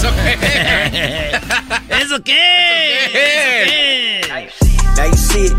[0.00, 1.38] ¿Eso qué?
[1.90, 4.20] ¿Eso qué?
[4.98, 5.52] Ahí sí.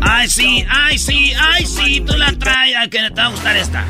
[0.00, 2.76] Ay, sí, ay, sí, ay, sí, tú la traes.
[2.78, 3.84] Ay, que te va a gustar esta.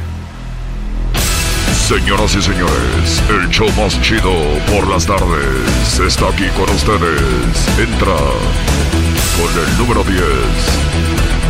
[1.87, 4.33] Señoras y señores, el show más chido
[4.73, 7.69] por las tardes está aquí con ustedes.
[7.79, 8.17] Entra
[9.37, 10.23] con el número 10,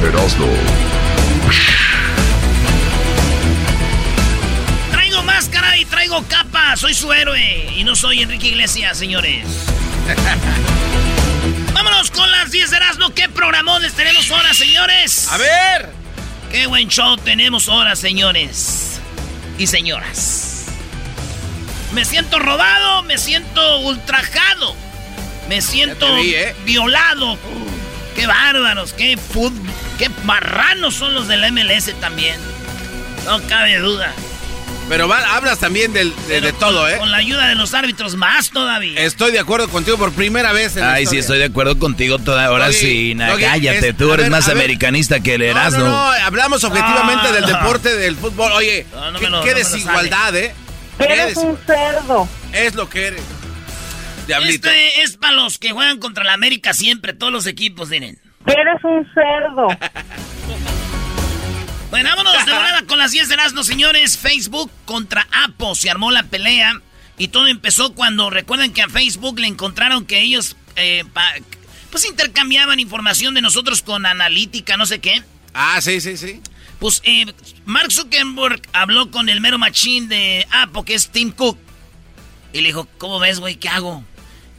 [0.08, 1.03] Erasmo.
[6.22, 6.76] Capa.
[6.76, 7.72] Soy su héroe.
[7.76, 9.44] Y no soy Enrique Iglesias, señores.
[11.72, 13.10] Vámonos con las 10 de Erasmo.
[13.14, 15.28] ¿Qué programones tenemos ahora, señores?
[15.30, 15.90] A ver.
[16.52, 18.84] Qué buen show tenemos ahora, señores
[19.58, 20.66] y señoras.
[21.92, 24.74] Me siento robado, me siento ultrajado,
[25.48, 26.54] me siento vi, ¿eh?
[26.64, 27.38] violado.
[28.16, 32.36] Qué bárbaros, qué fútbol, qué marranos son los del MLS también.
[33.24, 34.12] No cabe duda.
[34.88, 36.98] Pero va- hablas también del- de, de todo, con- ¿eh?
[36.98, 39.00] Con la ayuda de los árbitros más todavía.
[39.00, 42.18] Estoy de acuerdo contigo por primera vez en la Ay, sí, estoy de acuerdo contigo
[42.18, 43.14] toda ahora Doggy, sí.
[43.14, 45.78] na, cállate, es- tú eres ver, más americanista que el Erasmo.
[45.84, 47.46] no, no, hablamos objetivamente Ah, del no.
[47.48, 48.52] deporte del fútbol.
[48.52, 50.54] Oye, No, no qué, lo- desigualdad, ¿eh?
[50.98, 52.28] Qué Eres un cerdo.
[52.52, 53.22] Es lo que eres.
[54.26, 54.68] Diablito.
[54.68, 58.18] Este es para los que juegan contra la América siempre, todos los equipos, miren.
[58.46, 59.68] Eres un cerdo.
[61.90, 64.18] Bueno, vámonos de volada con las 10 de Erasmo, señores.
[64.18, 66.80] Facebook contra Apple se armó la pelea.
[67.18, 71.34] Y todo empezó cuando recuerden que a Facebook le encontraron que ellos eh, pa-
[71.90, 75.22] pues intercambiaban información de nosotros con analítica, no sé qué.
[75.52, 76.40] Ah, sí, sí, sí.
[76.80, 77.26] Pues eh,
[77.66, 81.56] Mark Zuckerberg habló con el mero machín de Apple, que es Tim Cook.
[82.52, 83.54] Y le dijo, ¿cómo ves, güey?
[83.54, 84.02] ¿Qué hago?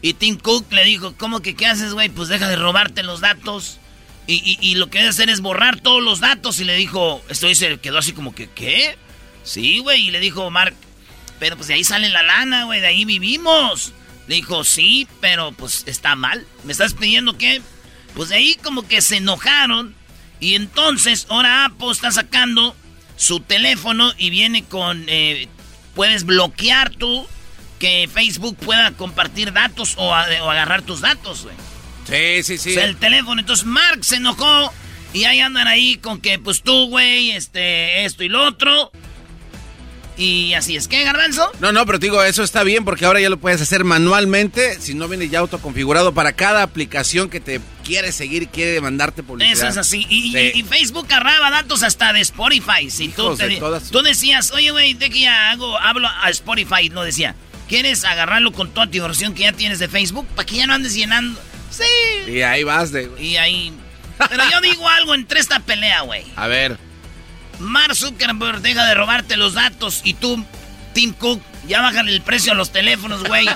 [0.01, 2.07] Y Tim Cook le dijo, ¿cómo que qué haces, güey?
[2.07, 3.79] Pues deja de robarte los datos.
[4.27, 6.59] Y, y- lo que debe hacer es borrar todos los datos.
[6.59, 8.97] Y le dijo, esto se quedó así como que, ¿qué?
[9.43, 10.07] Sí, güey.
[10.07, 10.75] Y le dijo Mark,
[11.39, 13.93] pero pues de ahí sale la lana, güey, de ahí vivimos.
[14.27, 16.47] Le dijo, sí, pero pues está mal.
[16.63, 17.61] ¿Me estás pidiendo qué?
[18.15, 19.93] Pues de ahí como que se enojaron.
[20.39, 22.75] Y entonces ahora Apple está sacando
[23.17, 25.05] su teléfono y viene con...
[25.07, 25.47] eh,
[25.93, 27.25] puedes bloquear tú
[27.79, 31.55] que Facebook pueda compartir datos o, o agarrar tus datos, güey.
[32.07, 32.71] Sí, sí, sí.
[32.71, 33.39] O sea, el teléfono.
[33.41, 34.71] Entonces Mark se enojó
[35.13, 38.91] y ahí andan ahí con que pues tú, güey, este, esto y lo otro.
[40.17, 40.87] Y así es.
[40.87, 41.51] ¿Qué, Garbanzo?
[41.59, 44.79] No, no, pero te digo, eso está bien porque ahora ya lo puedes hacer manualmente,
[44.79, 49.23] si no viene ya autoconfigurado para cada aplicación que te quiere seguir y quiere mandarte
[49.23, 49.51] publicidad.
[49.57, 50.05] Eso es así.
[50.09, 50.51] Y, Sí.
[50.55, 52.89] y- y Facebook agarraba datos hasta de Spotify.
[52.89, 56.07] Si tú, te de di- todas- tú decías, oye, güey, de que ya hago, hablo
[56.07, 56.87] a Spotify.
[56.89, 57.35] No decía,
[57.67, 60.25] ¿quieres agarrarlo con toda tu versión que ya tienes de Facebook?
[60.33, 61.37] Para que ya no andes llenando.
[61.77, 62.31] Sí.
[62.31, 63.11] Y ahí vas de...
[63.19, 63.73] Y ahí.
[64.29, 66.23] Pero yo digo algo entre esta pelea, güey.
[66.35, 66.77] A ver.
[67.59, 70.43] Mark Zuckerberg deja de robarte los datos y tú,
[70.93, 73.47] Tim Cook, ya bájale el precio a los teléfonos, güey.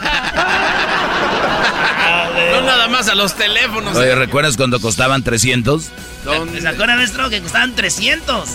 [2.51, 3.95] No, nada más a los teléfonos.
[3.95, 5.83] Oye, ¿recuerdas cuando costaban 300?
[5.83, 8.49] ¿Se acuerdan, maestro, que costaban 300?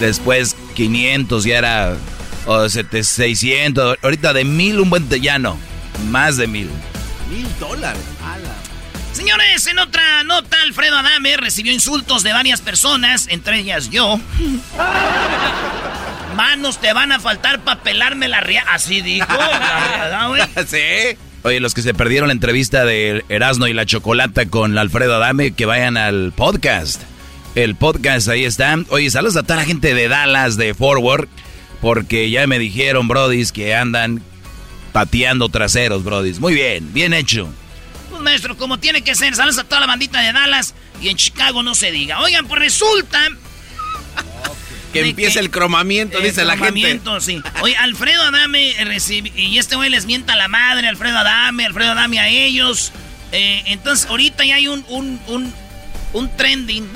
[0.00, 1.96] Después 500 ya era...
[2.46, 3.98] O 600.
[4.02, 5.58] Ahorita de mil un buen ya no.
[6.08, 6.70] Más de mil.
[7.28, 8.02] Mil dólares.
[9.16, 14.20] Señores, en otra nota, Alfredo Adame recibió insultos de varias personas, entre ellas yo.
[16.36, 18.62] Manos te van a faltar para pelarme la ría.
[18.68, 19.26] Así dijo.
[20.68, 21.16] sí.
[21.44, 25.52] Oye, los que se perdieron la entrevista de Erasmo y la Chocolata con Alfredo Adame,
[25.52, 27.00] que vayan al podcast.
[27.54, 28.76] El podcast ahí está.
[28.90, 31.26] Oye, saludos a toda la gente de Dallas, de Forward,
[31.80, 34.20] porque ya me dijeron, brodis, que andan
[34.92, 36.38] pateando traseros, brodis.
[36.38, 37.48] Muy bien, bien hecho.
[38.16, 41.18] Pues maestro, como tiene que ser, saludos a toda la bandita de Dallas y en
[41.18, 42.20] Chicago no se diga.
[42.20, 43.28] Oigan, pues resulta
[44.94, 46.98] que empiece el cromamiento, dice la gente.
[47.20, 47.42] sí.
[47.60, 51.92] Oye, Alfredo Adame recibe, y este güey les mienta a la madre, Alfredo Adame, Alfredo
[51.92, 52.90] Adame a ellos.
[53.32, 55.52] Eh, entonces, ahorita ya hay un, un,
[56.14, 56.88] un, trending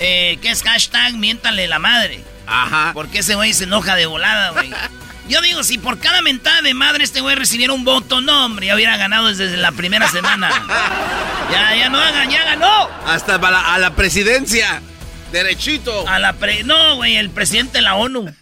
[0.00, 2.24] eh, que es hashtag miéntale la madre.
[2.46, 2.92] Ajá.
[2.94, 4.70] Porque ese güey se enoja de volada, güey.
[5.28, 8.66] Yo digo, si por cada mentada de madre este güey recibiera un voto, no, hombre,
[8.66, 10.50] ya hubiera ganado desde la primera semana.
[11.52, 12.90] ya, ya no hagan, ya ganó.
[13.06, 14.82] Hasta a la presidencia.
[15.30, 16.06] Derechito.
[16.08, 16.64] A la pre...
[16.64, 18.24] No, güey, el presidente de la ONU.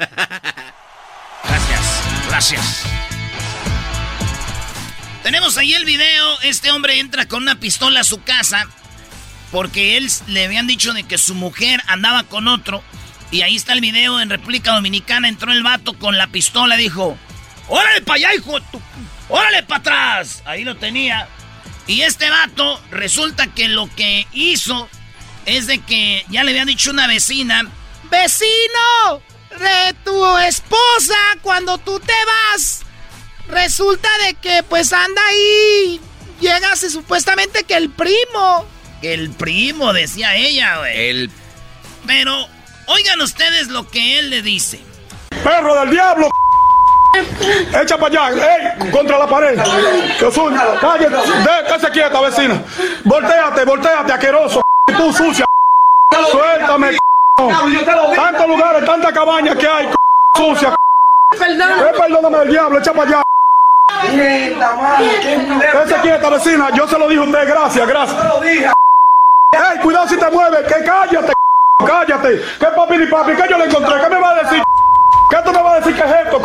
[1.45, 2.83] gracias, gracias.
[5.23, 6.41] Tenemos ahí el video.
[6.43, 8.67] Este hombre entra con una pistola a su casa
[9.51, 12.83] porque él le habían dicho de que su mujer andaba con otro.
[13.31, 15.29] Y ahí está el video en República Dominicana.
[15.29, 17.17] Entró el vato con la pistola y dijo:
[17.69, 18.59] ¡Órale para allá, hijo!
[19.29, 20.43] ¡Órale para atrás!
[20.45, 21.29] Ahí lo tenía.
[21.87, 24.89] Y este vato resulta que lo que hizo
[25.47, 27.69] es de que ya le había dicho una vecina,
[28.11, 29.23] vecino
[29.59, 32.83] de tu esposa cuando tú te vas.
[33.49, 36.01] Resulta de que pues anda ahí,
[36.41, 38.67] llegase supuestamente que el primo.
[39.01, 41.09] Que el primo, decía ella, güey.
[41.09, 41.31] El...
[42.07, 42.49] Pero,
[42.87, 44.81] oigan ustedes lo que él le dice.
[45.43, 46.31] Perro del diablo.
[47.83, 49.59] Echa para allá, ey, contra la pared.
[50.19, 50.31] Que
[50.81, 52.63] cállate, déjate quieta, vecina.
[53.05, 54.63] Voltéate, volteate, asqueroso
[54.97, 55.45] tú sucia.
[56.31, 56.99] Suéltame,
[58.17, 59.89] Tantos lugares, tantas cabañas que hay,
[60.37, 60.77] sucia.
[61.33, 63.23] Eh, perdóname el diablo, echa para allá.
[65.85, 66.71] Ese quieta, vecina.
[66.75, 68.19] Yo se lo dije a usted, gracias, gracias.
[69.53, 71.33] Ey, cuidado si te mueves, que cállate,
[71.87, 72.43] cállate.
[72.59, 73.33] ¿Qué papi ni papi?
[73.33, 73.95] ¿Qué yo le encontré?
[74.01, 74.63] ¿Qué me va a decir?
[75.31, 76.43] ¿Qué tú me vas a decir que es esto,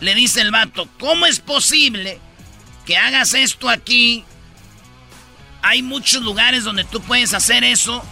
[0.00, 2.20] Le dice el vato, ¿cómo es posible
[2.84, 4.24] que hagas esto aquí
[5.62, 8.02] hay muchos lugares donde tú puedes hacer eso.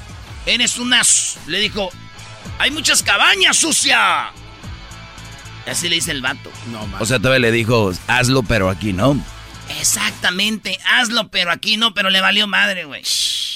[0.44, 1.02] Eres una...
[1.46, 1.90] Le dijo,
[2.58, 4.30] hay muchas cabañas sucia.
[5.66, 6.50] Así le dice el vato.
[6.70, 9.18] No, o sea, todavía le dijo, hazlo, pero aquí no.
[9.80, 13.02] Exactamente, hazlo, pero aquí no, pero le valió madre, güey.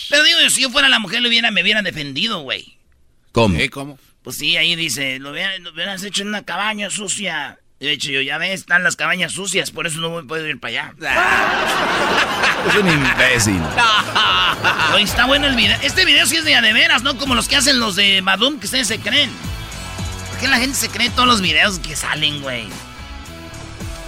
[0.08, 2.76] Pero digo, si yo fuera la mujer, lo hubiera, me hubieran defendido, güey.
[3.32, 3.58] ¿Cómo?
[3.70, 3.98] ¿Cómo?
[4.22, 7.58] Pues sí, ahí dice, lo hubieras hecho en una cabaña sucia.
[7.78, 10.60] De hecho, yo ya ves, están las cabañas sucias, por eso no me puedo ir
[10.60, 10.94] para allá.
[12.68, 13.62] es un imbécil.
[14.94, 15.78] Oye, está bueno el video.
[15.82, 17.16] Este video sí es de de veras, ¿no?
[17.16, 19.30] Como los que hacen los de Madum, que ustedes se creen.
[20.28, 22.68] ¿Por qué la gente se cree todos los videos que salen, güey?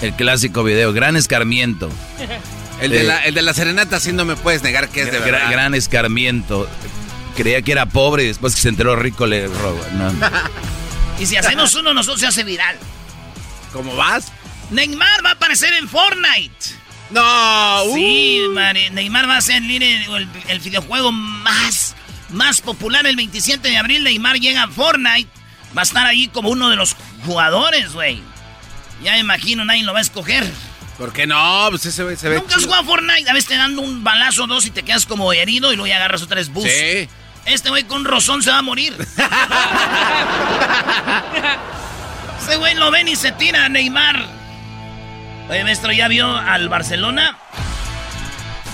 [0.03, 1.89] El clásico video, gran escarmiento.
[2.81, 5.21] El de, la, el de la serenata, sí no me puedes negar que es de
[5.21, 5.49] verdad.
[5.49, 6.69] Gran escarmiento.
[7.37, 9.81] Creía que era pobre y después que se enteró rico le roba.
[11.21, 12.77] y si hacemos uno, nosotros se hace viral.
[13.73, 14.33] ¿Cómo vas?
[14.71, 16.83] Neymar va a aparecer en Fortnite.
[17.11, 17.85] No.
[17.95, 18.93] Sí, uh.
[18.93, 21.95] Neymar va a ser el, el, videojuego más,
[22.31, 24.03] más popular el 27 de abril.
[24.03, 25.31] Neymar llega a Fortnite.
[25.77, 28.21] Va a estar ahí como uno de los jugadores, güey.
[29.03, 30.49] Ya me imagino, nadie lo va a escoger.
[30.99, 31.67] ¿Por qué no?
[31.71, 33.29] Pues ese se ve ¿Nunca has jugado a Fortnite?
[33.29, 35.89] A veces te dan un balazo o dos y te quedas como herido y luego
[35.89, 36.69] ya agarras otra vez boost.
[36.69, 37.09] Sí.
[37.45, 38.95] Este güey con rozón se va a morir.
[42.41, 44.27] Ese güey lo ven y se tira a Neymar.
[45.49, 47.37] Oye, maestro, ¿ya vio al Barcelona?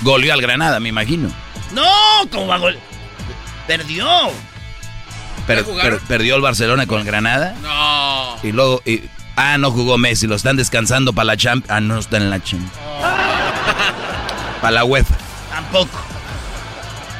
[0.02, 1.30] Goleó al Granada, me imagino.
[1.72, 1.88] No,
[2.30, 2.78] ¿cómo va a gol?
[3.66, 4.06] Perdió.
[6.06, 7.54] ¿Perdió el Barcelona con Granada?
[7.62, 8.38] No.
[8.42, 8.82] Y luego...
[9.38, 11.70] ah, no jugó Messi, lo están descansando para la Champions.
[11.70, 12.72] Ah, no está en la Champions.
[14.60, 15.16] para la UEFA.
[15.50, 15.98] Tampoco.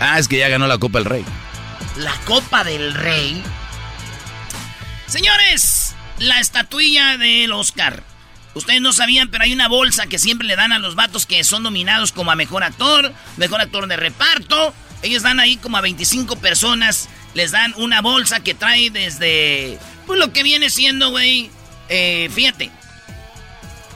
[0.01, 1.25] Ah, es que ya ganó la Copa del Rey.
[1.97, 3.43] ¿La Copa del Rey?
[5.07, 8.03] Señores, la estatuilla del Oscar.
[8.55, 11.43] Ustedes no sabían, pero hay una bolsa que siempre le dan a los vatos que
[11.45, 14.75] son nominados como a mejor actor, mejor actor de reparto.
[15.03, 17.09] Ellos dan ahí como a 25 personas.
[17.35, 19.79] Les dan una bolsa que trae desde.
[20.07, 21.51] Pues lo que viene siendo, güey.
[21.89, 22.71] Eh, fíjate.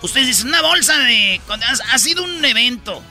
[0.02, 1.40] Ustedes dicen, una bolsa de.
[1.49, 3.02] Ha, ha sido un evento.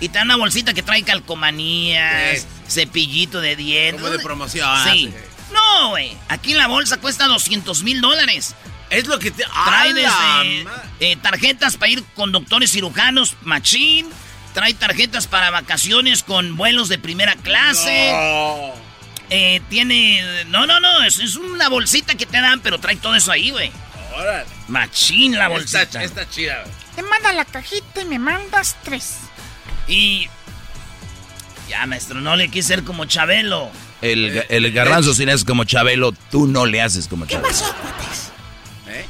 [0.00, 4.00] Y te dan una bolsita que trae calcomanías, cepillito de dientes.
[4.00, 4.68] Como de promoción.
[4.92, 5.12] Sí.
[5.52, 6.16] No, güey.
[6.28, 8.54] Aquí la bolsa cuesta 200 mil dólares.
[8.90, 9.42] Es lo que te...
[9.42, 10.66] Trae ¡A la desde
[11.00, 14.08] eh, tarjetas para ir con doctores cirujanos, machín.
[14.54, 18.12] Trae tarjetas para vacaciones con vuelos de primera clase.
[18.12, 18.72] No.
[19.30, 20.44] Eh, tiene...
[20.46, 21.02] No, no, no.
[21.02, 23.72] Es, es una bolsita que te dan, pero trae todo eso ahí, güey.
[24.16, 24.46] Órale.
[24.68, 25.82] Machín la bolsita.
[25.82, 26.74] Está, está chida, güey.
[26.96, 29.16] Te manda la cajita y me mandas tres.
[29.86, 30.28] Y...
[31.68, 33.70] Ya, maestro, no le quise ser como Chabelo.
[34.00, 37.48] El, el garbanzo si le haces como Chabelo, tú no le haces como ¿Qué Chabelo.
[37.48, 38.30] pasó, cuates?
[38.88, 39.04] ¿Eh?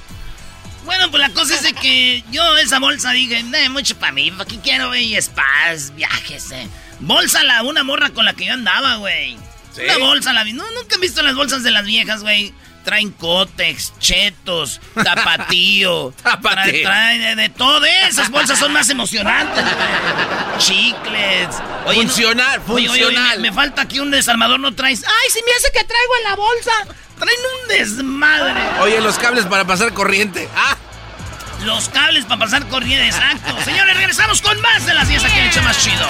[0.87, 4.31] Bueno, pues la cosa es de que yo esa bolsa dije, no, mucho para mí,
[4.31, 5.21] ¿para qué quiero, güey?
[5.21, 6.67] Spas, viajes, eh.
[7.01, 9.37] Bolsa la, una morra con la que yo andaba, güey.
[9.75, 9.83] ¿Sí?
[9.83, 10.55] Una bolsa la vi.
[10.55, 12.55] No, nunca han visto las bolsas de las viejas, güey.
[12.87, 16.15] Traen cótex, chetos, tapatío.
[16.23, 16.63] Tapatío.
[16.63, 17.85] Trae, trae de, de todo.
[17.85, 20.59] Esas bolsas son más emocionantes, güey.
[20.59, 21.49] Chicles.
[21.85, 23.41] Oye, no- Funcional, oye, oye, oye, funcional.
[23.41, 25.03] me, me falta aquí un desarmador, ¿no traes?
[25.05, 26.73] ¡Ay, si me hace que traigo en la bolsa!
[27.19, 28.55] Traen un desmadre.
[28.81, 30.49] Oye, los cables para pasar corriente.
[30.57, 30.77] ¡Ah!
[31.65, 33.57] Los cables para pasar corriente, exacto.
[33.65, 36.07] Señores, regresamos con más de las 10 aquí en el más chido.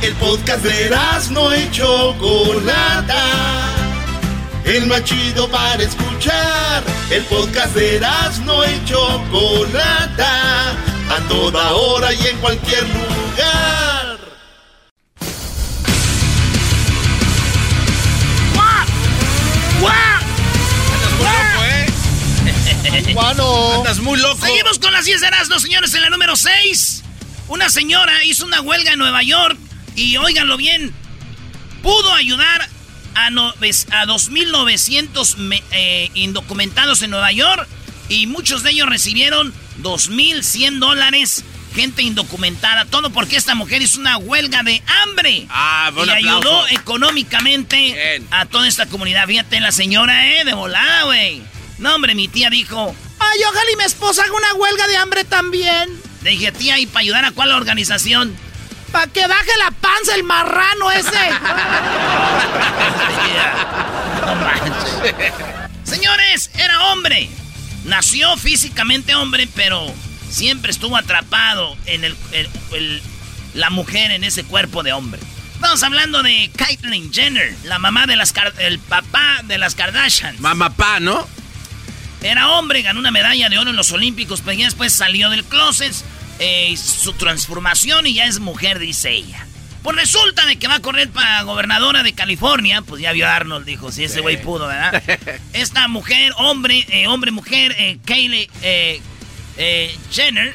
[0.00, 0.96] El podcast de
[1.32, 3.24] no y Chocolata.
[4.64, 6.84] El más chido para escuchar.
[7.10, 8.00] El podcast de
[8.44, 10.70] no y Chocolata.
[11.10, 14.18] A toda hora y en cualquier lugar.
[23.78, 24.46] Andas muy loco.
[24.46, 27.02] Seguimos con las 10 de Erasmo, señores, en la número 6.
[27.48, 29.58] Una señora hizo una huelga en Nueva York
[29.98, 30.92] y, óiganlo bien,
[31.82, 32.68] pudo ayudar
[33.14, 37.66] a, no- a 2.900 me- eh, indocumentados en Nueva York
[38.08, 39.52] y muchos de ellos recibieron
[39.82, 41.44] 2.100 dólares.
[41.74, 45.46] Gente indocumentada, todo porque esta mujer hizo una huelga de hambre.
[45.50, 48.26] Ah, y ayudó económicamente Bien.
[48.30, 49.26] a toda esta comunidad.
[49.26, 51.42] Fíjate, la señora, eh, de volada, güey.
[51.78, 55.24] No, hombre, mi tía dijo, Ay, ojalá y mi esposa haga una huelga de hambre
[55.24, 55.90] también.
[56.22, 58.34] le dije, tía, ¿y para ayudar a cuál organización?
[58.92, 61.10] Para que baje la panza el marrano ese.
[64.26, 65.32] No manches.
[65.84, 67.28] Señores, era hombre.
[67.84, 69.86] Nació físicamente hombre, pero
[70.30, 73.02] siempre estuvo atrapado en el, el- el-
[73.54, 75.20] la mujer en ese cuerpo de hombre.
[75.54, 80.38] Estamos hablando de Caitlyn Jenner, la mamá de las el papá de las Kardashians.
[80.40, 81.26] Mamapá, ¿no?
[82.20, 85.44] Era hombre, ganó una medalla de oro en los Olímpicos, pero ya después salió del
[85.44, 85.94] closet,
[86.38, 89.44] eh, su transformación y ya es mujer, dice ella.
[89.82, 93.36] Pues resulta de que va a correr para gobernadora de California, pues ya vio a
[93.36, 95.02] Arnold, dijo, si ese güey pudo, ¿verdad?
[95.52, 99.00] Esta mujer, hombre, eh, hombre, mujer, eh, Kayleigh eh,
[99.56, 100.54] eh, Jenner,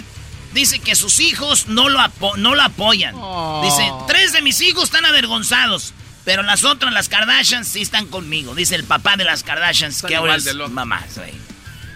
[0.53, 3.15] dice que sus hijos no lo, apo- no lo apoyan.
[3.63, 5.93] Dice, tres de mis hijos están avergonzados.
[6.25, 8.55] Pero las otras, las Kardashians, sí están conmigo.
[8.55, 11.03] Dice el papá de las Kardashians, Están que ahora es mamá.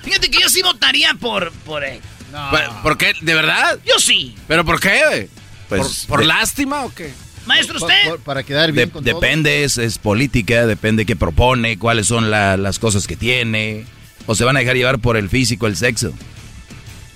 [0.03, 2.01] Fíjate que yo sí votaría por, por él.
[2.31, 3.13] ¿Por, por qué?
[3.22, 3.79] ¿De verdad?
[3.86, 4.36] Yo sí.
[4.48, 5.29] ¿Pero por qué?
[5.69, 7.12] Pues, ¿Por, por de- lástima o qué?
[7.46, 8.15] Maestro, usted.
[8.25, 9.13] para quedar bien De- con todo.
[9.15, 13.86] depende, es, es política, depende qué propone, cuáles son la- las cosas que tiene.
[14.25, 16.13] O se van a dejar llevar por el físico, el sexo.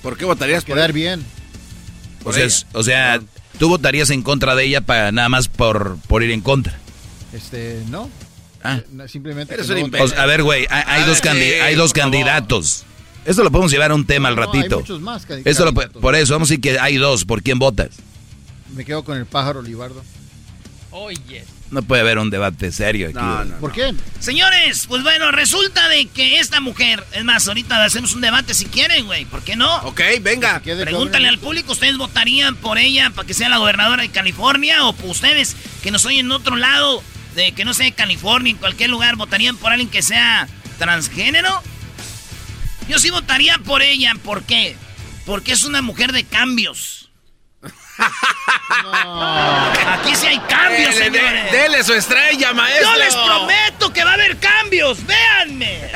[0.02, 0.94] ¿Por qué votarías por Quedar él?
[0.96, 1.26] bien.
[2.22, 2.48] O Por sea, ella.
[2.48, 3.20] es- o sea,
[3.60, 6.78] tú votarías en contra de ella para nada más por, por ir en contra.
[7.34, 8.10] Este, no.
[8.64, 8.80] Ah.
[8.92, 9.54] No, Simplemente.
[9.56, 10.06] Eres que un no- imbécil.
[10.06, 12.12] O sea, a ver, güey, hay, hay dos, sí, candi- hay dos por favor.
[12.14, 12.86] candidatos.
[13.26, 14.80] Esto lo podemos llevar a un tema al No, hay ratito.
[14.80, 17.26] muchos más candi- Esto lo, por eso, vamos a decir que hay dos.
[17.26, 17.90] ¿Por quién votas?
[18.76, 20.04] Me quedo con el pájaro Olivardo.
[21.72, 23.16] No puede haber un debate serio aquí.
[23.18, 23.56] No, no.
[23.58, 23.94] ¿Por qué?
[24.20, 28.66] Señores, pues bueno, resulta de que esta mujer, es más, ahorita hacemos un debate si
[28.66, 29.24] quieren, güey.
[29.26, 29.74] ¿Por qué no?
[29.84, 30.60] Ok, venga.
[30.62, 34.86] Pregúntale al público, ¿ustedes votarían por ella para que sea la gobernadora de California?
[34.86, 37.02] ¿O por ustedes que nos oyen en otro lado,
[37.36, 41.62] de que no sea de California, en cualquier lugar, votarían por alguien que sea transgénero?
[42.88, 44.76] Yo sí votaría por ella, ¿por qué?
[45.26, 47.10] Porque es una mujer de cambios.
[49.88, 51.52] Aquí sí hay cambios, Dele, de- señores.
[51.52, 52.92] dele su estrella, maestro.
[52.92, 55.80] Yo les prometo que va a haber cambios, véanme.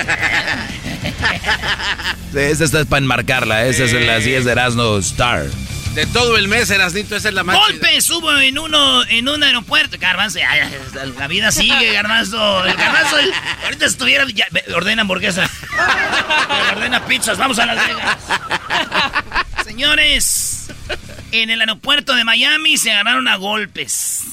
[2.31, 3.65] Sí, Esta está para enmarcarla.
[3.65, 5.45] Esa es en las 10 de Erasmo Star.
[5.95, 7.67] De todo el mes, Erasnito, esa es la más chida.
[7.67, 9.95] Golpes hubo en uno en un aeropuerto.
[9.97, 12.65] Garbanzo, ya, ya, la vida sigue, Garbanzo.
[12.65, 13.31] El Garbanzo, el-
[13.63, 14.25] ahorita estuviera.
[14.33, 15.49] ya, ordena hamburguesas.
[16.75, 17.37] ordena pizzas.
[17.37, 18.17] Vamos a Las Vegas.
[19.63, 20.67] Señores,
[21.31, 24.23] en el aeropuerto de Miami se agarraron a golpes.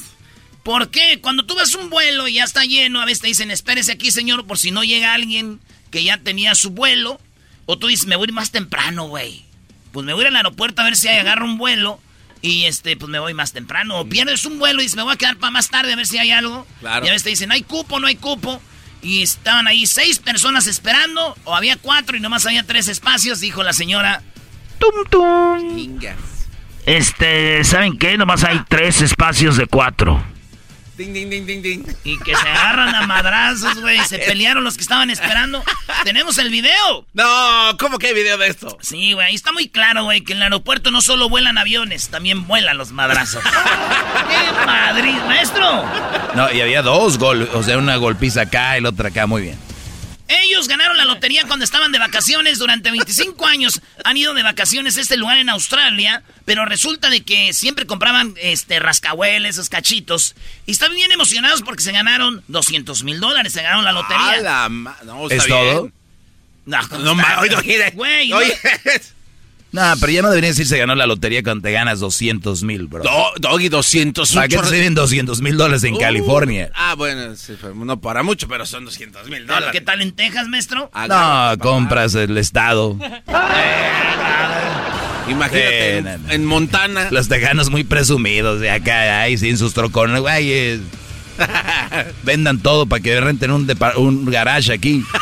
[0.65, 1.21] ¿Por qué?
[1.21, 4.11] Cuando tú ves un vuelo y ya está lleno, a veces te dicen, espérese aquí,
[4.11, 5.61] señor, por si no llega alguien
[5.93, 7.21] que ya tenía su vuelo.
[7.67, 9.45] O tú dices, me voy más temprano, güey.
[9.93, 12.01] Pues me voy al aeropuerto a ver si hay, agarro un vuelo
[12.43, 14.01] y este, pues me voy más temprano.
[14.01, 16.07] O pierdes un vuelo y dices, me voy a quedar para más tarde a ver
[16.07, 16.67] si hay algo.
[16.81, 17.07] Claro.
[17.07, 18.61] Y a veces te dicen, no hay cupo, no hay cupo.
[19.01, 23.63] Y estaban ahí seis personas esperando, o había cuatro y nomás había tres espacios, dijo
[23.63, 24.23] la señora.
[24.79, 25.77] Tum, tum.
[25.77, 26.17] Chingas.
[26.87, 28.17] Este, ¿saben qué?
[28.17, 30.23] Nomás hay tres espacios de cuatro.
[31.03, 31.85] Ding, ding, ding, ding, ding.
[32.05, 33.99] Y que se agarran a madrazos, güey.
[34.05, 35.65] Se pelearon los que estaban esperando.
[36.05, 37.05] Tenemos el video.
[37.13, 38.79] No, ¿cómo que hay video de esto?
[38.81, 39.27] Sí, güey.
[39.27, 42.79] Ahí está muy claro, güey, que en el aeropuerto no solo vuelan aviones, también vuelan
[42.79, 43.43] los madrazos.
[44.29, 45.85] ¡Qué Madrid, maestro!
[46.37, 49.43] No, y había dos gol, o sea, una golpiza acá y la otra acá, muy
[49.43, 49.72] bien.
[50.45, 52.59] Ellos ganaron la lotería cuando estaban de vacaciones.
[52.59, 56.23] Durante 25 años han ido de vacaciones a este lugar en Australia.
[56.45, 60.35] Pero resulta de que siempre compraban este rascahueles, esos cachitos.
[60.67, 63.53] Y estaban bien emocionados porque se ganaron 200 mil dólares.
[63.53, 64.31] Se ganaron la lotería.
[64.31, 64.69] Ah, la
[65.05, 65.49] no, ¿Es bien.
[65.49, 65.93] todo?
[66.65, 67.15] No, No,
[67.95, 68.59] Güey, no- oye.
[69.73, 72.87] No, pero ya no debería decir se ganó la lotería cuando te ganas 200 mil,
[72.89, 73.03] bro.
[73.03, 74.31] Do- Doggy, 200.
[74.31, 76.71] un ¿Para qué sirven 200 mil dólares en Uh, California?
[76.75, 79.83] Ah, bueno, sí, no para mucho, pero son 200 mil ¿Qué dólares.
[79.85, 80.91] tal en Texas, maestro?
[80.93, 82.99] Ah, No, compras el estado.
[85.29, 86.31] Imagínate, Sí, en, no, no.
[86.33, 87.09] en Montana.
[87.11, 90.81] Los tejanos muy presumidos de acá, ahí sin sus trocones, güey.
[92.25, 95.05] Vendan todo para que renten un, un garage aquí.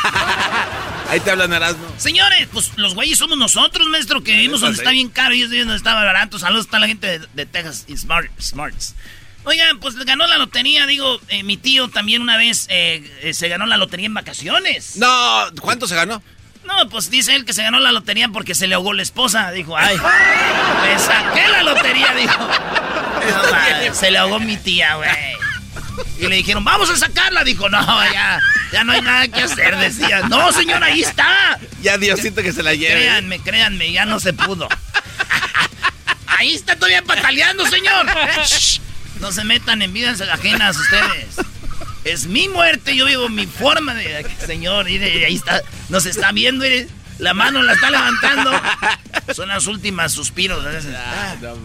[1.11, 1.85] Ahí te hablan Erasmo.
[1.97, 5.75] Señores, pues los güeyes somos nosotros, maestro, que vivimos donde está bien caro y donde
[5.75, 6.39] está barato.
[6.39, 8.95] Saludos a la gente de, de Texas y Smart, Smarts.
[9.43, 13.49] Oigan, pues ganó la lotería, digo, eh, mi tío también una vez eh, eh, se
[13.49, 14.95] ganó la lotería en vacaciones.
[14.95, 16.23] No, ¿cuánto se ganó?
[16.63, 19.51] No, pues dice él que se ganó la lotería porque se le ahogó la esposa.
[19.51, 22.39] Dijo, ay, me saqué la lotería, dijo.
[23.21, 25.09] No, ma, se le ahogó mi tía, güey.
[26.19, 27.43] Y le dijeron, vamos a sacarla.
[27.43, 27.79] Dijo, no,
[28.13, 28.39] ya,
[28.71, 30.21] ya no hay nada que hacer, decía.
[30.29, 31.59] No, señor, ahí está.
[31.81, 32.93] Ya Diosito que se la lleve.
[33.01, 34.67] Créanme, créanme, ya no se pudo.
[36.27, 38.07] Ahí está todavía pataleando, señor.
[38.45, 38.79] Shh,
[39.19, 41.35] No se metan en vidas ajenas ustedes.
[42.03, 44.25] Es mi muerte, yo vivo mi forma de...
[44.43, 46.87] Señor, mire, ahí está, nos está viendo, mire,
[47.21, 48.51] la mano la está levantando.
[49.35, 50.63] Son las últimas suspiros.
[50.65, 51.55] Ah, no.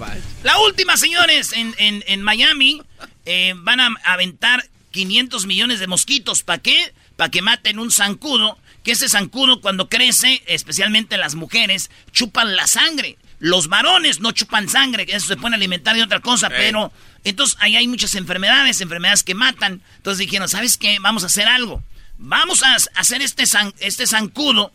[0.44, 2.82] La última, señores, en, en- en Miami
[3.24, 6.42] eh, van a aventar 500 millones de mosquitos.
[6.42, 6.94] ¿Para qué?
[7.16, 8.58] Para que maten un zancudo.
[8.84, 13.18] Que ese zancudo cuando crece, especialmente las mujeres, chupan la sangre.
[13.40, 16.90] Los varones no chupan sangre, que eso se pueden alimentar de otra cosa, pero
[17.24, 19.82] entonces ahí hay muchas enfermedades, enfermedades que matan.
[19.96, 20.98] Entonces dijeron, ¿sabes qué?
[21.00, 21.82] Vamos a hacer algo.
[22.16, 24.72] Vamos a hacer este, zan- este zancudo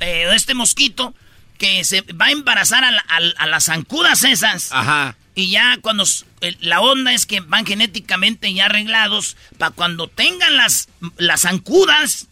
[0.00, 1.14] eh, este mosquito
[1.58, 4.72] que se va a embarazar a, la- a- a las zancudas esas.
[4.72, 5.16] Ajá.
[5.34, 6.04] Y ya cuando
[6.60, 12.26] la onda es que van genéticamente ya arreglados para cuando tengan las, las zancudas,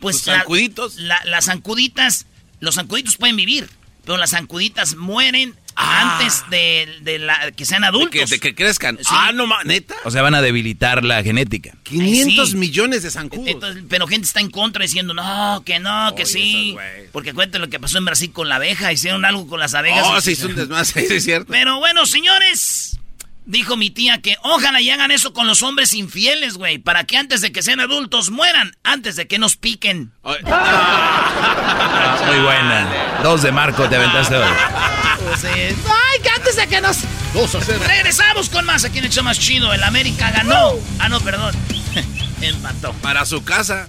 [0.00, 0.96] pues ¿Los la- zancuditos?
[0.96, 2.26] la- las zancuditas,
[2.60, 3.68] los zancuditos pueden vivir,
[4.04, 6.18] pero las zancuditas mueren Ah.
[6.18, 8.10] antes de, de la, que sean De adultos.
[8.10, 8.96] que, de que crezcan.
[8.98, 9.04] Sí.
[9.10, 9.94] Ah, no, neta.
[10.04, 11.74] O sea, van a debilitar la genética.
[11.82, 12.56] 500 sí.
[12.56, 13.46] millones de zancudos.
[13.48, 16.76] Entonces, pero gente está en contra diciendo, no, que no, que Oye, sí.
[16.78, 17.10] esos.
[17.12, 20.04] Porque cuenten lo que pasó en Brasil con la abeja, hicieron algo con las abejas.
[20.06, 21.52] oh, sí, es un desmadre, sí, es cierto.
[21.52, 22.98] Pero bueno, señores,
[23.44, 27.16] dijo mi tía que ojalá y hagan eso con los hombres infieles, güey, para que
[27.18, 30.10] antes de que sean adultos mueran, antes de que nos piquen.
[30.22, 30.40] Oye,
[32.26, 33.20] Muy buena.
[33.22, 34.48] Dos de Marco te aventaste hoy.
[35.44, 36.98] Eh, ay, que antes de que nos...
[37.86, 39.72] Regresamos con más aquí en el show más chido.
[39.72, 40.74] El América ganó.
[40.98, 41.54] Ah, no, perdón.
[42.40, 42.92] Empató.
[43.02, 43.88] Para su casa.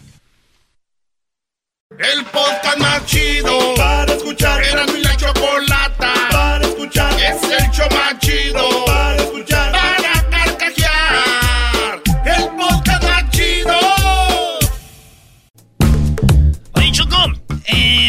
[1.97, 4.61] El podcast más chido para escuchar.
[4.63, 7.13] Era mi la chocolata para escuchar.
[7.13, 8.86] Es el show más chido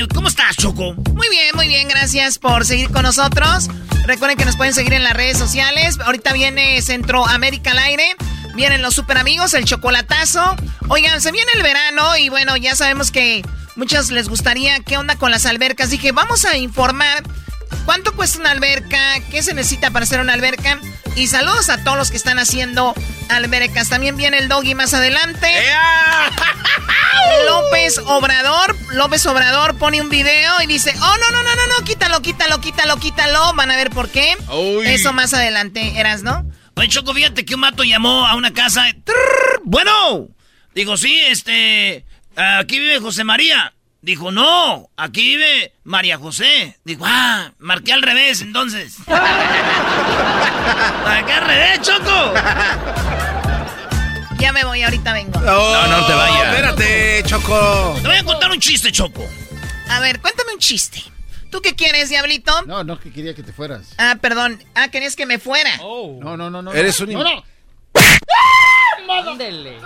[0.06, 0.94] ¿cómo estás, Choco?
[1.14, 3.68] Muy bien, muy bien, gracias por seguir con nosotros.
[4.06, 5.98] Recuerden que nos pueden seguir en las redes sociales.
[5.98, 8.04] Ahorita viene Centroamérica al aire.
[8.54, 10.54] Vienen los super amigos, el chocolatazo.
[10.88, 13.42] Oigan, se viene el verano y bueno, ya sabemos que
[13.74, 15.90] muchos les gustaría qué onda con las albercas.
[15.90, 17.24] Dije, vamos a informar
[17.84, 20.80] cuánto cuesta una alberca, qué se necesita para hacer una alberca.
[21.16, 22.94] Y saludos a todos los que están haciendo
[23.28, 23.88] albercas.
[23.88, 25.48] También viene el doggy más adelante.
[27.46, 31.84] López Obrador, López Obrador pone un video y dice, oh, no, no, no, no, no,
[31.84, 33.52] quítalo, quítalo, quítalo, quítalo.
[33.54, 34.36] Van a ver por qué.
[34.52, 34.86] Uy.
[34.86, 36.46] Eso más adelante, eras, ¿no?
[36.76, 38.86] Oye, Choco, fíjate que un mato llamó a una casa.
[39.04, 40.28] Trrr, bueno,
[40.74, 42.04] digo, sí, este.
[42.36, 43.74] Aquí vive José María.
[44.00, 46.78] Dijo, no, aquí vive María José.
[46.84, 48.96] Dijo, ah, marqué al revés, entonces.
[51.04, 52.34] marqué al revés, Choco.
[54.38, 55.40] Ya me voy, ahorita vengo.
[55.40, 56.48] No, no te vayas.
[56.48, 57.98] Espérate, Choco.
[58.00, 59.28] Te voy a contar un chiste, Choco.
[59.90, 61.02] A ver, cuéntame un chiste.
[61.50, 62.52] ¿Tú qué quieres, diablito?
[62.66, 63.94] No, no, que quería que te fueras.
[63.98, 64.62] Ah, perdón.
[64.76, 65.76] Ah, querías que me fuera.
[65.78, 66.72] No, no, no, no.
[66.72, 67.42] Eres un No, no.
[69.08, 69.78] Ándele.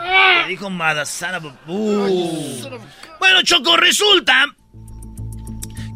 [0.43, 1.41] Le dijo Madasana.
[1.67, 2.79] Uh.
[3.19, 4.47] Bueno, Choco, resulta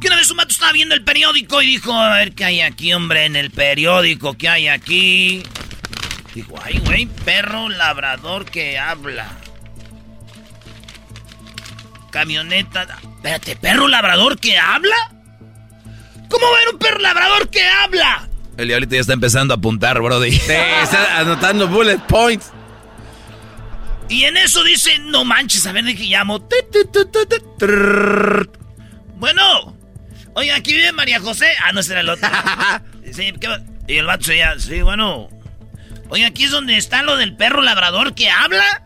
[0.00, 2.60] que una vez un mato estaba viendo el periódico y dijo, a ver qué hay
[2.60, 5.42] aquí, hombre, en el periódico, qué hay aquí.
[6.34, 9.26] Dijo, ay, güey, perro labrador que habla.
[12.10, 12.86] Camioneta.
[13.16, 14.96] Espérate, ¿perro labrador que habla?
[16.28, 18.25] ¿Cómo ver un perro labrador que habla?
[18.56, 20.32] El diablito ya está empezando a apuntar, brody.
[20.32, 22.52] Sí, está anotando bullet points.
[24.08, 26.46] Y en eso dice, no manches, a ver de qué llamo.
[29.16, 29.76] Bueno,
[30.34, 31.48] oye, aquí vive María José.
[31.64, 32.28] Ah, no, ese era el otro.
[33.88, 35.28] Y el vato se llama, sí, bueno.
[36.08, 38.82] Oye, aquí es donde está lo del perro labrador que habla.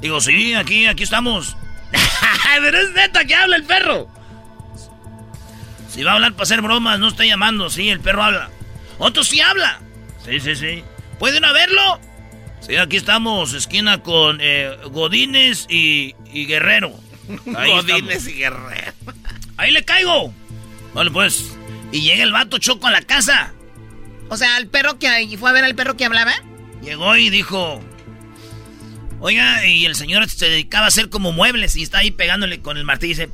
[0.00, 1.56] Digo, sí, aquí, aquí estamos.
[2.60, 4.08] Pero es neta que habla el perro.
[5.90, 7.70] Si va a hablar para hacer bromas, no está llamando.
[7.70, 8.50] Sí, el perro habla.
[8.98, 9.80] Otro sí habla.
[10.24, 10.84] Sí, sí, sí.
[11.18, 12.00] ¿Pueden verlo?
[12.60, 16.94] Sí, aquí estamos, esquina con eh, Godínez y, y Guerrero.
[17.56, 18.28] Ahí Godínez estamos.
[18.28, 18.92] y Guerrero.
[19.56, 20.32] Ahí le caigo.
[20.94, 21.56] Vale, pues.
[21.92, 23.52] Y llega el vato choco a la casa.
[24.28, 26.32] O sea, el perro que fue a ver al perro que hablaba.
[26.82, 27.80] Llegó y dijo...
[29.20, 32.76] Oiga, y el señor se dedicaba a hacer como muebles y está ahí pegándole con
[32.76, 33.30] el martillo y dice...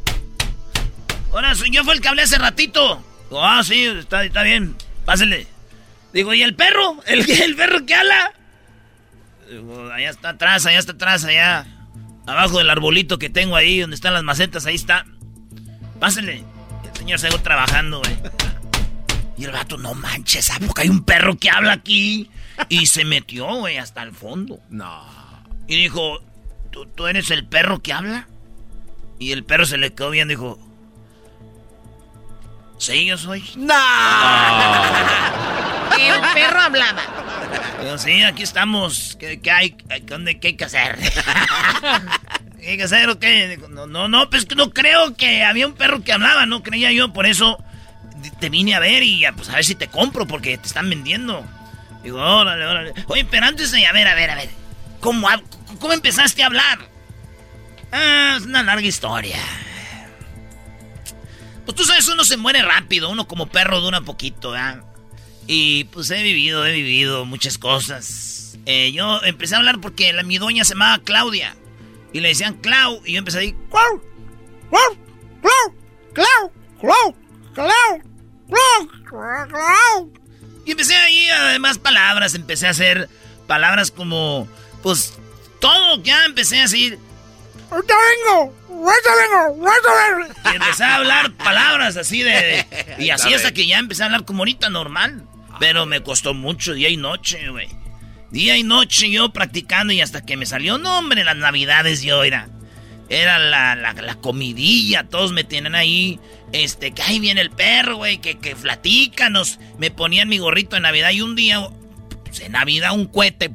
[1.33, 3.03] Ahora, yo fue el que hablé hace ratito.
[3.29, 4.77] Digo, ah, sí, está, está bien.
[5.11, 5.49] Pásele.
[6.13, 7.03] Digo, ¿y el perro?
[7.05, 8.33] ¿El, el perro que habla?
[9.51, 11.67] Digo, allá está atrás, allá está atrás, allá.
[12.29, 15.05] Abajo del arbolito que tengo ahí, donde están las macetas, ahí está.
[15.99, 16.45] Pásenle.
[16.85, 18.19] El señor se trabajando, güey.
[19.37, 22.31] Y el vato, no manches, ¿a poco hay un perro que habla aquí?
[22.69, 24.61] Y se metió, güey, hasta el fondo.
[24.69, 25.03] No.
[25.67, 26.21] Y dijo,
[26.71, 28.29] ¿Tú, ¿tú eres el perro que habla?
[29.19, 30.70] Y el perro se le quedó viendo y dijo,
[32.81, 33.45] Sí, yo soy.
[33.57, 33.75] ¡No!
[35.97, 37.03] Que un perro hablaba.
[37.83, 39.17] Digo, sí, aquí estamos.
[39.19, 39.77] ¿Qué, qué hay?
[40.05, 40.97] ¿Dónde, ¿Qué hay que hacer?
[42.61, 43.59] ¿Qué hay que hacer o qué?
[43.69, 46.93] No, no, no, pues que no creo que había un perro que hablaba, no creía
[46.93, 47.63] yo, por eso
[48.39, 50.89] te vine a ver y a, pues a ver si te compro porque te están
[50.89, 51.45] vendiendo.
[52.05, 52.95] Digo, órale, órale.
[53.09, 54.49] Oye, pero antes de, a ver, a ver, a ver.
[55.01, 55.29] ¿Cómo,
[55.81, 56.79] cómo empezaste a hablar?
[57.93, 59.39] Ah, es una larga historia.
[61.71, 64.83] Pues tú sabes, uno se muere rápido, uno como perro dura poquito, ¿verdad?
[65.47, 68.59] Y pues he vivido, he vivido muchas cosas.
[68.67, 71.55] Eh, yo empecé a hablar porque la, mi doña se llamaba Claudia.
[72.13, 74.03] Y le decían Clau, y yo empecé a decir Clau,
[74.69, 74.99] Clau,
[75.41, 75.77] Clau,
[76.13, 77.15] Clau, Clau,
[77.55, 80.13] Clau, Clau, Clau.
[80.67, 83.09] Y empecé ahí además palabras, empecé a hacer
[83.47, 84.49] palabras como,
[84.83, 85.15] pues
[85.61, 86.99] todo, ya empecé a decir
[87.71, 88.55] ¡Ahorita vengo!
[88.69, 89.69] ¡Ahorita vengo!
[89.69, 90.35] ¡Ahorita vengo!
[90.53, 92.67] Y empecé a hablar palabras así de...
[92.99, 95.25] Y así hasta que ya empecé a hablar como ahorita normal.
[95.59, 97.69] Pero me costó mucho, día y noche, güey.
[98.31, 102.25] Día y noche yo practicando y hasta que me salió, no, hombre, las navidades yo
[102.25, 102.49] era...
[103.09, 106.21] Era la, la, la comidilla, todos me tienen ahí.
[106.53, 109.59] Este, que ahí viene el perro, güey, que, que platícanos.
[109.79, 111.61] Me ponían mi gorrito de Navidad y un día,
[112.25, 113.51] pues, en Navidad, un cohete.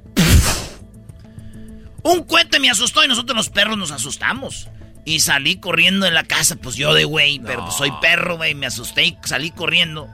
[2.05, 4.67] Un cohete me asustó y nosotros los perros nos asustamos.
[5.05, 8.53] Y salí corriendo de la casa, pues yo de güey, pero pues soy perro, güey,
[8.53, 10.07] me asusté y salí corriendo.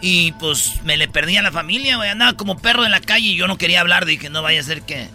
[0.00, 3.26] Y pues me le perdí a la familia, güey, andaba como perro en la calle
[3.26, 5.08] y yo no quería hablar, dije, no vaya a ser que...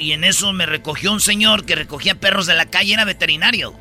[0.00, 3.78] Y en eso me recogió un señor que recogía perros de la calle, era veterinario.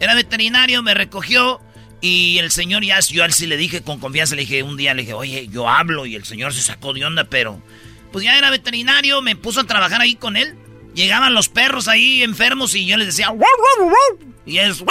[0.00, 1.60] Era veterinario, me recogió
[2.00, 4.76] y el señor ya, yo a él sí le dije con confianza, le dije un
[4.76, 7.62] día, le dije, oye, yo hablo y el señor se sacó de onda, pero
[8.12, 10.56] pues ya era veterinario, me puso a trabajar ahí con él.
[10.94, 13.32] Llegaban los perros ahí enfermos y yo les decía,
[14.44, 14.82] y es,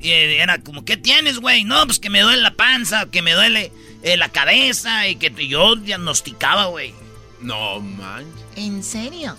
[0.00, 1.64] y era como, ¿qué tienes, güey?
[1.64, 5.48] No, pues que me duele la panza, que me duele eh, la cabeza y que
[5.48, 6.92] yo diagnosticaba, güey.
[7.40, 8.24] No, man.
[8.56, 9.36] ¿En serio?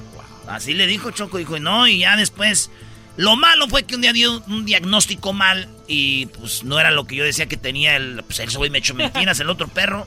[0.48, 2.72] Así le dijo Choco, dijo, no, y ya después.
[3.18, 7.08] Lo malo fue que un día dio un diagnóstico mal y pues no era lo
[7.08, 8.24] que yo decía que tenía el.
[8.24, 10.06] Pues ese güey me echó mentiras, el otro perro.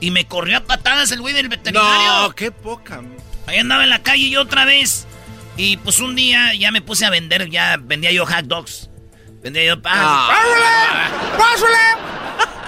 [0.00, 2.22] Y me corrió a patadas el güey del veterinario.
[2.22, 3.02] No, qué poca.
[3.46, 5.06] Ahí andaba en la calle yo otra vez.
[5.56, 8.90] Y pues un día ya me puse a vender, ya vendía yo hot dogs.
[9.42, 11.08] Vendía yo Ah.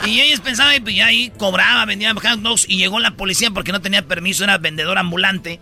[0.06, 2.64] Y ellos pensaban, y pues ya ahí cobraba, vendía hot dogs.
[2.68, 5.60] Y llegó la policía porque no tenía permiso, era vendedor ambulante.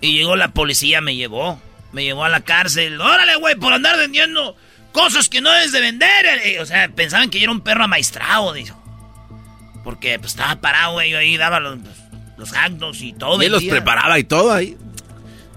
[0.00, 1.60] Y llegó la policía, me llevó.
[1.92, 3.00] Me llevó a la cárcel.
[3.00, 4.56] Órale, güey, por andar vendiendo
[4.92, 6.26] cosas que no debes de vender.
[6.44, 8.82] Eh, O sea, pensaban que yo era un perro amaestrado, dijo.
[9.84, 11.78] Porque pues estaba parado, güey, yo ahí daba los,
[12.36, 12.52] los
[13.00, 13.40] y todo.
[13.40, 14.76] Y él los preparaba y todo ahí.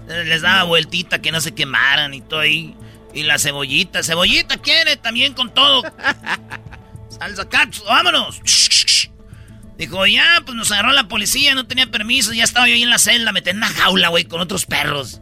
[0.06, 2.74] Les daba vueltita que no se quemaran y todo ahí.
[3.14, 5.82] Y la cebollita, cebollita quiere también con todo.
[7.18, 8.40] Salsa catsup, vámonos.
[9.78, 12.90] Dijo, ya, pues nos agarró la policía, no tenía permiso, ya estaba yo ahí en
[12.90, 15.20] la celda, metí en una jaula, güey, con otros perros.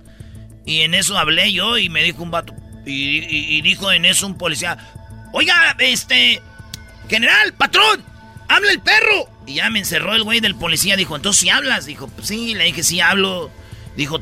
[0.65, 2.55] Y en eso hablé yo y me dijo un vato,
[2.87, 4.79] y, dijo en eso un policía,
[5.33, 6.41] oiga, este,
[7.09, 8.03] general, patrón,
[8.49, 9.29] habla el perro.
[9.47, 12.55] Y ya me encerró el güey del policía, dijo, entonces si hablas, dijo, pues sí,
[12.55, 13.51] le dije, sí hablo.
[13.97, 14.21] Dijo,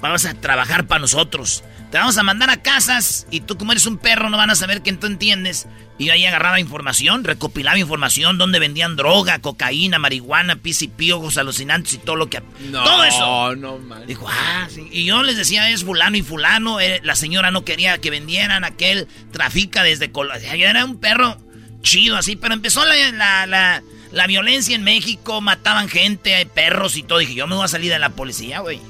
[0.00, 1.64] vamos a trabajar para nosotros.
[1.90, 4.54] Te vamos a mandar a casas y tú como eres un perro no van a
[4.54, 5.66] saber que tú entiendes.
[5.98, 11.36] Y yo ahí agarraba información, recopilaba información, donde vendían droga, cocaína, marihuana, pis y piojos,
[11.36, 12.42] alucinantes y todo lo que...
[12.70, 13.56] No, todo eso.
[13.56, 14.06] no, man.
[14.06, 14.88] Dijo, ah, sí.
[14.92, 16.80] Y yo les decía, es fulano y fulano.
[16.80, 20.10] eh, la señora no quería que vendieran aquel, trafica desde...
[20.10, 21.36] Col yo era un perro
[21.82, 27.02] chido así, pero empezó la, la, la, la violencia en México, mataban gente, perros y
[27.02, 27.18] todo.
[27.18, 28.80] Dije, yo me voy a salir de la policía, güey.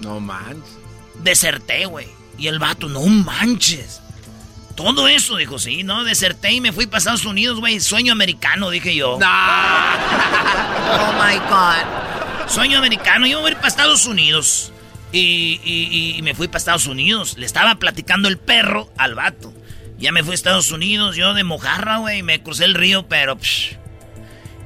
[0.00, 0.78] No manches.
[1.22, 2.06] Deserté, güey.
[2.38, 4.00] Y el vato, no manches.
[4.74, 6.04] Todo eso, dijo, sí, ¿no?
[6.04, 7.80] Deserté y me fui para Estados Unidos, güey.
[7.80, 9.16] Sueño americano, dije yo.
[9.16, 9.18] oh
[11.22, 12.48] my God.
[12.48, 14.72] Sueño americano, yo voy a ir para Estados Unidos.
[15.12, 17.36] Y, y, y me fui para Estados Unidos.
[17.36, 19.52] Le estaba platicando el perro al vato.
[20.00, 22.22] Ya me fui a Estados Unidos, yo de mojarra, güey.
[22.22, 23.38] Me crucé el río, pero.
[23.38, 23.76] psh.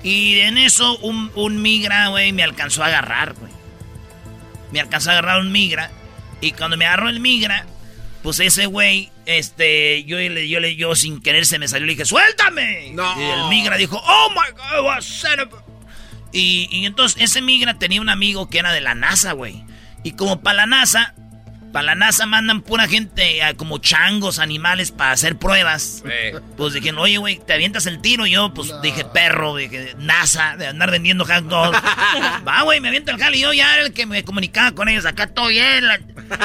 [0.04, 3.52] Y en eso un, un migra, güey, me alcanzó a agarrar, güey.
[4.70, 5.90] Me alcanzó a agarrar un migra.
[6.40, 7.66] Y cuando me agarró el migra,
[8.22, 11.94] pues ese güey, este, yo le, yo le, yo sin querer se me salió, le
[11.94, 12.90] dije, ¡suéltame!
[12.92, 13.18] No.
[13.18, 15.64] Y el migra dijo, ¡Oh my God, what son of a-"
[16.32, 19.64] Y, y entonces ese migra tenía un amigo que era de la NASA, güey.
[20.02, 21.14] Y como para la NASA,
[21.74, 26.04] para la NASA mandan pura gente ah, como changos, animales para hacer pruebas.
[26.56, 28.28] Pues dijeron, oye, güey, ¿te avientas el tiro?
[28.28, 31.76] Y yo, pues dije, perro, dije, NASA, de andar vendiendo hot dogs.
[32.46, 33.38] Va, güey, me aviento el jale.
[33.38, 35.04] Y yo ya era el que me comunicaba con ellos.
[35.04, 35.98] Acá todo bien, la-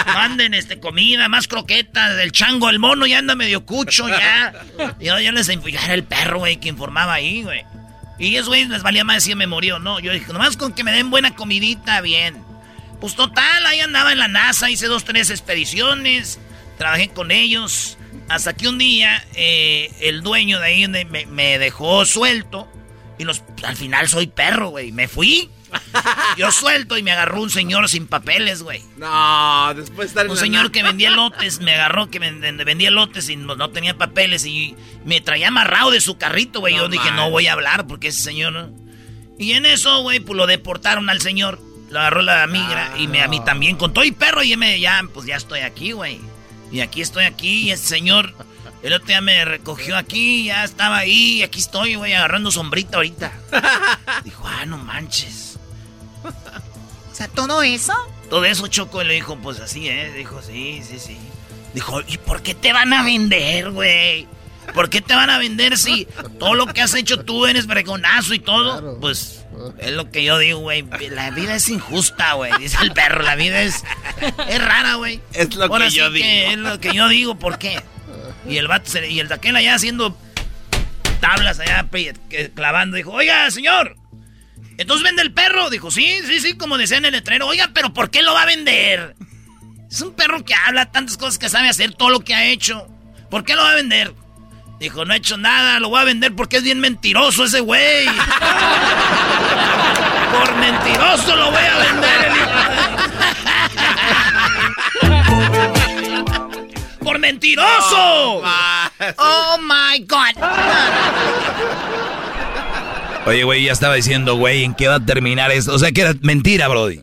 [0.08, 2.18] manden este, comida, más croquetas.
[2.18, 4.52] El chango, el mono ya anda medio cucho, ya.
[5.00, 7.65] Y yo, yo les ya era el perro, güey, que informaba ahí, güey.
[8.18, 10.00] Y esos güeyes les valía más si me morí o no.
[10.00, 12.48] Yo dije, nomás con que me den buena comidita, bien.
[12.99, 16.39] Pues total, ahí andaba en la NASA, hice dos, tres expediciones,
[16.77, 17.97] trabajé con ellos.
[18.27, 22.67] Hasta que un día eh, el dueño de ahí me, dejó suelto.
[23.17, 24.91] Y los, al final soy perro, güey.
[24.91, 25.49] Me fui.
[26.38, 28.81] Yo suelto y me agarró un señor sin papeles, güey.
[28.97, 33.29] No, después de estar Un señor que vendía lotes me agarró, que ven- vendía lotes
[33.29, 36.75] y no, no tenía papeles y me traía amarrado de su carrito, güey.
[36.75, 38.71] No Yo dije, no voy a hablar porque ese señor.
[39.38, 41.59] Y en eso, güey, pues lo deportaron al señor.
[41.89, 44.43] Lo agarró la migra y me, a mí también con todo y perro.
[44.43, 46.19] Y me, ya, pues ya estoy aquí, güey.
[46.71, 48.34] Y aquí estoy aquí y ese señor,
[48.84, 51.38] el otro día me recogió aquí, ya estaba ahí.
[51.38, 53.32] Y aquí estoy, güey, agarrando sombrita ahorita.
[54.23, 55.58] Dijo, ah, no manches.
[56.23, 57.93] O sea, todo eso.
[58.30, 60.12] Todo eso Choco le dijo, pues así, ¿eh?
[60.15, 61.17] Dijo, sí, sí, sí.
[61.73, 64.28] Dijo, ¿y por qué te van a vender, güey?
[64.73, 66.08] ¿Por qué te van a vender si
[66.39, 68.99] todo lo que has hecho tú eres bregonazo y todo?
[68.99, 69.38] Pues
[69.80, 70.86] es lo que yo digo, güey.
[71.12, 72.52] La vida es injusta, güey.
[72.60, 73.84] Dice el perro, la vida es,
[74.48, 75.22] es rara, güey.
[75.34, 76.26] Es lo Ahora que yo digo.
[76.28, 77.82] Es lo que yo digo, ¿por qué?
[78.48, 80.17] Y el vato, se- y el de aquel allá haciendo
[81.19, 81.86] tablas allá
[82.56, 83.95] clavando, dijo, oiga, señor,
[84.78, 85.69] ¿entonces vende el perro?
[85.69, 87.48] Dijo, sí, sí, sí, como decía en el letrero.
[87.48, 89.15] Oiga, pero ¿por qué lo va a vender?
[89.91, 92.88] Es un perro que habla tantas cosas que sabe hacer, todo lo que ha hecho.
[93.30, 94.13] ¿Por qué lo va a vender?
[94.80, 98.08] Dijo, no he hecho nada, lo voy a vender porque es bien mentiroso ese güey.
[100.32, 102.26] Por mentiroso lo voy a vender.
[102.26, 102.50] el hijo
[107.00, 108.42] de- ¡Por mentiroso!
[109.18, 110.36] Oh my God.
[113.26, 115.74] Oye, güey, ya estaba diciendo, güey, ¿en qué va a terminar esto?
[115.74, 117.02] O sea, que era mentira, Brody.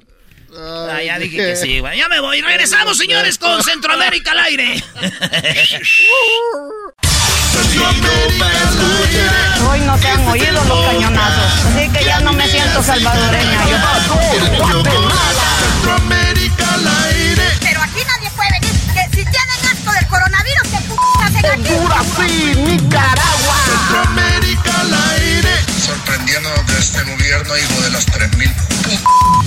[0.59, 1.99] Ah, ya dije que sí, güey.
[1.99, 2.41] Ya me voy.
[2.41, 4.83] Regresamos, señores, con Centroamérica al aire.
[9.69, 13.65] Hoy no te han oído los cañonazos, así que ya no me siento salvadoreña.
[13.69, 13.77] Yo
[15.61, 17.45] Centroamérica al aire.
[17.61, 18.73] Pero aquí nadie puede venir.
[18.95, 21.73] Que si tienen asco del coronavirus, ¿qué p hacen aquí?
[21.75, 23.57] Honduras, sí, Nicaragua.
[23.67, 25.76] Centroamérica al aire.
[25.97, 28.91] Sorprendiéndonos de este gobierno, hijo de las 3000 p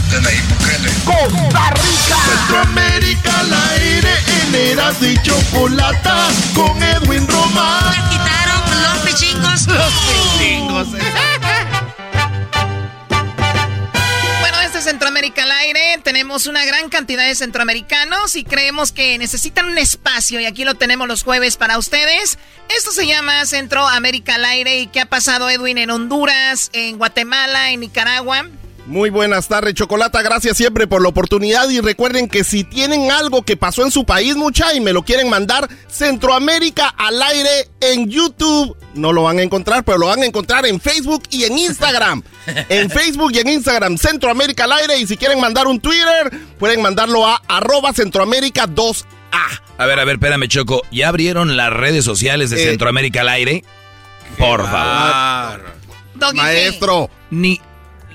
[0.10, 0.90] de Nayib Bukele.
[1.06, 2.18] Costa Rica.
[2.26, 4.10] Centroamérica al aire.
[4.42, 7.92] En Eras de Chocolata con Edwin Román.
[7.92, 9.68] Me quitaron los pichingos.
[9.68, 10.88] Los pichingos.
[14.90, 16.00] Centroamérica al aire.
[16.04, 20.74] Tenemos una gran cantidad de centroamericanos y creemos que necesitan un espacio y aquí lo
[20.74, 22.40] tenemos los jueves para ustedes.
[22.76, 27.70] Esto se llama Centroamérica al aire y qué ha pasado Edwin en Honduras, en Guatemala,
[27.70, 28.48] en Nicaragua.
[28.90, 30.24] Muy buenas tardes, Chocolata.
[30.24, 31.70] Gracias siempre por la oportunidad.
[31.70, 35.04] Y recuerden que si tienen algo que pasó en su país, mucha, y me lo
[35.04, 38.76] quieren mandar, Centroamérica al aire en YouTube.
[38.96, 42.24] No lo van a encontrar, pero lo van a encontrar en Facebook y en Instagram.
[42.70, 44.98] en Facebook y en Instagram, Centroamérica al aire.
[44.98, 49.06] Y si quieren mandar un Twitter, pueden mandarlo a arroba Centroamérica 2A.
[49.78, 50.82] A ver, a ver, espérame, Choco.
[50.92, 53.64] ¿Ya abrieron las redes sociales de Eh, Centroamérica al aire?
[54.40, 55.78] Por favor.
[56.34, 57.12] Maestro.
[57.30, 57.62] Ni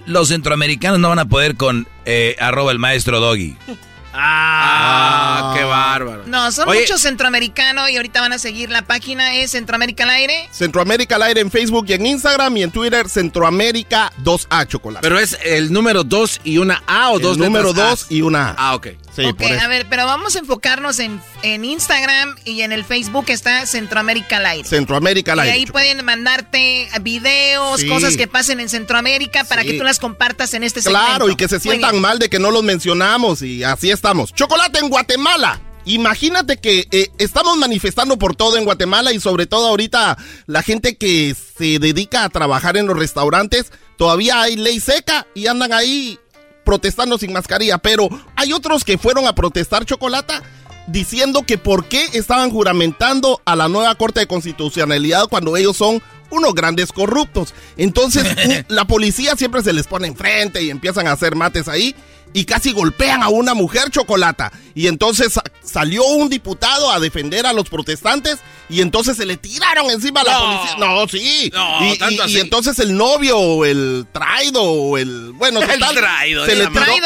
[0.06, 3.56] los centroamericanos no van a poder con eh, arroba el maestro Doggy.
[4.16, 6.22] Ah, qué bárbaro.
[6.26, 6.82] No, son Oye.
[6.82, 10.48] muchos centroamericanos y ahorita van a seguir la página, es Centroamérica al aire.
[10.52, 15.02] Centroamérica al aire en Facebook y en Instagram y en Twitter Centroamérica 2A Chocolate.
[15.02, 18.22] Pero es el número 2 y una A o El dos número letras 2 y
[18.22, 18.54] una A.
[18.56, 18.86] Ah, ok.
[19.14, 19.64] Sí, ok, por eso.
[19.64, 24.38] a ver, pero vamos a enfocarnos en, en Instagram y en el Facebook está Centroamérica
[24.38, 24.68] al aire.
[24.68, 27.88] Centroamérica al Y ahí pueden mandarte videos, Sí.
[27.88, 29.68] cosas que pasen en Centroamérica para Sí.
[29.68, 31.06] que tú las compartas en este segmento.
[31.06, 34.32] Claro, y que se sientan mal de que no los mencionamos y así estamos.
[34.32, 35.60] Chocolate en Guatemala.
[35.86, 40.96] Imagínate que eh, estamos manifestando por todo en Guatemala y sobre todo ahorita la gente
[40.96, 46.18] que se dedica a trabajar en los restaurantes, todavía hay ley seca y andan ahí
[46.64, 50.42] protestando sin mascarilla, pero hay otros que fueron a protestar chocolata
[50.86, 56.02] diciendo que por qué estaban juramentando a la nueva Corte de Constitucionalidad cuando ellos son
[56.30, 57.54] unos grandes corruptos.
[57.76, 58.24] Entonces
[58.68, 61.94] la policía siempre se les pone enfrente y empiezan a hacer mates ahí
[62.34, 64.52] y casi golpean a una mujer chocolata.
[64.74, 69.36] Y entonces sa- salió un diputado a defender a los protestantes y entonces se le
[69.36, 70.40] tiraron encima a la No.
[70.58, 70.76] policía.
[70.78, 71.50] No, sí.
[71.54, 75.30] No, y, tanto y- entonces el novio o el traido o el...
[75.32, 76.64] Bueno, El total, traido, se le.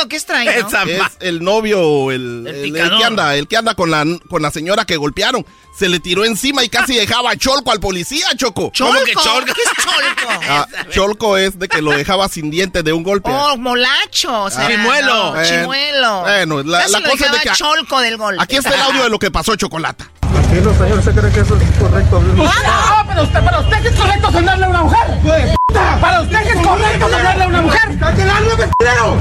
[0.09, 0.53] ¿Qué es traido?
[1.07, 2.99] Es el novio o el, el- el picador.
[2.99, 5.45] que anda, el que anda con la, con la señora que golpearon.
[5.79, 8.71] Se le tiró encima y casi dejaba cholco al policía, Choco.
[8.73, 9.05] ¿Cholco?
[9.05, 9.55] que cholco?
[9.55, 10.29] ¿Qué es cholco?
[10.51, 13.31] Ah, cholco es de que lo dejaba sin diente de un golpe.
[13.33, 14.43] Oh, molacho.
[14.45, 15.07] o sea, Chimuelo.
[15.15, 16.21] no, Bueno, chimuelo.
[16.23, 18.43] bueno, la- cosa es de que- cholco del golpe.
[18.43, 20.11] Aquí está el audio de lo que pasó, Chocolata.
[20.21, 22.23] Tranquilo, señor, ¿usted cree que eso es correcto?
[22.67, 25.19] ¡Ah, pero usted, para usted que es correcto sonarle a una mujer!
[26.01, 27.99] ¡Para usted que es correcto sonarle a una mujer!
[28.01, 29.17] ¡Cállate el alma, pesquero!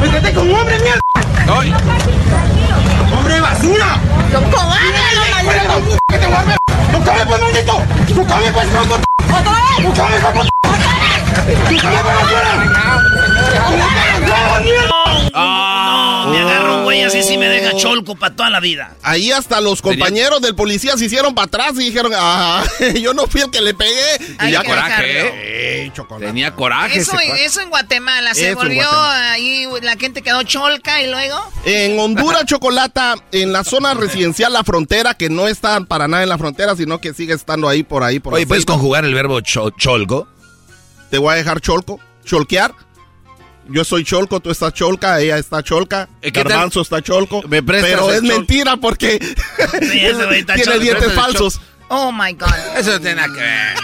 [0.00, 1.00] ¡Me traté como hombre, mierda!
[3.16, 4.00] ¡Hombre basura!
[4.32, 4.40] ¡Yo
[6.36, 6.98] cobarde, no.
[6.98, 7.82] ¡Búscame, pues, maldito!
[8.14, 9.04] ¡Búscame, pues, hijo de p***!
[9.82, 10.56] ¡Búscame, pues, p***!
[15.32, 18.96] No, me agarro un güey así sí me deja cholco para toda la vida.
[19.02, 22.64] Ahí hasta los compañeros del policía se hicieron para atrás y dijeron, ah,
[23.00, 24.36] yo no fui el que le pegué.
[24.38, 25.20] Hay y ya que coraje.
[25.26, 25.82] ¿eh?
[25.82, 26.26] Ey, Chocolata.
[26.26, 26.98] tenía coraje.
[26.98, 28.34] Eso, ese eso en Guatemala.
[28.34, 29.32] Se volvió Guatemala.
[29.32, 31.38] ahí, la gente quedó cholca y luego.
[31.64, 36.28] En Honduras, Chocolata, en la zona residencial La Frontera, que no está para nada en
[36.28, 38.20] la frontera, sino que sigue estando ahí por ahí.
[38.20, 40.26] Por Oye, ¿puedes conjugar el verbo cho- cholco?
[41.10, 42.74] Te voy a dejar cholco, cholquear.
[43.68, 46.30] Yo soy cholco, tú estás cholca, ella está cholca, ¿Eh?
[46.30, 47.42] Garbanzo está cholco.
[47.48, 49.18] ¿Me pero es chol- mentira porque
[50.54, 51.60] tiene dientes falsos.
[51.88, 52.48] Oh my God.
[52.76, 53.76] Eso tiene que ver.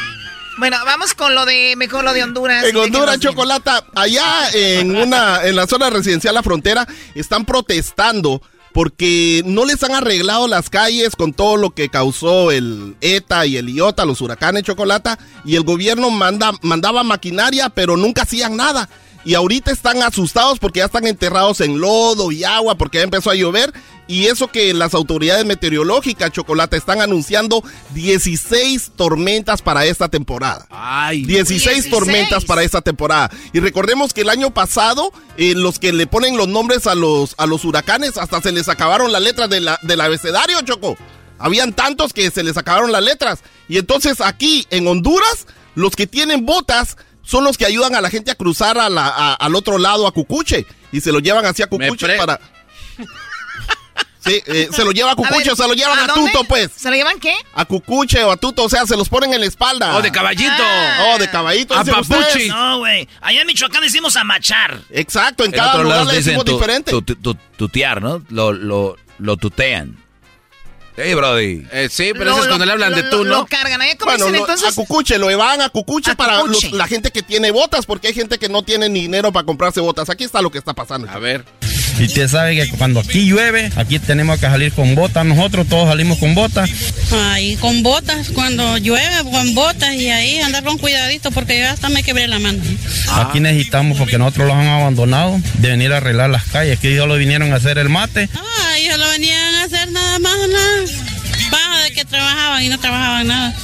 [0.58, 2.64] Bueno, vamos con lo de, mejor lo de Honduras.
[2.64, 3.18] En Honduras.
[3.18, 8.42] Chocolata, allá en una, en la zona residencial La Frontera, están protestando
[8.72, 13.56] porque no les han arreglado las calles con todo lo que causó el ETA y
[13.56, 18.88] el IOTA, los huracanes Chocolata, y el gobierno manda, mandaba maquinaria, pero nunca hacían nada.
[19.24, 23.30] Y ahorita están asustados porque ya están enterrados en lodo y agua porque ya empezó
[23.30, 23.72] a llover.
[24.08, 27.62] Y eso que las autoridades meteorológicas, Chocolata, están anunciando
[27.94, 30.66] 16 tormentas para esta temporada.
[30.70, 31.90] Ay, 16, 16.
[31.90, 33.30] tormentas para esta temporada.
[33.52, 37.34] Y recordemos que el año pasado, eh, los que le ponen los nombres a los,
[37.38, 40.96] a los huracanes, hasta se les acabaron las letras de la, del abecedario, Choco.
[41.38, 43.40] Habían tantos que se les acabaron las letras.
[43.68, 48.10] Y entonces aquí en Honduras, los que tienen botas son los que ayudan a la
[48.10, 50.66] gente a cruzar a la- a- al otro lado, a Cucuche.
[50.92, 52.38] Y se lo llevan hacia Cucuche para...
[54.24, 56.30] Sí, eh, se lo lleva a A Cucuche ver, o se lo llevan a, dónde?
[56.30, 56.70] Tuto, pues.
[56.76, 57.34] ¿Se lo llevan qué?
[57.54, 59.96] A Cucuche o a Tuto, o sea, se los ponen en la espalda.
[59.96, 60.52] Oh, de caballito.
[60.60, 61.08] Ah.
[61.12, 61.74] Oh, de caballito.
[61.74, 62.46] A papuchi.
[62.48, 63.08] No, güey.
[63.20, 64.80] Allá en Michoacán decimos a machar.
[64.90, 66.92] Exacto, en En cada lugar le decimos tu- diferente.
[66.92, 68.22] tu- tu- tu- tutear, ¿no?
[68.28, 69.98] Lo, lo, lo tutean.
[70.96, 71.66] Hey, Brody.
[71.72, 73.36] Eh, sí, pero Lo- eso es lo- cuando le hablan lo- de tú, lo- ¿no?
[73.40, 73.80] Lo cargan.
[73.82, 73.96] ¿eh?
[73.98, 74.68] ¿Cómo Bueno, dicen lo- entonces?
[74.68, 76.68] a Cucuche, lo van a Cucuche A para Cucuche.
[76.68, 79.46] los- la gente que tiene botas, porque hay gente que no tiene ni dinero para
[79.46, 80.10] comprarse botas.
[80.10, 81.08] Aquí está lo que está pasando.
[81.10, 81.44] A ver.
[81.98, 85.24] Y usted sabe que cuando aquí llueve, aquí tenemos que salir con botas.
[85.24, 86.70] Nosotros todos salimos con botas.
[87.12, 91.88] Ay, con botas, cuando llueve, con botas y ahí andar con cuidadito porque yo hasta
[91.90, 92.58] me quebré la mano.
[93.12, 96.78] Aquí necesitamos, porque nosotros los han abandonado, de venir a arreglar las calles.
[96.80, 98.28] Que ellos lo vinieron a hacer el mate.
[98.34, 100.84] Ah, ellos lo venían a hacer nada más, nada.
[101.50, 103.54] Baja de que trabajaban y no trabajaban nada.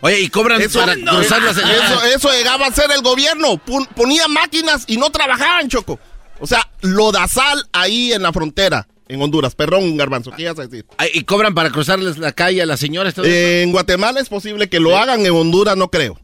[0.00, 3.56] Oye, y cobran Eso, para no, cruzar las eso, eso llegaba a ser el gobierno.
[3.58, 5.98] Pon- ponía máquinas y no trabajaban, Choco.
[6.40, 9.54] O sea, lodazal ahí en la frontera, en Honduras.
[9.54, 10.84] Perdón, Garbanzo, ¿qué ibas a decir?
[11.12, 13.14] Y cobran para cruzarles la calle a las señoras.
[13.24, 16.18] Eh, en Guatemala es posible que lo hagan, en Honduras no creo.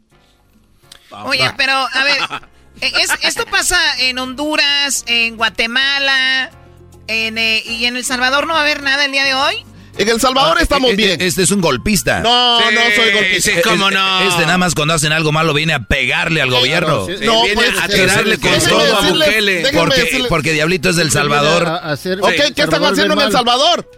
[1.25, 2.17] Oye, pero a ver,
[2.81, 6.51] eh, es- esto pasa en Honduras, en Guatemala,
[7.07, 9.65] en, eh, y en El Salvador no va a haber nada el día de hoy.
[9.97, 11.21] En El Salvador Ah, estamos eh, eh, bien.
[11.21, 12.21] Este es un golpista.
[12.21, 13.51] No, no soy golpista.
[13.51, 17.05] Es- Este nada más cuando hacen algo malo viene a pegarle al gobierno.
[17.05, 19.71] sí, No, viene pues, a tirarle con todo a Bukele.
[19.73, 21.67] Porque, porque Diablito es del Salvador.
[22.21, 23.89] Ok, ¿qué están haciendo en El Salvador?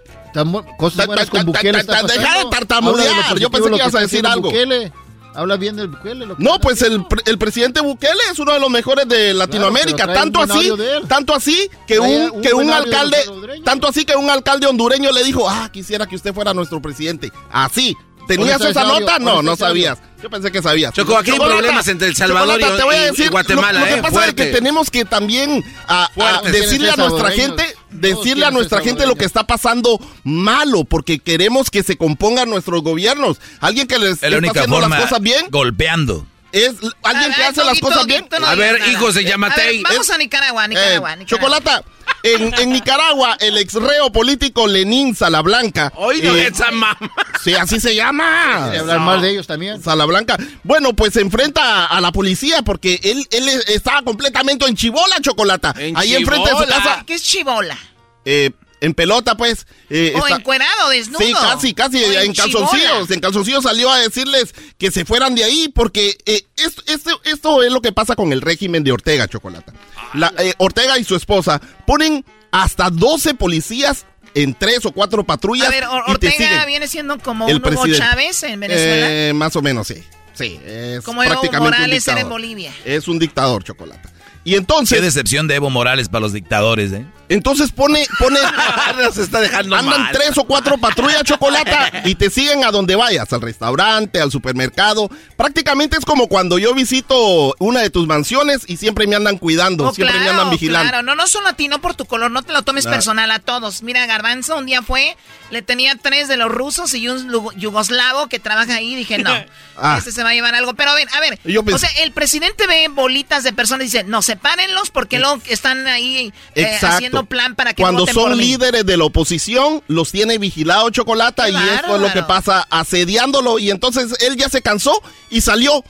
[0.77, 3.37] Cosas buenas con Bukele Deja de tartamudear.
[3.37, 4.49] Yo pensé que ibas a decir algo.
[4.49, 4.91] Bukele.
[5.35, 6.25] Habla bien del Bukele.
[6.25, 9.33] lo que No, pues el, pre- el presidente Bukele es uno de los mejores de
[9.33, 10.11] Latinoamérica.
[10.13, 10.71] tanto así,
[11.07, 13.17] tanto así que Trae un, un que un alcalde,
[13.63, 17.31] tanto así que un alcalde hondureño le dijo, ah, quisiera que usted fuera nuestro presidente.
[17.51, 17.95] Así.
[18.25, 19.13] ¿Tenías ¿Dónde está esa nota?
[19.19, 19.97] ¿Dónde No, no sabías.
[20.21, 20.93] Yo pensé que sabías.
[20.93, 23.79] Choco, aquí hay problemas entre El Salvador y- te voy a y decir, lo- Guatemala,
[23.81, 26.51] Lo, que eh, pasa es que tenemos que también a- a Fuerte.
[26.53, 31.69] decirle a nuestra gente, decirle a nuestra gente lo que está pasando malo, porque queremos
[31.69, 33.39] que se compongan nuestros gobiernos.
[33.59, 36.25] Alguien que les Es la está única haciendo forma las cosas bien golpeando.
[36.53, 36.73] Es
[37.03, 38.25] alguien que hace las cosas bien.
[38.39, 38.91] No A ver, nada.
[38.91, 39.63] hijos de Eh, Yamatei.
[39.63, 41.25] a ver, Vamos es- a Nicaragua, Nicaragua, eh, Nicaragua.
[41.25, 41.83] Chocolata,
[42.23, 45.91] en, en Nicaragua, el ex reo político Lenín Salablanca.
[45.97, 46.97] Oído, eh, esa mamá.
[47.43, 48.71] Sí, así se llama.
[48.73, 49.81] Y hablar mal de ellos también.
[49.83, 50.37] Salablanca.
[50.63, 55.73] Bueno, pues se enfrenta a la policía porque él, él estaba completamente en chibola, Chocolata.
[55.77, 56.75] En Ahí enfrente de su chibola.
[56.83, 57.03] casa.
[57.05, 57.77] ¿Qué es chibola?
[58.25, 58.51] eh,
[58.83, 59.65] en pelota, pues.
[59.89, 61.19] eh, O está- encuerado, desnudo.
[61.19, 63.09] Sí, casi, casi, en calzoncillos.
[63.09, 67.63] En calzoncillos salió a decirles que se fueran de ahí porque eh, esto, esto, esto
[67.63, 69.73] es lo que pasa con el régimen de Ortega, Chocolata.
[70.13, 74.05] La, eh, Ortega y su esposa ponen hasta 12 policías
[74.35, 76.65] en tres o cuatro patrullas A ver, Or- y te Ortega siguen.
[76.67, 77.97] viene siendo como El un Hugo presidente.
[77.99, 79.07] Chávez en Venezuela.
[79.09, 80.03] Eh, más o menos, sí.
[80.33, 82.31] Sí, es como Evo prácticamente un Morales era en dictador.
[82.31, 82.73] Bolivia.
[82.85, 84.11] Es un dictador, Chocolata.
[84.43, 84.97] Y entonces...
[84.97, 87.05] Qué decepción de Evo Morales para los dictadores, ¿eh?
[87.33, 88.39] Entonces pone, pone,
[89.03, 90.11] Nos está dejando andan mal.
[90.13, 95.09] tres o cuatro patrullas chocolata y te siguen a donde vayas, al restaurante, al supermercado.
[95.35, 99.87] Prácticamente es como cuando yo visito una de tus mansiones y siempre me andan cuidando,
[99.89, 100.89] Oh, siempre me andan vigilando.
[100.89, 102.91] Claro, no, no solo a ti, no por tu color, no te lo tomes Ah.
[102.91, 103.81] personal a todos.
[103.83, 105.17] Mira, Garbanzo un día fue,
[105.49, 108.95] le tenía tres de los rusos y un yugoslavo que trabaja ahí.
[108.95, 109.31] Dije, no,
[109.77, 109.95] Ah.
[109.97, 110.75] este se va a llevar algo.
[110.75, 113.81] Pero a ver, a ver, Yo pensé- o sea, el presidente ve bolitas de personas
[113.85, 117.22] y dice, no, sepárenlos porque luego están ahí eh, Exacto.
[117.25, 118.45] Plan para que Cuando voten son por mí.
[118.45, 123.59] líderes de la oposición, los tiene vigilado Chocolata y esto es lo que pasa asediándolo.
[123.59, 125.83] Y entonces él ya se cansó y salió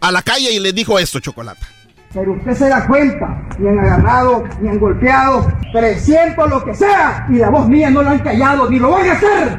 [0.00, 1.66] a la calle y le dijo esto, Chocolata.
[2.12, 7.26] Pero usted se da cuenta, ni han agarrado, ni han golpeado, 300 lo que sea,
[7.30, 9.58] y la voz mía no la han callado, ni lo van a hacer.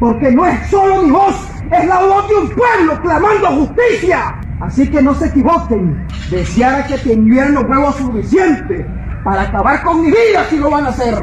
[0.00, 1.34] Porque no es solo mi voz,
[1.70, 4.40] es la voz de un pueblo clamando justicia.
[4.60, 8.86] Así que no se equivoquen, deseara que tuvieran los huevos suficientes
[9.24, 11.14] para acabar con mi vida si lo van a hacer.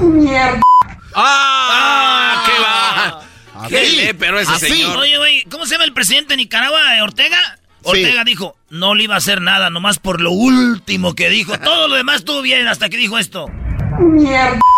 [0.00, 0.60] Mierda.
[1.14, 2.44] ¡Ah!
[2.46, 3.68] ¡Qué va!
[3.68, 4.68] ¡Qué Así, le, pero ese así.
[4.68, 4.96] señor!
[4.98, 7.38] Oye, güey, ¿cómo se llama el presidente de Nicaragua, Ortega?
[7.82, 11.58] Ortega dijo, no le iba a hacer nada, nomás por lo último que dijo.
[11.64, 13.48] Todo lo demás estuvo bien hasta que dijo esto.
[13.98, 14.58] Mierda.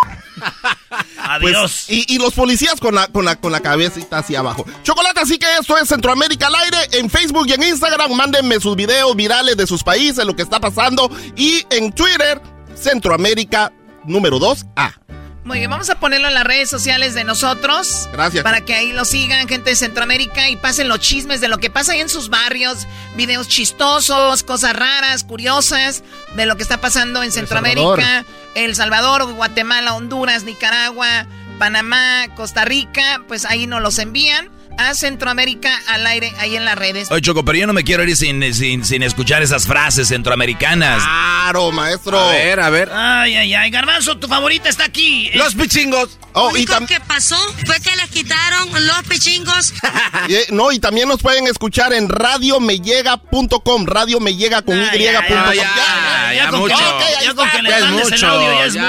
[1.41, 1.85] Pues, Adiós.
[1.89, 4.67] y, y los policías con la, con, la, con la cabecita hacia abajo.
[4.83, 6.77] Chocolate, así que esto es Centroamérica al aire.
[6.99, 10.59] En Facebook y en Instagram, mándenme sus videos virales de sus países, lo que está
[10.61, 11.11] pasando.
[11.37, 12.43] Y en Twitter,
[12.83, 13.73] Centroamérica
[14.05, 14.99] número 2A.
[15.45, 18.09] Muy bien, vamos a ponerlo en las redes sociales de nosotros.
[18.13, 18.45] Gracias.
[18.45, 21.69] Para que ahí lo sigan, gente de Centroamérica, y pasen los chismes de lo que
[21.69, 26.05] pasa ahí en sus barrios, videos chistosos, cosas raras, curiosas,
[26.37, 28.25] de lo que está pasando en Centroamérica,
[28.55, 31.27] El Salvador, Guatemala, Honduras, Nicaragua,
[31.59, 36.77] Panamá, Costa Rica, pues ahí nos los envían a Centroamérica al aire, ahí en las
[36.77, 37.11] redes.
[37.11, 41.03] Oye, Choco, pero yo no me quiero ir sin, sin, sin escuchar esas frases centroamericanas.
[41.03, 42.19] Claro, maestro.
[42.19, 42.91] A ver, a ver.
[42.93, 45.31] Ay, ay, ay, Garbanzo, tu favorita está aquí.
[45.35, 46.19] Los pichingos.
[46.35, 49.75] Oh, Lo y, único tam- que pasó fue que les quitaron los pichingos.
[50.29, 53.87] y, eh, no, y también nos pueden escuchar en radiomellega.com.
[53.87, 55.03] Radio me llega con Ah, y.
[55.03, 55.55] ya, punto ya, com.
[55.55, 56.77] ya, Ya, ya, con mucho.
[57.23, 58.83] ya con que le mandes el mucho, audio, ya es ya,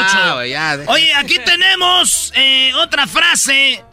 [0.78, 0.92] mucho.
[0.92, 3.84] Oye, aquí tenemos eh, otra frase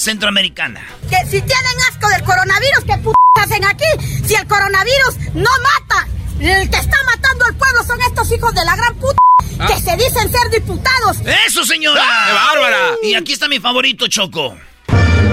[0.00, 0.80] centroamericana.
[1.08, 3.84] Que si tienen asco del coronavirus, ¿qué p hacen aquí?
[4.26, 6.08] Si el coronavirus no mata,
[6.40, 9.18] el que está matando al pueblo son estos hijos de la gran puta
[9.66, 11.18] que se dicen ser diputados.
[11.46, 12.02] ¡Eso, señora!
[12.26, 12.78] ¡Qué bárbara!
[13.02, 14.56] Y aquí está mi favorito, Choco.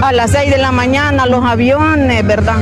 [0.02, 2.58] A las 6 de la mañana los aviones, ¿verdad?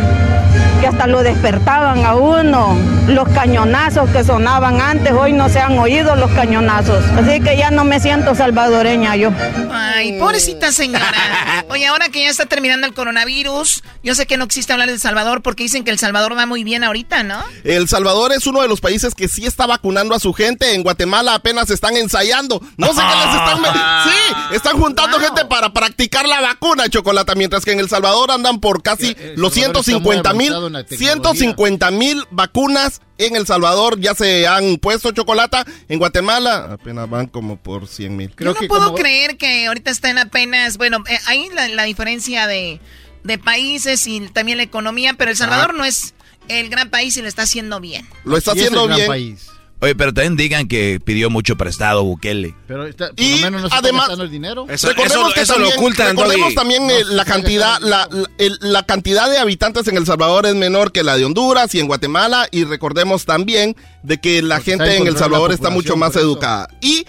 [0.87, 2.77] Que hasta lo despertaban a uno.
[3.09, 7.05] Los cañonazos que sonaban antes, hoy no se han oído los cañonazos.
[7.17, 9.31] Así que ya no me siento salvadoreña yo.
[9.73, 11.65] Ay, pobrecita señora.
[11.69, 14.95] Oye, ahora que ya está terminando el coronavirus, yo sé que no existe hablar de
[14.95, 17.43] El Salvador porque dicen que El Salvador va muy bien ahorita, ¿no?
[17.65, 20.75] El Salvador es uno de los países que sí está vacunando a su gente.
[20.75, 22.61] En Guatemala apenas están ensayando.
[22.77, 23.57] No sé qué les están...
[24.07, 28.61] Sí, están juntando gente para practicar la vacuna, Chocolata, mientras que en El Salvador andan
[28.61, 31.13] por casi Eh, El los Salvador está muy 150 mil la tecnología.
[31.15, 35.65] 150 mil vacunas en El Salvador ya se han puesto chocolata.
[35.89, 38.35] En Guatemala apenas van como por 100 mil.
[38.39, 42.81] Yo no puedo creer que ahorita están apenas, bueno, eh, ahí la, la diferencia de,
[43.25, 46.15] de países y también la economía, pero El Salvador no es
[46.49, 48.07] el gran país y lo está haciendo bien.
[48.25, 49.09] Lo está Sí, es el haciendo gran bien.
[49.09, 49.49] país.
[49.79, 52.55] Oye, pero también digan que pidió mucho prestado Bukele.
[52.67, 54.67] Pero está, por Y lo menos no se además- el dinero.
[54.67, 59.87] recordemos que también, recordemos también eh, la cantidad la, la- el- la cantidad de habitantes
[59.89, 63.77] en El Salvador es menor que la de Honduras y en Guatemala y recordemos también
[64.03, 66.21] de que la Porque gente en El Salvador está mucho más eso.
[66.21, 67.05] educada y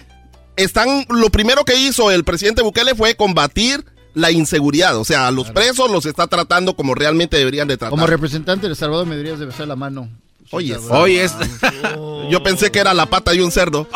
[0.57, 5.31] están lo primero que hizo el presidente Bukele fue combatir la inseguridad, o sea, a
[5.31, 7.91] los presos los está tratando como realmente deberían de tratar.
[7.91, 10.09] Como representante de El Salvador me deberías de besar la mano.
[10.51, 11.33] Oye, Oye, es-
[12.29, 13.87] yo pensé que era la pata de un cerdo.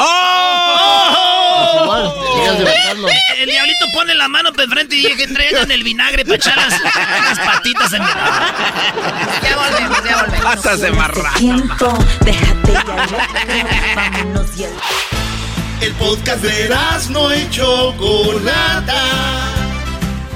[1.83, 3.07] Igual, deberías de besarlo.
[3.37, 6.79] El diablito pone la mano para enfrente y dije, traigan el vinagre para echar las,
[6.81, 8.07] las patitas en mi...
[8.09, 10.55] Ya volvemos, ya volvemos.
[10.55, 11.37] Patas de marrano.
[11.37, 12.83] Tiempo, déjate ya,
[13.95, 14.71] vámonos y el...
[15.97, 16.69] Podcast de
[17.09, 19.60] no y Chocolata.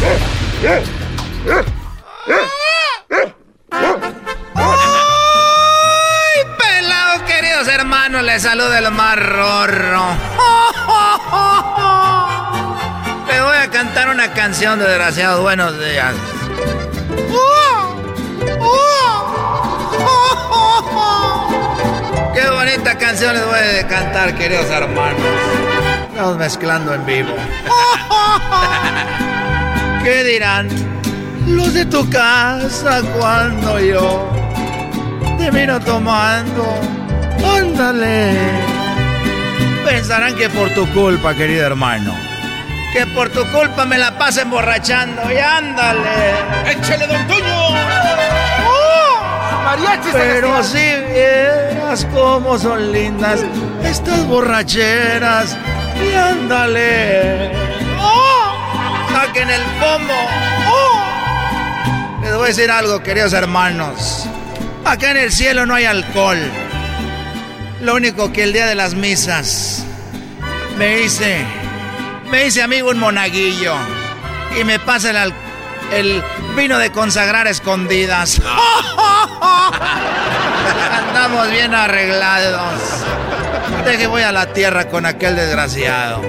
[0.00, 0.14] ¡Ay,
[6.56, 8.22] pelado, queridos hermanos!
[8.22, 10.06] Les saluda el más rorro.
[13.26, 15.42] Voy a cantar una canción, desgraciados.
[15.42, 16.14] Buenos días.
[22.34, 25.20] Qué bonita canción les voy a cantar, queridos hermanos.
[26.08, 27.34] Estamos mezclando en vivo.
[30.08, 30.68] ¿Qué dirán
[31.46, 34.26] los de tu casa cuando yo
[35.36, 36.64] te vino tomando?
[37.58, 38.32] Ándale.
[39.84, 42.14] Pensarán que por tu culpa, querido hermano.
[42.94, 45.30] Que por tu culpa me la paso emborrachando.
[45.30, 46.30] Y ándale.
[46.70, 47.68] ¡Échale, don Toño!
[50.10, 50.78] Pero si
[51.12, 53.40] vieras cómo son lindas
[53.84, 55.54] estas borracheras.
[56.02, 57.68] Y ándale.
[59.12, 60.28] Saquen el pomo.
[62.22, 64.26] Les voy a decir algo, queridos hermanos.
[64.84, 66.38] Acá en el cielo no hay alcohol.
[67.80, 69.84] Lo único que el día de las misas
[70.76, 71.44] me hice,
[72.30, 73.74] me hice amigo un monaguillo
[74.58, 75.10] y me pasa
[75.92, 76.22] el,
[76.56, 78.40] vino de consagrar escondidas.
[80.98, 82.80] Andamos bien arreglados.
[83.84, 86.22] Deje voy a la tierra con aquel desgraciado.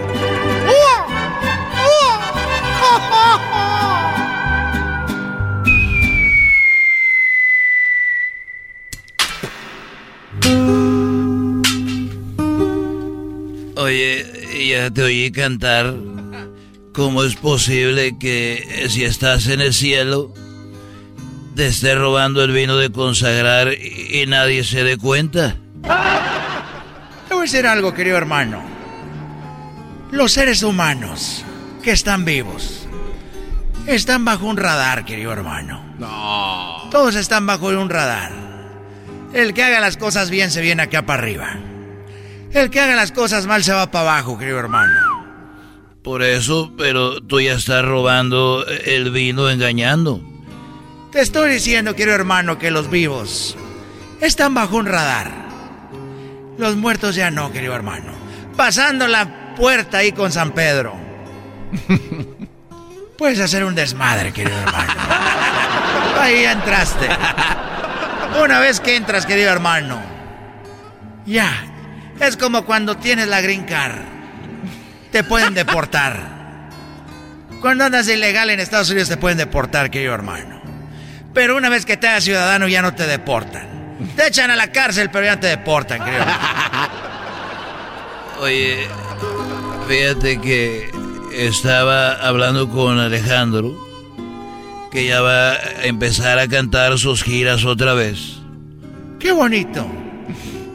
[13.99, 15.93] Oye, ya te oí cantar.
[16.93, 20.33] ¿Cómo es posible que si estás en el cielo
[21.53, 25.57] te esté robando el vino de consagrar y, y nadie se dé cuenta?
[27.27, 28.63] Te voy a decir algo, querido hermano.
[30.11, 31.43] Los seres humanos
[31.83, 32.87] que están vivos
[33.85, 35.83] están bajo un radar, querido hermano.
[35.99, 36.87] No.
[36.89, 38.31] Todos están bajo un radar.
[39.33, 41.57] El que haga las cosas bien se viene acá para arriba.
[42.51, 44.99] El que haga las cosas mal se va para abajo, querido hermano.
[46.03, 50.21] Por eso, pero tú ya estás robando el vino engañando.
[51.11, 53.55] Te estoy diciendo, querido hermano, que los vivos
[54.21, 55.31] están bajo un radar.
[56.57, 58.11] Los muertos ya no, querido hermano.
[58.55, 60.95] Pasando la puerta ahí con San Pedro.
[63.17, 64.93] Puedes hacer un desmadre, querido hermano.
[66.19, 67.09] Ahí ya entraste.
[68.43, 70.01] Una vez que entras, querido hermano,
[71.25, 71.68] ya.
[72.19, 73.95] Es como cuando tienes la green card.
[75.11, 76.39] Te pueden deportar.
[77.61, 80.61] Cuando andas ilegal en Estados Unidos te pueden deportar, querido hermano.
[81.33, 83.97] Pero una vez que te hagas ciudadano ya no te deportan.
[84.15, 86.25] Te echan a la cárcel, pero ya no te deportan, creo.
[88.41, 88.87] Oye,
[89.87, 90.89] fíjate que
[91.33, 93.77] estaba hablando con Alejandro,
[94.91, 98.37] que ya va a empezar a cantar sus giras otra vez.
[99.19, 99.85] Qué bonito.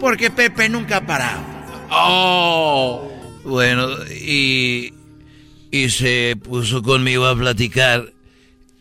[0.05, 1.43] Porque Pepe nunca ha parado.
[1.91, 3.11] Oh.
[3.43, 4.93] Bueno, y,
[5.71, 8.13] y se puso conmigo a platicar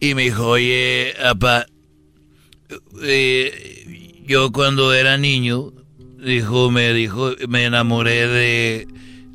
[0.01, 1.65] y me dijo, oye, apa,
[3.01, 5.71] eh, yo cuando era niño,
[6.21, 8.88] dijo, me dijo, me enamoré de,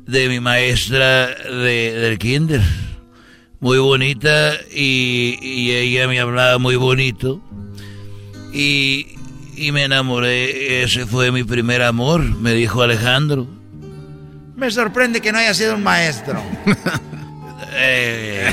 [0.05, 2.61] de mi maestra de, del kinder.
[3.61, 7.41] Muy bonita y, y ella me hablaba muy bonito.
[8.53, 9.07] Y,
[9.59, 13.45] y me enamoré, ese fue mi primer amor, me dijo Alejandro.
[14.55, 16.41] Me sorprende que no haya sido un maestro.
[17.81, 18.51] Eh.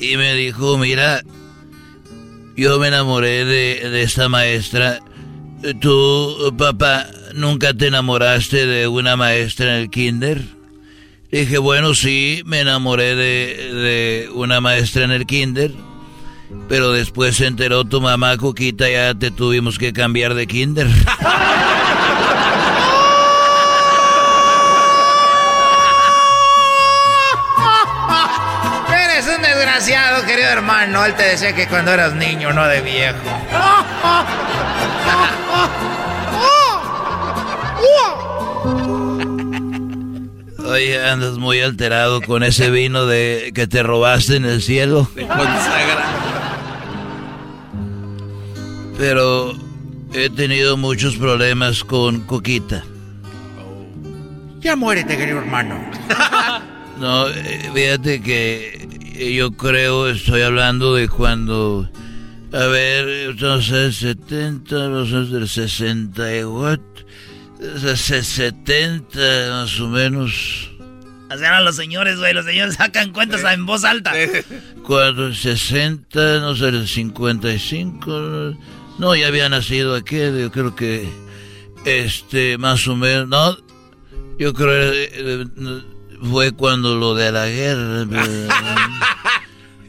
[0.00, 1.22] y me dijo, mira,
[2.56, 5.00] yo me enamoré de, de esta maestra.
[5.80, 10.42] ¿Tú, papá, nunca te enamoraste de una maestra en el kinder?
[11.30, 15.72] Dije, bueno, sí, me enamoré de, de una maestra en el kinder.
[16.68, 20.86] Pero después se enteró tu mamá, Coquita, ya te tuvimos que cambiar de kinder.
[29.04, 31.04] Eres un desgraciado, querido hermano.
[31.04, 33.18] Él te decía que cuando eras niño, no de viejo.
[40.66, 45.08] Oye, andas muy alterado con ese vino de que te robaste en el cielo.
[48.98, 49.56] Pero
[50.12, 52.84] he tenido muchos problemas con Coquita.
[54.60, 55.80] Ya muérete, querido hermano.
[56.98, 58.88] No, eh, fíjate que
[59.36, 61.88] yo creo, estoy hablando de cuando...
[62.52, 66.82] A ver, entonces 70, los del 64,
[67.94, 69.18] 70
[69.50, 70.72] más o menos.
[71.28, 72.32] Así eran los señores, güey.
[72.32, 74.12] Los señores sacan cuentas en voz alta.
[74.82, 78.56] Cuando 60, no sé, el 55.
[78.98, 81.08] No, ya había nacido aquel, yo creo que.
[81.84, 83.28] Este, más o menos.
[83.28, 83.56] No,
[84.38, 85.46] yo creo que eh,
[86.30, 88.06] fue cuando lo de la guerra.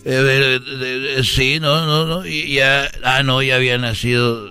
[0.06, 2.26] Eh, eh, eh, eh, sí, no, no, no.
[2.26, 2.90] Y ya.
[3.04, 4.50] Ah, no, ya había nacido.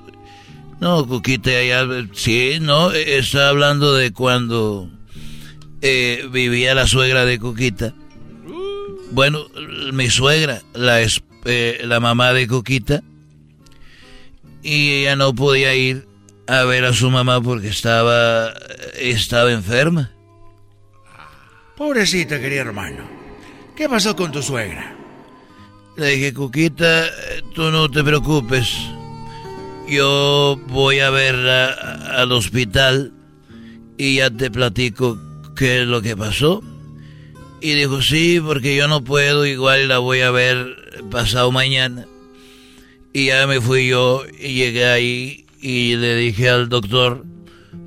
[0.78, 1.86] No, Cuquita, ya.
[2.12, 4.90] Sí, no, eh, está hablando de cuando.
[5.80, 7.94] eh, vivía la suegra de Coquita.
[9.10, 9.46] Bueno,
[9.92, 13.02] mi suegra, la, es- eh, la mamá de Coquita,
[14.62, 16.06] y ella no podía ir
[16.46, 18.52] a ver a su mamá porque estaba,
[18.98, 20.10] estaba enferma.
[21.76, 23.04] Pobrecita, querido hermano.
[23.76, 24.96] ¿Qué pasó con tu suegra?
[25.96, 28.72] Le dije, Coquita, eh, tú no te preocupes.
[29.88, 31.70] Yo voy a verla
[32.16, 33.12] al hospital
[33.96, 35.18] y ya te platico
[35.54, 36.62] qué es lo que pasó.
[37.60, 40.76] Y dijo, sí, porque yo no puedo, igual la voy a ver
[41.10, 42.06] pasado mañana.
[43.12, 47.24] Y ya me fui yo y llegué ahí y le dije al doctor,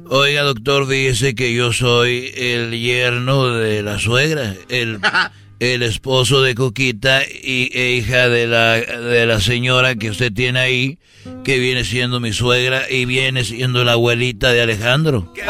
[0.09, 4.99] oiga doctor, fíjese que yo soy el yerno de la suegra, el,
[5.59, 10.59] el esposo de Coquita y, e hija de la, de la señora que usted tiene
[10.59, 10.99] ahí,
[11.43, 15.32] que viene siendo mi suegra y viene siendo la abuelita de Alejandro.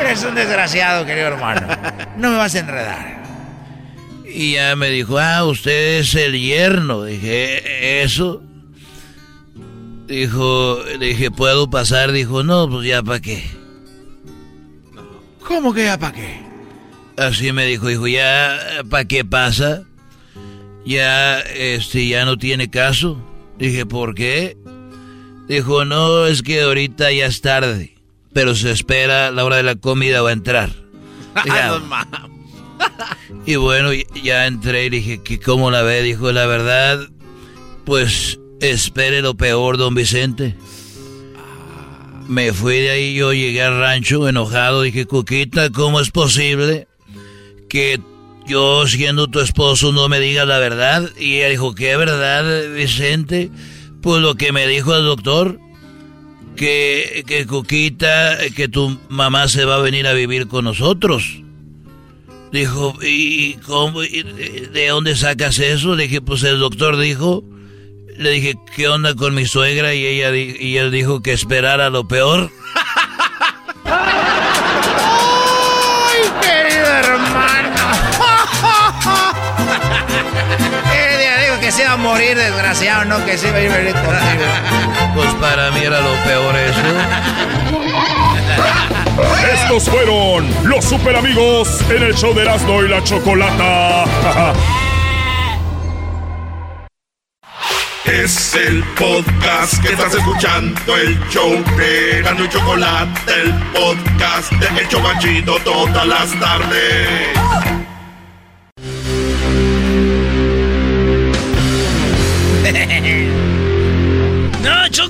[0.00, 1.66] Eres un desgraciado, querido hermano.
[2.16, 3.25] No me vas a enredar.
[4.36, 7.04] Y ya me dijo, ah, usted es el yerno.
[7.04, 8.42] Dije, ¿eso?
[10.06, 12.12] Dijo, dije, ¿puedo pasar?
[12.12, 13.42] Dijo, no, pues ya para qué.
[15.40, 16.42] ¿Cómo que ya para qué?
[17.16, 18.58] Así me dijo, dijo, ya,
[18.90, 19.84] ¿para qué pasa?
[20.84, 23.18] Ya, este, ya no tiene caso.
[23.58, 24.58] Dije, ¿por qué?
[25.48, 27.94] Dijo, no, es que ahorita ya es tarde,
[28.34, 30.68] pero se espera la hora de la comida va a entrar.
[31.44, 31.80] Dije, "Ah,
[33.46, 33.90] y bueno,
[34.22, 36.02] ya entré y dije, ¿qué, ¿cómo la ve?
[36.02, 37.08] Dijo, la verdad,
[37.84, 40.56] pues espere lo peor, don Vicente.
[42.28, 46.88] Me fui de ahí, yo llegué al rancho enojado, dije, Cuquita, ¿cómo es posible
[47.68, 48.00] que
[48.46, 51.08] yo siendo tu esposo no me digas la verdad?
[51.18, 53.50] Y ella dijo, ¿qué verdad, Vicente?
[54.02, 55.60] Pues lo que me dijo el doctor,
[56.56, 61.42] que, que Cuquita, que tu mamá se va a venir a vivir con nosotros.
[62.52, 64.02] Dijo, ¿y cómo?
[64.02, 64.22] Y,
[64.72, 65.94] ¿De dónde sacas eso?
[65.94, 67.42] le Dije, pues el doctor dijo.
[68.16, 69.92] Le dije, ¿qué onda con mi suegra?
[69.92, 72.50] Y ella y él dijo que esperara lo peor.
[73.84, 73.92] ¡Ay,
[76.40, 77.76] querido hermano!
[80.94, 84.46] eh, ya que se iba a morir, desgraciado, no que se iba a ir contigo.
[85.14, 86.80] Pues para mí era lo peor eso.
[89.52, 94.04] Estos fueron los super amigos en el show de Erasmo y la Chocolata.
[98.04, 104.80] Es el podcast que estás escuchando, el show de Erasmo y Chocolate, el podcast de
[104.80, 107.65] El Chobachito todas las tardes.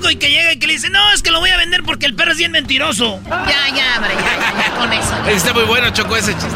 [0.09, 2.05] Y que llega y que le dice, no, es que lo voy a vender porque
[2.05, 3.19] el perro es bien mentiroso.
[3.27, 5.11] Ya, ya, hombre, ya, ya, ya, con eso.
[5.25, 5.31] ya.
[5.31, 6.55] Está muy bueno, Choco, ese chiste.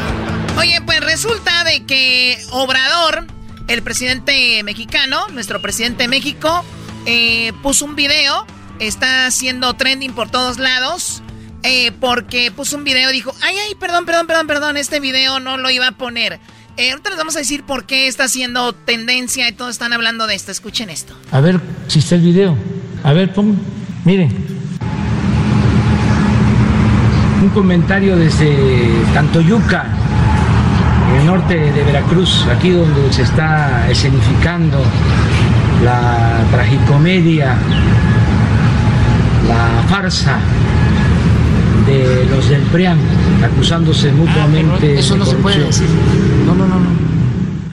[0.58, 3.26] Oye, pues resulta de que Obrador,
[3.68, 6.64] el presidente mexicano, nuestro presidente de México,
[7.06, 8.46] eh, puso un video,
[8.80, 11.22] está haciendo trending por todos lados,
[11.64, 15.40] eh, porque puso un video y dijo, ay, ay, perdón, perdón, perdón, perdón, este video
[15.40, 16.40] no lo iba a poner.
[16.78, 20.26] Eh, ahorita les vamos a decir por qué está haciendo tendencia y todos están hablando
[20.26, 20.52] de esto.
[20.52, 21.14] Escuchen esto.
[21.32, 22.58] A ver si está el video.
[23.04, 23.56] A ver, pon,
[24.06, 24.30] miren.
[27.42, 29.86] Un comentario desde Tantoyuca,
[31.10, 34.78] en el norte de Veracruz, aquí donde se está escenificando
[35.84, 37.56] la tragicomedia,
[39.48, 40.38] la farsa
[41.88, 43.00] de los del PRIAN
[43.44, 45.00] acusándose mutuamente.
[45.00, 45.88] eso no de se puede corrupción.
[45.88, 45.98] decir.
[46.46, 46.90] No, no, no, no.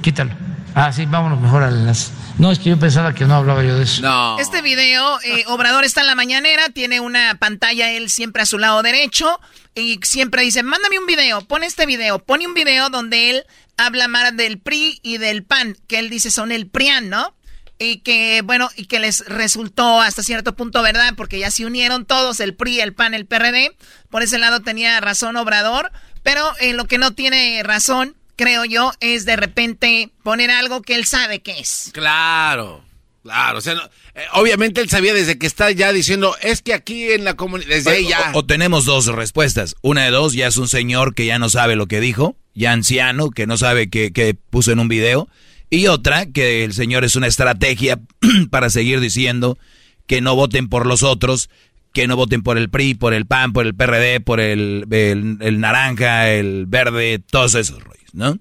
[0.01, 0.48] Quítalo.
[0.81, 2.13] Ah, sí, vámonos mejor al enlace.
[2.39, 4.39] No, es que yo pensaba que no hablaba yo de eso.
[4.39, 8.59] Este video, eh, Obrador está en la mañanera, tiene una pantalla él siempre a su
[8.59, 9.41] lado derecho
[9.75, 13.45] y siempre dice, mándame un video, pon este video, pone un video donde él
[13.77, 17.35] habla más del PRI y del PAN, que él dice son el PRIAN, ¿no?
[17.81, 22.07] Y que, bueno, y que les resultó hasta cierto punto verdad, porque ya se unieron
[22.07, 23.77] todos, el PRI, el PAN, el PRD.
[24.11, 25.91] Por ese lado tenía razón Obrador,
[26.23, 30.95] pero en lo que no tiene razón, creo yo, es de repente poner algo que
[30.95, 31.91] él sabe que es.
[31.93, 32.83] Claro,
[33.23, 33.59] claro.
[33.59, 33.83] O sea, no-
[34.15, 37.69] eh, obviamente él sabía desde que está ya diciendo, es que aquí en la comunidad,
[37.69, 38.31] desde ahí ya.
[38.35, 39.75] O, o tenemos dos respuestas.
[39.83, 42.73] Una de dos, ya es un señor que ya no sabe lo que dijo, ya
[42.73, 45.29] anciano, que no sabe qué qué puso en un video.
[45.71, 48.01] Y otra, que el señor es una estrategia
[48.51, 49.59] para seguir diciendo
[50.07, 51.51] que no voten por los otros,
[51.93, 55.37] que no voten por el PRI, por el PAN, por el PRD, por el, el-
[55.41, 58.39] el naranja, el verde, todos esos rollos, ¿no?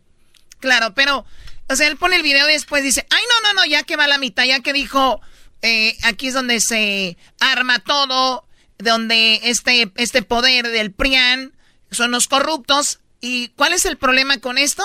[0.60, 1.26] Claro, pero,
[1.68, 3.96] o sea, él pone el video y después dice, ay, no, no, no, ya que
[3.96, 5.22] va a la mitad, ya que dijo,
[5.62, 8.48] eh, aquí es donde se arma todo,
[8.78, 11.54] donde este, este poder del PRIAN
[11.92, 13.00] son los corruptos.
[13.22, 14.84] ¿Y cuál es el problema con esto?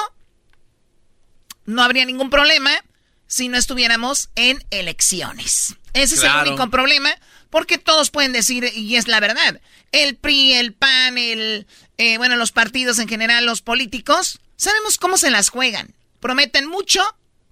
[1.67, 2.71] No habría ningún problema
[3.27, 5.77] si no estuviéramos en elecciones.
[5.95, 7.11] Ese es el único problema,
[7.51, 9.61] porque todos pueden decir, y es la verdad,
[9.93, 11.67] el PRI, el PAN, el,
[11.99, 15.95] eh, bueno, los partidos en general, los políticos, sabemos cómo se las juegan.
[16.21, 17.01] Prometen mucho,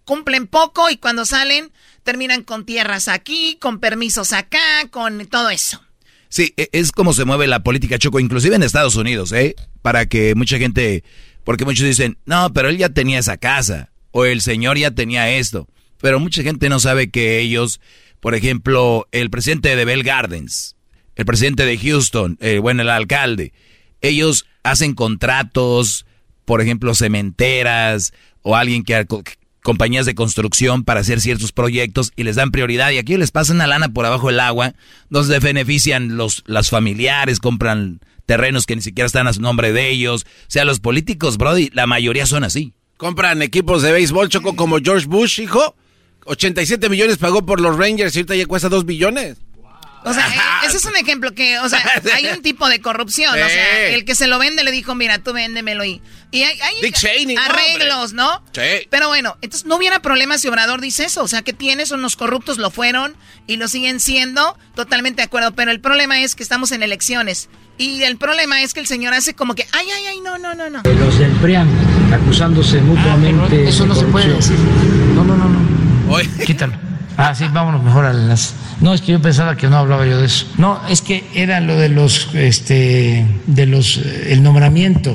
[0.05, 5.83] cumplen poco y cuando salen terminan con tierras aquí, con permisos acá, con todo eso.
[6.29, 9.55] Sí, e- es como se mueve la política choco, inclusive en Estados Unidos, ¿eh?
[9.83, 11.05] Para que mucha gente,
[11.45, 15.31] porque muchos dicen, no, pero él ya tenía esa casa, o el señor ya tenía
[15.31, 15.69] esto,
[16.01, 17.81] pero mucha gente no sabe que ellos,
[18.21, 20.77] por ejemplo, el presidente de Bell Gardens,
[21.17, 23.53] el presidente de Houston, eh, bueno, el alcalde,
[24.01, 26.07] ellos hacen contratos,
[26.51, 29.07] por ejemplo, cementeras, o alguien que
[29.63, 33.59] compañías de construcción para hacer ciertos proyectos y les dan prioridad y aquí les pasan
[33.59, 34.75] una lana por abajo del agua
[35.11, 39.91] donde benefician los las familiares, compran terrenos que ni siquiera están a su nombre de
[39.91, 40.25] ellos.
[40.25, 42.73] O sea, los políticos, Brody, la mayoría son así.
[42.97, 45.77] Compran equipos de béisbol, Choco, como George Bush, hijo.
[46.25, 49.37] 87 millones pagó por los Rangers y ahorita ya cuesta 2 billones.
[50.05, 50.27] O sea,
[50.67, 51.83] ese es un ejemplo que, o sea,
[52.15, 53.33] hay un tipo de corrupción.
[53.33, 56.59] O sea, el que se lo vende le dijo, mira, tú véndemelo y, y hay,
[56.61, 58.43] hay Dick Cheney, arreglos, ¿no?
[58.53, 58.87] Sí.
[58.89, 61.23] Pero bueno, entonces no hubiera problema si Obrador dice eso.
[61.23, 64.57] O sea, que tiene, son los corruptos, lo fueron y lo siguen siendo.
[64.75, 65.53] Totalmente de acuerdo.
[65.53, 67.49] Pero el problema es que estamos en elecciones.
[67.79, 70.55] Y el problema es que el señor hace como que, ay, ay, ay, no, no,
[70.55, 70.83] no, no.
[70.83, 71.67] Los del PRIAN
[72.13, 73.69] acusándose mutuamente.
[73.69, 74.59] eso no se puede corrupción.
[75.15, 76.19] No, no, no, no.
[76.45, 76.75] Quítalo.
[77.17, 78.55] Ah, sí, vámonos mejor al enlace.
[78.81, 80.47] No, es que yo pensaba que no hablaba yo de eso.
[80.57, 85.15] No, es que era lo de los, este, de los, eh, el nombramiento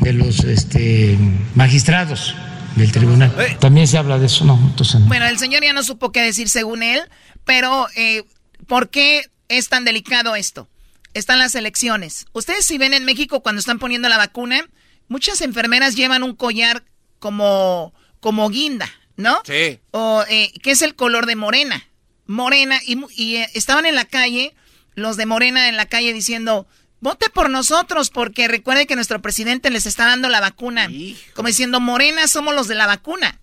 [0.00, 1.18] de los, este,
[1.54, 2.34] magistrados
[2.76, 3.34] del tribunal.
[3.58, 5.06] También se habla de eso, no, entonces no.
[5.06, 7.00] Bueno, el señor ya no supo qué decir según él,
[7.44, 8.22] pero eh,
[8.66, 10.68] ¿por qué es tan delicado esto?
[11.14, 12.26] Están las elecciones.
[12.32, 14.60] Ustedes si ven en México cuando están poniendo la vacuna,
[15.08, 16.84] muchas enfermeras llevan un collar
[17.18, 19.40] como, como guinda, ¿no?
[19.44, 19.80] Sí.
[19.92, 21.86] O, eh, ¿Qué es el color de morena?
[22.26, 22.80] Morena.
[22.86, 24.54] Y, mu- y, eh, estaban en la calle,
[24.94, 26.66] los de morena en la calle diciendo,
[27.00, 30.90] vote por nosotros porque recuerde que nuestro presidente les está dando la vacuna.
[31.34, 33.38] Como diciendo, morena somos los de la vacuna.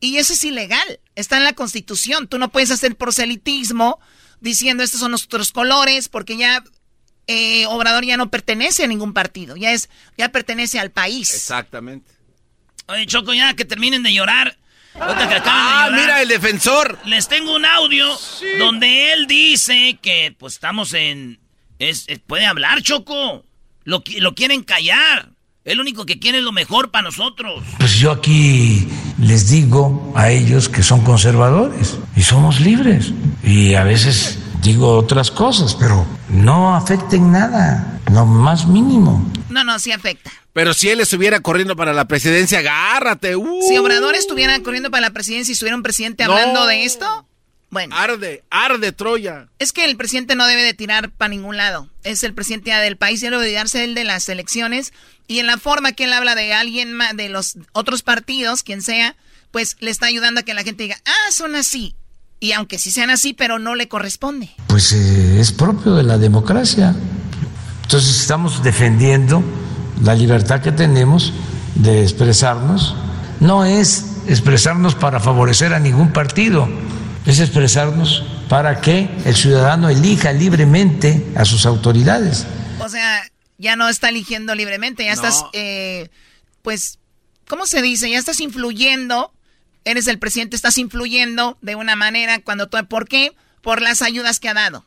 [0.00, 1.00] Y eso es ilegal.
[1.14, 2.28] Está en la constitución.
[2.28, 3.98] Tú no puedes hacer proselitismo
[4.40, 6.62] diciendo estos son nuestros colores porque ya
[7.26, 9.56] eh, Obrador ya no pertenece a ningún partido.
[9.56, 11.32] Ya, es, ya pertenece al país.
[11.34, 12.12] Exactamente.
[12.88, 14.58] Oye, Choco, ya que terminen de llorar.
[15.00, 16.98] Ah, mira, el defensor.
[17.04, 18.06] Les tengo un audio
[18.58, 21.38] donde él dice que pues estamos en...
[21.78, 23.44] Es, puede hablar, Choco.
[23.84, 25.30] Lo, lo quieren callar.
[25.64, 27.64] El único que quiere es lo mejor para nosotros.
[27.78, 28.88] Pues yo aquí
[29.18, 33.12] les digo a ellos que son conservadores y somos libres.
[33.42, 39.28] Y a veces digo otras cosas, pero no afecten nada, lo más mínimo.
[39.48, 40.30] No, no, sí afecta.
[40.56, 43.36] Pero si él estuviera corriendo para la presidencia, agárrate.
[43.36, 43.60] Uh.
[43.68, 47.28] Si Obrador estuviera corriendo para la presidencia y estuviera un presidente hablando de esto,
[47.68, 47.94] bueno.
[47.94, 49.48] Arde, arde Troya.
[49.58, 51.90] Es que el presidente no debe de tirar para ningún lado.
[52.04, 54.94] Es el presidente del país y debe de darse el de las elecciones
[55.28, 58.80] y en la forma que él habla de alguien más, de los otros partidos, quien
[58.80, 59.14] sea,
[59.50, 61.94] pues le está ayudando a que la gente diga, ah, son así.
[62.40, 64.48] Y aunque sí sean así, pero no le corresponde.
[64.68, 66.96] Pues eh, es propio de la democracia.
[67.82, 69.44] Entonces estamos defendiendo
[70.02, 71.32] la libertad que tenemos
[71.74, 72.94] de expresarnos.
[73.40, 76.68] No es expresarnos para favorecer a ningún partido,
[77.26, 82.46] es expresarnos para que el ciudadano elija libremente a sus autoridades.
[82.78, 83.22] O sea,
[83.58, 86.08] ya no está eligiendo libremente, ya estás, eh,
[86.62, 86.98] pues,
[87.48, 88.10] ¿cómo se dice?
[88.10, 89.32] Ya estás influyendo,
[89.84, 93.32] eres el presidente, estás influyendo de una manera cuando tú, ¿por qué?
[93.60, 94.84] Por las ayudas que ha dado.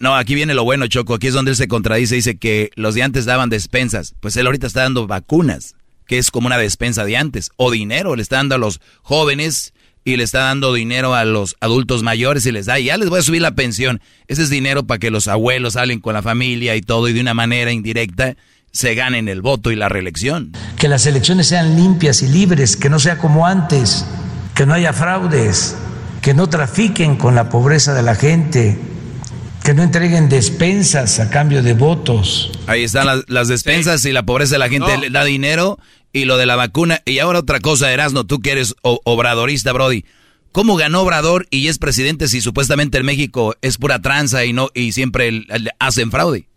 [0.00, 2.94] No, aquí viene lo bueno, Choco, aquí es donde él se contradice, dice que los
[2.94, 5.74] de antes daban despensas, pues él ahorita está dando vacunas,
[6.06, 9.72] que es como una despensa de antes, o dinero, le está dando a los jóvenes
[10.04, 13.20] y le está dando dinero a los adultos mayores y les da, ya les voy
[13.20, 14.00] a subir la pensión.
[14.28, 17.20] Ese es dinero para que los abuelos salen con la familia y todo y de
[17.20, 18.36] una manera indirecta
[18.72, 20.52] se ganen el voto y la reelección.
[20.76, 24.06] Que las elecciones sean limpias y libres, que no sea como antes,
[24.54, 25.76] que no haya fraudes,
[26.22, 28.78] que no trafiquen con la pobreza de la gente,
[29.70, 32.50] que no entreguen despensas a cambio de votos.
[32.66, 35.78] Ahí están las, despensas y la pobreza de la gente le da dinero
[36.12, 37.02] y lo de la vacuna.
[37.04, 40.04] Y ahora otra cosa, Erasno, tú que eres obradorista, Brody.
[40.50, 44.70] ¿Cómo ganó Obrador y es presidente si supuestamente en México es pura tranza y no
[44.74, 45.46] y siempre
[45.78, 46.48] hacen fraude?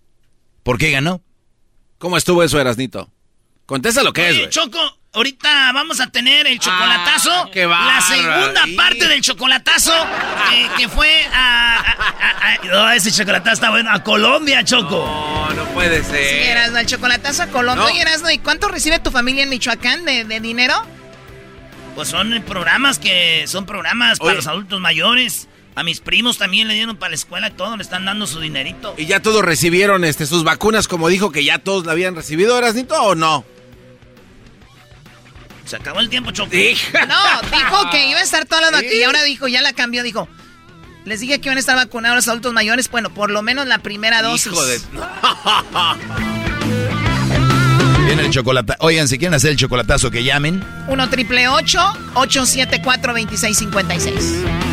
[0.64, 1.22] ¿Por qué ganó?
[2.00, 3.12] ¿Cómo estuvo eso, Erasnito?
[3.68, 4.80] Contesta lo que es, Choco,
[5.14, 7.32] ahorita vamos a tener el chocolatazo.
[7.32, 9.94] Ah, la segunda parte del chocolatazo
[10.54, 13.92] eh, que fue a, no, ese chocolatazo está bueno.
[13.92, 15.06] A Colombia, Choco.
[15.06, 16.30] No, no puede ser.
[16.30, 17.86] Sí, Erasno, el chocolatazo a Colombia.
[18.22, 18.32] No.
[18.32, 20.74] ¿y cuánto recibe tu familia en Michoacán de, dinero?
[21.96, 25.48] Pues son programas que son programas para los adultos mayores.
[25.76, 28.40] A mis primos también le dieron para la escuela y todo, le están dando su
[28.40, 28.94] dinerito.
[28.96, 32.58] ¿Y ya todos recibieron este, sus vacunas como dijo que ya todos la habían recibido,
[32.58, 33.44] Erasnito, o no?
[35.66, 36.52] Se acabó el tiempo, Choco.
[36.52, 40.04] No, dijo que iba a estar toda la vacuna y ahora dijo, ya la cambió,
[40.04, 40.28] dijo.
[41.06, 43.80] Les dije que iban a estar vacunados los adultos mayores, bueno, por lo menos la
[43.80, 44.54] primera dosis.
[44.54, 44.80] Hijo de...
[48.06, 48.76] Viene el chocolate.
[48.80, 50.64] Oigan, si quieren hacer el chocolatazo, que llamen.
[50.88, 54.73] 1 triple 874 2656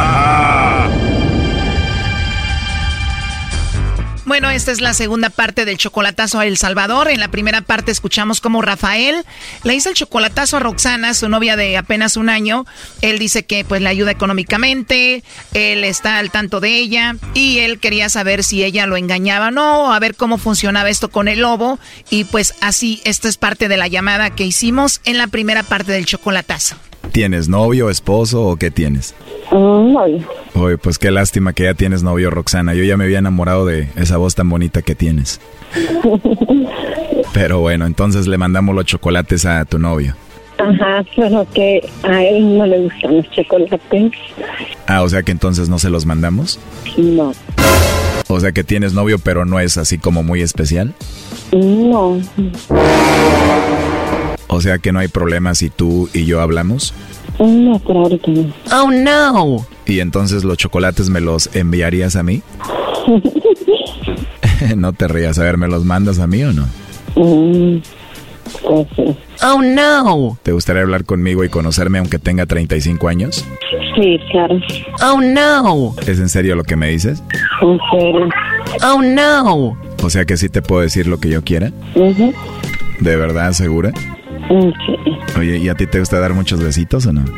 [4.31, 7.09] Bueno, esta es la segunda parte del chocolatazo a El Salvador.
[7.09, 9.25] En la primera parte escuchamos cómo Rafael
[9.65, 12.65] le hizo el chocolatazo a Roxana, su novia de apenas un año.
[13.01, 17.79] Él dice que pues le ayuda económicamente, él está al tanto de ella y él
[17.79, 21.41] quería saber si ella lo engañaba o no, a ver cómo funcionaba esto con el
[21.41, 21.77] lobo.
[22.09, 25.91] Y pues así, esta es parte de la llamada que hicimos en la primera parte
[25.91, 26.77] del chocolatazo.
[27.11, 29.13] ¿Tienes novio, esposo o qué tienes?
[29.51, 30.25] novio.
[30.55, 32.73] Oye, pues qué lástima que ya tienes novio, Roxana.
[32.73, 35.41] Yo ya me había enamorado de esa voz tan bonita que tienes.
[37.33, 40.15] Pero bueno, entonces le mandamos los chocolates a tu novio.
[40.57, 44.11] Ajá, pero que a él no le gustan los chocolates.
[44.85, 46.59] Ah, o sea que entonces no se los mandamos.
[46.97, 47.33] No.
[48.27, 50.93] O sea que tienes novio, pero no es así como muy especial.
[51.51, 52.21] No.
[54.53, 56.93] O sea que no hay problema si tú y yo hablamos.
[57.39, 58.53] No, por ahorita no.
[58.73, 59.65] Oh, no.
[59.85, 62.41] ¿Y entonces los chocolates me los enviarías a mí?
[64.75, 65.39] no te rías.
[65.39, 66.67] A ver, ¿me los mandas a mí o no?
[67.15, 67.81] Mm,
[68.61, 69.15] pues sí.
[69.41, 70.37] Oh, no.
[70.43, 73.45] ¿Te gustaría hablar conmigo y conocerme aunque tenga 35 años?
[73.95, 74.59] Sí, claro.
[75.01, 75.95] Oh, no.
[76.05, 77.23] ¿Es en serio lo que me dices?
[77.61, 78.29] En serio.
[78.83, 79.77] Oh, no.
[80.03, 81.71] O sea que sí te puedo decir lo que yo quiera.
[82.99, 83.93] ¿De verdad, segura?
[84.85, 85.39] Sí.
[85.39, 87.23] Oye, ¿y a ti te gusta dar muchos besitos o no?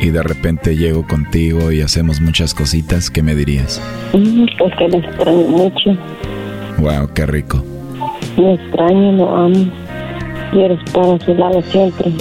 [0.00, 3.80] Y de repente llego contigo y hacemos muchas cositas, ¿qué me dirías?
[4.12, 5.90] Mm, Pues que lo extraño mucho.
[6.78, 7.64] Wow, qué rico.
[8.36, 9.70] Lo extraño, lo amo.
[10.52, 12.12] Quiero estar a su lado siempre.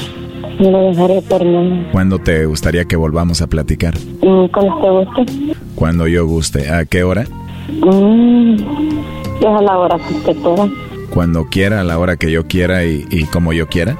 [0.59, 1.89] No lo dejaré por nada.
[1.91, 3.95] ¿Cuándo te gustaría que volvamos a platicar?
[4.21, 5.55] Mm, Cuando te guste.
[5.75, 6.69] Cuando yo guste.
[6.69, 7.25] ¿A qué hora?
[7.81, 8.55] Mm,
[9.39, 10.69] Es a la hora que usted pueda.
[11.13, 13.95] Cuando quiera, a la hora que yo quiera y, y como yo quiera.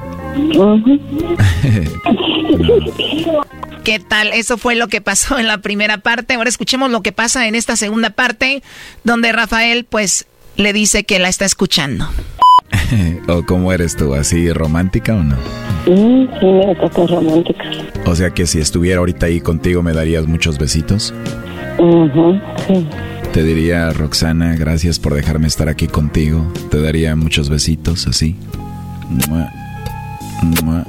[3.84, 4.30] ¿Qué tal?
[4.34, 6.34] Eso fue lo que pasó en la primera parte.
[6.34, 8.64] Ahora escuchemos lo que pasa en esta segunda parte,
[9.04, 12.08] donde Rafael, pues, le dice que la está escuchando.
[13.28, 14.16] ¿O cómo eres tú?
[14.16, 15.36] ¿Así romántica o no?
[15.86, 17.64] Mm, Sí, me gusta ser romántica.
[18.06, 21.14] O sea que si estuviera ahorita ahí contigo, ¿me darías muchos besitos?
[21.78, 22.88] Ujú, Sí.
[23.34, 26.46] Te diría, Roxana, gracias por dejarme estar aquí contigo.
[26.70, 28.36] Te daría muchos besitos, así.
[29.28, 29.50] Mua,
[30.64, 30.86] mua.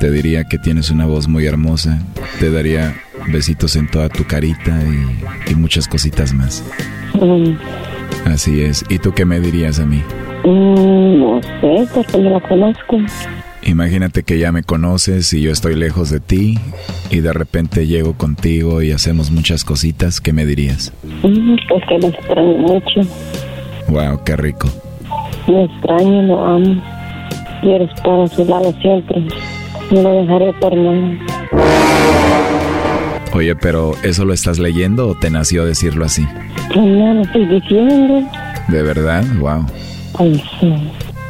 [0.00, 1.98] Te diría que tienes una voz muy hermosa.
[2.38, 2.94] Te daría
[3.32, 4.78] besitos en toda tu carita
[5.48, 6.62] y, y muchas cositas más.
[7.14, 7.54] Mm,
[8.26, 8.84] Así es.
[8.88, 10.02] ¿Y tú qué me dirías a mí?
[10.44, 12.98] mm, No sé, porque no la conozco.
[13.66, 16.56] Imagínate que ya me conoces y yo estoy lejos de ti
[17.10, 20.20] y de repente llego contigo y hacemos muchas cositas.
[20.20, 20.92] ¿Qué me dirías?
[21.24, 23.00] Mm, Pues que lo extraño mucho.
[23.88, 24.68] Wow, qué rico.
[25.48, 26.82] Lo extraño, lo amo.
[27.60, 29.26] Quiero estar a su lado siempre.
[29.90, 31.18] No lo dejaré por nada.
[33.32, 36.24] Oye, pero ¿eso lo estás leyendo o te nació decirlo así?
[36.72, 38.22] Pues no lo estoy diciendo.
[38.68, 39.24] ¿De verdad?
[39.40, 39.66] Wow.
[40.18, 40.72] Ay, sí.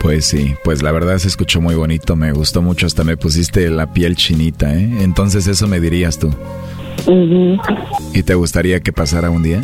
[0.07, 3.69] Pues sí, pues la verdad se escuchó muy bonito, me gustó mucho, hasta me pusiste
[3.71, 4.89] la piel chinita, ¿eh?
[5.01, 6.33] Entonces eso me dirías tú.
[8.15, 9.61] ¿Y te gustaría que pasara un día?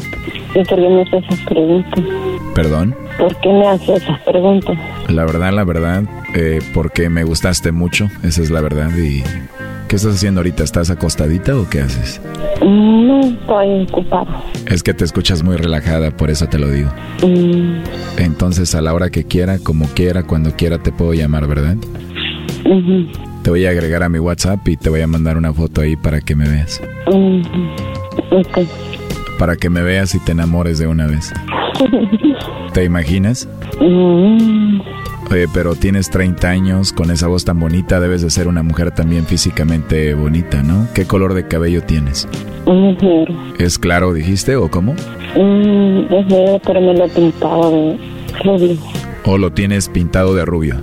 [0.53, 2.05] ¿Y por qué me hace esas preguntas?
[2.57, 2.97] Perdón.
[3.19, 4.77] ¿Por qué me hace esas preguntas?
[5.09, 6.03] La verdad, la verdad,
[6.35, 8.91] eh, porque me gustaste mucho, esa es la verdad.
[8.99, 9.23] ¿Y
[9.93, 10.65] qué estás haciendo ahorita?
[10.65, 12.19] ¿Estás acostadita o qué haces?
[12.63, 14.43] No estoy ocupada.
[14.65, 16.91] Es que te escuchas muy relajada, por eso te lo digo.
[17.23, 17.83] Mm,
[18.17, 21.77] Entonces a la hora que quiera, como quiera, cuando quiera te puedo llamar, ¿verdad?
[23.43, 25.95] Te voy a agregar a mi WhatsApp y te voy a mandar una foto ahí
[25.95, 26.81] para que me veas.
[29.39, 31.35] Para que me veas y te enamores de una vez.
[32.73, 33.47] ¿Te imaginas?
[33.79, 34.81] Mm,
[35.33, 38.91] Oye, pero tienes 30 años, con esa voz tan bonita, debes de ser una mujer
[38.91, 40.87] también físicamente bonita, ¿no?
[40.93, 42.29] ¿Qué color de cabello tienes?
[42.67, 43.35] Es negro.
[43.59, 44.93] ¿Es claro, dijiste, o cómo?
[44.93, 47.99] Mm, es negro, pero me lo he pintado de
[48.45, 48.77] rubio.
[49.25, 50.83] ¿O lo tienes pintado de rubio?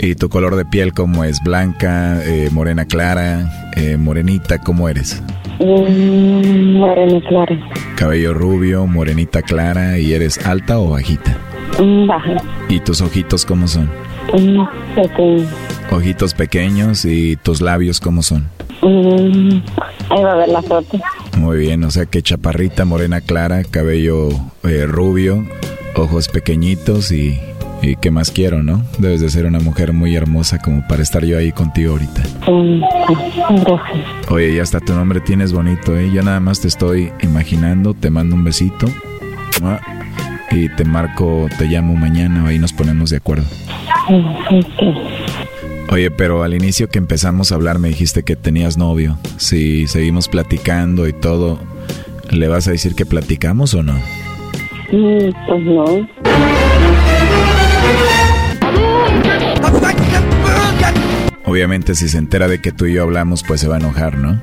[0.00, 1.40] ¿Y tu color de piel cómo es?
[1.44, 4.58] ¿Blanca, eh, morena clara, eh, morenita?
[4.58, 5.22] ¿Cómo eres?
[5.60, 7.56] Mm, moreno claro.
[7.96, 11.36] Cabello rubio, morenita clara, ¿y eres alta o bajita?
[11.80, 12.36] Mm, baja.
[12.68, 13.90] ¿Y tus ojitos cómo son?
[14.32, 15.46] Mm, pequeño.
[15.90, 18.48] Ojitos pequeños y tus labios cómo son?
[18.82, 19.60] Mm,
[20.10, 20.98] ahí va a ver la foto.
[21.38, 24.28] Muy bien, o sea que chaparrita, morena clara, cabello
[24.64, 25.44] eh, rubio,
[25.94, 27.40] ojos pequeñitos y,
[27.84, 28.82] y qué más quiero, ¿no?
[28.98, 32.22] Debes de ser una mujer muy hermosa como para estar yo ahí contigo ahorita.
[33.50, 34.30] Gracias.
[34.30, 36.10] Oye, ya hasta tu nombre tienes bonito, ¿eh?
[36.12, 38.86] Ya nada más te estoy imaginando, te mando un besito
[40.50, 43.44] y te marco, te llamo mañana, ahí nos ponemos de acuerdo.
[45.90, 49.18] Oye, pero al inicio que empezamos a hablar me dijiste que tenías novio.
[49.36, 51.58] Si seguimos platicando y todo,
[52.30, 53.94] ¿le vas a decir que platicamos o no?
[54.90, 57.03] Mm, pues no.
[61.44, 64.16] Obviamente si se entera de que tú y yo hablamos, pues se va a enojar,
[64.18, 64.40] ¿no?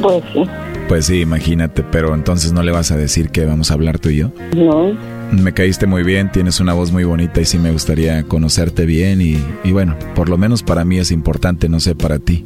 [0.00, 0.42] Pues sí.
[0.88, 4.08] Pues sí, imagínate, pero entonces no le vas a decir que vamos a hablar tú
[4.08, 4.32] y yo.
[4.56, 4.96] No.
[5.30, 9.20] Me caíste muy bien, tienes una voz muy bonita y sí me gustaría conocerte bien
[9.20, 12.44] y, y bueno, por lo menos para mí es importante, no sé, para ti.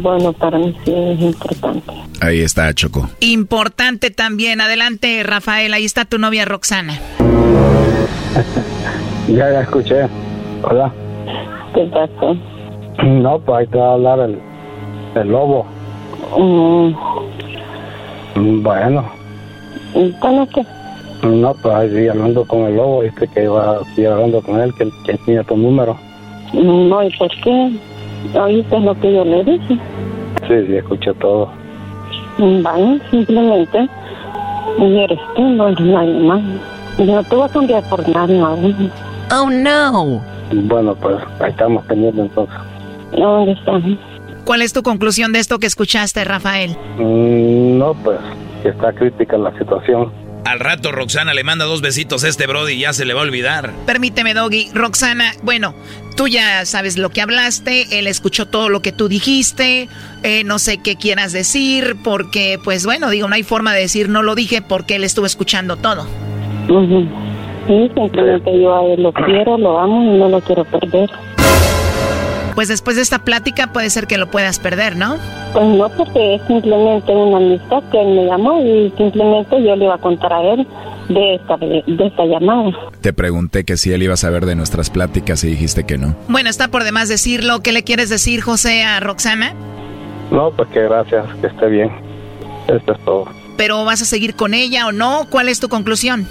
[0.00, 1.92] Bueno, para mí sí es importante.
[2.20, 3.08] Ahí está, Choco.
[3.20, 4.60] Importante también.
[4.60, 5.72] Adelante, Rafael.
[5.72, 6.98] Ahí está tu novia Roxana.
[9.28, 10.06] Ya, ya escuché.
[10.62, 10.90] Hola.
[11.74, 12.34] ¿Qué pasó?
[13.04, 14.38] No, pues ahí te va a hablar el,
[15.14, 15.66] el lobo.
[16.36, 16.92] Mm,
[18.62, 19.04] Bueno,
[20.20, 20.64] ¿Cómo que?
[21.22, 24.60] no, pues ahí sí, hablando con el lobo, viste que iba a seguir hablando con
[24.60, 24.88] él, que
[25.24, 25.96] tenía tu número.
[26.52, 27.72] No, ¿y por qué?
[28.38, 29.78] ¿Oíste lo que yo le dije?
[30.46, 31.50] Sí, sí, escuché todo.
[32.38, 33.88] Vaya, simplemente.
[34.80, 36.40] Eres tú, no eres nadie más.
[36.98, 38.90] Yo no te voy a cambiar por nadie aún.
[39.32, 40.20] Oh no.
[40.52, 42.56] Bueno, pues ahí estamos teniendo entonces.
[43.12, 43.98] ¿Dónde están?
[44.44, 46.76] ¿Cuál es tu conclusión de esto que escuchaste, Rafael?
[46.98, 48.18] Mm, no, pues
[48.62, 50.12] que está crítica la situación.
[50.44, 53.20] Al rato Roxana le manda dos besitos a este Brody y ya se le va
[53.20, 53.72] a olvidar.
[53.84, 54.70] Permíteme, Doggy.
[54.72, 55.74] Roxana, bueno,
[56.16, 59.88] tú ya sabes lo que hablaste, él escuchó todo lo que tú dijiste,
[60.22, 64.08] eh, no sé qué quieras decir, porque, pues bueno, digo, no hay forma de decir
[64.08, 66.06] no lo dije porque él estuvo escuchando todo.
[66.68, 67.06] Ujú.
[67.66, 71.10] Sí, simplemente yo a él lo quiero, lo amo y no lo quiero perder.
[72.58, 75.16] Pues después de esta plática puede ser que lo puedas perder, ¿no?
[75.52, 79.84] Pues no, porque es simplemente una amistad que él me llamó y simplemente yo le
[79.84, 80.66] iba a contar a él
[81.08, 82.72] de esta, de esta llamada.
[83.00, 86.16] Te pregunté que si él iba a saber de nuestras pláticas y dijiste que no.
[86.26, 87.60] Bueno, está por demás decirlo.
[87.60, 89.54] ¿Qué le quieres decir, José, a Roxana?
[90.32, 91.92] No, pues que gracias, que esté bien.
[92.66, 93.26] Esto es todo.
[93.56, 95.28] ¿Pero vas a seguir con ella o no?
[95.30, 96.26] ¿Cuál es tu conclusión?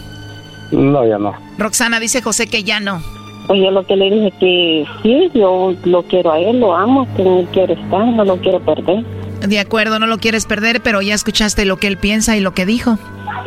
[0.73, 1.33] No, ya no.
[1.57, 3.01] Roxana dice José que ya no.
[3.47, 7.07] Pues yo lo que le dije que sí, yo lo quiero a él, lo amo,
[7.15, 9.03] que él quiere estar, no lo quiero perder.
[9.47, 12.53] De acuerdo, no lo quieres perder, pero ya escuchaste lo que él piensa y lo
[12.53, 12.97] que dijo.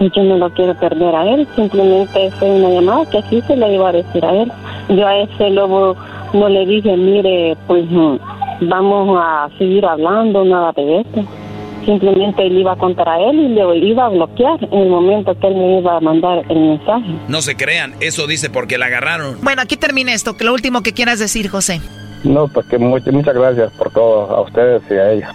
[0.01, 3.75] Yo no lo quiero perder a él, simplemente fue una llamada que así se le
[3.75, 4.53] iba a decir a él.
[4.89, 5.97] Yo a ese lobo
[6.33, 8.17] no le dije, mire, pues mm,
[8.63, 11.25] vamos a seguir hablando, nada de esto.
[11.85, 15.39] Simplemente le iba a contar a él y le iba a bloquear en el momento
[15.39, 17.15] que él me iba a mandar el mensaje.
[17.29, 19.37] No se crean, eso dice porque la agarraron.
[19.43, 20.37] Bueno, aquí termina esto.
[20.37, 21.81] Que lo último que quieras decir, José.
[22.25, 25.35] No, pues que muchas, muchas gracias por todo, a ustedes y a ella.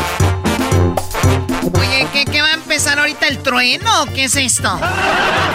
[3.11, 4.05] ahorita el trueno?
[4.13, 4.79] ¿Qué es esto?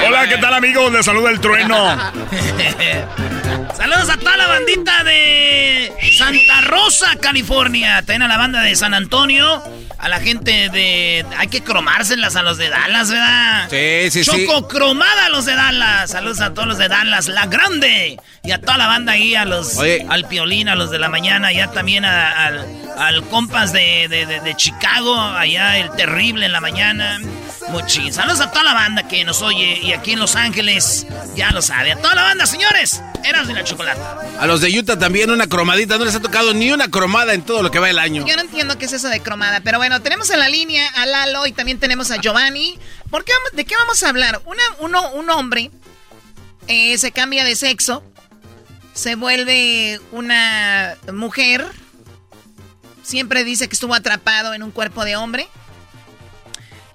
[0.06, 0.92] Hola, ¿qué tal amigos?
[0.92, 1.76] Les saluda el trueno.
[3.76, 7.98] Saludos a toda la bandita de Santa Rosa, California.
[7.98, 9.62] También a la banda de San Antonio.
[9.98, 11.24] A la gente de.
[11.38, 13.68] Hay que cromárselas a los de Dallas, ¿verdad?
[13.70, 14.46] Sí, sí, sí.
[14.46, 16.10] Choco cromada a los de Dallas.
[16.10, 18.18] Saludos a todos los de Dallas, la grande.
[18.44, 19.76] Y a toda la banda ahí, a los.
[19.76, 20.06] Oye.
[20.08, 21.52] Al piolín, a los de la mañana.
[21.52, 22.66] Ya también a- al,
[22.98, 25.18] al compas de, de- de- de Chicago.
[25.18, 27.18] Allá el terrible en la mañana.
[27.68, 28.14] Muchísimos.
[28.14, 29.78] Saludos a toda la banda que nos oye.
[29.82, 31.92] Y aquí en Los Ángeles, ya lo sabe.
[31.92, 33.02] A toda la banda, señores.
[33.24, 34.20] Eras de la chocolata.
[34.38, 35.98] A los de Utah también una cromadita.
[35.98, 38.24] No les ha tocado ni una cromada en todo lo que va el año.
[38.26, 41.06] Yo no entiendo qué es eso de cromada, pero bueno, tenemos en la línea a
[41.06, 42.78] Lalo y también tenemos a Giovanni.
[43.10, 44.40] ¿Por qué vamos- ¿De qué vamos a hablar?
[44.46, 45.70] Una, uno, un hombre
[46.68, 48.04] eh, se cambia de sexo,
[48.94, 51.66] se vuelve una mujer,
[53.02, 55.48] siempre dice que estuvo atrapado en un cuerpo de hombre.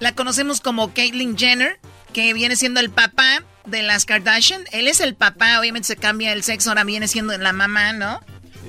[0.01, 1.79] La conocemos como Caitlyn Jenner,
[2.11, 4.63] que viene siendo el papá de las Kardashian.
[4.71, 8.19] Él es el papá, obviamente se cambia el sexo, ahora viene siendo la mamá, ¿no?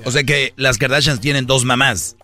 [0.05, 2.17] O sea que las Kardashians tienen dos mamás.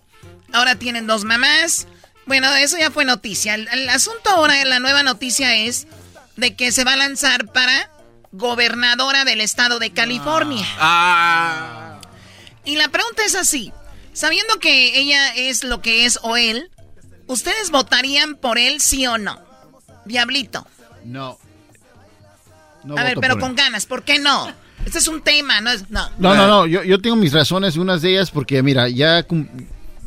[0.53, 1.87] Ahora tienen dos mamás.
[2.27, 3.55] Bueno, eso ya fue noticia.
[3.55, 5.87] El, el asunto ahora, la nueva noticia es
[6.35, 7.89] de que se va a lanzar para
[8.31, 10.67] gobernadora del estado de California.
[10.77, 11.99] Ah.
[12.63, 13.73] Y la pregunta es así.
[14.13, 16.69] Sabiendo que ella es lo que es o él,
[17.29, 19.39] ¿ustedes votarían por él sí o no?
[20.05, 20.67] Diablito.
[21.05, 21.37] No.
[22.83, 23.55] No a ver, pero con él.
[23.55, 24.53] ganas, ¿por qué no?
[24.85, 25.89] Este es un tema, no es...
[25.89, 29.25] No, No, no, no, yo, yo tengo mis razones, unas de ellas porque, mira, ya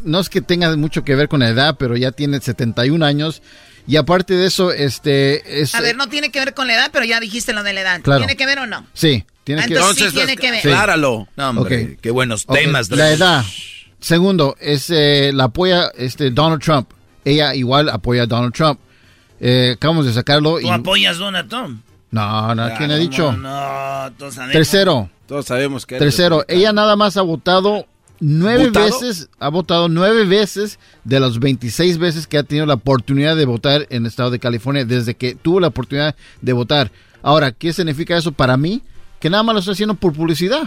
[0.04, 3.42] no es que tenga mucho que ver con la edad, pero ya tiene 71 años
[3.86, 5.74] y aparte de eso, este, es...
[5.74, 7.80] A ver, no tiene que ver con la edad, pero ya dijiste lo de la
[7.82, 8.00] edad.
[8.00, 8.20] Claro.
[8.20, 8.86] ¿Tiene que ver o no?
[8.94, 10.62] Sí, tiene Ah, que entonces sí tiene que ver.
[10.62, 10.68] Sí.
[10.68, 11.28] Acláralo.
[11.36, 12.90] No, hombre, qué buenos temas.
[12.90, 13.44] La edad.
[14.00, 16.90] Segundo, es eh, la apoya este Donald Trump.
[17.24, 18.78] Ella igual apoya a Donald Trump.
[19.40, 20.64] Eh, acabamos de sacarlo y...
[20.64, 21.82] ¿Tú apoyas Donald Trump?
[22.10, 23.32] No, no, ¿quién ha dicho?
[23.32, 23.38] No,
[24.06, 24.52] no, todos sabemos.
[24.52, 25.98] Tercero, Todos sabemos que...
[25.98, 27.86] tercero, ella nada más ha votado
[28.20, 28.84] nueve ¿Votado?
[29.00, 33.46] veces, ha votado nueve veces de las 26 veces que ha tenido la oportunidad de
[33.46, 36.92] votar en el estado de California desde que tuvo la oportunidad de votar.
[37.22, 38.82] Ahora, ¿qué significa eso para mí?
[39.18, 40.64] Que nada más lo está haciendo por publicidad.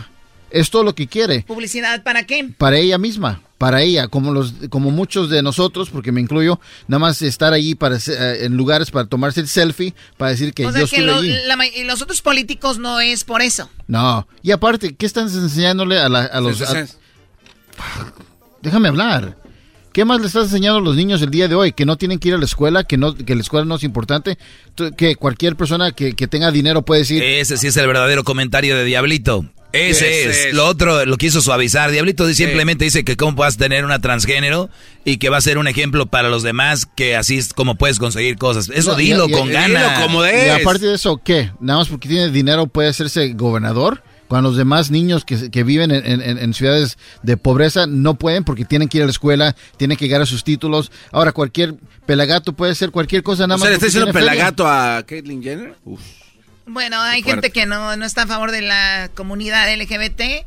[0.50, 1.44] Es todo lo que quiere.
[1.44, 2.50] ¿Publicidad para qué?
[2.58, 3.42] Para ella misma.
[3.58, 7.74] Para ella, como los, como muchos de nosotros, porque me incluyo, nada más estar allí
[7.76, 10.84] para eh, en lugares para tomarse el selfie, para decir que o yo sea, que
[10.98, 11.34] estuve lo- allí.
[11.48, 13.70] la ma- y los otros políticos no es por eso.
[13.88, 16.62] No, y aparte, ¿qué están enseñándole a, la- a los...
[16.62, 16.86] a-
[18.62, 19.38] Déjame hablar.
[19.94, 21.72] ¿Qué más le estás enseñando a los niños el día de hoy?
[21.72, 23.84] Que no tienen que ir a la escuela, que no que la escuela no es
[23.84, 24.38] importante,
[24.98, 27.24] que cualquier persona que, que tenga dinero puede decir...
[27.24, 29.46] Ese sí es el verdadero comentario de Diablito.
[29.76, 30.38] Ese, es.
[30.48, 30.54] es.
[30.54, 31.92] Lo otro lo quiso suavizar.
[31.92, 34.70] Diablito simplemente dice que cómo vas a tener una transgénero
[35.04, 38.00] y que va a ser un ejemplo para los demás, que así es como puedes
[38.00, 38.70] conseguir cosas.
[38.74, 40.10] Eso No, dilo y- con y- ganas.
[40.10, 41.52] Y aparte de eso, ¿qué?
[41.60, 44.04] Nada más porque tiene dinero puede hacerse gobernador.
[44.28, 48.44] Cuando los demás niños que, que viven en, en- en ciudades de pobreza no pueden
[48.44, 50.92] porque tienen que ir a la escuela, tienen que llegar a sus títulos.
[51.12, 51.76] Ahora, cualquier
[52.08, 53.68] pelagato puede ser cualquier cosa nada O más.
[53.68, 54.32] sea, ¿le está diciendo feria.
[54.32, 55.76] pelagato a Caitlyn Jenner?
[55.86, 56.02] Uf.
[56.68, 60.46] Bueno, hay gente que no, no está a favor de la comunidad LGBT.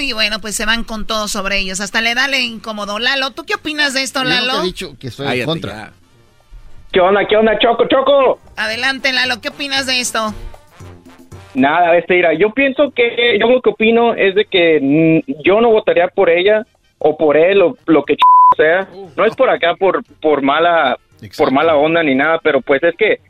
[0.00, 1.80] Y bueno, pues se van con todo sobre ellos.
[1.80, 2.98] Hasta le da le incómodo.
[2.98, 4.60] Lalo, ¿tú qué opinas de esto, Yo nunca Lalo?
[4.62, 5.92] he dicho que estoy en contra.
[6.92, 8.40] ¿Qué onda, qué onda, Choco, Choco?
[8.56, 10.32] Adelante, Lalo, ¿qué opinas de esto?
[11.54, 14.78] Nada, este, mira, yo pienso que, yo lo que opino es de que
[15.26, 16.66] mm, yo no votaría por ella
[16.98, 18.88] o por él o lo que ch- sea.
[19.14, 20.98] No es por acá por, por mala,
[21.36, 23.20] por mala onda ni nada, pero pues es que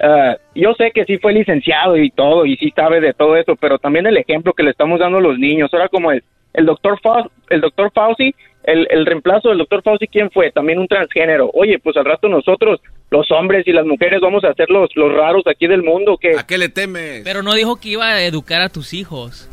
[0.00, 3.56] ah, yo sé que sí fue licenciado y todo y sí sabe de todo eso,
[3.56, 6.22] pero también el ejemplo que le estamos dando a los niños, ahora como el,
[6.54, 10.50] el doctor Fauci, el doctor Fauci, el, el reemplazo del doctor Fauci, ¿quién fue?
[10.50, 11.50] También un transgénero.
[11.54, 15.12] Oye, pues al rato nosotros, los hombres y las mujeres, vamos a ser los, los
[15.12, 16.36] raros aquí del mundo que...
[16.36, 17.22] ¿A qué le temes?
[17.22, 19.48] Pero no dijo que iba a educar a tus hijos.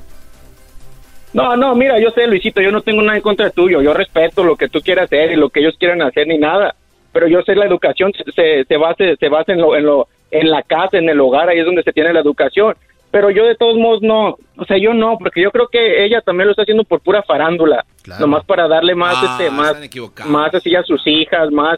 [1.33, 3.81] No, no, mira, yo sé, Luisito, yo no tengo nada en contra tuyo.
[3.81, 6.75] Yo respeto lo que tú quieras hacer y lo que ellos quieran hacer ni nada.
[7.11, 10.07] Pero yo sé la educación se, se, se basa, se basa en, lo, en, lo,
[10.33, 12.75] en la casa, en el hogar, ahí es donde se tiene la educación.
[13.11, 16.21] Pero yo de todos modos no, o sea, yo no, porque yo creo que ella
[16.21, 17.85] también lo está haciendo por pura farándula,
[18.19, 19.75] nomás para darle más, Ah, este, más,
[20.25, 21.77] más así a sus hijas, más,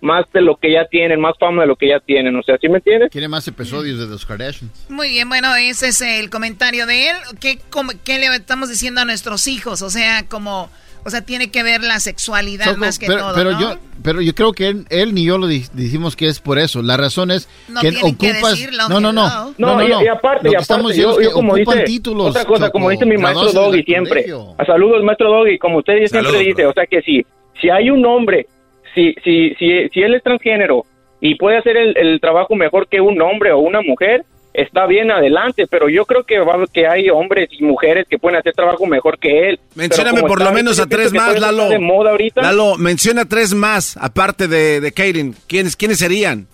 [0.00, 2.56] más de lo que ya tienen, más fama de lo que ya tienen, o sea,
[2.58, 3.10] ¿sí me entiendes?
[3.10, 4.86] Quiere más episodios de los Kardashians.
[4.88, 7.16] Muy bien, bueno, ese es el comentario de él.
[7.40, 9.82] ¿Qué, com- qué le estamos diciendo a nuestros hijos?
[9.82, 10.70] O sea, como,
[11.06, 13.60] o sea, tiene que ver la sexualidad Choco, más que pero, todo, pero ¿no?
[13.60, 16.58] yo pero yo creo que él, él ni yo lo di- dijimos que es por
[16.58, 16.80] eso.
[16.82, 20.04] La razón es No que tienen que ocupas decirlo, no, no, no, no, no, y,
[20.04, 22.28] y aparte, Lo y que estamos aparte, yo, es yo como dice, títulos.
[22.30, 24.54] otra cosa, como Choco, dice mi maestro Doggy siempre, colegio.
[24.58, 27.24] a saludos maestro Doggy, como usted siempre Saludos, dice, o sea que si,
[27.60, 28.46] si hay un hombre,
[28.94, 30.84] si, si, si, si él es transgénero
[31.20, 34.24] y puede hacer el, el trabajo mejor que un hombre o una mujer,
[34.56, 38.38] está bien adelante, pero yo creo que va, que hay hombres y mujeres que pueden
[38.38, 39.60] hacer trabajo mejor que él.
[39.74, 41.68] Mencióname por lo menos a tres más, Lalo.
[41.68, 42.42] de moda ahorita.
[42.42, 44.92] Lalo, menciona tres más, aparte de, de.
[44.92, 46.48] ¿Quiénes, ¿Quiénes serían?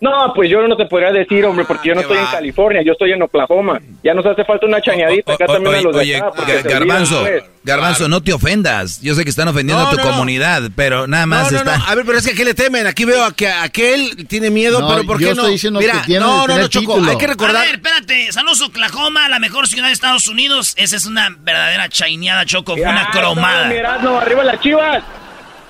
[0.00, 2.92] No, pues yo no te podría decir, hombre, porque yo no estoy en California, yo
[2.92, 3.80] estoy en Oklahoma.
[4.02, 6.30] Ya nos hace falta una chañadita acá O- también a oye, los de oye, acá.
[6.36, 7.44] porque Gar- se olvidan, Garbanzo, pues.
[7.62, 9.00] Garbanzo, no te ofendas.
[9.00, 10.10] Yo sé que están ofendiendo No, a tu no, no.
[10.10, 11.78] comunidad, pero nada más no, no, está.
[11.78, 11.84] no.
[11.86, 12.86] A ver, pero es que ¿a qué le temen?
[12.86, 15.40] Aquí veo a que a aquel tiene miedo, No, pero ¿por yo qué no?
[15.42, 17.10] estoy diciendo Mira, que tiene no, no, no, Choco, título.
[17.10, 17.56] hay que recordar.
[17.56, 18.32] A ver, espérate.
[18.32, 20.74] Saludos, Oklahoma, la mejor ciudad de Estados Unidos.
[20.76, 22.72] Esa es una verdadera chaineada, Choco.
[22.76, 23.68] Fue una cromada.
[23.68, 25.02] no, Erasmo, arriba las chivas.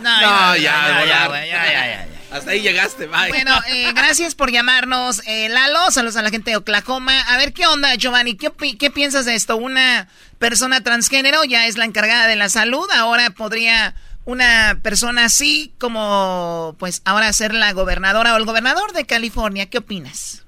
[0.01, 2.07] No, No, ya, ya, ya, ya, ya.
[2.35, 3.29] Hasta ahí llegaste, bye.
[3.29, 5.93] Bueno, eh, gracias por llamarnos, eh, Lalo.
[5.93, 7.21] Saludos a la gente de Oklahoma.
[7.21, 8.37] A ver, ¿qué onda, Giovanni?
[8.37, 9.57] ¿Qué, ¿Qué piensas de esto?
[9.57, 10.09] Una
[10.41, 12.91] persona transgénero ya es la encargada de la salud.
[12.93, 13.95] Ahora podría
[14.25, 19.67] una persona así como, pues, ahora ser la gobernadora o el gobernador de California.
[19.67, 20.43] ¿Qué opinas?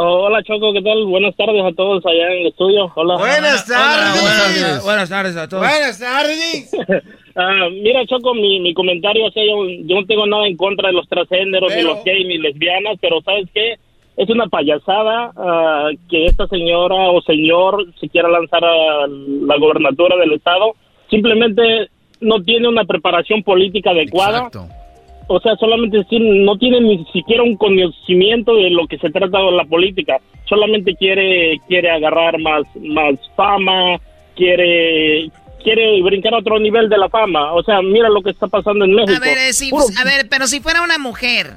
[0.00, 1.06] Oh, hola Choco, ¿qué tal?
[1.06, 2.88] Buenas tardes a todos allá en el estudio.
[2.94, 3.16] Hola.
[3.16, 4.22] Buenas tardes.
[4.22, 5.66] Hola, Buenas tardes a todos.
[5.66, 6.70] Buenas tardes.
[7.40, 10.88] Ah, mira Choco, mi, mi comentario, o sea, yo, yo no tengo nada en contra
[10.88, 13.74] de los transgéneros, ni Pero- los gays, ni lesbianas, pero ¿sabes qué?
[14.16, 20.16] Es una payasada ah, que esta señora o señor se quiera lanzar a la gobernatura
[20.16, 20.74] del estado.
[21.10, 21.62] Simplemente
[22.20, 24.38] no tiene una preparación política adecuada.
[24.38, 24.66] Exacto.
[25.28, 29.52] O sea, solamente no tiene ni siquiera un conocimiento de lo que se trata de
[29.52, 30.16] la política.
[30.48, 33.98] Solamente quiere quiere agarrar más más fama,
[34.34, 35.30] quiere
[35.62, 37.52] quiere brincar a otro nivel de la fama.
[37.52, 39.12] O sea, mira lo que está pasando en México.
[39.16, 41.52] A ver, eh, si- a ver, pero si fuera una mujer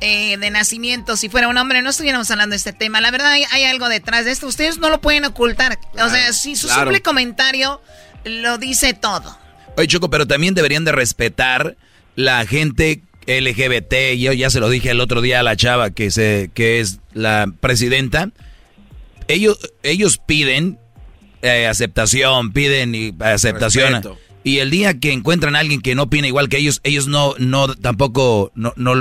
[0.00, 3.00] eh, de nacimiento, si fuera un hombre, no estuviéramos hablando de este tema.
[3.00, 4.46] La verdad, hay, hay algo detrás de esto.
[4.46, 5.78] Ustedes no lo pueden ocultar.
[5.94, 6.82] o sea, si su claro.
[6.82, 7.80] simple comentario
[8.24, 9.36] lo dice todo.
[9.76, 11.76] Oye, Choco, pero también deberían de respetar
[12.18, 14.16] la gente LGBT.
[14.18, 16.98] Yo ya se lo dije el otro día a la chava que, se, que es
[17.14, 18.32] la presidenta.
[19.28, 20.80] Ellos, ellos piden
[21.42, 23.92] eh, aceptación, piden y- aceptación.
[23.92, 24.18] Respeto.
[24.42, 27.36] Y el día que encuentran a alguien que no opina igual que ellos, ellos no,
[27.38, 28.94] no tampoco no, no,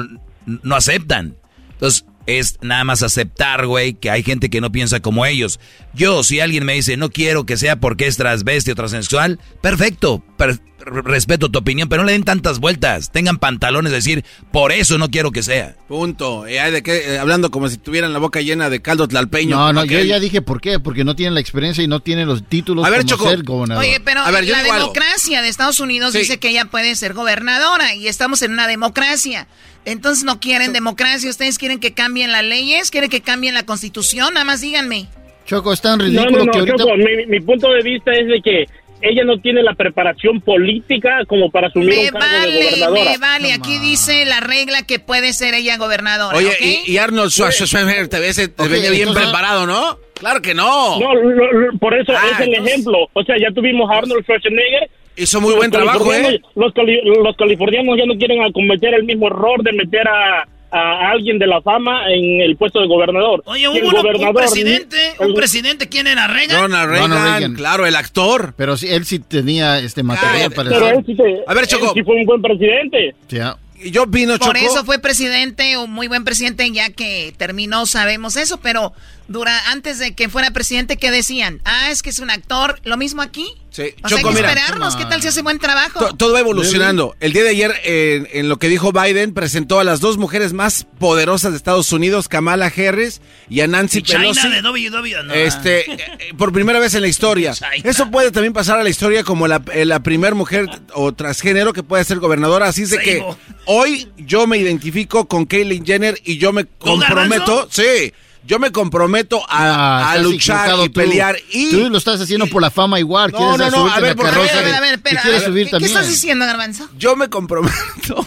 [0.46, 1.36] no aceptan.
[1.72, 5.60] Entonces, es nada más aceptar, güey, que hay gente que no piensa como ellos.
[5.94, 10.24] Yo, si alguien me dice, no quiero que sea porque es transvesti o transexual, perfecto.
[10.38, 13.12] per- respeto tu opinión, pero no le den tantas vueltas.
[13.12, 15.76] Tengan pantalones de decir, por eso no quiero que sea.
[15.88, 16.46] Punto.
[16.48, 19.56] Eh, hay de qué, eh, hablando como si tuvieran la boca llena de caldo tlalpeño.
[19.58, 22.28] No, no, yo ya dije por qué, porque no tienen la experiencia y no tienen
[22.28, 23.30] los títulos A ver, como Choco.
[23.30, 23.84] ser gobernador.
[23.84, 24.74] Oye, pero A ver, yo la algo.
[24.76, 26.20] democracia de Estados Unidos Sí.
[26.20, 29.48] dice que ella puede ser gobernadora y estamos en una democracia.
[29.88, 34.34] Entonces no quieren democracia, ustedes quieren que cambien las leyes, quieren que cambien la constitución,
[34.34, 35.08] nada más díganme.
[35.46, 36.78] Choco, es tan No, ridículo no, no, que ahorita...
[36.78, 38.66] Choco, mi, mi punto de vista es de que
[39.02, 43.12] ella no tiene la preparación política como para asumir Me un cargo de vale, gobernadora.
[43.12, 46.36] me vale, aquí dice la regla que puede ser ella gobernadora.
[46.38, 50.00] Oye, y, y Arnold Schwarzenegger te, ves- te Ok, venía bien entonces- preparado, ¿no?
[50.16, 51.00] Claro que no.
[51.00, 52.98] No, lo- lo- por eso Ah, es el entonces- ejemplo.
[53.14, 54.90] O sea, ya tuvimos a Arnold Schwarzenegger.
[55.18, 56.40] Hizo muy Los buen trabajo, ¿eh?
[56.56, 61.10] Los, cali- los californianos ya no quieren cometer el mismo error de meter a, a
[61.12, 63.42] alguien de la fama en el puesto de gobernador.
[63.46, 66.28] Oye, hubo uno- un gobernador- presidente, un el- presidente, ¿quién era?
[66.28, 66.62] ¿Reagan?
[66.62, 67.56] Ronald Reagan, Ronald Reagan.
[67.56, 68.54] claro, el actor.
[68.58, 71.68] Pero sí, él sí tenía este material para Pero ser- él sí, te- A ver,
[71.68, 71.86] Choco.
[71.88, 73.16] él sí fue un buen presidente.
[73.30, 73.58] Ya.
[73.92, 74.58] Yo opino, Por Choco.
[74.72, 78.92] eso fue presidente, un muy buen presidente, ya que terminó, sabemos eso, pero
[79.28, 81.60] dura, antes de que fuera presidente, ¿qué decían?
[81.64, 83.46] Ah, es que es un actor, lo mismo aquí.
[83.78, 83.94] Sí.
[84.04, 84.50] O sea, que mira.
[84.50, 86.00] esperarnos, ¿qué tal si hace buen trabajo?
[86.00, 87.16] To- Todo va evolucionando.
[87.20, 90.52] El día de ayer, en, en lo que dijo Biden, presentó a las dos mujeres
[90.54, 94.50] más poderosas de Estados Unidos, Kamala Harris y a Nancy Y China Pelosi.
[94.50, 95.34] de WWE, no.
[95.36, 96.00] Este, eh,
[96.40, 97.54] por primera vez en la historia.
[97.84, 101.72] Eso puede también pasar a la historia como la, eh, la primer mujer o transgénero
[101.72, 102.68] que puede ser gobernadora.
[102.70, 103.24] Así es de que
[103.66, 108.12] hoy yo me identifico con Caitlyn Jenner y yo me comprometo, sí,
[108.48, 110.94] yo me comprometo a, Ah, a luchar y tú.
[110.94, 111.38] pelear.
[111.52, 113.32] Y Tú lo estás haciendo por la fama igual.
[113.32, 115.70] No, no, no, a ver, porque- a ver, de- a ver, espera, a ver, subir
[115.70, 116.90] ¿qué, qué estás diciendo, Garbanzo?
[116.98, 118.26] yo me comprometo,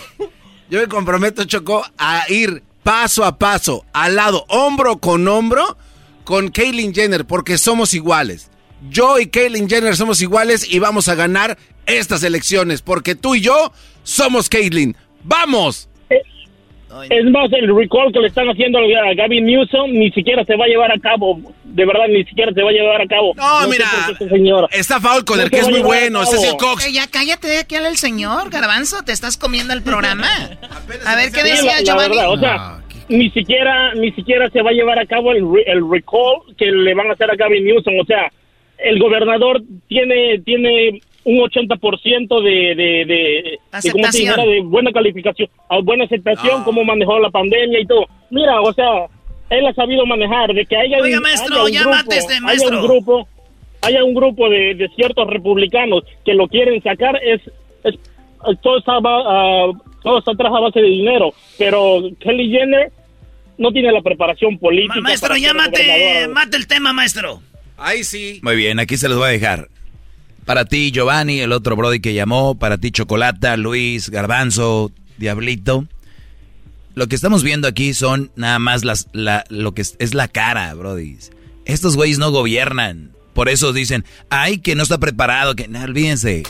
[0.70, 5.76] yo me comprometo, Choco, a ir paso a paso, al lado, hombro con hombro,
[6.24, 8.50] con Caitlyn Jenner, porque somos iguales.
[8.88, 13.40] Yo y Caitlyn Jenner somos iguales y vamos a ganar estas elecciones, porque tú y
[13.42, 13.72] yo
[14.04, 14.96] somos Caitlyn.
[15.24, 15.88] ¡Vamos!
[17.08, 20.64] Es más, el recall que le están haciendo a Gavin Newsom ni siquiera se va
[20.64, 21.38] a llevar a cabo.
[21.64, 23.32] De verdad, ni siquiera se va a llevar a cabo.
[23.36, 24.66] No, sé mira, señora.
[24.72, 26.56] Está Falconer, No que se es muy bueno, ese es el.
[26.56, 26.86] Cox.
[26.86, 30.26] Eh, ya cállate, aquí habla el señor, Garbanzo, te estás comiendo el programa.
[31.06, 32.16] A ver, ¿qué Sí, decía la Giovanni?
[32.16, 32.76] verdad, o sea,
[33.08, 36.66] ni siquiera ni siquiera se va a llevar a cabo el, re- el recall que
[36.66, 37.98] le van a hacer a Gavin Newsom.
[38.00, 38.30] O sea,
[38.78, 44.12] el gobernador tiene tiene un 80% de, de, de, de, ¿cómo se Aceptación.
[44.36, 44.44] dijera?
[44.44, 48.06] de buena calificación, a buena aceptación, cómo manejó la pandemia y todo.
[48.30, 49.06] Mira, o sea,
[49.50, 52.16] él ha sabido manejar de que haya, Oiga, un- maestro, haya un ya grupo, mate
[52.16, 52.80] este haya maestro.
[52.80, 53.28] un grupo,
[53.82, 57.40] haya un grupo de, de ciertos republicanos que lo quieren sacar es,
[57.84, 57.94] es
[58.62, 59.72] todo está ba- ah,
[60.02, 62.90] todo está atrás a base de dinero, pero Kelly Jenner
[63.58, 64.94] no tiene la preparación política.
[64.96, 67.42] Ma- maestro, ya mate el tema, maestro.
[67.76, 68.40] Ahí sí.
[68.42, 69.68] Muy bien, aquí se los voy a dejar.
[70.50, 72.56] Para ti, Giovanni, el otro Brody que llamó.
[72.56, 75.86] Para ti, Chocolata, Luis, Garbanzo, Diablito.
[76.96, 80.74] Lo que estamos viendo aquí son nada más las, la, lo que es, la cara,
[80.74, 81.18] Brody.
[81.66, 83.12] Estos güeyes no gobiernan.
[83.32, 85.54] Por eso dicen, ay, que no está preparado.
[85.54, 86.42] que Olvídense.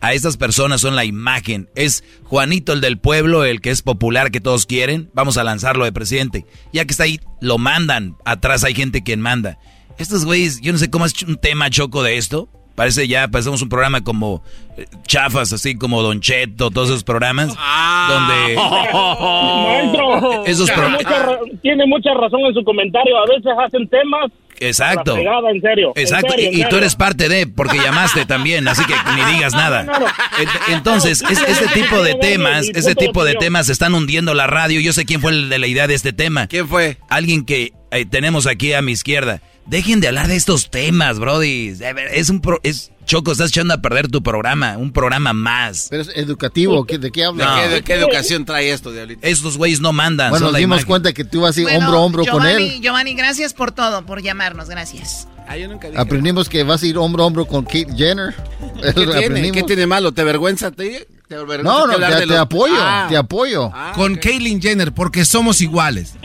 [0.00, 1.68] A estas personas son la imagen.
[1.74, 5.10] Es Juanito el del pueblo, el que es popular, que todos quieren.
[5.14, 6.46] Vamos a lanzarlo de presidente.
[6.72, 8.14] Ya que está ahí, lo mandan.
[8.24, 9.58] Atrás hay gente quien manda.
[9.98, 12.48] Estos güeyes, yo no sé cómo es un tema choco de esto.
[12.78, 14.42] Parece ya, parecemos un programa como
[14.78, 17.48] eh, chafas, así como Don Cheto, todos esos programas.
[17.48, 18.54] Donde
[19.42, 23.16] Maestro, Esos tiene, pro- mucha, tiene mucha razón en su comentario.
[23.18, 24.30] A veces hacen temas.
[24.60, 25.14] Exacto.
[25.14, 25.92] fregada, en serio.
[25.94, 28.94] en Exacto, serio, en y, y tú eres parte de, porque llamaste también, así que
[29.14, 29.84] ni digas nada.
[29.86, 34.80] Ent- Entonces, es- este tipo de temas, ese tipo de temas están hundiendo la radio.
[34.80, 36.46] Yo sé quién fue el de la idea de este tema.
[36.48, 36.98] ¿Quién fue?
[37.08, 39.40] Alguien que eh, tenemos aquí a mi izquierda.
[39.68, 41.74] Dejen de hablar de estos temas, brody.
[42.12, 45.88] Es un pro- es Choco, estás echando a perder tu programa, un programa más.
[45.90, 47.60] Pero es educativo, ¿qué- ¿de qué ¿De, hablas?
[47.62, 49.20] qué, de qué educación trae esto, Diablito?
[49.26, 50.30] Estos güeyes no mandan.
[50.30, 50.86] Bueno, nos dimos imagen.
[50.86, 52.80] cuenta que tú vas a ir Bueno, hombro a hombro con él.
[52.80, 55.26] Giovanni, gracias por todo, por llamarnos, gracias.
[55.46, 55.98] Ah, yo nunca dije.
[56.00, 58.34] Aprendimos que vas a ir hombro a hombro con Kate Jenner.
[58.82, 59.12] ¿Qué tiene?
[59.16, 59.56] Aprendimos.
[59.56, 60.12] ¿Qué tiene malo?
[60.12, 60.70] ¿Te avergüenza?
[60.70, 63.06] ¿Te, te avergüenza No, no, hablar te, de te los- apoyo, Ah.
[63.08, 63.70] te apoyo.
[63.94, 66.14] Con Caitlyn Jenner, porque somos iguales.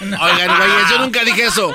[0.00, 1.72] Oigan, güeyes, yo nunca dije eso.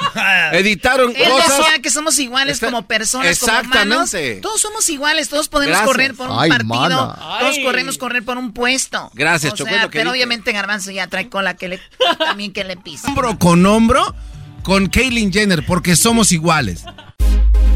[0.51, 1.57] Editaron Él cosas.
[1.57, 4.13] decía que somos iguales Está- como personas, como humanos.
[4.13, 4.41] Exactamente.
[4.41, 5.87] Todos somos iguales, todos podemos Gracias.
[5.87, 7.15] correr por un Ay, partido, mana.
[7.39, 7.63] todos Ay.
[7.63, 9.11] corremos correr por un puesto.
[9.13, 10.11] Gracias, o sea, que pero dije.
[10.11, 11.81] obviamente Garbanzo ya trae cola que le
[12.17, 13.07] también que le pisa.
[13.07, 14.15] Hombro con hombro
[14.64, 16.85] con Caitlyn Jenner, porque somos iguales.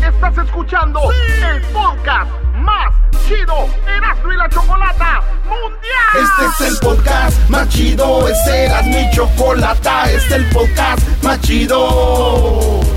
[0.01, 2.93] Estás escuchando el podcast más
[3.27, 6.47] chido Erasmo y la Chocolata Mundial.
[6.47, 11.39] Este es el podcast más chido, este era mi chocolata, este es el podcast más
[11.41, 12.96] chido.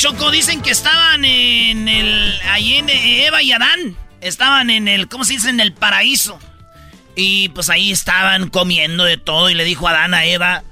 [0.00, 2.40] Choco, dicen que estaban en el.
[2.48, 3.98] Ahí en Eva y Adán.
[4.22, 5.08] Estaban en el.
[5.08, 5.50] ¿Cómo se dice?
[5.50, 6.38] En el paraíso.
[7.16, 9.50] Y pues ahí estaban comiendo de todo.
[9.50, 10.62] Y le dijo Adán a Eva: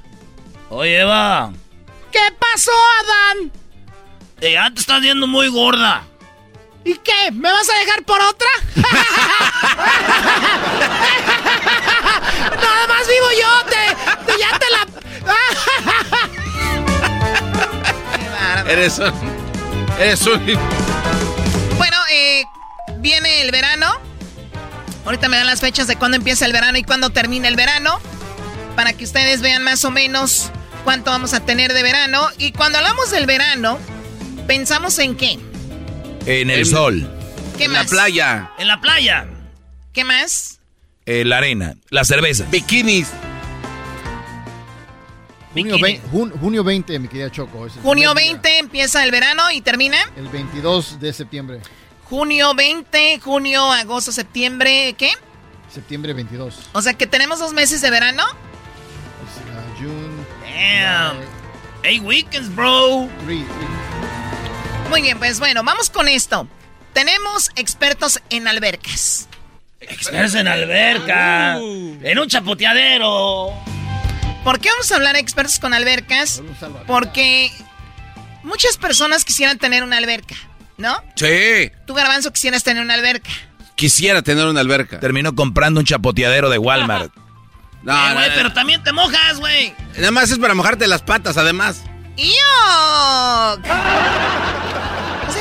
[0.71, 1.53] Oye, Eva.
[2.11, 2.71] ¿Qué pasó,
[3.03, 3.53] Adán?
[4.41, 6.03] Eh, ya te estás viendo muy gorda.
[6.85, 7.31] ¿Y qué?
[7.33, 8.49] ¿Me vas a dejar por otra?
[12.63, 13.95] Nada más vivo yo, te,
[14.33, 14.87] te- ya te la...
[18.73, 19.13] Eres un.
[19.99, 20.45] Eres un.
[21.77, 22.45] Bueno, eh,
[22.99, 23.87] viene el verano.
[25.05, 27.99] Ahorita me dan las fechas de cuándo empieza el verano y cuándo termina el verano.
[28.77, 30.51] Para que ustedes vean más o menos
[30.85, 32.29] cuánto vamos a tener de verano.
[32.39, 33.79] Y cuando hablamos del verano,
[34.49, 35.39] pensamos en qué.
[36.27, 37.09] En el sol,
[37.57, 37.85] ¿Qué en más?
[37.85, 38.51] la playa.
[38.59, 39.29] En la playa.
[39.93, 40.57] ¿Qué más?
[41.07, 42.45] en la arena, la cerveza.
[42.51, 43.09] Bikinis.
[45.55, 47.67] Junio, vein- jun- junio 20, mi querida Choco.
[47.67, 48.33] es Junio primer día.
[48.43, 49.97] 20 empieza el verano y termina.
[50.17, 51.61] El 22 de septiembre.
[52.05, 55.11] Junio 20, junio, agosto, septiembre, ¿qué?
[55.73, 56.69] Septiembre 22.
[56.73, 58.25] O sea que tenemos dos meses de verano.
[58.25, 60.25] Uh, June.
[60.43, 61.17] Damn.
[61.83, 63.09] Hey, weekends, bro.
[64.91, 66.49] Muy bien, pues bueno, vamos con esto.
[66.93, 69.29] Tenemos expertos en albercas.
[69.81, 71.57] Expertos en alberca.
[71.59, 73.53] En un chapoteadero.
[74.45, 76.43] ¿Por qué vamos a hablar de expertos con albercas?
[76.87, 77.53] Porque
[78.43, 80.35] muchas personas quisieran tener una alberca,
[80.79, 80.97] ¿no?
[81.17, 81.71] Sí.
[81.87, 83.31] Tú, Garbanzo, quisieras tener una alberca.
[83.75, 84.99] Quisiera tener una alberca.
[84.99, 87.13] Terminó comprando un chapoteadero de Walmart.
[87.81, 88.21] No, Eh, no.
[88.35, 89.73] pero también te mojas, güey.
[89.97, 91.83] Nada más es para mojarte las patas, además.
[92.17, 93.63] ¡Yo!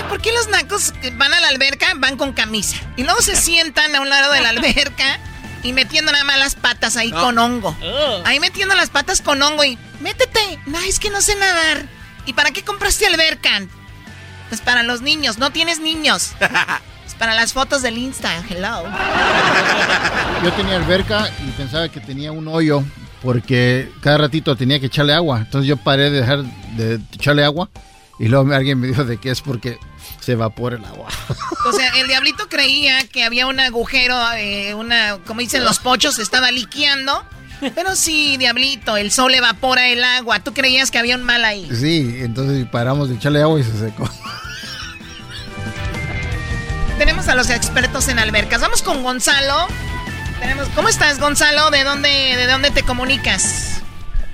[0.07, 2.77] ¿Por qué los nacos que van a la alberca van con camisa?
[2.95, 5.19] Y luego se sientan a un lado de la alberca
[5.63, 7.75] y metiendo nada más las patas ahí con hongo.
[8.25, 10.59] Ahí metiendo las patas con hongo y métete.
[10.65, 11.85] No, es que no sé nadar.
[12.25, 13.61] ¿Y para qué compraste alberca?
[14.49, 15.37] Pues para los niños.
[15.37, 16.31] No tienes niños.
[17.07, 18.43] Es para las fotos del Insta.
[18.49, 18.83] Hello.
[20.43, 22.83] Yo tenía alberca y pensaba que tenía un hoyo
[23.21, 25.39] porque cada ratito tenía que echarle agua.
[25.39, 26.43] Entonces yo paré de dejar
[26.75, 27.69] de echarle agua
[28.19, 29.79] y luego alguien me dijo de que es porque
[30.27, 31.07] se evapora el agua.
[31.65, 36.15] O sea, el diablito creía que había un agujero, eh, una, como dicen los pochos,
[36.15, 37.25] se estaba liqueando.
[37.75, 40.39] Pero sí, diablito, el sol evapora el agua.
[40.39, 41.67] Tú creías que había un mal ahí.
[41.73, 44.09] Sí, entonces paramos de echarle agua y se secó.
[46.97, 48.61] Tenemos a los expertos en albercas.
[48.61, 49.67] Vamos con Gonzalo.
[50.39, 51.69] Tenemos, ¿Cómo estás, Gonzalo?
[51.69, 53.81] ¿De dónde, ¿De dónde te comunicas?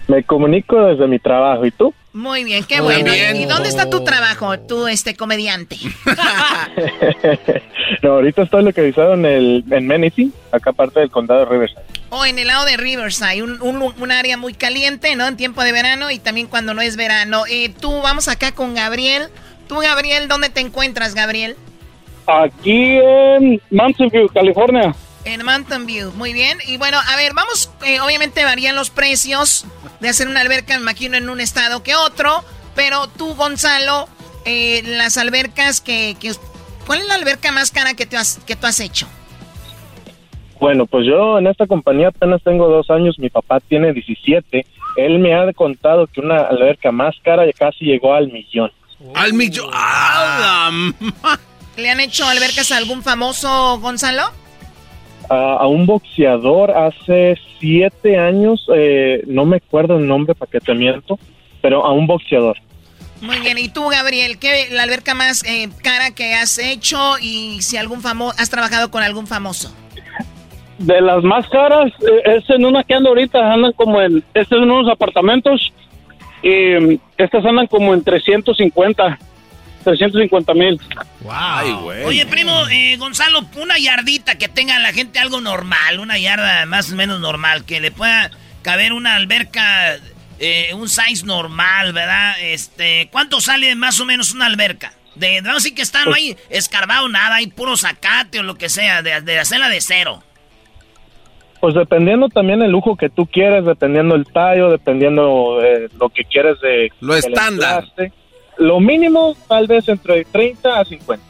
[0.07, 1.65] Me comunico desde mi trabajo.
[1.65, 1.94] ¿Y tú?
[2.14, 3.11] Muy bien, qué bueno.
[3.11, 3.35] bien.
[3.38, 5.77] ¿Y dónde está tu trabajo, tú, este comediante?
[8.03, 11.81] no, ahorita estoy localizado en el en Menifee, acá parte del condado de Riverside.
[12.10, 15.27] O en el lado de Riverside, un, un- un área muy caliente, ¿no?
[15.27, 17.45] En tiempo de verano y también cuando no es verano.
[17.49, 19.30] Eh, tú, vamos acá con Gabriel.
[19.68, 21.56] Tú, Gabriel, ¿dónde te encuentras, Gabriel?
[22.27, 24.94] Aquí en Mountain View, California.
[25.26, 26.58] En Mountain View, muy bien.
[26.68, 29.66] Y bueno, a ver, vamos, eh, obviamente varían los precios
[30.02, 32.44] de hacer una alberca, me imagino, en un estado que otro.
[32.76, 34.08] Pero tú, Gonzalo,
[34.45, 36.34] eh, las albercas que, que-
[36.86, 39.08] ¿Cuál es la alberca más cara que, te has, que tú has hecho?
[40.60, 44.66] Bueno, pues yo en esta compañía apenas tengo dos años, mi papá tiene 17.
[44.98, 48.72] Él me ha contado que una alberca más cara ya casi llegó al millón.
[49.16, 49.70] Al millón.
[49.74, 50.70] ¡Ah,
[51.78, 54.24] ¿Le han hecho albercas a algún famoso, Gonzalo?
[55.30, 60.60] A, a un boxeador hace siete años, eh, no me acuerdo el nombre para que
[60.60, 61.18] te miento,
[61.62, 62.58] pero a un boxeador.
[63.22, 67.62] Muy bien, y tú, Gabriel, ¿qué la alberca más eh, cara que has hecho y
[67.62, 69.74] si algún famoso has trabajado con algún famoso?
[70.78, 74.56] De las más caras, eh, es en una que anda ahorita, andan como en, este
[74.56, 75.72] es en unos apartamentos,
[76.41, 79.18] y mm, estas andan como en 350,
[79.84, 80.80] 350 mil.
[82.05, 86.91] Oye, primo, eh, Gonzalo, una yardita que tenga la gente algo normal, una yarda más
[86.91, 88.31] o menos normal, que le pueda
[88.61, 89.97] caber una alberca
[90.39, 92.35] eh, un size normal, ¿verdad?
[92.41, 94.93] Este, ¿cuánto sale más o menos una alberca?
[95.15, 98.68] De, no, sí que está, no hay escarbado nada, hay puro zacate o lo que
[98.68, 100.23] sea, de, de hacerla de cero.
[101.61, 106.26] Pues dependiendo también el lujo que tú quieres, dependiendo el tallo, dependiendo de lo que
[106.26, 106.91] quieres de...
[106.99, 107.85] Lo estándar.
[108.58, 111.26] Lo mínimo tal vez entre 30 a 50.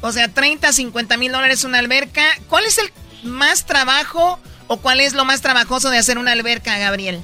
[0.00, 2.22] O sea, 30 a 50 mil dólares una alberca.
[2.48, 2.90] ¿Cuál es el
[3.22, 7.20] más trabajo o cuál es lo más trabajoso de hacer una alberca, Gabriel?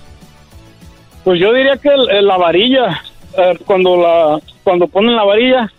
[1.24, 3.02] Pues yo diría que la varilla,
[3.38, 5.72] eh, cuando la cuando ponen la varilla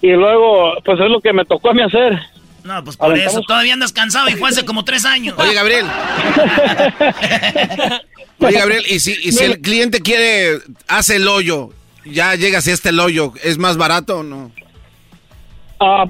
[0.00, 2.18] y luego, pues es lo que me tocó a mí hacer.
[2.64, 5.34] No, pues por eso, todavía andas cansado y fue hace como tres años.
[5.38, 5.86] Oye, Gabriel.
[8.40, 11.70] Oye, Gabriel, y si, y si el cliente quiere, hace el hoyo,
[12.04, 14.50] ya llegas a este el hoyo, ¿es más barato o no?
[15.80, 16.04] Ah,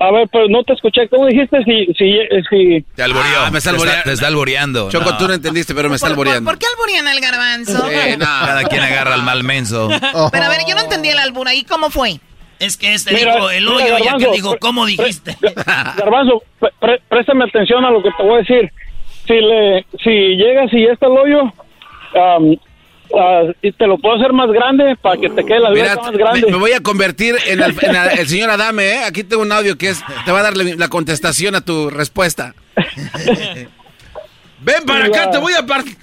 [0.00, 1.08] a ver, pues no te escuché.
[1.08, 1.62] ¿Cómo dijiste?
[1.64, 2.18] Si, si,
[2.50, 2.82] si...
[2.94, 3.40] Te alboreó.
[3.40, 4.02] Ah, me está alboreando.
[4.04, 4.90] Te está, alboreando.
[4.90, 6.50] Choco, tú no entendiste, pero me está alboreando.
[6.50, 7.88] ¿Por, qué alborean al garbanzo?
[8.18, 9.88] Cada quien agarra al mal menso.
[10.32, 11.64] Pero a ver, yo no entendí el albur ahí.
[11.64, 12.18] ¿Cómo fue?
[12.58, 15.36] Es que este dijo el hoyo y aquel dijo, ¿cómo dijiste?
[15.96, 16.42] Garbanzo,
[17.08, 18.72] préstame atención a lo que te voy a decir.
[19.26, 22.56] Si, le, si llegas y ya está el hoyo, um,
[23.10, 26.12] Uh, y te lo puedo hacer más grande para que te quede la vida más
[26.12, 26.50] grande.
[26.50, 27.76] Me, voy a convertir en, el,
[28.26, 29.04] señor Adame, ¿eh?
[29.04, 32.54] Aquí tengo un audio que es, te va a dar la, contestación a tu respuesta.
[34.60, 35.96] Ven para acá, te voy a partir.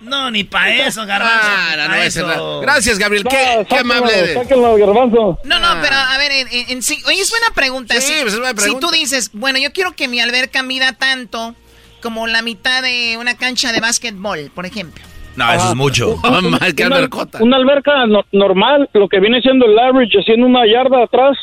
[0.00, 2.26] No, ni para eso, garbanzo.
[2.26, 3.24] no, Gracias, Gabriel.
[3.28, 4.48] qué, qué amable eres.
[4.48, 5.38] garbanzo.
[5.44, 7.94] No, no, pero a ver, en, sí, oye, es buena pregunta.
[8.00, 8.86] Sí, si, pues es buena pregunta.
[8.86, 11.54] Si tú dices, bueno, yo quiero que mi alberca mida tanto
[12.02, 15.04] como la mitad de una cancha de básquetbol, por ejemplo.
[15.36, 16.16] No, eso es mucho.
[17.40, 21.36] una, alberca normal, lo que viene siendo el average, haciendo una yarda atrás,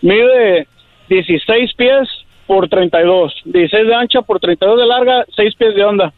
[0.00, 0.66] mide
[1.08, 2.08] 16 pies
[2.46, 3.32] por 32.
[3.44, 6.12] 16 de ancha por 32 de larga, 6 pies de onda.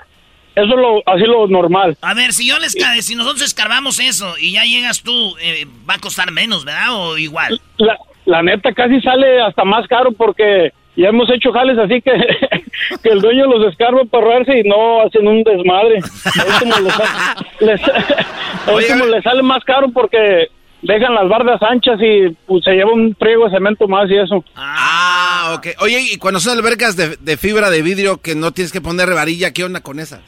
[0.54, 1.96] Eso es lo, así lo normal.
[2.00, 5.94] A ver, si yo les si nosotros escarbamos eso y ya llegas tú, eh, va
[5.94, 6.94] a costar menos, ¿verdad?
[6.94, 7.60] O igual.
[7.76, 12.12] La, la neta casi sale hasta más caro porque ya hemos hecho jales así que,
[13.02, 15.98] que el dueño los escarba para ahorrarse y no hacen un desmadre.
[15.98, 16.10] Es
[18.90, 20.46] como les, sale más caro porque
[20.82, 24.44] dejan las bardas anchas y pues, se lleva un friego de cemento más y eso.
[24.54, 25.66] Ah, ok.
[25.82, 29.52] Oye, y cuando son albercas de, fibra de vidrio que no tienes que poner varilla,
[29.52, 30.20] ¿qué onda con esas?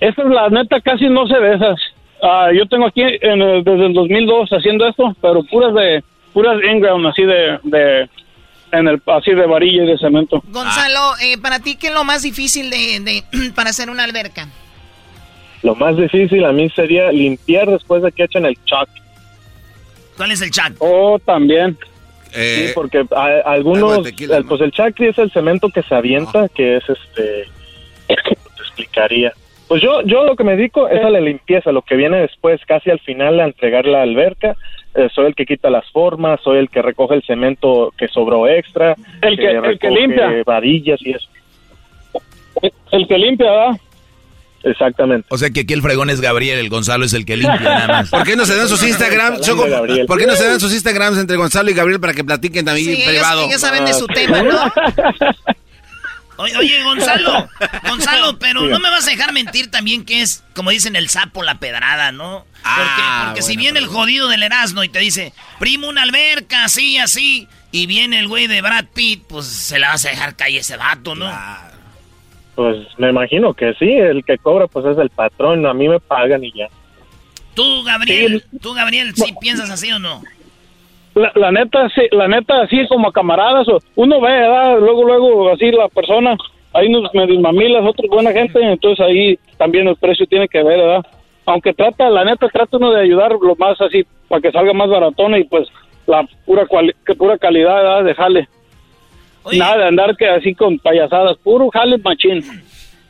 [0.00, 1.80] Estas, la neta, casi no se de esas.
[2.22, 6.04] Ah, yo tengo aquí en desde el 2002 haciendo esto, pero puras de
[6.34, 8.06] puras inground, así de
[8.72, 10.42] en el así de varilla y de cemento.
[10.48, 13.22] Gonzalo, eh, para ti qué es lo más difícil de,
[13.54, 14.48] para hacer una alberca?
[15.62, 18.88] Lo más difícil a mí sería limpiar después de que echen el chalk.
[20.16, 20.76] ¿Cuál es el chalk?
[20.78, 21.76] Oh, también.
[22.32, 23.06] Eh, sí, porque
[23.44, 24.00] algunos,
[24.48, 27.48] pues el chalk es el cemento que se avienta, que es este,
[28.08, 29.32] te explicaría.
[29.68, 32.60] Pues yo, yo lo que me dedico es a la limpieza, lo que viene después,
[32.66, 34.54] casi al final, a entregar la alberca.
[34.96, 38.48] Eh, soy el que quita las formas, soy el que recoge el cemento que sobró
[38.48, 41.28] extra, el que, el que limpia varillas y eso.
[42.90, 43.80] El que limpia, ¿verdad?
[44.62, 45.28] Exactamente.
[45.30, 47.86] O sea que aquí el fregón es Gabriel, el Gonzalo es el que limpia nada
[47.88, 48.10] más.
[48.10, 49.36] ¿Por qué no se dan sus Instagram?
[50.06, 52.98] ¿Por qué no se dan sus Instagrams entre Gonzalo y Gabriel para que platiquen también
[52.98, 53.44] en privado?
[53.44, 54.58] Ellos, saben de su tema, ¿no?
[56.38, 57.48] Oye, Gonzalo,
[57.88, 61.42] Gonzalo, pero no me vas a dejar mentir también que es, como dicen, el sapo,
[61.42, 62.44] la pedrada, ¿no?
[62.50, 66.64] Porque, ah, porque si viene el jodido del Erasmo y te dice, primo, una alberca,
[66.64, 70.36] así, así, y viene el güey de Brad Pitt, pues se la vas a dejar
[70.36, 71.30] caer ese vato, ¿no?
[72.54, 76.00] Pues me imagino que sí, el que cobra pues es el patrón, a mí me
[76.00, 76.68] pagan y ya.
[77.54, 80.22] Tú, Gabriel, tú, Gabriel, ¿sí piensas así o no?
[81.16, 84.78] La, neta, sí, la neta, así como camaradas, uno ve, ¿verdad?
[84.78, 86.36] Luego, luego, así la persona,
[86.74, 90.78] ahí nos medio mamilas, otros buena gente, entonces ahí también el precio tiene que ver,
[90.78, 91.06] ¿verdad?
[91.46, 94.90] Aunque trata, la neta, trata uno de ayudar lo más así, para que salga más
[94.90, 95.66] baratona y pues
[96.06, 96.66] la pura,
[97.06, 98.04] que pura calidad, ¿verdad?
[98.04, 98.48] De jale.
[99.56, 102.42] Nada de andar que así con payasadas, puro jale machín.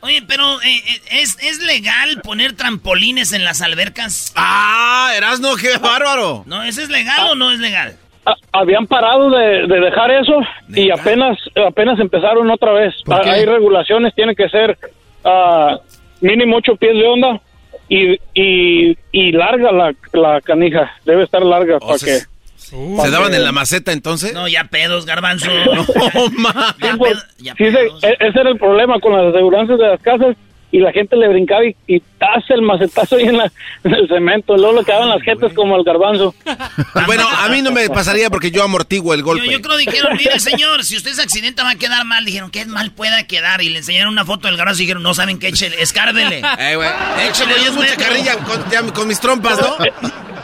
[0.01, 4.31] Oye, pero eh, eh, ¿es, ¿es legal poner trampolines en las albercas?
[4.35, 6.43] Ah, Erasno, qué bárbaro.
[6.45, 7.95] No, ¿eso es legal o no es legal?
[8.25, 12.93] Ah, habían parado de, dejar eso y apenas apenas empezaron otra vez.
[13.09, 14.77] Ah, hay regulaciones, tiene que ser
[15.23, 15.77] uh,
[16.21, 17.41] mínimo ocho pies de onda
[17.89, 20.91] y, y, larga la, la canija.
[21.05, 22.19] Debe estar larga para que...
[22.69, 24.33] ¿Se daban en la maceta entonces?
[24.33, 25.49] No, ya pedos, garbanzo.
[25.49, 25.85] no,
[27.55, 30.35] ese era el problema con las aseguranzas de las casas,
[30.71, 33.51] y la gente le brincaba y, y taza el macetazo ahí en, la,
[33.83, 34.57] en el cemento.
[34.57, 36.33] Luego le quedaban las jetas como el garbanzo.
[37.05, 39.45] Bueno, a mí no me pasaría porque yo amortiguo el golpe.
[39.45, 42.25] Yo, yo creo dijeron, mire señor, si usted se accidenta va a quedar mal.
[42.25, 43.61] Dijeron, ¿qué mal pueda quedar?
[43.61, 46.41] Y le enseñaron una foto del garbanzo y dijeron, no saben qué, échele, escárdele.
[46.59, 46.89] Eh, güey,
[47.65, 49.85] es mucha carrilla con, ya, con mis trompas, ¿no?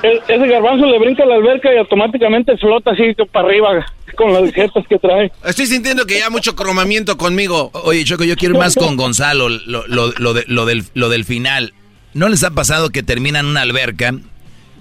[0.04, 4.34] E- Ese garbanzo le brinca a la alberca y automáticamente flota así para arriba con
[4.34, 5.32] las jetas que trae.
[5.46, 7.70] Estoy sintiendo que ya mucho cromamiento conmigo.
[7.74, 11.10] Oye, Choco, yo quiero ir más con Gonzalo, lo, lo, lo, de- lo del, lo
[11.10, 11.74] del final.
[12.14, 14.14] ¿No les ha pasado que terminan una alberca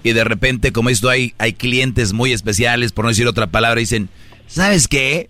[0.03, 3.79] y de repente, como esto, hay, hay clientes muy especiales, por no decir otra palabra,
[3.79, 4.09] dicen,
[4.47, 5.29] ¿sabes qué?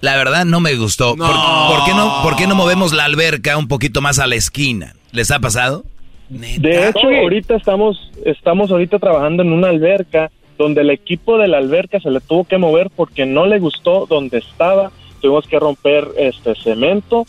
[0.00, 1.16] La verdad no me gustó.
[1.16, 4.36] ¿Por, por qué no, ¿Por qué no movemos la alberca un poquito más a la
[4.36, 4.94] esquina?
[5.12, 5.84] ¿Les ha pasado?
[6.28, 11.58] De hecho, ahorita estamos, estamos ahorita trabajando en una alberca donde el equipo de la
[11.58, 14.90] alberca se le tuvo que mover porque no le gustó donde estaba.
[15.20, 17.24] Tuvimos que romper este cemento,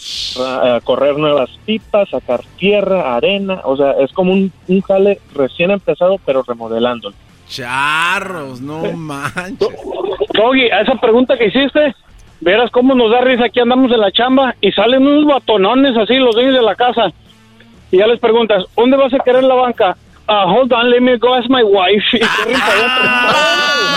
[0.83, 3.61] correr nuevas pipas, sacar tierra, arena.
[3.63, 7.15] O sea, es como un, un jale recién empezado, pero remodelándolo.
[7.47, 9.69] Charros, no manches.
[10.33, 11.95] Doggy, a esa pregunta que hiciste,
[12.41, 16.15] verás cómo nos da risa aquí andamos en la chamba y salen unos batonones así
[16.15, 17.11] los dueños de la casa.
[17.89, 19.97] Y ya les preguntas, ¿dónde vas a querer la banca?
[20.29, 22.03] Ah, hold on, let me go ask my wife.
[22.13, 23.87] Y corren para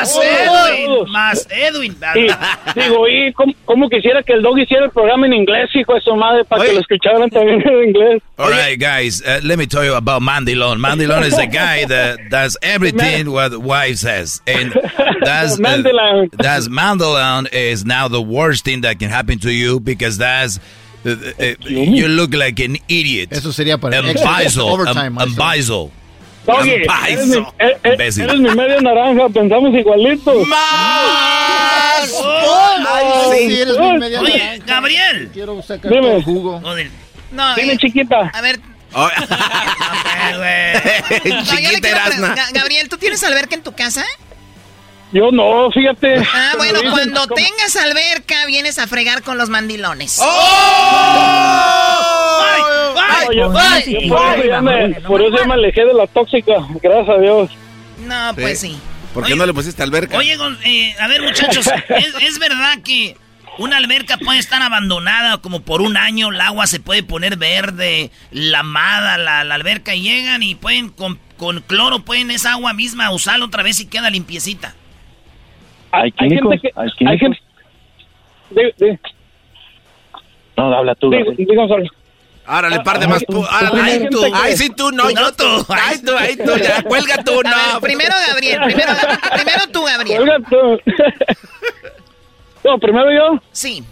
[0.00, 0.16] Más.
[0.16, 1.96] Edwin, más Edwin.
[2.14, 5.94] Y digo, y ¿cómo, cómo quisiera que el dog hiciera el programa en inglés, hijo
[5.94, 8.22] de su madre, para que lo escucharan también en inglés.
[8.38, 10.78] All right, guys, uh, let me tell you about Mandilon.
[10.78, 14.40] Mandilon is a guy that does everything what wife says.
[14.46, 14.72] And
[15.22, 16.30] that's, uh, Mandilon.
[16.32, 20.58] that's Mandilon is now the worst thing that can happen to you because that's.
[21.04, 23.32] Uh, uh, you look like an idiot.
[23.32, 24.00] Eso sería para.
[24.02, 25.90] Bisel.
[26.46, 27.44] Doggy, And eres mi, eh,
[27.84, 28.24] eh, Imbécil.
[28.24, 30.48] eres mi media naranja, pensamos igualitos.
[30.48, 32.12] ¡Más!
[32.88, 34.64] Ay, sí, eres mi media Oye, naranja.
[34.66, 35.30] Gabriel.
[35.32, 36.16] Quiero sacar Dime.
[36.16, 36.60] el jugo.
[36.60, 36.74] No,
[37.54, 38.30] Dime, eh, chiquita.
[38.32, 38.58] a ver,
[38.92, 39.08] no,
[41.44, 42.34] Chiquita Erasna.
[42.34, 44.04] Ga- Gabriel, ¿tú tienes alberca en tu casa?
[45.12, 46.16] Yo no, fíjate.
[46.32, 50.20] Ah, bueno, cuando como- tengas alberca vienes a fregar con los mandilones.
[53.32, 57.20] Yo por, eso ya me, por eso ya me alejé de la tóxica, gracias a
[57.20, 57.50] Dios.
[58.06, 58.76] No, pues sí.
[59.14, 60.16] ¿Por qué no le pusiste alberca?
[60.16, 63.16] Oye, eh, a ver, muchachos, ¿es, es verdad que
[63.58, 66.30] una alberca puede estar abandonada como por un año?
[66.30, 71.18] El agua se puede poner verde, lamada la, la alberca y llegan y pueden con,
[71.36, 74.74] con cloro, pueden esa agua misma usarla otra vez y queda limpiecita.
[75.92, 76.80] Hay, Hay químicos, gente que...
[76.80, 77.38] hay Hay gente...
[78.50, 78.98] Di- di-
[80.56, 81.10] No, habla tú.
[81.10, 81.36] di- Gabriel.
[81.48, 81.84] di, Gonzalo.
[82.46, 83.22] Árale, par de más.
[83.22, 84.20] pu- árale, Hay ay, tú.
[84.22, 85.44] que- Ay, sí, tú, no, yo tú.
[85.68, 86.82] Ay, tú, ay, tú, ya.
[86.82, 87.80] Cuelga tú, no.
[87.80, 88.92] primero Gabriel, primero,
[89.34, 90.22] primero tú, Gabriel.
[90.22, 90.80] Oiga, tú.
[92.64, 93.40] no, primero yo.
[93.52, 93.84] Sí.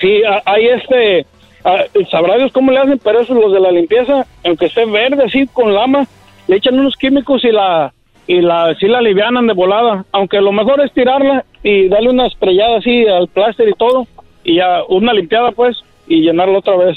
[0.00, 1.26] Sí, hay este...
[1.64, 5.24] ah, Sabrá Dios cómo le hacen, pero eso los de la limpieza, aunque esté verde
[5.24, 6.06] así con lama,
[6.46, 7.92] le echan unos químicos y la
[8.28, 10.04] y la sí la alivianan de volada.
[10.12, 14.06] Aunque lo mejor es tirarla y darle una estrellada así al pláster y todo,
[14.44, 15.76] y ya una limpiada pues,
[16.06, 16.96] y llenarla otra vez.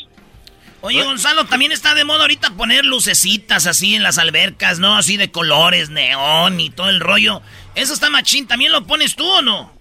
[0.84, 4.96] Oye, Gonzalo, también está de moda ahorita poner lucecitas así en las albercas, ¿no?
[4.96, 7.42] Así de colores, neón y todo el rollo.
[7.76, 8.48] Eso está machín.
[8.48, 9.72] ¿También lo pones tú o no?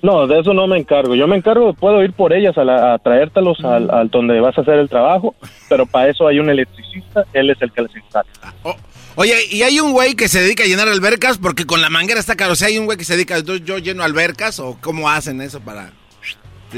[0.00, 1.14] No, de eso no me encargo.
[1.14, 4.56] Yo me encargo, puedo ir por ellas a, la- a traértelos al, al donde vas
[4.56, 5.34] a hacer el trabajo,
[5.68, 8.28] pero para eso hay un electricista, él es el que les instala.
[8.62, 8.74] Oh,
[9.20, 11.38] Oye, ¿y hay un güey que se dedica a llenar albercas?
[11.38, 12.52] Porque con la manguera está caro.
[12.52, 14.60] O sea, ¿hay un güey que se dedica, yo, yo lleno albercas?
[14.60, 15.90] ¿O cómo hacen eso para...?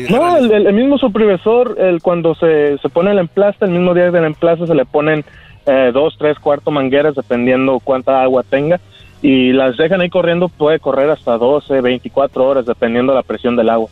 [0.09, 4.11] No, el, el- mismo supervisor, el, cuando se, se pone el emplaste, el mismo día
[4.11, 5.23] del emplaste se le ponen
[5.67, 8.81] eh, dos, tres, cuarto mangueras, dependiendo cuánta agua tenga,
[9.21, 13.69] y las dejan ahí corriendo, puede correr hasta 12, 24 horas, dependiendo la presión del
[13.69, 13.91] agua.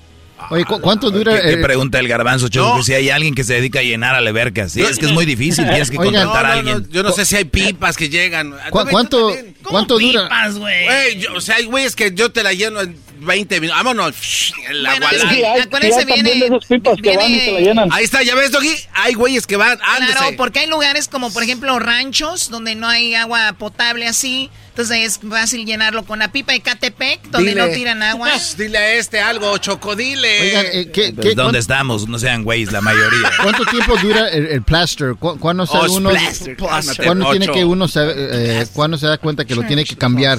[0.51, 1.35] Oye, ¿cu- ¿cuánto dura?
[1.37, 2.79] ¿Qué, qué eh, pregunta el garbanzo, Choco?
[2.79, 4.73] Que si hay alguien que se dedica a llenar albercas.
[4.73, 6.83] Sí, es que es muy difícil, tienes que Oigan, contratar a No, no, alguien.
[6.89, 8.53] no, yo no sé si hay pipas que llegan.
[8.71, 10.25] ¿cu- ¿Cuánto, cuánto dura?
[10.25, 11.27] Pipas, güey.
[11.35, 13.77] O sea, hay güeyes que yo te la lleno en 20 minutos.
[13.85, 14.55] Vámonos.
[14.69, 17.31] El Bueno, agua es la- que, hay- acuérdense, también viene, de esos pipas que van
[17.31, 17.89] y se la llenan.
[17.93, 18.75] Ahí está, ya ves, Doggy.
[18.95, 19.79] Hay güeyes que van.
[19.83, 20.17] Ándese.
[20.19, 24.51] Claro, porque hay lugares como, por ejemplo, ranchos, donde no hay agua potable así.
[24.79, 27.67] Entonces es fácil llenarlo con la pipa de Catepec, donde Dile.
[27.67, 28.31] no tiran agua.
[28.57, 30.41] Dile a este algo, Chocodile.
[30.41, 32.07] Oigan, eh, ¿qué- Pues, qué- ¿Dónde estamos?
[32.07, 33.29] No sean güeyes la mayoría.
[33.43, 35.17] ¿Cuánto tiempo dura el, el plaster?
[35.17, 36.11] ¿Cu- ¿Cuándo sabe Oh, uno?
[36.11, 39.97] plaster, ¿Cuándo tiene que uno sabe, eh, cuándo se da cuenta que lo tiene que
[39.97, 40.39] cambiar?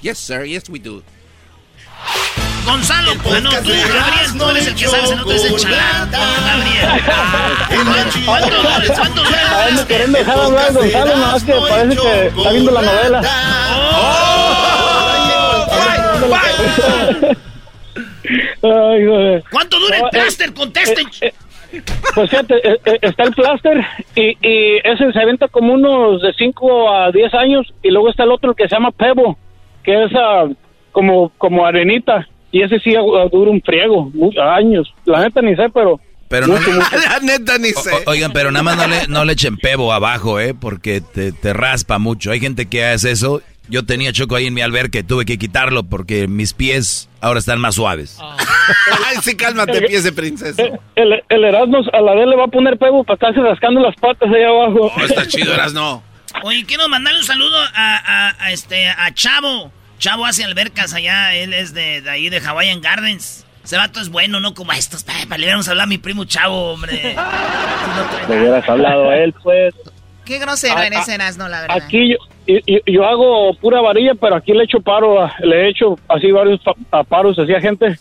[0.00, 0.44] Yes, sir.
[0.46, 1.02] Yes, we do.
[2.64, 6.10] Gonzalo, pues no, tú, Gabriel, tú eres el que sabes, no tú eres el chalán.
[6.10, 7.02] Gabriel.
[8.24, 8.80] ¿Cuánto dura?
[8.96, 9.86] ¿Cuánto A él me dura?
[9.86, 13.20] quieren dejar hablar, Gonzalo, nada más que parece que está viendo la novela.
[18.62, 19.44] Ay, joder.
[19.50, 20.54] ¿Cuánto dura el eh, plaster?
[20.54, 21.06] Contesten.
[21.20, 21.32] Eh,
[22.14, 23.84] Pues fíjate, eh, eh, está el plaster
[24.14, 28.22] y, y ese se venta como unos de 5 a 10 años y luego está
[28.22, 29.36] el otro que se llama Pebo,
[29.82, 30.46] que es ah,
[30.92, 32.92] como, como arenita y ese sí
[33.32, 34.10] dura un friego,
[34.56, 34.92] años.
[35.04, 36.00] La neta ni sé, pero...
[36.28, 36.70] Pero no, mucho.
[37.10, 37.90] La neta ni sé.
[38.06, 40.54] O- oigan, pero nada más no le, no le echen pebo abajo, ¿eh?
[40.58, 42.30] Porque te, te raspa mucho.
[42.30, 43.42] Hay gente que hace eso.
[43.68, 47.38] Yo tenía choco ahí en mi alberca y tuve que quitarlo porque mis pies ahora
[47.38, 48.18] están más suaves.
[49.08, 50.62] Ay, sí, cálmate, pies de princesa.
[50.96, 53.94] El, el Erasmus a la vez le va a poner Pebo para estarse rascando las
[53.96, 54.92] patas ahí abajo.
[54.96, 56.02] Oh, está chido, Erasno.
[56.42, 57.96] Oye, quiero mandarle un saludo a,
[58.28, 59.70] a- a este, a Chavo.
[59.98, 63.46] Chavo hace albercas allá, él es de, de ahí, de Hawaiian Gardens.
[63.64, 65.04] Ese vato es bueno, no como estos.
[65.04, 67.16] Pepa, le hubiéramos hablado a mi primo Chavo, hombre.
[68.28, 69.74] Le hubieras hablado a él, pues.
[70.24, 71.76] Qué grosero Ah, eres, Erasno, la verdad.
[71.82, 72.16] Aquí yo,
[72.46, 75.98] y- y- yo hago pura varilla, pero aquí le echo paro, a- le he hecho
[76.08, 77.98] así varios pa- a paros, así a gente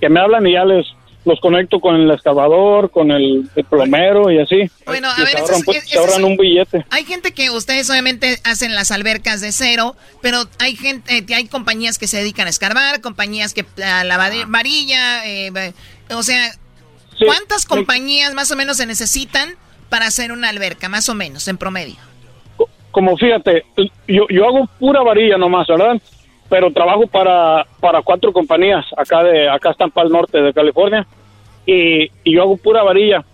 [0.00, 0.86] que me hablan y ya les
[1.24, 4.68] los conecto con el excavador, con el, el plomero y así.
[4.86, 6.84] Bueno, a Y ver, se ahorran, es- pues, se ahorran es- un billete.
[6.90, 11.46] Hay gente que ustedes obviamente hacen las albercas de cero, pero hay gente, eh, hay
[11.46, 15.72] compañías que se dedican a escarbar, compañías que a la vade- varilla, eh,
[16.10, 16.52] o sea,
[17.24, 19.54] ¿cuántas compañías más o menos se necesitan
[19.88, 21.96] para hacer una alberca, más o menos, en promedio?
[22.90, 23.64] Como fíjate,
[24.08, 26.00] yo, yo hago pura varilla nomás, ¿verdad?
[26.52, 31.06] Pero trabajo para, para cuatro compañías acá de acá están para el norte de California
[31.64, 33.24] y, y yo hago pura varilla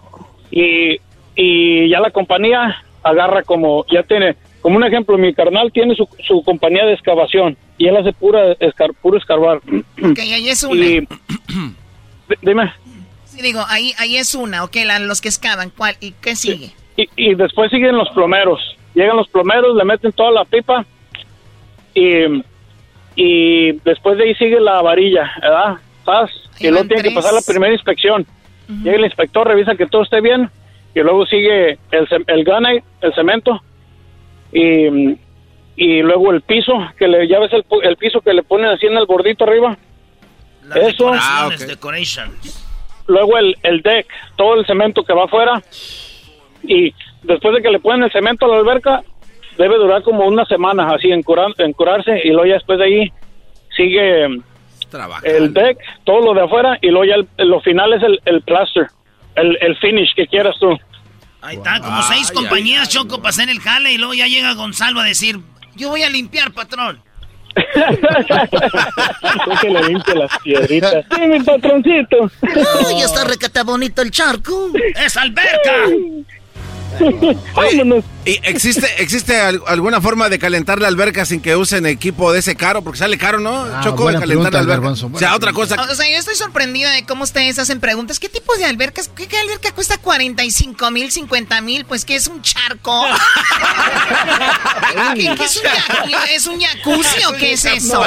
[0.53, 0.99] y,
[1.35, 6.09] y ya la compañía agarra como ya tiene como un ejemplo mi carnal tiene su,
[6.29, 9.57] su compañía de excavación y él hace pura escar, puro escarbar.
[9.57, 10.81] Ok, ahí es una.
[10.81, 11.09] Y,
[12.43, 12.73] dime.
[13.25, 15.97] Sí, digo, ahí, ahí es una, ok, la- los que excavan, ¿cuál?
[16.01, 16.71] ¿Y qué sigue?
[16.97, 18.61] y, y después siguen los plomeros.
[18.95, 20.85] Llegan los plomeros, le meten toda la pipa
[21.95, 22.43] y,
[23.21, 25.75] y después de ahí sigue la varilla, ¿verdad?
[26.05, 26.31] ¿Sabes?
[26.61, 28.25] Y luego tiene que pasar la primera inspección.
[28.69, 30.49] Llega el inspector, revisa que todo esté bien
[30.95, 33.61] y luego sigue el, el granite, el cemento
[34.53, 35.19] y,
[35.77, 38.67] y luego el piso, que le, ya ves el, pu- el piso que le ponen
[38.67, 39.77] así en el bordito arriba.
[40.77, 41.11] Eso.
[41.11, 42.65] Decoraciones, decorations.
[43.09, 45.61] luego el, el deck, todo el cemento que va afuera
[46.63, 49.03] y después de que le ponen el cemento a la alberca
[49.59, 52.85] debe durar como una semana así en, curar, en curarse y luego ya después de
[52.87, 53.13] ahí
[53.77, 54.25] sigue
[55.25, 58.41] el deck, todo lo de afuera y luego ya el- lo final es el, el
[58.43, 58.87] plaster,
[59.37, 60.71] el, el finish que quieras tú.
[61.41, 65.01] Ahí está, como seis compañías, Choco, para hacer el jale y luego ya llega Gonzalo
[65.01, 65.39] a decir,
[65.77, 67.01] yo voy a limpiar, patrón.
[69.61, 71.05] que le limpie las piedritas.
[71.15, 72.31] Sí, mi patroncito.
[72.87, 74.71] Ay, está recata bonito el charco.
[75.05, 75.73] ¡Es alberca!
[77.57, 82.33] Oye, ¿y existe, ¿existe al- alguna forma de calentar la alberca sin que usen equipo
[82.33, 82.83] de ese caro?
[82.83, 83.65] Porque sale caro, ¿no?
[83.65, 84.81] Ah, Choco, de calentar la alberca.
[84.81, 85.77] Garbanzo, o sea, otra cosa.
[85.91, 88.19] O sea, yo estoy sorprendida de cómo ustedes hacen preguntas.
[88.21, 89.11] ¿Qué tipo de albercas?
[89.15, 91.85] ¿Qué, qué alberca cuesta 45 mil, 50 mil?
[91.85, 93.05] Pues que es un charco.
[95.15, 96.15] ¿Qué, qué es, un jacuzzi?
[96.35, 98.03] ¿Es un jacuzzi o qué es eso?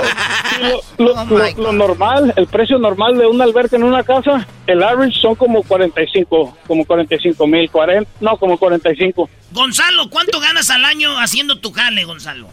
[0.98, 4.82] Lo, lo- lo- lo normal, el precio normal de una alberca en una casa, el
[4.84, 9.30] average son como 45, como 45 mil, 40, no, como 45.
[9.52, 12.50] Gonzalo, ¿cuánto ganas al año haciendo tu jale, Gonzalo?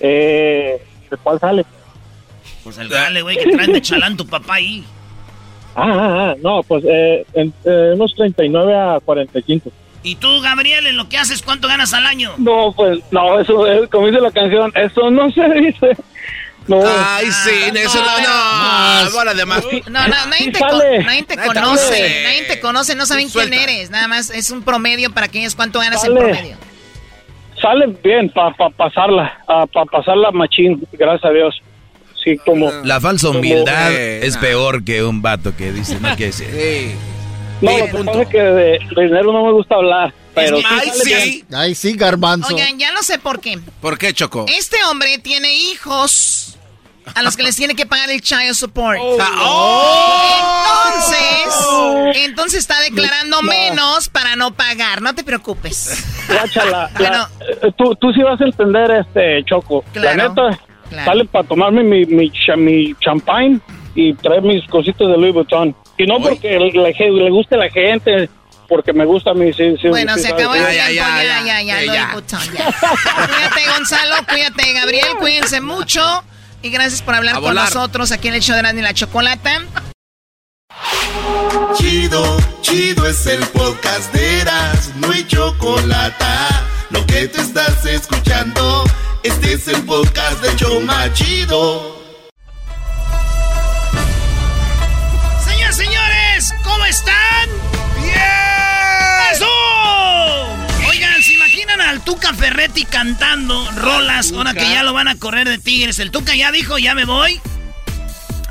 [0.00, 1.64] Eh, ¿De cuál sale?
[2.64, 4.84] Pues el jale, güey, que traen de chalán tu papá ahí.
[5.76, 9.70] Ah, ah, ah, no, pues eh, entre unos 39 a 45.
[10.02, 12.32] ¿Y tú, Gabriel, en lo que haces, cuánto ganas al año?
[12.38, 15.96] No, pues, no, eso es, como dice la canción, eso no se dice.
[16.66, 16.80] No.
[16.86, 19.62] Ay, sí, eso no, no, bola de más.
[19.90, 21.84] No, no, nadie te, con- nadie te conoce.
[21.88, 22.22] sale.
[22.24, 23.90] Nadie te conoce, no saben quién eres.
[23.90, 26.14] Nada más es un promedio para que ellos cuánto ganas Sale.
[26.14, 26.56] en promedio.
[27.60, 31.62] Sale bien para pasarla, para pasarla machín, gracias a Dios.
[32.22, 32.70] Sí, como...
[32.84, 36.48] La falsa como- humildad Eh, es peor que un vato que dice, no quiere decir.
[36.50, 36.94] Sí.
[37.60, 40.90] No, lo que pasa es que de, de dinero no me gusta hablar, pero Ay,
[41.02, 41.44] sí.
[41.52, 42.54] Ay, sí, garbanzo.
[42.54, 43.58] Oigan, ya no sé por qué.
[43.80, 44.46] ¿Por qué, Choco?
[44.48, 46.56] Este hombre tiene hijos
[47.14, 48.98] a los que les tiene que pagar el child support.
[51.04, 55.02] Entonces, entonces está declarando menos para no pagar.
[55.02, 56.04] No te preocupes.
[56.28, 57.28] Guáchala, Bueno.
[57.62, 59.84] eh, tú, tú sí vas a entender, este, Choco.
[59.92, 61.04] Claro, la neta, claro.
[61.04, 63.60] sale para tomarme mi, mi, mi champagne
[63.94, 65.74] y traer mis cositas de Louis Vuitton.
[65.98, 68.28] Y no porque le, le guste a la gente,
[68.68, 69.52] porque me gusta a mí.
[69.52, 70.74] Sí, sí, Bueno, sí, se acabó el tiempo.
[70.74, 72.40] ya, Ya, ya, ya, ya, botón.
[72.40, 74.16] Cuídate, Gonzalo.
[74.28, 75.08] Cuídate, Gabriel.
[75.18, 76.24] Cuídense mucho.
[76.62, 77.64] Y gracias por hablar A con volar.
[77.66, 79.62] nosotros aquí en el show de Erasmo y la Chocolata.
[81.76, 86.24] Chido, chido es el podcast de Eras, no hay chocolate.
[86.90, 88.84] Lo que te estás escuchando,
[89.22, 92.02] este es el podcast de Choma Chido.
[95.46, 97.14] Señores, señores, ¿cómo están?
[102.04, 105.98] Tuca Ferretti cantando rolas ahora que ya lo van a correr de Tigres?
[105.98, 107.40] El Tuca ya dijo, ya me voy.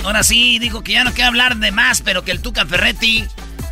[0.04, 3.26] Ahora sí, dijo que ya no quiere hablar de más, pero que el Tuca Ferretti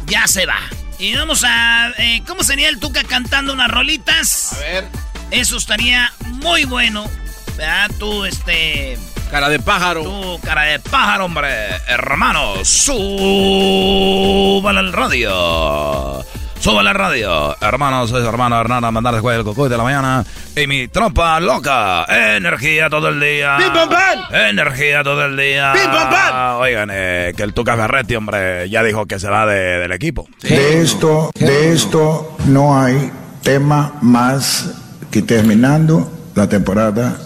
[0.06, 0.60] ya se va.
[1.00, 1.92] Y vamos a...
[1.98, 4.54] eh, ¿Cómo sería el Tuca cantando unas rolitas?
[4.54, 4.88] A ver.
[5.32, 7.10] Eso estaría muy bueno.
[7.58, 7.90] ¿Verdad?
[8.00, 8.98] Tú, este...
[9.30, 10.04] Cara de pájaro.
[10.04, 11.50] Tú, cara de pájaro, hombre.
[11.88, 16.26] Hermano, súbala al radio.
[16.62, 17.58] Súbala al radio.
[17.60, 20.24] Hermano, soy su hermano Hernán Mandar después del cocoy de la mañana.
[20.56, 22.06] Y mi trompa loca.
[22.08, 23.56] Energía todo el día.
[23.58, 24.36] ¡Pim, pam, pam!
[24.36, 25.74] Energía todo el día.
[25.74, 26.58] ¡Pim, pam, pam!
[26.60, 30.28] Oigan, eh, que el Tuca Ferretti, hombre, ya dijo que se va de- del equipo.
[30.44, 33.12] De esto, de esto no hay
[33.42, 34.70] tema más
[35.10, 37.18] que terminando la temporada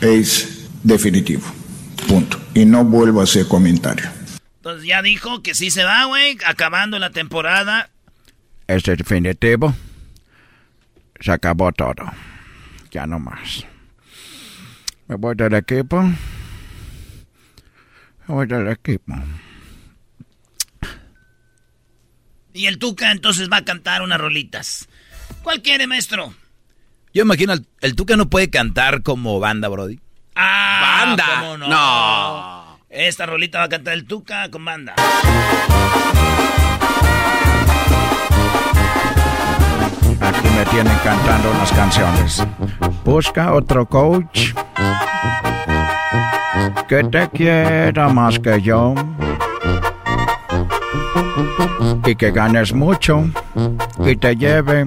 [0.00, 1.42] es definitivo.
[2.08, 2.38] Punto.
[2.54, 4.08] Y no vuelvo a hacer comentario.
[4.56, 6.38] Entonces ya dijo que sí se va, güey.
[6.46, 7.90] Acabando la temporada.
[8.66, 9.74] Es definitivo.
[11.20, 12.04] Se acabó todo.
[12.90, 13.64] Ya no más.
[15.06, 16.02] Me voy del equipo.
[16.02, 16.14] Me
[18.26, 19.14] voy del equipo.
[22.52, 24.88] Y el Tuca entonces va a cantar unas rolitas.
[25.42, 26.32] ¿Cuál quiere, maestro?
[27.12, 30.00] Yo imagino, el, el Tuca no puede cantar como banda, Brody.
[30.34, 31.26] Ah, Banda.
[31.40, 31.68] ¿cómo no?
[31.68, 32.80] No.
[32.88, 34.94] Esta rolita va a cantar el Tuca con banda.
[40.24, 42.44] Aquí me tienen cantando unas canciones.
[43.04, 44.54] Busca otro coach
[46.88, 48.94] que te quiera más que yo
[52.06, 53.24] y que ganes mucho
[54.04, 54.86] y te lleve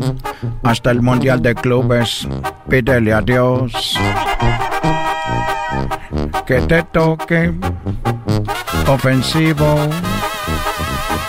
[0.64, 2.28] hasta el Mundial de Clubes.
[2.70, 3.98] Pídele a Dios
[6.46, 7.54] que te toque
[8.88, 9.76] ofensivo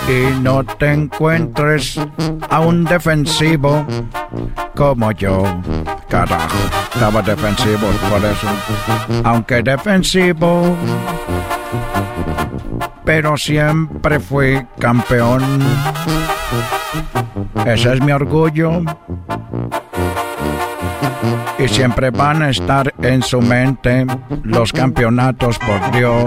[0.09, 2.01] y no te encuentres
[2.49, 3.85] a un defensivo
[4.75, 5.45] como yo.
[6.09, 6.57] Carajo,
[6.95, 8.49] estaba defensivo por eso.
[9.25, 10.75] Aunque defensivo,
[13.05, 15.43] pero siempre fui campeón.
[17.67, 18.83] Ese es mi orgullo.
[21.59, 24.07] Y siempre van a estar en su mente
[24.43, 26.25] los campeonatos por Dios.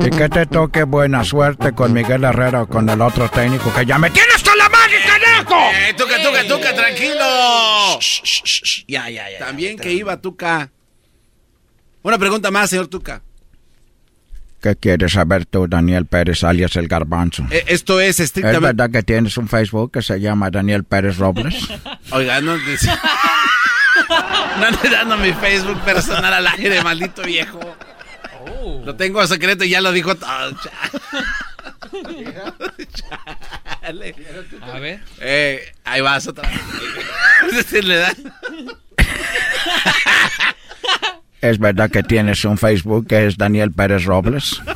[0.00, 3.84] Y que te toque buena suerte con Miguel Herrera o con el otro técnico que
[3.84, 5.70] ya me tiene hasta la madre, carajo.
[5.74, 7.24] Eh, Tuca, Tuca, Tuca, tranquilo.
[8.86, 9.38] Ya, ya, ya.
[9.38, 10.70] También que iba Tuca.
[12.02, 13.22] Una pregunta más, señor Tuca.
[14.60, 17.46] ¿Qué quieres saber tú, Daniel Pérez, alias El Garbanzo?
[17.50, 18.66] Eh, esto es ¿Es estrictamente...
[18.66, 21.54] verdad que tienes un Facebook que se llama Daniel Pérez Robles?
[22.10, 22.56] Oiga, no...
[22.56, 22.62] No
[24.66, 27.60] ande dando mi Facebook personal al aire, maldito viejo.
[28.84, 30.28] Lo tengo a secreto y ya lo dijo todo.
[33.82, 34.14] Chale.
[34.62, 35.00] A ver.
[35.20, 36.60] Eh, ahí vas otra vez.
[37.48, 38.14] Es decir, le da-
[41.40, 44.60] ¿Es verdad que tienes un Facebook que es Daniel Pérez Robles?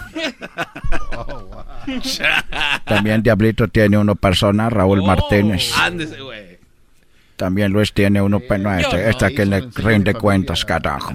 [2.85, 5.73] También Diablito tiene uno persona, Raúl Martínez.
[5.77, 6.59] Ándese, güey.
[7.37, 11.13] También Luis tiene uno, pero no, este, este que le rinde cuentas, carajo.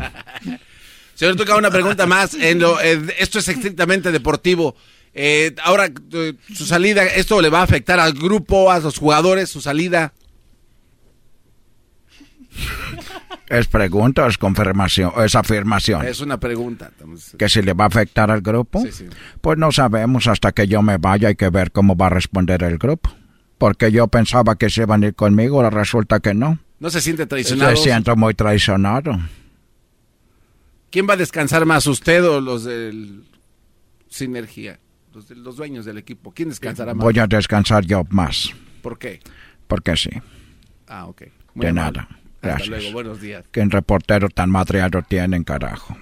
[1.15, 2.33] Señor Tuca, una pregunta más.
[2.33, 4.75] En lo, eh, esto es estrictamente deportivo.
[5.13, 5.89] Eh, ahora,
[6.53, 10.13] su salida, ¿esto le va a afectar al grupo, a los jugadores, su salida?
[13.49, 15.11] ¿Es pregunta o es confirmación?
[15.15, 16.05] ¿O es afirmación?
[16.05, 16.91] Es una pregunta.
[17.37, 18.81] ¿Que si le va a afectar al grupo?
[18.81, 19.05] Sí, sí.
[19.39, 22.61] Pues no sabemos hasta que yo me vaya, hay que ver cómo va a responder
[22.63, 23.09] el grupo.
[23.57, 26.59] Porque yo pensaba que se iban a ir conmigo, ahora resulta que no.
[26.79, 27.71] ¿No se siente traicionado?
[27.71, 29.17] Me siento muy traicionado.
[30.91, 33.23] ¿Quién va a descansar más, usted o los del
[34.09, 34.79] Sinergia?
[35.13, 36.31] Los, de- los dueños del equipo.
[36.33, 37.03] ¿Quién descansará más?
[37.03, 38.53] Voy a descansar yo más.
[38.81, 39.19] ¿Por qué?
[39.67, 40.09] Porque sí.
[40.87, 41.21] Ah, ok.
[41.55, 41.73] De amable.
[41.73, 42.07] nada.
[42.37, 42.69] Hasta Gracias.
[42.69, 43.43] luego, buenos días.
[43.51, 45.97] Que un reportero tan madreado tienen, carajo.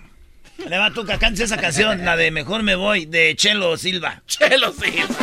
[0.70, 4.22] Le va Tuca, cantes esa canción, la de Mejor Me Voy, de Chelo Silva.
[4.28, 5.16] Chelo Silva.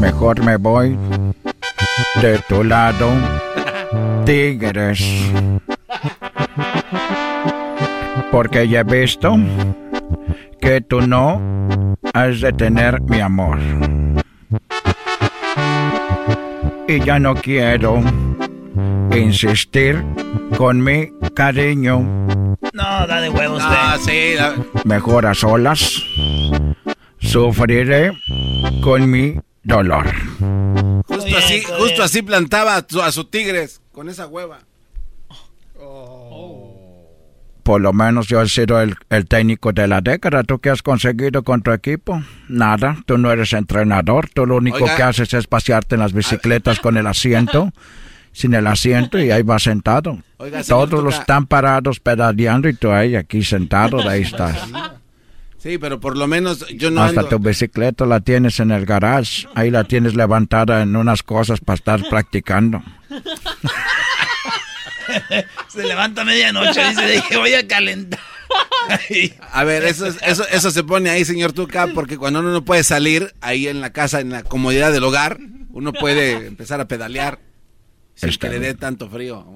[0.00, 0.96] Mejor me voy
[2.22, 3.10] de tu lado,
[4.24, 5.02] tigres.
[8.30, 9.36] Porque ya he visto
[10.60, 13.58] que tú no has de tener mi amor.
[16.90, 18.02] Y ya no quiero
[19.14, 20.02] insistir
[20.56, 22.00] con mi cariño.
[22.72, 24.34] No, da de huevos, Ah, sí.
[24.36, 26.02] la- Mejor a solas.
[27.20, 28.10] Sufriré
[28.82, 30.06] con mi dolor.
[31.06, 34.58] Justo así, justo así plantaba a su, a su Tigres, con esa hueva.
[37.62, 38.96] Por lo menos yo he sido el,
[39.28, 40.42] técnico de la década.
[40.42, 42.22] ¿Tú qué has conseguido con tu equipo?
[42.48, 42.96] Nada.
[43.06, 44.28] Tú no eres entrenador.
[44.28, 47.72] Tú lo único que haces es pasearte en las bicicletas con el asiento,
[48.32, 50.18] sin el asiento y ahí vas sentado.
[50.66, 54.56] Todos los están parados pedaleando y tú ahí aquí sentado, ahí estás.
[55.58, 59.46] Sí, pero por lo menos yo no Hasta tu bicicleta la tienes en el garage.
[59.54, 62.82] Ahí la tienes levantada en unas cosas para estar practicando.
[65.68, 68.20] se levanta a medianoche y dice que voy a calentar.
[69.52, 72.82] a ver, eso, eso, eso se pone ahí, señor Tuca, porque cuando uno no puede
[72.82, 75.38] salir ahí en la casa, en la comodidad del hogar,
[75.70, 77.38] uno puede empezar a pedalear
[78.14, 79.46] sin que le dé tanto frío.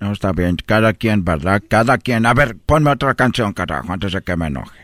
[0.00, 1.62] No, está bien, cada quien, ¿verdad?
[1.66, 2.26] Cada quien.
[2.26, 4.78] A ver, ponme otra canción, carajo, antes de que me enoje.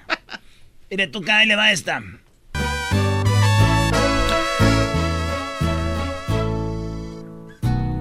[0.91, 2.03] Mire, Tuca, ahí le va esta.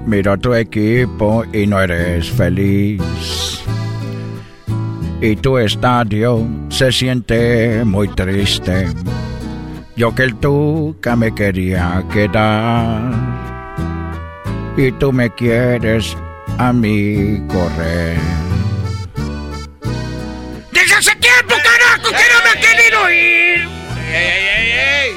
[0.10, 3.64] Miro tu equipo y no eres feliz.
[5.22, 8.88] Y tu estadio se siente muy triste.
[9.96, 13.14] Yo que el Tuca me quería quedar.
[14.76, 16.18] Y tú me quieres
[16.58, 18.18] a mí correr.
[20.72, 23.70] ¡Desde hace tiempo, carajo, que no me ha querido ir!
[24.08, 25.12] ¡Ey, ey, ey, ey!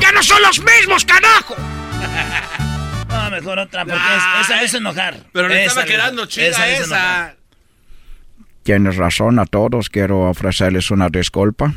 [0.00, 1.54] ¡Ya no son los mismos, carajo!
[3.12, 4.00] No, mejor otra, porque
[4.40, 5.16] esa es enojar.
[5.32, 6.68] Pero le estaba quedando chida esa.
[6.68, 7.36] esa.
[8.62, 11.74] Tienes razón a todos, quiero ofrecerles una disculpa.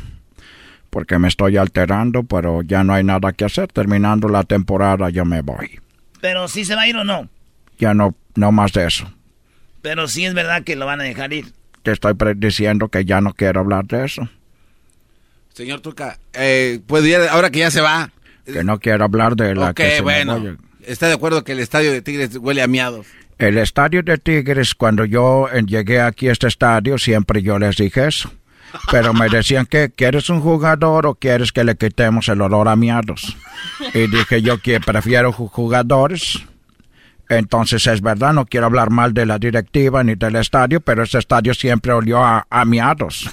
[0.90, 3.68] Porque me estoy alterando, pero ya no hay nada que hacer.
[3.68, 5.80] Terminando la temporada, yo me voy.
[6.20, 7.28] ¿Pero si se va a ir o no?
[7.78, 9.12] Ya no, no más de eso.
[9.82, 11.52] Pero sí es verdad que lo van a dejar ir.
[11.82, 14.28] Te estoy diciendo que ya no quiero hablar de eso.
[15.52, 18.10] Señor Tuca, eh, ¿puedo ahora que ya se va?
[18.44, 20.56] Que no quiero hablar de la que se bueno.
[20.86, 23.06] ¿Está de acuerdo que el estadio de Tigres huele a miados?
[23.38, 28.06] El estadio de Tigres, cuando yo llegué aquí a este estadio, siempre yo les dije
[28.06, 28.32] eso.
[28.90, 32.76] Pero me decían que quieres un jugador o quieres que le quitemos el olor a
[32.76, 33.36] miados.
[33.94, 36.40] Y dije yo que prefiero jugadores.
[37.28, 41.18] Entonces es verdad, no quiero hablar mal de la directiva ni del estadio, pero este
[41.18, 43.28] estadio siempre olió a, a miados.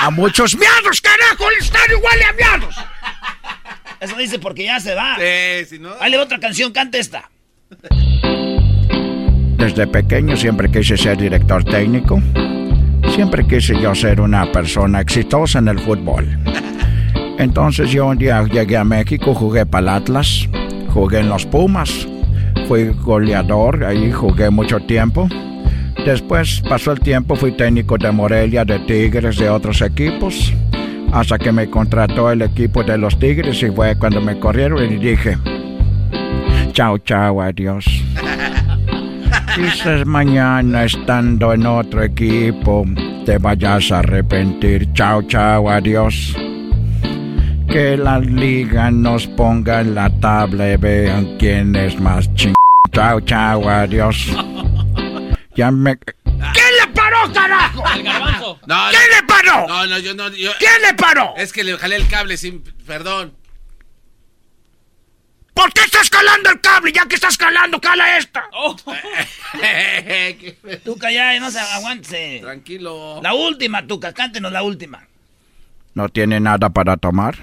[0.00, 1.50] ¡A muchos miados, carajo!
[1.50, 2.76] ¡El estadio huele a miados!
[4.00, 5.16] Eso dice porque ya se va.
[5.16, 5.94] Sí, si no.
[5.96, 7.30] Dale otra canción, canta esta.
[9.56, 12.20] Desde pequeño siempre quise ser director técnico.
[13.14, 16.26] Siempre quise yo ser una persona exitosa en el fútbol.
[17.38, 20.48] Entonces yo un día llegué a México, jugué para el Atlas,
[20.88, 22.06] jugué en los Pumas,
[22.68, 25.28] fui goleador, ahí jugué mucho tiempo.
[26.04, 30.52] Después pasó el tiempo, fui técnico de Morelia, de Tigres, de otros equipos
[31.12, 34.96] hasta que me contrató el equipo de los Tigres y fue cuando me corrieron y
[34.96, 35.38] dije,
[36.72, 37.84] chao, chao, adiós.
[39.54, 42.84] Quizás mañana estando en otro equipo
[43.24, 44.92] te vayas a arrepentir.
[44.92, 46.36] Chao, chao, adiós.
[47.66, 52.54] Que la liga nos ponga en la tabla y vean quién es más ching.
[52.92, 54.36] Chao, chao, adiós.
[55.56, 55.96] Ya me
[57.32, 58.60] paró, carajo?
[58.66, 59.68] ¿Quién le paró?
[59.68, 60.30] No, no, yo no.
[60.30, 61.34] ¿Quién le paró?
[61.36, 62.62] Es que le jalé el cable sin.
[62.62, 63.34] Perdón.
[65.54, 66.92] ¿Por qué estás calando el cable?
[66.92, 68.44] Ya que estás calando, cala esta.
[68.52, 68.76] Oh.
[70.84, 72.40] Tú calla y no se aguante.
[72.42, 73.20] Tranquilo.
[73.22, 75.06] La última, Tuca, cántenos la última.
[75.94, 77.36] ¿No tiene nada para tomar?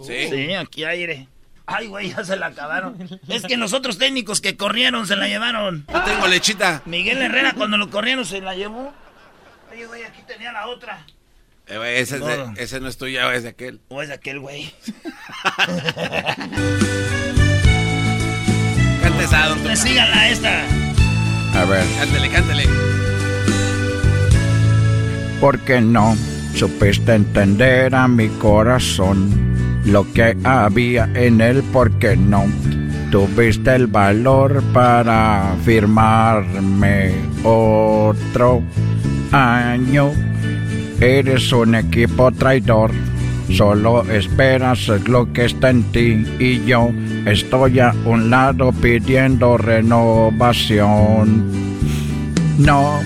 [0.00, 0.28] Sí.
[0.30, 1.26] Sí, aquí aire.
[1.66, 2.96] Ay, güey, ya se la acabaron.
[3.28, 5.86] Es que los otros técnicos que corrieron se la llevaron.
[5.92, 6.82] Yo tengo lechita.
[6.84, 8.92] Miguel Herrera cuando lo corrieron se la llevó.
[9.80, 11.06] Oye, güey, aquí tenía la otra.
[11.66, 12.28] Eh, güey, ese, no.
[12.28, 13.80] Es de, ese no es tuyo, es de aquel.
[13.88, 14.74] O es de aquel, güey.
[19.02, 20.64] Cante esa, don pues Síganla esta.
[21.54, 21.86] A ver.
[21.98, 22.64] Cántele, cántele.
[25.40, 26.14] ¿Por qué no
[26.54, 29.50] supiste entender a mi corazón?
[29.86, 32.44] lo que había en él porque no
[33.10, 38.62] tuviste el valor para firmarme otro
[39.32, 40.12] año.
[41.00, 42.90] Eres un equipo traidor,
[43.50, 46.90] solo esperas lo que está en ti y yo
[47.24, 51.44] estoy a un lado pidiendo renovación.
[52.58, 53.00] No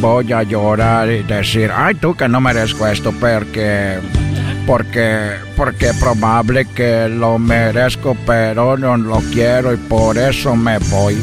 [0.00, 3.98] voy a llorar y decir, ay tú que no merezco esto porque
[4.66, 11.16] porque porque probable que lo merezco, pero no lo quiero y por eso me voy.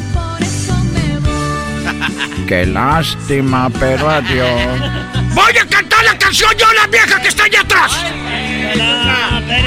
[2.46, 4.50] Qué lástima, pero adiós.
[5.34, 7.92] Voy a cantar la canción yo, la vieja que está allá atrás.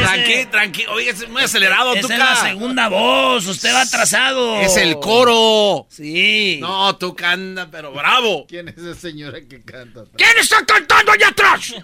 [0.02, 0.92] tranquilo, tranquilo.
[0.94, 3.46] Oye, es muy acelerado, Esa es la segunda voz.
[3.46, 4.60] Usted va atrasado.
[4.60, 5.86] Es el coro.
[5.90, 6.58] Sí.
[6.60, 8.46] No, tú canta, pero bravo.
[8.48, 10.00] ¿Quién es esa señora que canta?
[10.16, 11.74] ¿Quién está cantando allá atrás?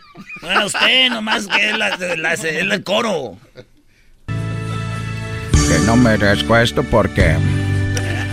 [0.41, 3.39] Bueno, usted nomás que es, la, la- es el coro.
[4.27, 7.37] Que no merezco esto porque...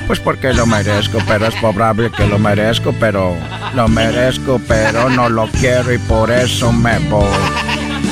[0.07, 3.37] Pues porque lo merezco, pero es probable que lo merezco, pero
[3.73, 7.27] lo merezco, pero no lo quiero y por eso me voy.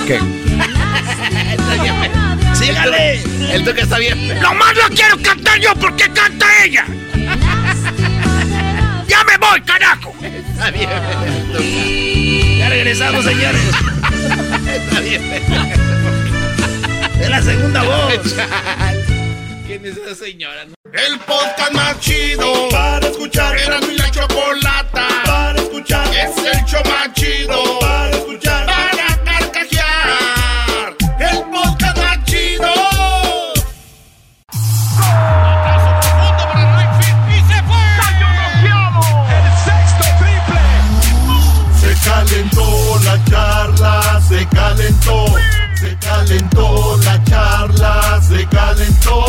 [0.07, 0.19] Que
[2.53, 3.21] Sígale.
[3.51, 4.39] El toque está bien.
[4.39, 6.85] Nomás la quiero cantar yo porque canta ella.
[9.07, 10.13] Ya me voy, carajo.
[10.21, 10.89] Está bien.
[12.59, 13.61] Ya regresamos, señores.
[14.67, 15.21] Está bien.
[17.19, 18.35] Es la segunda voz.
[19.81, 20.67] ¿Quién es esa señora?
[20.93, 23.57] El podcast más chido para escuchar.
[23.57, 26.07] Era mi la chocolata para escuchar.
[26.13, 28.67] Es el show más chido para escuchar.
[28.67, 30.95] Para carcajear.
[31.19, 32.69] El podcast más chido.
[41.79, 45.25] Se calentó la charla, se calentó.
[45.79, 49.25] Se calentó la charla, se calentó.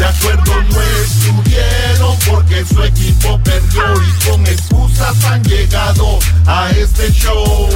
[0.00, 7.12] De acuerdo no estuvieron porque su equipo perdió y con excusas han llegado a este
[7.12, 7.68] show.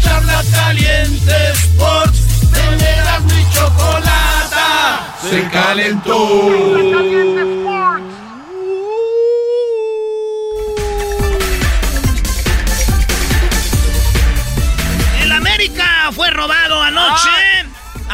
[0.00, 2.20] Charla caliente Sports,
[2.52, 5.12] tenerás mi chocolata.
[5.28, 6.48] Se calentó.
[15.20, 17.53] El América fue robado anoche.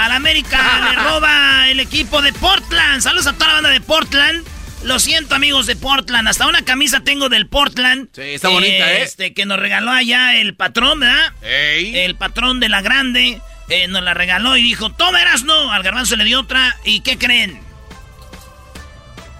[0.00, 3.02] Al América le roba el equipo de Portland.
[3.02, 4.46] Saludos a toda la banda de Portland.
[4.82, 6.26] Lo siento, amigos de Portland.
[6.26, 8.08] Hasta una camisa tengo del Portland.
[8.14, 9.02] Sí, está bonita, ¿eh?
[9.02, 11.32] Este, que nos regaló allá el patrón, ¿verdad?
[11.42, 11.98] Ey.
[11.98, 13.42] El patrón de la grande.
[13.68, 16.76] eh, nos la regaló y dijo, toma no Al garbanzo le dio otra.
[16.84, 17.60] ¿Y qué creen?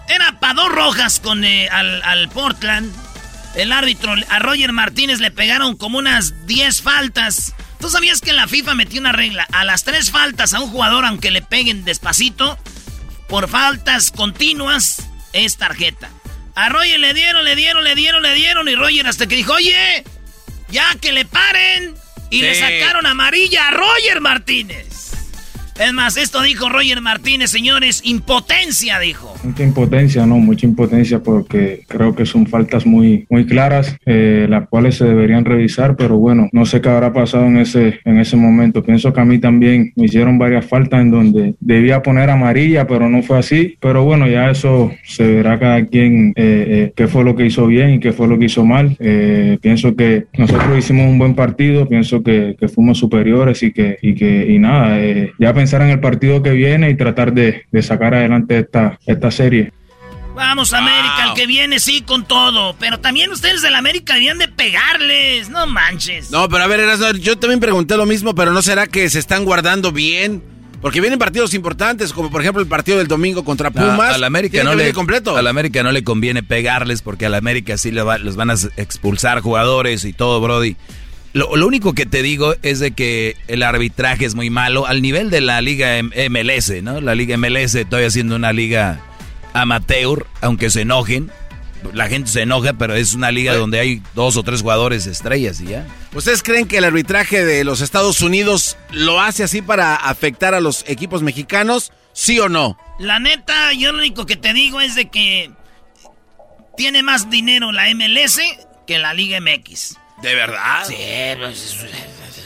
[0.08, 2.92] Era para dos rojas con eh, al, al Portland.
[3.54, 7.54] El árbitro, a Roger Martínez le pegaron como unas 10 faltas.
[7.80, 9.46] ¿Tú sabías que la FIFA metió una regla?
[9.52, 12.58] A las tres faltas a un jugador, aunque le peguen despacito,
[13.28, 16.10] por faltas continuas, es tarjeta.
[16.54, 18.68] A Roger le dieron, le dieron, le dieron, le dieron.
[18.68, 20.04] Y Roger hasta que dijo, oye,
[20.68, 21.94] ya que le paren.
[22.28, 25.12] Y le sacaron amarilla a Roger Martínez.
[25.78, 29.29] Es más, esto dijo Roger Martínez, señores, impotencia, dijo.
[29.42, 34.68] Mucha impotencia, no, mucha impotencia porque creo que son faltas muy, muy claras, eh, las
[34.68, 38.36] cuales se deberían revisar, pero bueno, no sé qué habrá pasado en ese, en ese
[38.36, 38.82] momento.
[38.82, 43.08] Pienso que a mí también me hicieron varias faltas en donde debía poner amarilla, pero
[43.08, 43.76] no fue así.
[43.80, 47.66] Pero bueno, ya eso se verá cada quien eh, eh, qué fue lo que hizo
[47.66, 48.96] bien y qué fue lo que hizo mal.
[48.98, 54.14] Eh, pienso que nosotros hicimos un buen partido, pienso que, fuimos superiores y que, y
[54.14, 57.82] que, y nada, eh, ya pensar en el partido que viene y tratar de, de
[57.82, 59.72] sacar adelante esta, esta serie.
[60.34, 62.74] Vamos, América, el que viene sí con todo.
[62.78, 66.30] Pero también ustedes del América debían de pegarles, no manches.
[66.30, 69.44] No, pero a ver, yo también pregunté lo mismo, pero ¿no será que se están
[69.44, 70.42] guardando bien?
[70.80, 74.14] Porque vienen partidos importantes, como por ejemplo el partido del domingo contra Pumas.
[74.14, 75.36] A, la América no le completo.
[75.36, 78.36] A la América no le conviene pegarles porque a la América sí le va- los
[78.36, 80.76] van a expulsar jugadores y todo, Brody.
[81.34, 85.02] Lo, lo único que te digo es de que el arbitraje es muy malo al
[85.02, 87.00] nivel de la liga M- MLS, ¿no?
[87.02, 89.00] La liga MLS todavía siendo una liga
[89.52, 91.30] amateur, aunque se enojen.
[91.94, 95.60] La gente se enoja, pero es una liga donde hay dos o tres jugadores estrellas
[95.62, 95.86] y ya.
[96.12, 100.60] ¿Ustedes creen que el arbitraje de los Estados Unidos lo hace así para afectar a
[100.60, 101.90] los equipos mexicanos?
[102.12, 102.76] ¿Sí o no?
[102.98, 105.52] La neta, yo lo único que te digo es de que
[106.76, 108.40] tiene más dinero la MLS
[108.86, 109.96] que la Liga MX.
[110.20, 110.84] ¿De verdad?
[110.86, 110.96] Sí,
[111.38, 111.76] pues,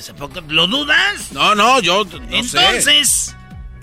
[0.00, 1.32] ¿se poco- ¿lo dudas?
[1.32, 3.02] No, no, yo no sé.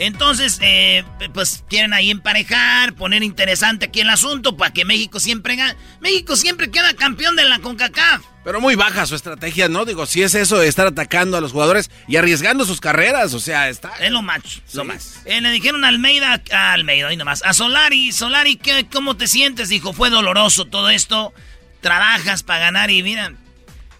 [0.01, 5.55] Entonces, eh, pues quieren ahí emparejar, poner interesante aquí el asunto para que México siempre
[5.55, 5.75] gane.
[5.99, 8.23] México siempre queda campeón de la CONCACAF.
[8.43, 9.85] Pero muy baja su estrategia, ¿no?
[9.85, 13.39] Digo, si es eso de estar atacando a los jugadores y arriesgando sus carreras, o
[13.39, 13.91] sea, está...
[13.99, 15.21] Es lo macho, lo más.
[15.25, 19.27] Eh, le dijeron a Almeida, a Almeida, ahí nomás, a Solari, Solari, ¿qué, ¿cómo te
[19.27, 19.69] sientes?
[19.69, 21.31] Dijo, fue doloroso todo esto,
[21.79, 23.33] trabajas para ganar y mira,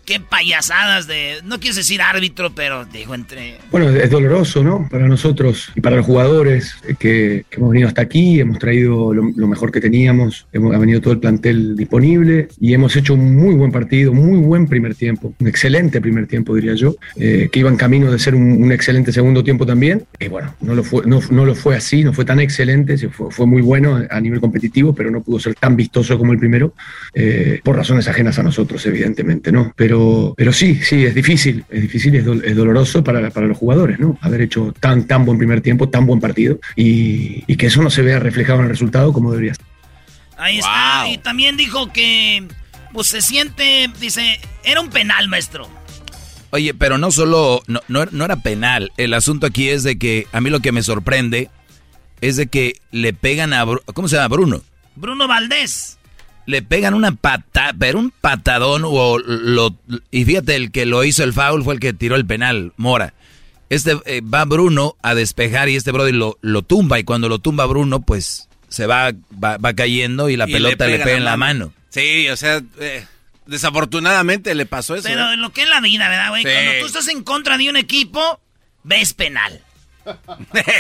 [0.05, 3.57] qué payasadas de, no quiero decir árbitro, pero dijo entre...
[3.71, 4.87] Bueno, es doloroso, ¿no?
[4.89, 9.31] Para nosotros y para los jugadores que, que hemos venido hasta aquí, hemos traído lo,
[9.35, 13.35] lo mejor que teníamos, hemos, ha venido todo el plantel disponible y hemos hecho un
[13.35, 17.59] muy buen partido, muy buen primer tiempo, un excelente primer tiempo, diría yo, eh, que
[17.59, 20.03] iba en camino de ser un, un excelente segundo tiempo también.
[20.19, 23.31] Y bueno, no lo fue, no, no lo fue así, no fue tan excelente, fue,
[23.31, 26.73] fue muy bueno a nivel competitivo, pero no pudo ser tan vistoso como el primero,
[27.13, 29.73] eh, por razones ajenas a nosotros, evidentemente, ¿no?
[29.75, 33.57] Pero Pero, pero sí, sí, es difícil, es difícil, es, es doloroso para, para, los
[33.57, 34.18] jugadores, ¿no?
[34.22, 37.89] Haber hecho tan, tan buen primer tiempo, tan buen partido y, y que eso no
[37.89, 39.65] se vea reflejado en el resultado como debería ser.
[40.38, 42.47] Ahí está, y también dijo que
[42.93, 45.68] pues se siente, dice, era un penal, maestro.
[46.51, 48.93] Oye, pero no solo, no, no, era penal.
[48.95, 51.49] El asunto aquí es de que a mí lo que me sorprende
[52.22, 54.30] es de que le pegan a, ¿cómo se llama?
[54.30, 54.61] Bruno.
[54.95, 55.97] Bruno Valdés.
[56.45, 59.76] Le pegan una pata, pero un patadón o lo,
[60.09, 63.13] y fíjate, el que lo hizo el foul fue el que tiró el penal, Mora.
[63.69, 67.39] Este eh, va Bruno a despejar y este brother lo, lo tumba y cuando lo
[67.39, 71.73] tumba Bruno, pues se va, va, cayendo y la pelota le pega, en la mano.
[71.89, 73.05] Sí, o sea, eh,
[73.45, 75.07] desafortunadamente le pasó eso.
[75.07, 75.38] Pero ¿eh?
[75.38, 76.43] lo que es la vida, ¿verdad, güey?
[76.43, 78.41] Cuando tú estás en contra de un equipo,
[78.84, 79.61] ves penal.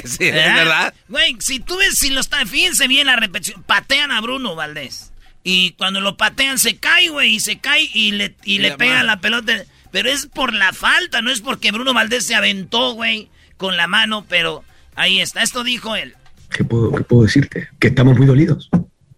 [0.05, 0.93] sí, es verdad.
[1.07, 5.10] Güey, si tú ves, si lo está, fíjense bien la repetición, patean a Bruno Valdés.
[5.43, 9.03] Y cuando lo patean se cae, güey, y se cae y le, y, le pega
[9.03, 9.53] la pelota.
[9.91, 13.87] Pero es por la falta, no es porque Bruno Valdés se aventó, güey, con la
[13.87, 14.63] mano, pero
[14.95, 16.15] ahí está, esto dijo él.
[16.55, 17.69] ¿Qué puedo, qué puedo decirte?
[17.79, 18.69] Que estamos muy dolidos,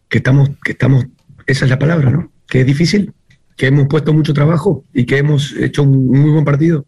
[0.09, 1.05] que estamos, que estamos,
[1.45, 2.31] esa es la palabra, ¿no?
[2.47, 3.13] Que es difícil,
[3.57, 6.85] que hemos puesto mucho trabajo y que hemos hecho un muy buen partido.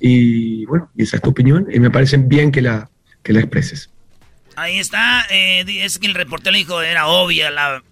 [0.00, 2.90] Y bueno, esa es tu opinión y me parece bien que la,
[3.22, 3.90] que la expreses.
[4.56, 7.82] Ahí está, eh, es que el reportero dijo era obvia la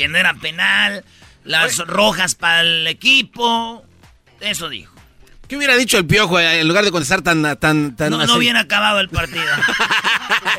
[0.00, 1.04] que no era penal,
[1.44, 3.84] las rojas para el equipo,
[4.40, 4.94] eso dijo.
[5.46, 7.42] ¿Qué hubiera dicho el piojo eh, en lugar de contestar tan...
[7.58, 9.44] tan, tan no, no bien acabado el partido.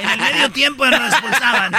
[0.01, 1.71] en el medio tiempo nos expulsaban.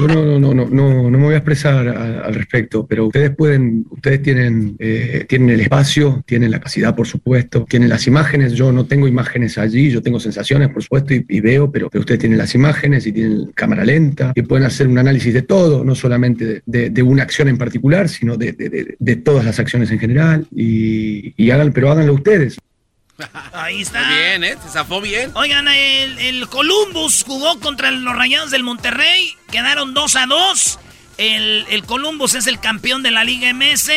[0.00, 3.86] No, no, no, no, no, no me voy a expresar al respecto, pero ustedes pueden,
[3.90, 8.52] ustedes tienen, eh, tienen el espacio, tienen la capacidad, por supuesto, tienen las imágenes.
[8.54, 12.38] Yo no tengo imágenes allí, yo tengo sensaciones, por supuesto, y, veo, pero, ustedes tienen
[12.38, 16.62] las imágenes y tienen cámara lenta y pueden hacer un análisis de todo, no solamente
[16.66, 18.52] de, una acción en particular, sino de,
[19.24, 20.46] todas las acciones en general.
[20.54, 22.58] Y, y hagan, pero háganlo ustedes
[23.52, 24.08] Ahí está.
[24.08, 24.56] bien, ¿eh?
[24.62, 25.30] Se zafó bien.
[25.34, 29.36] Oigan, el, Columbus jugó contra los Rayados del Monterrey.
[29.50, 30.78] Quedaron 2 a 2.
[31.18, 33.90] El, el, Columbus es el campeón de la Liga MS,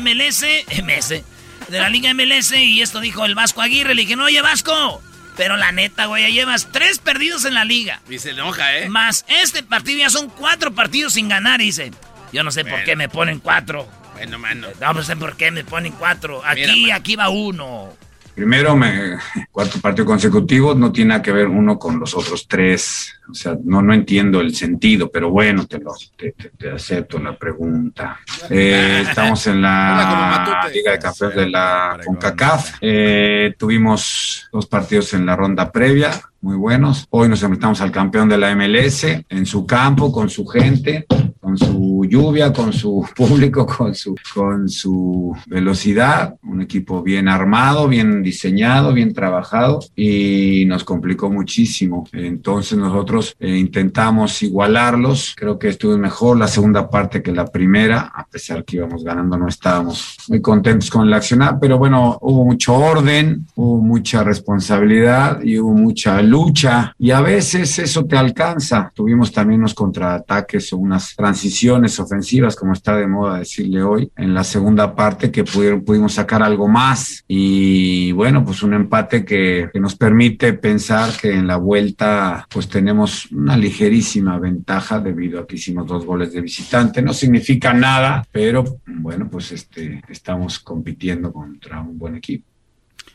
[0.00, 0.44] MLS,
[0.84, 2.52] MS, de la Liga MLS.
[2.52, 3.94] Y esto dijo el Vasco Aguirre.
[3.94, 5.02] Le dije, no, oye, Vasco.
[5.36, 8.00] Pero la neta, güey, ya llevas tres perdidos en la liga.
[8.08, 8.88] Y se enoja, ¿eh?
[8.88, 11.92] Más este partido ya son cuatro partidos sin ganar, dice.
[12.32, 13.88] Yo no sé por qué me ponen cuatro.
[14.14, 14.66] Bueno, mano.
[14.80, 16.42] No, sé por qué me ponen cuatro.
[16.44, 17.96] Aquí, aquí va uno.
[18.38, 19.18] Primero, me,
[19.50, 23.12] cuarto partido consecutivo no tiene nada que ver uno con los otros tres.
[23.28, 28.20] O sea, no, no entiendo el sentido, pero bueno, te, lo, te, acepto la pregunta.
[28.48, 32.76] Eh, estamos en la Liga de Cafés de la CONCACAF.
[32.80, 37.06] Eh, tuvimos dos partidos en la ronda previa, muy buenos.
[37.10, 41.06] Hoy nos enfrentamos al campeón de la MLS en su campo, con su gente,
[41.40, 46.36] con su lluvia, con su público, con su, con su velocidad.
[46.44, 52.06] Un equipo bien armado, bien diseñado, bien trabajado y nos complicó muchísimo.
[52.12, 55.34] Entonces nosotros eh, intentamos igualarlos.
[55.36, 59.36] Creo que estuvo mejor la segunda parte que la primera, a pesar que íbamos ganando,
[59.36, 65.42] no estábamos muy contentos con el accionar, pero bueno, hubo mucho orden, hubo mucha responsabilidad
[65.42, 68.92] y hubo mucha lucha y a veces eso te alcanza.
[68.94, 74.34] Tuvimos también unos contraataques o unas transiciones ofensivas, como está de moda decirle hoy, en
[74.34, 79.70] la segunda parte que pudieron, pudimos sacar algo más y bueno, pues un empate que,
[79.72, 85.46] que nos permite pensar que en la vuelta pues tenemos una ligerísima ventaja debido a
[85.46, 87.02] que hicimos dos goles de visitante.
[87.02, 92.47] No significa nada, pero bueno, pues este, estamos compitiendo contra un buen equipo.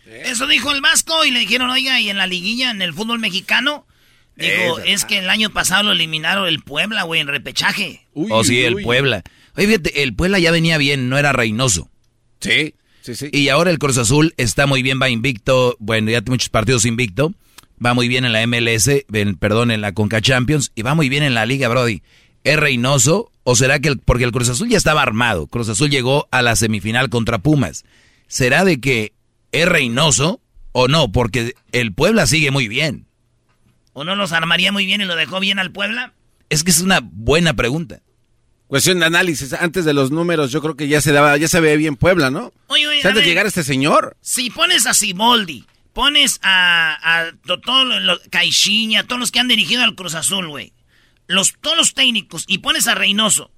[0.06, 3.20] Eso dijo el Vasco y le dijeron, oiga, y en la liguilla, en el fútbol
[3.20, 3.86] mexicano,
[4.36, 8.06] digo, es, que el año pasado lo eliminaron el Puebla, güey, en repechaje.
[8.14, 9.24] o oh, sí, el Puebla.
[9.56, 11.90] Oye, fíjate, el Puebla ya venía bien, no era Reynoso.
[12.40, 13.30] Sí, sí, sí.
[13.32, 15.78] Y ahora el Cruz Azul está muy bien, va invicto.
[15.80, 17.34] Bueno, ya tiene muchos partidos invicto
[17.84, 18.90] va muy bien en la MLS,
[19.40, 22.02] perdón, en la Conca Champions y va muy bien en la Liga, Brody.
[22.44, 25.48] ¿Es Reynoso o será que el, porque el Cruz Azul ya estaba armado?
[25.48, 27.86] Cruz Azul llegó a la semifinal contra Pumas.
[28.28, 29.14] ¿Será de que
[29.54, 30.42] es Reynoso
[30.74, 31.12] o no?
[31.12, 33.08] Porque el Puebla sigue muy bien.
[33.94, 36.14] ¿O no los armaría muy bien y lo dejó bien al Puebla?
[36.50, 38.02] Es que es una buena pregunta.
[38.68, 39.54] Cuestión de análisis.
[39.54, 42.32] Antes de los números, yo creo que ya se daba, ya se ve bien Puebla,
[42.32, 42.52] ¿no?
[42.68, 44.18] Oye, oye, antes de llegar este señor.
[44.22, 46.98] Si pones a Siboldi, pones a,
[47.28, 50.74] a todos los Caixinha, todos los que han dirigido al Cruz Azul, güey.
[51.28, 53.52] Los, todos los técnicos, y pones a Reynoso.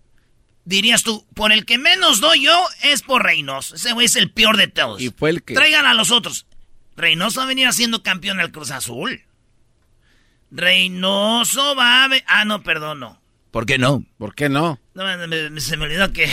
[0.65, 3.75] Dirías tú, por el que menos doy yo es por Reynoso.
[3.75, 4.99] Ese güey es el peor de todos.
[4.99, 5.53] Y fue el que.
[5.53, 6.47] Traigan a los otros.
[6.97, 9.21] Reynoso va a venir haciendo campeón al Cruz Azul.
[10.49, 12.09] Reynoso va a.
[12.25, 13.21] Ah, no, perdón, no.
[13.51, 14.03] ¿Por qué no?
[14.17, 14.79] ¿Por qué no?
[14.95, 16.23] No, me, se me olvidó que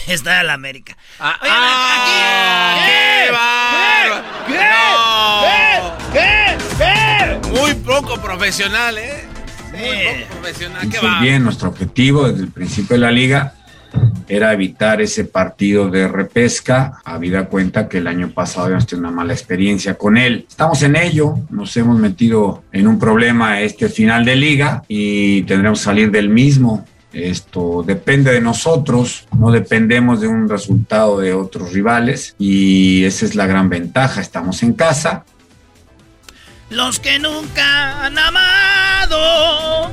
[0.06, 0.96] está en la América.
[1.18, 2.88] Ah, ah aquí.
[2.88, 3.32] ¿Qué?
[6.12, 6.18] ¿Qué?
[6.18, 6.78] ¿Qué?
[6.78, 7.50] ¿Qué?
[7.50, 9.28] Muy poco profesional, ¿eh?
[9.70, 10.88] Muy poco profesional.
[10.88, 11.20] ¿Qué va?
[11.20, 13.54] Bien, nuestro objetivo desde el principio de la liga
[14.28, 19.16] era evitar ese partido de repesca, habida cuenta que el año pasado habíamos tenido una
[19.16, 20.46] mala experiencia con él.
[20.48, 25.80] Estamos en ello, nos hemos metido en un problema este final de liga y tendremos
[25.80, 26.86] que salir del mismo.
[27.12, 33.34] Esto depende de nosotros, no dependemos de un resultado de otros rivales y esa es
[33.34, 34.20] la gran ventaja.
[34.20, 35.24] Estamos en casa.
[36.70, 39.90] Los que nunca han amado.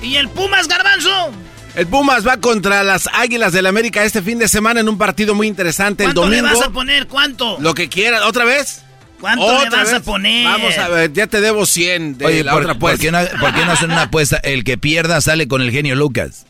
[0.00, 1.32] ¿Y el Pumas Garbanzo?
[1.74, 5.34] El Pumas va contra las Águilas del América este fin de semana en un partido
[5.34, 6.42] muy interesante el domingo.
[6.42, 7.06] ¿Cuánto le vas a poner?
[7.06, 7.58] ¿Cuánto?
[7.60, 8.22] Lo que quieras.
[8.22, 8.82] ¿Otra vez?
[9.20, 10.44] ¿Cuánto le vas a poner?
[10.46, 12.96] Vamos a ver, ya te debo 100 de la otra apuesta.
[12.96, 14.38] ¿por qué, no, ¿Por qué no hacen una apuesta?
[14.38, 16.46] El que pierda sale con el genio Lucas.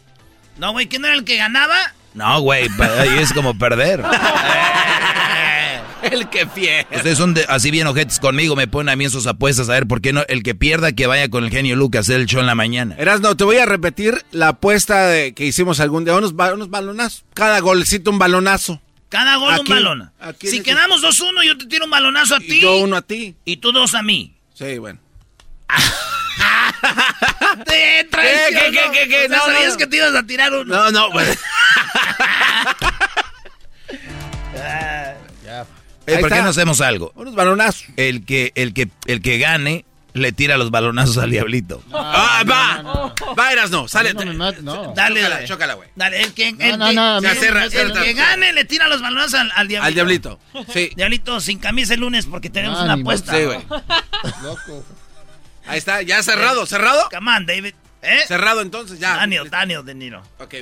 [0.58, 1.76] No, güey, ¿quién era el que ganaba?
[2.14, 2.68] No, güey,
[2.98, 4.02] ahí es como perder.
[6.10, 6.96] el que pierde.
[6.96, 9.86] Ustedes son así bien ojetes conmigo, me ponen a mí en sus apuestas a ver
[9.86, 10.22] por qué no.
[10.28, 12.94] El que pierda que vaya con el genio Lucas, el show en la mañana.
[12.98, 16.14] Eras, no, te voy a repetir la apuesta de, que hicimos algún día.
[16.14, 17.24] Unos, unos balonazos.
[17.34, 18.80] Cada golcito un balonazo.
[19.08, 20.12] Cada gol un balón.
[20.40, 22.58] Si quedamos 2-1, yo te tiro un balonazo a ti.
[22.58, 23.34] Y yo uno a ti.
[23.44, 24.36] Y tú dos a mí.
[24.54, 25.00] Sí, bueno.
[27.66, 29.28] ¿Te ¿Qué, qué, qué, qué, qué?
[29.28, 30.64] no, sabías que te ibas a tirar uno.
[30.64, 31.38] No, no, pues.
[35.44, 35.66] ya.
[36.18, 37.12] ¿Por qué no hacemos algo?
[37.14, 37.84] Unos balonazos.
[37.96, 41.82] El que, el que, el que gane le tira los balonazos al diablito.
[41.92, 42.82] ah, va.
[42.82, 43.86] No, Va, Eras, no.
[43.86, 44.12] Sale.
[44.14, 45.46] No, Dale, dale.
[45.46, 45.88] Chócala, güey.
[45.94, 49.86] Dale, el que, el, que, el que gane le tira los balonazos al, al diablito.
[49.86, 50.40] Al diablito.
[50.72, 50.90] Sí.
[50.96, 53.36] Diablito sin camisa el lunes porque tenemos una apuesta.
[53.36, 53.60] Sí, güey.
[54.42, 54.84] Loco.
[55.66, 57.08] Ahí está, ya cerrado, cerrado.
[57.10, 57.74] Come on, David.
[58.02, 58.20] ¿Eh?
[58.26, 59.16] Cerrado entonces, ya.
[59.16, 60.22] Daniel, Daniel De Niro.
[60.38, 60.54] Ok,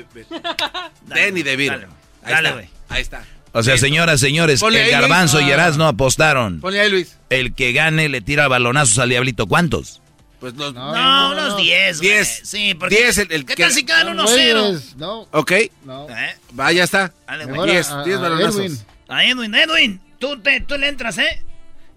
[1.06, 1.78] Danny De Viro.
[2.22, 2.68] Dale, güey.
[2.90, 3.24] Ahí está.
[3.58, 6.60] O sea, señoras, señores, el Garbanzo y Erasmo apostaron.
[6.60, 7.16] Ponle ahí, Luis.
[7.28, 9.48] El que gane le tira balonazos al diablito.
[9.48, 10.00] ¿Cuántos?
[10.38, 11.98] Pues los, no, no, unos 10.
[11.98, 12.40] 10.
[12.44, 12.94] Sí, porque.
[12.94, 14.94] 10 el, el ¿Qué tal si quedan 1-0?
[14.96, 15.26] No.
[15.32, 15.52] Ok.
[15.84, 16.08] No.
[16.08, 16.36] ¿Eh?
[16.58, 17.12] Va, ya está.
[17.26, 17.72] Dale, güey.
[17.72, 18.60] 10, 10 balonazos.
[18.60, 18.78] Edwin.
[19.08, 20.00] A Edwin, Edwin.
[20.20, 21.42] Tú, te, tú le entras, ¿eh?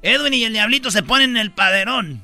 [0.02, 2.24] Edwin y el diablito se ponen en el paderón.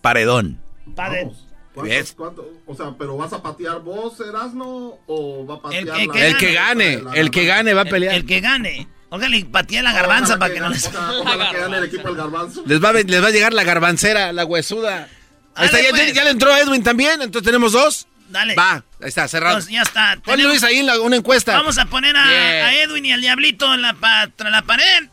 [0.00, 0.58] Paredón.
[0.96, 1.34] Paderón.
[1.74, 2.44] ¿Cuántos, cuántos?
[2.66, 4.98] O sea, ¿pero vas a patear vos, Erasno?
[5.06, 7.86] ¿O va a patear el, la, que, el que gane, el que gane va a
[7.86, 8.14] pelear.
[8.14, 8.88] El, el que gane.
[9.12, 10.86] Óigale, patea la garbanza para que, no les.
[10.86, 12.62] Ojalá que gane el equipo del garbanzo.
[12.66, 15.08] Les va, a, les va a llegar la garbancera, la huesuda.
[15.54, 16.14] Ahí está, ya, pues.
[16.14, 18.06] ya, le entró Edwin también, entonces tenemos dos.
[18.30, 18.54] Dale.
[18.54, 19.56] Va, ahí está, cerrado.
[19.56, 20.18] Entonces, ya está.
[20.24, 21.52] Ponle Luis ahí en la, una encuesta.
[21.52, 22.66] Vamos a poner a, yeah.
[22.68, 25.08] a, Edwin y al Diablito en la, pa, la pared.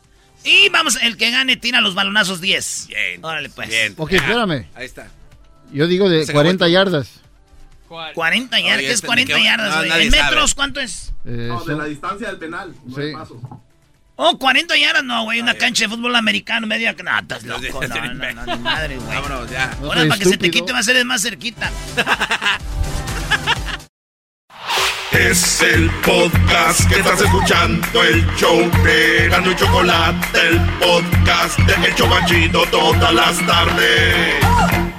[0.45, 2.87] Y vamos, el que gane tira los balonazos 10.
[2.87, 3.25] Bien.
[3.25, 3.67] Órale, pues.
[3.67, 3.95] Bien.
[3.97, 4.65] Ok, espérame.
[4.75, 5.11] Ahí está.
[5.71, 7.21] Yo digo de 40 yardas.
[7.87, 8.13] ¿Cuál?
[8.13, 9.89] 40 yardas, ¿qué es 40 que, yardas, güey?
[9.89, 11.11] No, ¿En metros cuánto es?
[11.25, 13.11] Eh, no, de la distancia del penal, sí.
[13.13, 13.37] pasos.
[14.15, 16.93] Oh, 40 yardas, no, güey, una cancha de fútbol americano, media...
[17.03, 19.15] No, estás loco, no, no, no, ni madre, güey.
[19.15, 19.75] Vámonos, ya.
[19.81, 20.17] No Ahora, para estúpido.
[20.17, 21.71] que se te quite va a ser más cerquita.
[25.11, 31.87] Es el podcast que estás escuchando, el show de Gano y Chocolate, el podcast de
[31.87, 34.98] El Chobachito todas las tardes.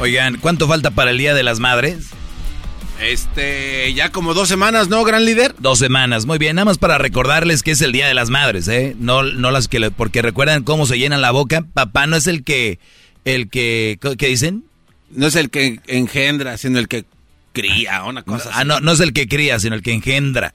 [0.00, 2.10] Oigan, ¿cuánto falta para el Día de las Madres?
[3.00, 5.54] Este, ya como dos semanas, ¿no, gran líder?
[5.58, 6.56] Dos semanas, muy bien.
[6.56, 8.94] Nada más para recordarles que es el Día de las Madres, ¿eh?
[8.98, 11.64] No, no las que, le, porque recuerdan cómo se llenan la boca.
[11.74, 12.78] Papá no es el que,
[13.24, 14.64] el que, ¿qué dicen?
[15.10, 17.04] No es el que engendra, sino el que
[17.52, 20.54] cría, una cosa Ah, no, no es el que cría, sino el que engendra.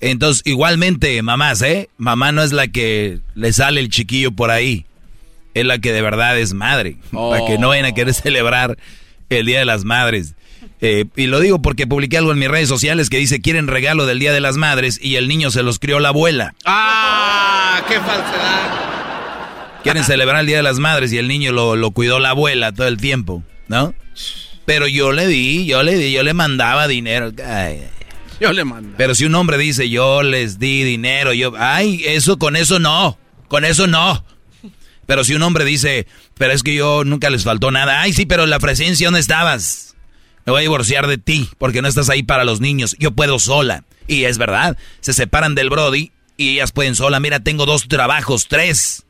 [0.00, 1.88] Entonces, igualmente, mamás, ¿eh?
[1.96, 4.84] Mamá no es la que le sale el chiquillo por ahí.
[5.56, 6.98] Es la que de verdad es madre.
[7.14, 7.30] Oh.
[7.30, 8.76] Para que no vayan a querer celebrar
[9.30, 10.34] el Día de las Madres.
[10.82, 14.04] Eh, y lo digo porque publiqué algo en mis redes sociales que dice quieren regalo
[14.04, 16.54] del Día de las Madres y el niño se los crió la abuela.
[16.66, 17.82] ¡Ah!
[17.88, 19.82] ¡Qué falsedad!
[19.82, 22.72] Quieren celebrar el Día de las Madres y el niño lo, lo cuidó la abuela
[22.72, 23.94] todo el tiempo, ¿no?
[24.66, 27.32] Pero yo le di, yo le di, yo le mandaba dinero.
[27.42, 27.82] Ay,
[28.40, 28.94] yo le mando.
[28.98, 33.16] Pero si un hombre dice yo les di dinero, yo, ay, eso con eso no,
[33.48, 34.22] con eso no.
[35.06, 38.26] Pero si un hombre dice, pero es que yo nunca les faltó nada, ay sí,
[38.26, 39.94] pero la presencia, ¿dónde estabas?
[40.44, 43.38] Me voy a divorciar de ti porque no estás ahí para los niños, yo puedo
[43.38, 43.84] sola.
[44.08, 48.46] Y es verdad, se separan del Brody y ellas pueden sola, mira, tengo dos trabajos,
[48.48, 49.04] tres.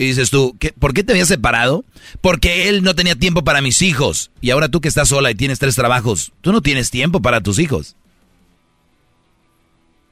[0.00, 1.84] Y dices tú, ¿qué, ¿por qué te habías separado?
[2.20, 4.30] Porque él no tenía tiempo para mis hijos.
[4.40, 7.40] Y ahora tú que estás sola y tienes tres trabajos, tú no tienes tiempo para
[7.40, 7.96] tus hijos.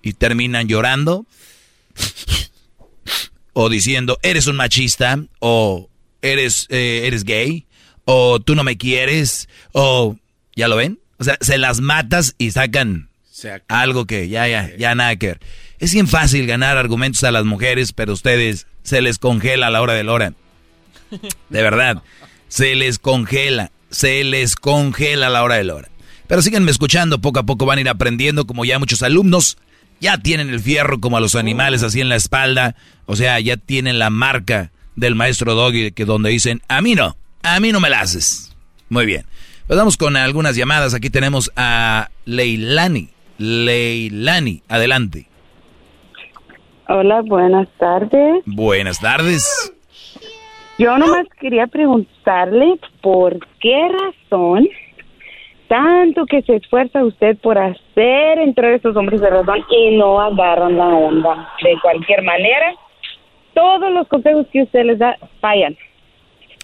[0.03, 1.25] Y terminan llorando
[3.59, 5.89] o diciendo, eres un machista, o
[6.21, 7.65] eres, eh, eres gay,
[8.05, 10.15] o tú no me quieres, o,
[10.55, 11.01] ¿ya lo ven?
[11.19, 13.09] O sea, se las matas y sacan
[13.69, 15.41] algo que ya, ya, ya nada que ver.
[15.79, 19.81] Es bien fácil ganar argumentos a las mujeres, pero ustedes se les congela a la
[19.81, 20.35] hora de la hora.
[21.49, 22.03] De verdad,
[22.49, 25.89] se les congela, se les congela a la hora de la hora.
[26.27, 29.57] Pero síganme escuchando, poco a poco van a ir aprendiendo, como ya muchos alumnos
[30.01, 32.75] ya tienen el fierro como a los animales así en la espalda,
[33.07, 37.17] o sea, ya tienen la marca del maestro Doggy que donde dicen, a mí no,
[37.43, 38.57] a mí no me la haces.
[38.89, 39.25] Muy bien.
[39.67, 40.95] Pues vamos con algunas llamadas.
[40.95, 43.09] Aquí tenemos a Leilani.
[43.39, 45.27] Leilani, adelante.
[46.89, 48.43] Hola, buenas tardes.
[48.47, 49.73] Buenas tardes.
[50.79, 54.69] Yo nomás quería preguntarle por qué razón
[55.69, 60.21] tanto que se esfuerza usted por hacer entrar a estos hombres de razón y no
[60.21, 61.53] agarran la onda.
[61.63, 62.75] De cualquier manera,
[63.55, 65.77] todos los consejos que usted les da fallan.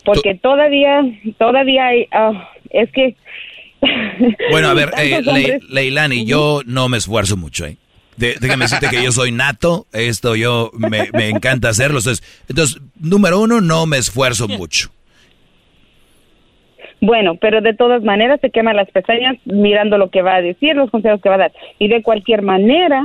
[0.04, 1.02] Porque todavía,
[1.38, 3.16] todavía hay, ah, es que...
[4.50, 7.76] Bueno, a ver, eh, Leilani, yo no me esfuerzo mucho, ¿eh?
[8.16, 11.98] déjame decirte que yo soy nato, esto yo me, me encanta hacerlo.
[11.98, 14.90] Entonces, entonces, número uno, no me esfuerzo mucho.
[17.02, 20.76] Bueno, pero de todas maneras se quema las pestañas mirando lo que va a decir,
[20.76, 21.52] los consejos que va a dar.
[21.80, 23.04] Y de cualquier manera,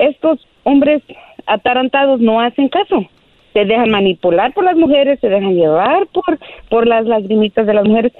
[0.00, 1.02] estos hombres
[1.46, 3.06] atarantados no hacen caso.
[3.52, 6.36] Se dejan manipular por las mujeres, se dejan llevar por,
[6.68, 8.12] por las lagrimitas de las mujeres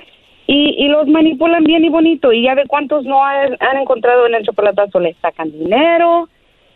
[0.47, 2.33] y, y los manipulan bien y bonito.
[2.33, 6.29] Y ya de cuántos no han, encontrado en el chocolatazo, les sacan dinero.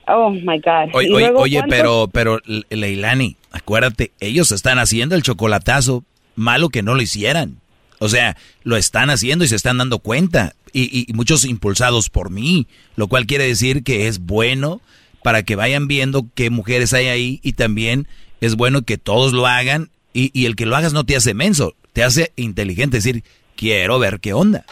[0.09, 0.94] Oh my God.
[0.94, 2.40] Oye, oye, pero, pero
[2.70, 6.02] Leilani, acuérdate, ellos están haciendo el chocolatazo.
[6.35, 7.61] Malo que no lo hicieran.
[8.02, 10.54] O sea, lo están haciendo y se están dando cuenta.
[10.72, 12.66] Y, muchos impulsados por mí,
[12.96, 14.80] lo cual quiere decir que es bueno
[15.22, 18.08] para que vayan viendo qué mujeres hay ahí y también
[18.40, 21.74] es bueno que todos lo hagan y, el que lo hagas no te hace menso,
[21.92, 23.22] te hace inteligente, decir,
[23.54, 24.64] quiero ver qué onda.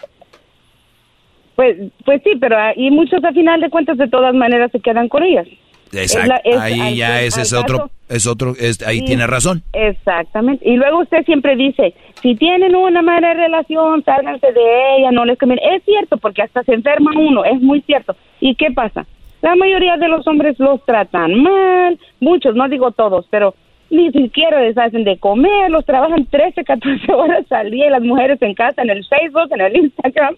[1.55, 5.09] Pues, pues sí, pero y muchos a final de cuentas de todas maneras se quedan
[5.09, 5.47] con ellas.
[5.93, 6.35] Exacto.
[6.59, 8.55] ahí ya ese es otro, es otro,
[8.87, 9.63] ahí tiene razón.
[9.73, 10.69] Exactamente.
[10.69, 15.39] Y luego usted siempre dice, si tienen una mala relación, sálganse de ella, no les
[15.39, 15.63] conviene.
[15.77, 18.15] Es cierto, porque hasta se enferma uno, es muy cierto.
[18.41, 19.07] ¿Y qué pasa?
[19.43, 23.55] La mayoría de los hombres los tratan mal, muchos, no digo todos, pero
[23.89, 28.03] ni siquiera les hacen de comer, los trabajan 13, 14 horas al día y las
[28.03, 30.37] mujeres en casa, en el Facebook, en el Instagram.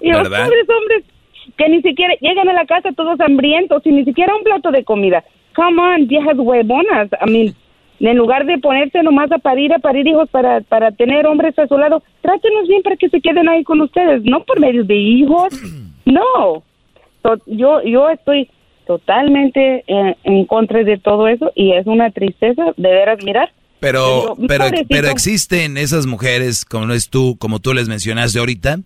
[0.00, 1.04] Y los pobres hombres
[1.56, 4.84] que ni siquiera llegan a la casa todos hambrientos y ni siquiera un plato de
[4.84, 5.24] comida.
[5.54, 7.08] Come on, viejas huevonas.
[7.26, 7.54] I mean,
[8.00, 11.66] en lugar de ponerse nomás a parir, a parir hijos para, para tener hombres a
[11.66, 14.96] su lado, trátenos bien para que se queden ahí con ustedes, no por medio de
[14.96, 15.52] hijos.
[16.06, 16.64] No.
[17.46, 18.48] yo, yo estoy
[18.86, 23.52] totalmente en, en, contra de todo eso y es una tristeza de veras mirar.
[23.78, 28.80] Pero, pero, pero existen esas mujeres, como es tú, como tú les mencionaste ahorita,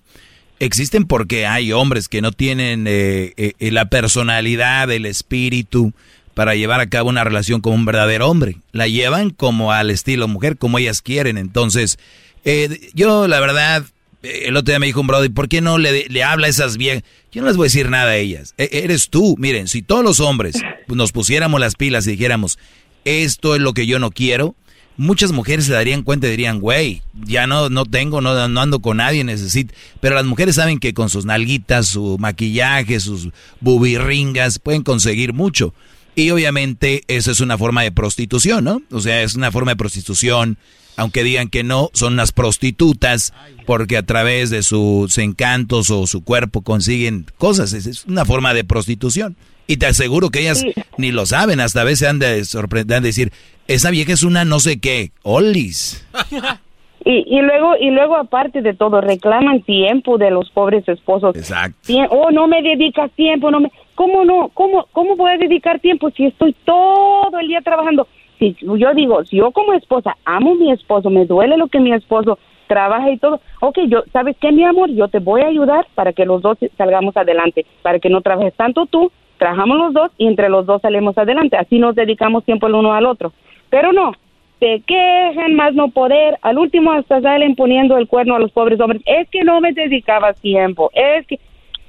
[0.61, 5.93] existen porque hay hombres que no tienen eh, eh, la personalidad, el espíritu
[6.35, 8.57] para llevar a cabo una relación con un verdadero hombre.
[8.73, 11.39] La llevan como al estilo mujer, como ellas quieren.
[11.39, 11.99] Entonces,
[12.45, 13.85] eh, yo la verdad,
[14.23, 16.77] el otro día me dijo un brother, ¿por qué no le, le habla a esas
[16.77, 17.05] viejas?
[17.31, 18.55] Yo no les voy a decir nada a ellas.
[18.59, 19.37] E, eres tú.
[19.39, 20.57] Miren, si todos los hombres
[20.89, 22.59] nos pusiéramos las pilas y dijéramos,
[23.05, 24.55] esto es lo que yo no quiero,
[24.97, 28.81] muchas mujeres se darían cuenta y dirían, güey, ya no, no tengo, no, no ando
[28.81, 29.75] con nadie, necesito.
[30.01, 33.31] Pero las mujeres saben que con sus nalguitas, su maquillaje, sus
[33.61, 35.75] bubirringas, pueden conseguir mucho.
[36.17, 38.83] Y obviamente eso es una forma de prostitución, ¿no?
[38.91, 40.59] O sea, es una forma de prostitución,
[40.97, 43.33] aunque digan que no, son unas prostitutas
[43.67, 47.73] porque a través de sus encantos o su cuerpo consiguen cosas.
[47.73, 49.37] Es una forma de prostitución.
[49.67, 50.63] Y te aseguro que ellas
[50.99, 53.33] ni lo saben, hasta a veces han de sorprender, de decir,
[53.69, 56.07] esa vieja es una no sé qué, Olis.
[57.07, 61.37] Y, y luego y luego aparte de todo reclaman tiempo de los pobres esposos.
[61.37, 61.93] Exacto.
[62.09, 64.49] Oh, no me dedicas tiempo, no me ¿Cómo no?
[64.55, 68.09] ¿Cómo cómo voy a dedicar tiempo si estoy todo el día trabajando?
[68.39, 71.79] Si yo digo, si yo como esposa amo a mi esposo, me duele lo que
[71.79, 72.39] mi esposo
[72.69, 73.39] trabaja y todo.
[73.61, 74.91] Ok, yo, ¿sabes qué, mi amor?
[74.91, 78.55] Yo te voy a ayudar para que los dos salgamos adelante, para que no trabajes
[78.55, 81.57] tanto tú trabajamos los dos y entre los dos salimos adelante.
[81.57, 83.33] Así nos dedicamos tiempo el uno al otro.
[83.75, 84.13] Pero no,
[84.61, 88.79] se quejan más no poder, al último hasta salen poniendo el cuerno a los pobres
[88.79, 89.03] hombres.
[89.05, 91.41] Es que no me dedicaba tiempo, es que,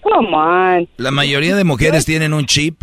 [0.02, 0.90] come on.
[0.98, 2.82] La mayoría de mujeres tienen un chip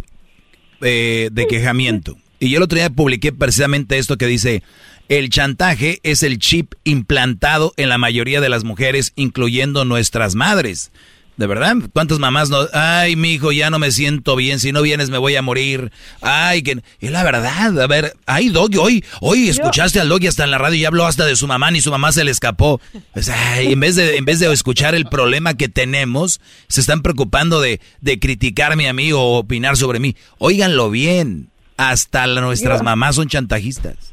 [0.83, 2.15] eh, de quejamiento.
[2.39, 4.63] Y yo el otro día publiqué precisamente esto que dice,
[5.09, 10.93] el chantaje es el chip implantado en la mayoría de las mujeres, incluyendo nuestras madres.
[11.37, 11.77] ¿De verdad?
[11.95, 12.59] ¿Cuántas mamás no?
[12.75, 14.61] Ay, mi hijo, ya no me siento bien.
[14.61, 15.91] Si no vienes, me voy a morir.
[16.21, 16.83] Ay, que.
[17.01, 17.81] Es la verdad.
[17.81, 21.07] A ver, ay, Doggy, hoy, hoy escuchaste al Doggy hasta en la radio y habló
[21.07, 22.81] hasta de su mamá, ni su mamá se le escapó.
[23.15, 27.01] Pues, ay, en vez de, en vez de escuchar el problema que tenemos, se están
[27.01, 30.17] preocupando de, de criticarme a mí o opinar sobre mí.
[30.39, 31.49] Óiganlo bien.
[31.79, 34.13] Hasta nuestras mamás son chantajistas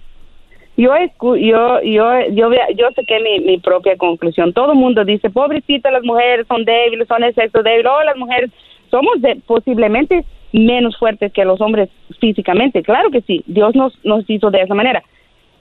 [0.79, 0.93] yo
[1.35, 4.53] yo yo yo yo saqué mi, mi propia conclusión.
[4.53, 7.85] Todo mundo dice, pobrecita, las mujeres son débiles, son el sexo débil.
[7.87, 8.49] Oh, las mujeres
[8.89, 10.23] somos de, posiblemente
[10.53, 11.89] menos fuertes que los hombres
[12.19, 12.81] físicamente.
[12.81, 15.03] Claro que sí, Dios nos nos hizo de esa manera.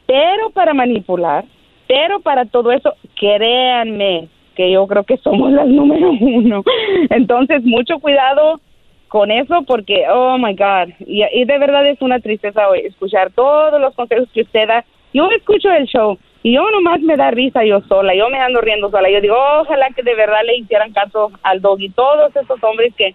[0.07, 1.45] Pero para manipular,
[1.89, 6.62] pero para todo eso, créanme que yo creo que somos las número uno.
[7.11, 8.61] Entonces, mucho cuidado
[9.09, 13.81] con eso porque, oh my God, y, y de verdad es una tristeza escuchar todos
[13.81, 17.64] los consejos que usted da yo escucho el show y yo nomás me da risa
[17.64, 19.10] yo sola, yo me ando riendo sola.
[19.10, 22.93] Yo digo, ojalá que de verdad le hicieran caso al dog y todos esos hombres
[22.97, 23.14] que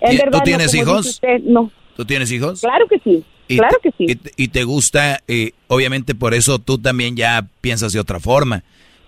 [0.00, 0.38] en verdad...
[0.38, 1.20] ¿Tú tienes hijos?
[1.42, 1.70] no.
[1.96, 2.60] ¿Tú tienes hijos?
[2.60, 3.24] Claro que sí.
[3.48, 4.06] claro que sí.
[4.36, 8.62] Y, te gusta, eh, obviamente por eso tú también ya piensas de otra forma.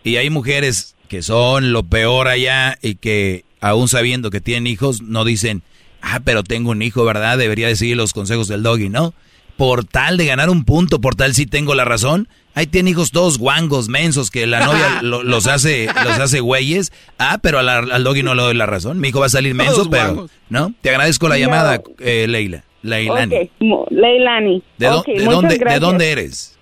[0.04, 5.00] Y hay mujeres que son lo peor allá y que aún sabiendo que tienen hijos
[5.00, 5.62] no dicen,
[6.02, 7.38] ah, pero tengo un hijo, ¿verdad?
[7.38, 9.14] Debería de seguir los consejos del doggy, ¿no?
[9.57, 12.29] Por tal de ganar un punto, por tal si tengo la razón.
[12.55, 16.93] Ahí tiene hijos todos guangos, mensos, que la novia los hace los hace güeyes.
[17.19, 19.01] Ah, pero al, doggy no le doy la razón.
[19.01, 20.29] Mi hijo va a salir menso, pero...
[20.51, 20.74] ¿No?
[20.83, 22.65] Te agradezco la llamada, eh, Leila.
[22.83, 23.51] Leilani.
[23.91, 24.62] Leilani.
[24.77, 26.59] ¿De, dónde, ¿De dónde eres?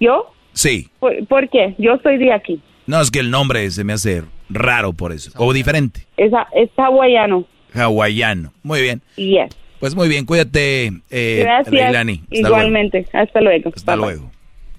[0.00, 0.32] ¿Yo?
[0.52, 0.88] Sí.
[0.98, 1.74] ¿Por, qué?
[1.78, 2.60] Yo soy de aquí.
[2.86, 5.30] No, es que el nombre se me hace raro por eso.
[5.36, 6.06] O diferente.
[6.16, 7.44] Es, es hawaiano.
[7.74, 8.52] Hawaiano.
[8.62, 9.02] Muy bien.
[9.16, 9.50] Yes.
[9.80, 12.18] Pues muy bien, cuídate, eh, Gracias.
[12.30, 13.06] Igualmente.
[13.12, 13.72] Hasta luego.
[13.74, 14.30] Hasta luego.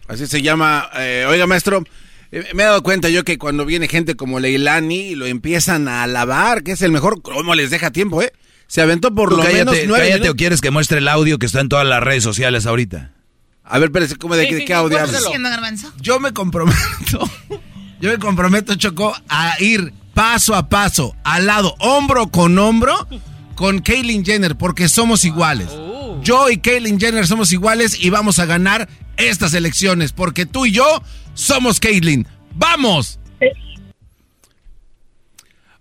[0.07, 0.89] Así se llama.
[0.97, 1.83] Eh, oiga, maestro,
[2.31, 6.03] eh, me he dado cuenta yo que cuando viene gente como Leilani lo empiezan a
[6.03, 8.31] alabar, que es el mejor, ¿cómo les deja tiempo, eh?
[8.67, 11.61] Se aventó por lo menos nueve Cállate o quieres que muestre el audio que está
[11.61, 13.11] en todas las redes sociales ahorita.
[13.63, 14.97] A ver, espérese, ¿cómo de, qué audio
[16.01, 17.29] Yo me comprometo,
[18.01, 23.07] yo me comprometo, Choco, a ir paso a paso, al lado, hombro con hombro
[23.55, 25.69] con Kaylin Jenner porque somos iguales.
[25.71, 26.21] Oh.
[26.21, 28.87] Yo y Kaylin Jenner somos iguales y vamos a ganar
[29.17, 31.01] estas elecciones porque tú y yo
[31.33, 32.27] somos Kaylin.
[32.53, 33.19] ¡Vamos!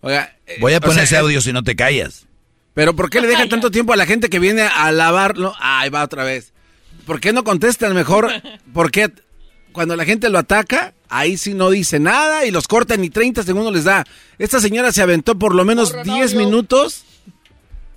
[0.01, 2.26] Oiga, eh, Voy a poner ese audio si no te callas.
[2.74, 5.55] Pero ¿por qué le deja tanto tiempo a la gente que viene a alabarlo?
[5.60, 6.52] Ahí va otra vez.
[7.06, 8.30] ¿Por qué no contestan mejor?
[8.74, 9.10] ¿Por qué
[9.72, 13.44] cuando la gente lo ataca, ahí sí no dice nada y los cortan y 30
[13.44, 14.05] segundos les da?
[14.38, 17.05] Esta señora se aventó por lo menos 10 minutos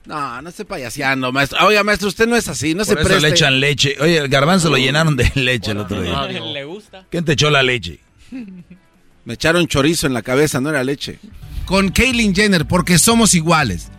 [0.08, 1.66] no, no esté payaseando, maestro.
[1.66, 3.96] Oiga, maestro, usted no es así, no Por se eso le echan leche.
[4.00, 6.24] Oye, el garbanzo lo llenaron de leche el otro día.
[6.28, 7.06] Le gusta.
[7.10, 8.00] ¿Quién te echó la leche?
[9.26, 11.20] Me echaron chorizo en la cabeza, no era leche.
[11.66, 13.92] Con Kaylin Jenner, porque somos iguales.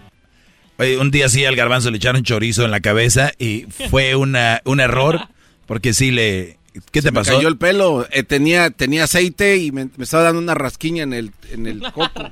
[0.79, 4.63] Oye, un día sí al garbanzo le echaron chorizo en la cabeza y fue una,
[4.65, 5.29] un error,
[5.67, 6.58] porque sí le...
[6.91, 7.31] ¿Qué te pasó?
[7.31, 11.03] Me cayó el pelo, eh, tenía, tenía aceite y me, me, estaba dando una rasquiña
[11.03, 12.31] en el, en el coco.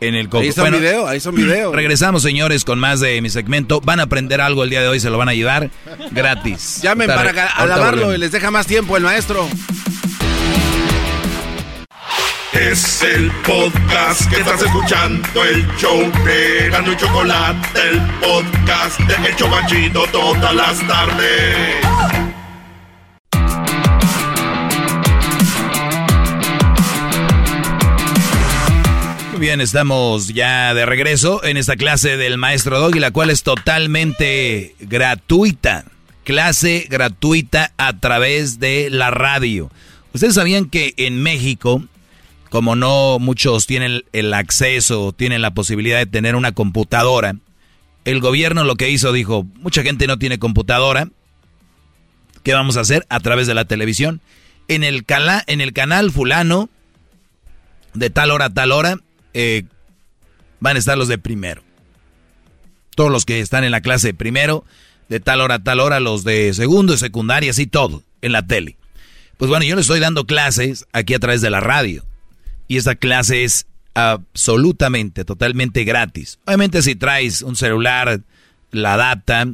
[0.00, 0.42] En el coco.
[0.42, 1.72] Ahí son video, ahí son video.
[1.74, 3.80] Regresamos, señores, con más de mi segmento.
[3.80, 5.70] Van a aprender algo el día de hoy, se lo van a llevar
[6.10, 6.80] gratis.
[6.82, 9.48] Llamen para alabarlo y les deja más tiempo el maestro.
[12.52, 19.28] Es el podcast que estás escuchando, el show de Gano y Chocolate, el podcast de
[19.28, 22.25] El Chocachito todas las tardes.
[29.38, 34.74] Bien, estamos ya de regreso en esta clase del maestro Doggy, la cual es totalmente
[34.80, 35.84] gratuita.
[36.24, 39.70] Clase gratuita a través de la radio.
[40.14, 41.84] Ustedes sabían que en México,
[42.50, 47.36] como no muchos tienen el acceso, tienen la posibilidad de tener una computadora,
[48.04, 51.08] el gobierno lo que hizo dijo, mucha gente no tiene computadora,
[52.42, 53.04] ¿qué vamos a hacer?
[53.10, 54.20] A través de la televisión.
[54.68, 55.04] En el,
[55.46, 56.70] en el canal fulano,
[57.92, 58.98] de tal hora a tal hora,
[59.38, 59.64] eh,
[60.60, 61.62] van a estar los de primero.
[62.94, 64.64] Todos los que están en la clase de primero,
[65.10, 68.46] de tal hora a tal hora, los de segundo y secundaria, así todo, en la
[68.46, 68.78] tele.
[69.36, 72.06] Pues bueno, yo les estoy dando clases aquí a través de la radio.
[72.66, 76.38] Y esta clase es absolutamente, totalmente gratis.
[76.46, 78.22] Obviamente si traes un celular,
[78.70, 79.46] la data,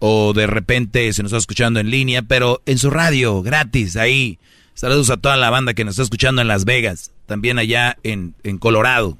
[0.00, 4.40] o de repente se nos está escuchando en línea, pero en su radio, gratis, ahí.
[4.74, 8.34] Saludos a toda la banda que nos está escuchando en Las Vegas, también allá en,
[8.42, 9.16] en Colorado,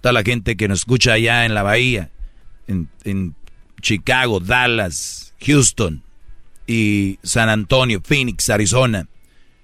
[0.00, 2.08] toda la gente que nos escucha allá en la Bahía,
[2.68, 3.34] en, en
[3.82, 6.04] Chicago, Dallas, Houston
[6.68, 9.08] y San Antonio, Phoenix, Arizona.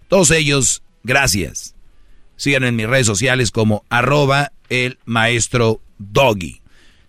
[0.08, 1.76] Todos ellos, gracias.
[2.34, 6.62] Síganme en mis redes sociales como arroba el maestro Doggy.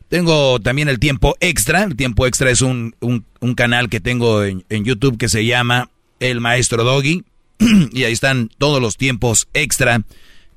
[0.07, 1.85] Tengo también el tiempo extra.
[1.85, 5.89] El tiempo extra es un, un, canal que tengo en, en, YouTube que se llama
[6.19, 7.23] El Maestro Doggy.
[7.91, 10.03] y ahí están todos los tiempos extra.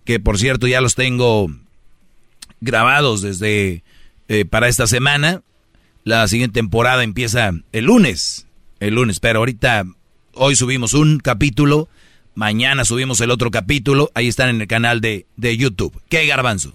[0.08, 1.48] Que por cierto ya los tengo
[2.62, 3.82] grabados desde
[4.28, 5.42] eh, para esta semana.
[6.02, 8.46] La siguiente temporada empieza el lunes.
[8.80, 9.84] El lunes, pero ahorita,
[10.32, 11.90] hoy subimos un capítulo.
[12.34, 14.10] Mañana subimos el otro capítulo.
[14.14, 16.00] Ahí están en el canal de, de YouTube.
[16.08, 16.74] ¿Qué garbanzo?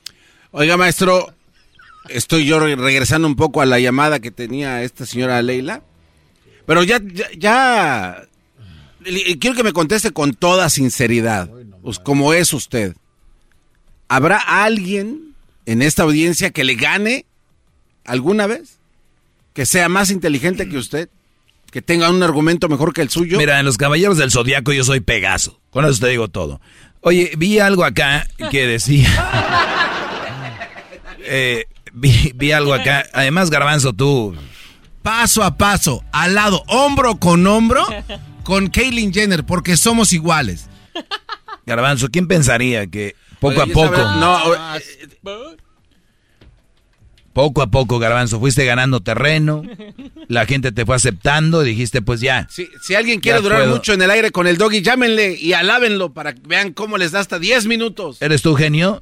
[0.52, 1.34] Oiga, maestro,
[2.10, 5.82] estoy yo regresando un poco a la llamada que tenía esta señora Leila.
[6.68, 7.02] Pero ya,
[7.36, 8.28] ya,
[9.40, 11.50] quiero que me conteste con toda sinceridad,
[11.82, 12.96] pues como es usted.
[14.14, 15.34] ¿Habrá alguien
[15.66, 17.26] en esta audiencia que le gane
[18.06, 18.78] alguna vez?
[19.54, 21.10] ¿Que sea más inteligente que usted?
[21.72, 23.40] ¿Que tenga un argumento mejor que el suyo?
[23.40, 25.60] Mira, en los Caballeros del Zodiaco yo soy Pegaso.
[25.72, 26.62] Con eso te digo todo.
[27.02, 29.10] Oye, vi algo acá que decía...
[31.26, 33.06] Eh, vi, algo acá.
[33.14, 34.36] Además, Garbanzo, tú.
[35.02, 37.88] Paso a paso, al lado, hombro con hombro,
[38.44, 40.68] con Caitlyn Jenner, porque somos iguales.
[41.66, 43.98] Garbanzo, ¿quién pensaría que poco a poco.
[43.98, 45.58] No, eh,
[47.34, 49.64] poco a poco, Garbanzo, fuiste ganando terreno,
[50.28, 52.48] la gente te fue aceptando dijiste, pues ya.
[52.50, 56.34] si alguien quiere durar mucho en el aire con el doggy, llámenle y alábenlo para
[56.34, 58.22] que vean cómo les da hasta 10 minutos.
[58.22, 59.02] ¿Eres tú genio?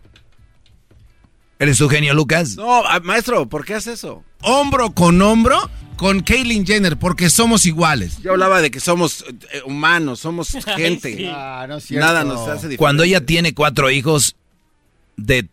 [1.60, 2.56] ¿Eres tu genio, Lucas?
[2.56, 4.24] No, ah, maestro, ¿por qué haces eso?
[4.42, 5.70] Hombro con hombro
[6.02, 8.18] con Caitlyn Jenner, porque somos iguales.
[8.24, 9.24] Yo hablaba de que somos
[9.54, 11.30] eh, humanos, somos gente.
[11.30, 12.78] Ah, Nada nos hace diferente.
[12.78, 14.36] Cuando ella tiene cuatro hijos
[15.16, 15.48] de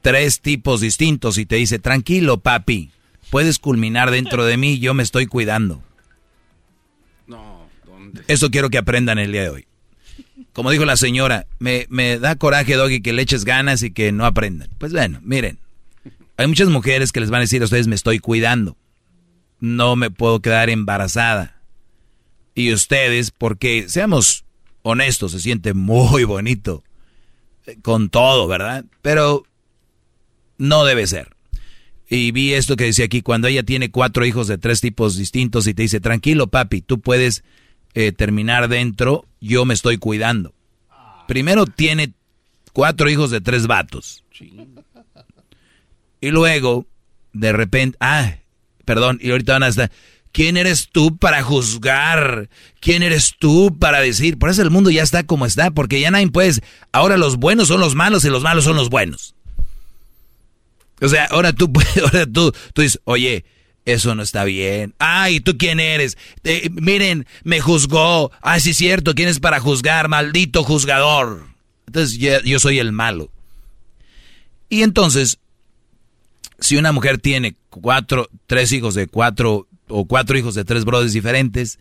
[0.00, 2.92] tres tipos distintos y te dice, tranquilo, papi,
[3.30, 5.82] puedes culminar dentro de mí, yo me estoy cuidando.
[7.26, 8.22] No, ¿dónde?
[8.28, 9.66] Eso quiero que aprendan el día de hoy
[10.52, 14.12] como dijo la señora, me, me da coraje, Doggy, que le eches ganas y que
[14.12, 14.68] no aprendan.
[14.78, 15.58] Pues bueno, miren,
[16.36, 18.76] hay muchas mujeres que les van a decir a ustedes, me estoy cuidando.
[19.60, 21.60] No me puedo quedar embarazada.
[22.54, 24.44] Y ustedes, porque seamos
[24.82, 26.82] honestos, se siente muy bonito
[27.66, 28.84] eh, con todo, ¿verdad?
[29.02, 29.44] Pero
[30.58, 31.34] no debe ser.
[32.08, 35.66] Y vi esto que decía aquí, cuando ella tiene cuatro hijos de tres tipos distintos
[35.68, 37.44] y te dice, tranquilo papi, tú puedes
[37.94, 40.52] eh, terminar dentro, yo me estoy cuidando.
[41.28, 42.12] Primero tiene
[42.72, 44.24] cuatro hijos de tres vatos.
[46.20, 46.86] Y luego,
[47.32, 48.34] de repente, ah,
[48.90, 49.88] perdón, y ahorita van a estar,
[50.32, 52.48] ¿quién eres tú para juzgar?
[52.80, 54.36] ¿Quién eres tú para decir?
[54.36, 56.60] Por eso el mundo ya está como está, porque ya nadie puede,
[56.90, 59.36] ahora los buenos son los malos y los malos son los buenos.
[61.00, 61.72] O sea, ahora tú,
[62.02, 63.44] ahora tú, tú dices, oye,
[63.84, 64.92] eso no está bien.
[64.98, 66.18] Ay, ¿tú quién eres?
[66.42, 68.32] Eh, miren, me juzgó.
[68.42, 70.08] Ay, sí cierto, ¿quién es para juzgar?
[70.08, 71.46] Maldito juzgador.
[71.86, 73.30] Entonces yo, soy el malo.
[74.68, 75.38] Y entonces,
[76.60, 81.12] si una mujer tiene cuatro, tres hijos de cuatro o cuatro hijos de tres brothers
[81.12, 81.78] diferentes,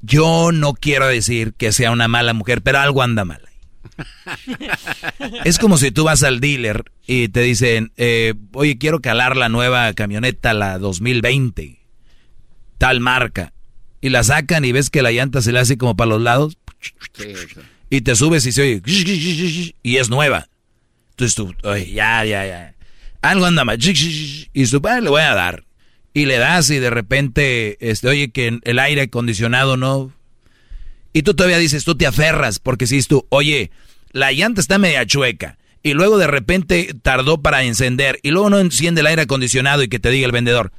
[0.00, 3.42] yo no quiero decir que sea una mala mujer, pero algo anda mal
[5.44, 9.48] es como si tú vas al dealer y te dicen, eh, oye, quiero calar la
[9.48, 11.78] nueva camioneta, la 2020,
[12.78, 13.52] tal marca.
[14.00, 16.58] Y la sacan y ves que la llanta se le hace como para los lados.
[17.90, 20.48] y te subes y se oye, y es nueva.
[21.10, 22.75] Entonces tú, oye, ya, ya, ya.
[23.26, 23.78] Algo anda mal.
[23.80, 25.64] Y su padre le voy a dar.
[26.12, 30.12] Y le das y de repente, este, oye, que el aire acondicionado no
[31.16, 33.70] y tú todavía dices, tú te aferras, porque si tú, oye,
[34.12, 35.56] la llanta está media chueca.
[35.82, 38.18] Y luego de repente tardó para encender.
[38.22, 40.72] Y luego no enciende el aire acondicionado y que te diga el vendedor,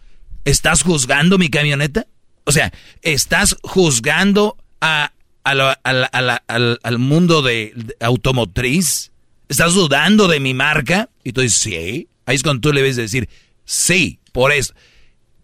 [0.45, 2.05] ¿estás juzgando mi camioneta?
[2.43, 5.11] O sea, ¿estás juzgando a,
[5.43, 9.11] al, mundo de, automotriz?
[9.49, 11.09] ¿Estás dudando de mi marca?
[11.23, 12.09] Y tú dices, sí.
[12.27, 13.29] Ahí es cuando tú le ves decir,
[13.63, 14.75] sí, por esto,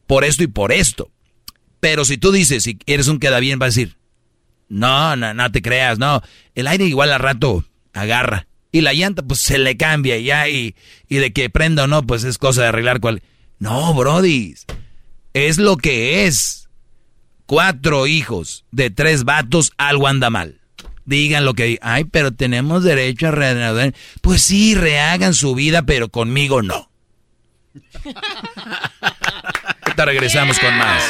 [0.05, 1.09] por esto y por esto.
[1.79, 3.95] Pero si tú dices, si eres un queda bien, va a decir,
[4.67, 6.21] no, no, no te creas, no.
[6.55, 8.47] El aire igual al rato agarra.
[8.71, 10.75] Y la llanta pues se le cambia ya y,
[11.07, 13.23] y de que prenda o no, pues es cosa de arreglar cual.
[13.59, 14.55] No, Brody.
[15.33, 16.67] Es lo que es.
[17.45, 20.59] Cuatro hijos de tres vatos, algo anda mal.
[21.05, 23.93] Digan lo que ay, pero tenemos derecho a reanudar.
[24.21, 26.89] Pues sí, rehagan su vida, pero conmigo no.
[29.81, 31.03] Ahorita regresamos con más.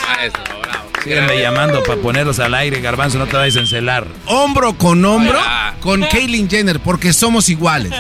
[1.04, 4.08] Sígueme llamando para ponerlos al aire, Garbanzo, no te vayas a encelar.
[4.26, 5.40] Hombro con hombro
[5.82, 7.92] con Caitlyn Jenner, porque somos iguales.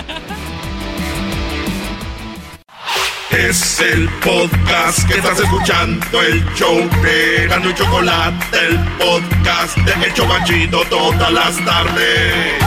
[3.37, 10.05] Es el podcast que estás escuchando, el show de Gano y Chocolate, el podcast de
[10.05, 12.63] El Chobachito todas las tardes.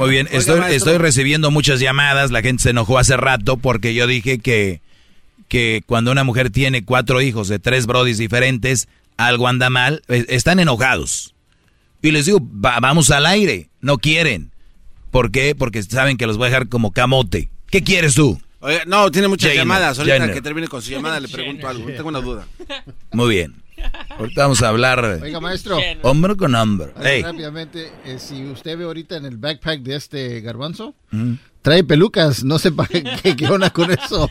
[0.00, 4.08] Muy bien, estoy, estoy recibiendo muchas llamadas, la gente se enojó hace rato porque yo
[4.08, 4.80] dije que,
[5.46, 10.26] que cuando una mujer tiene cuatro hijos de tres brodis diferentes, algo anda mal, eh,
[10.30, 11.36] están enojados.
[12.02, 14.50] Y les digo, vamos al aire, no quieren.
[15.10, 15.54] ¿Por qué?
[15.54, 17.48] Porque saben que los voy a dejar como camote.
[17.70, 18.40] ¿Qué quieres tú?
[18.60, 19.98] Oye, no, tiene muchas llamadas.
[19.98, 21.86] Ahorita que termine con su llamada le pregunto algo.
[21.86, 22.46] Tengo una duda.
[23.12, 23.54] Muy bien.
[24.18, 25.20] Ahorita vamos a hablar.
[25.22, 25.78] Oiga, maestro.
[26.02, 26.92] Hombre con hombre.
[27.22, 30.94] Rápidamente, eh, si usted ve ahorita en el backpack de este garbanzo,
[31.62, 32.42] trae pelucas.
[32.42, 33.04] No sepa qué,
[33.36, 34.28] qué onda con eso.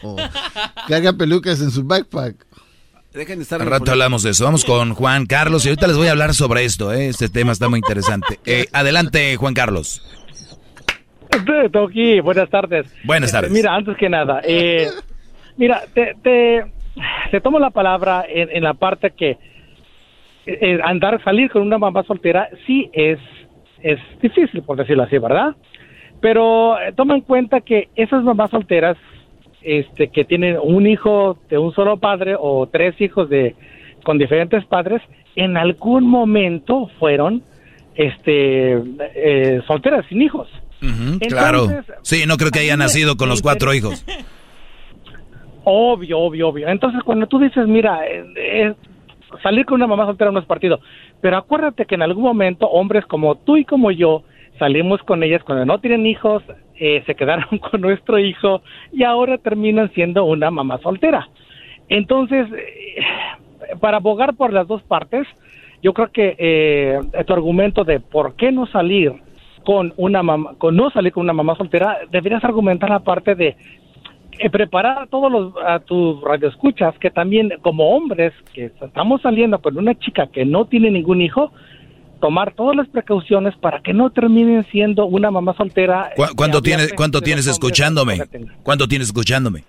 [0.88, 2.46] Carga pelucas en su backpack.
[3.14, 3.62] Dejen de estar.
[3.62, 4.44] Al rato hablamos de eso.
[4.44, 6.94] Vamos con Juan Carlos y ahorita les voy a hablar sobre esto.
[6.94, 7.08] ¿eh?
[7.08, 8.40] Este tema está muy interesante.
[8.50, 10.02] Eh, adelante, Juan Carlos.
[11.72, 12.94] Toki, buenas tardes.
[13.04, 13.52] Buenas tardes.
[13.52, 14.88] mira, antes que nada, eh,
[15.58, 16.66] mira, te, te,
[17.32, 19.38] te, tomo la palabra en, la parte que
[20.46, 23.20] eh, andar, salir con una mamá soltera sí es,
[23.82, 25.56] es difícil, por decirlo así, ¿verdad?
[26.22, 28.98] Pero eh, toma en cuenta que esas mamás solteras
[29.62, 33.56] este, que tienen un hijo de un solo padre o tres hijos de
[34.04, 35.02] con diferentes padres,
[35.36, 37.44] en algún momento fueron
[37.96, 38.82] este,
[39.68, 40.48] solteras sin hijos
[41.28, 41.84] claro.
[42.02, 44.06] Sí, no creo que haya nacido con los cuatro hijos.
[45.70, 46.70] Obvio, obvio, obvio.
[46.70, 48.74] Entonces, cuando tú dices, mira, eh,
[49.44, 50.80] salir con una mamá soltera no es partido,
[51.20, 54.24] pero acuérdate que en algún momento hombres como tú y como yo
[54.60, 56.42] salimos con ellas cuando no tienen hijos,
[56.80, 58.62] eh, se quedaron con nuestro hijo
[58.94, 61.28] y ahora terminan siendo una mamá soltera.
[61.90, 63.02] Entonces, eh,
[63.82, 65.28] para abogar por las dos partes,
[65.84, 69.16] yo creo que tu argumento de por qué no salir
[69.68, 73.58] con una mamá, con no salir con una mamá soltera, deberías argumentar la parte de
[74.40, 79.60] eh, preparar a todos los a tus radioescuchas que también como hombres que estamos saliendo
[79.60, 81.52] con una chica que no tiene ningún hijo,
[82.22, 86.12] tomar todas las precauciones para que no terminen siendo una mamá soltera.
[86.38, 88.22] ¿Cuánto tienes cuánto tienes escuchándome?
[88.64, 89.66] ¿Cuánto tienes escuchándome?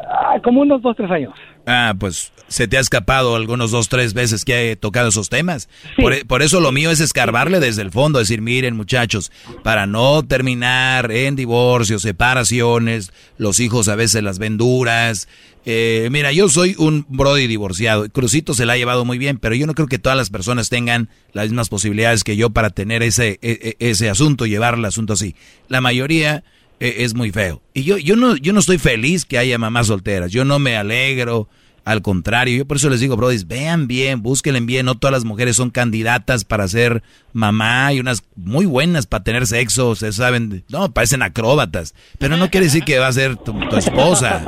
[0.00, 1.34] Ah, como unos dos, tres años.
[1.66, 5.68] Ah, pues se te ha escapado algunos dos, tres veces que he tocado esos temas.
[5.96, 9.32] E, por, eso lo mío es escarbarle desde el fondo, decir, miren muchachos,
[9.62, 15.28] para no terminar en divorcios, separaciones, los hijos a veces las ven duras.
[15.64, 18.08] Eh, mira, yo soy un brody divorciado.
[18.10, 20.68] Crucito se la ha llevado muy bien, pero yo no creo que todas las personas
[20.68, 24.84] tengan las mismas posibilidades que yo para tener ese, e, e, ese asunto, llevar el
[24.84, 25.36] asunto así.
[25.68, 26.44] La mayoría
[26.82, 27.62] es muy feo.
[27.74, 30.32] Y yo, yo, no, yo no estoy feliz que haya mamás solteras.
[30.32, 31.48] Yo no me alegro.
[31.84, 34.86] Al contrario, yo por eso les digo, brodis, vean bien, búsquenle bien.
[34.86, 37.02] No todas las mujeres son candidatas para ser
[37.32, 39.96] mamá y unas muy buenas para tener sexo.
[39.96, 41.94] Se saben, no, parecen acróbatas.
[42.18, 44.44] Pero no quiere decir que va a ser tu, esposa.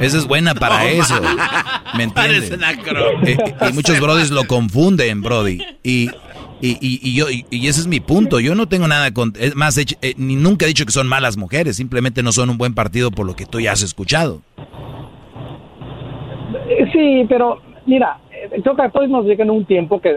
[0.00, 1.20] Esa es buena para eso.
[1.94, 2.50] ¿Me entiendes?
[2.50, 3.36] Eh,
[3.68, 5.62] y muchos brodis lo confunden, brody.
[5.82, 6.10] Y
[6.60, 8.40] y, y, yo, y, ese es mi punto.
[8.40, 9.32] Yo no tengo nada con.
[9.38, 11.76] Es más, eh, ni nunca he dicho que son malas mujeres.
[11.76, 14.42] Simplemente no son un buen partido por lo que tú ya has escuchado.
[16.68, 20.16] Eh, sí, pero mira, eh, creo que a todos nos llega en un tiempo que,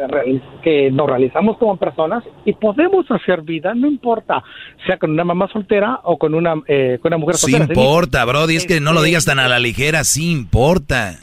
[0.63, 4.43] que nos realizamos como personas y podemos hacer vida, no importa,
[4.87, 7.65] sea con una mamá soltera o con una, con una mujer soltera.
[7.65, 11.19] Sí importa, Brody, es que no lo digas tan a la ligera, sí importa.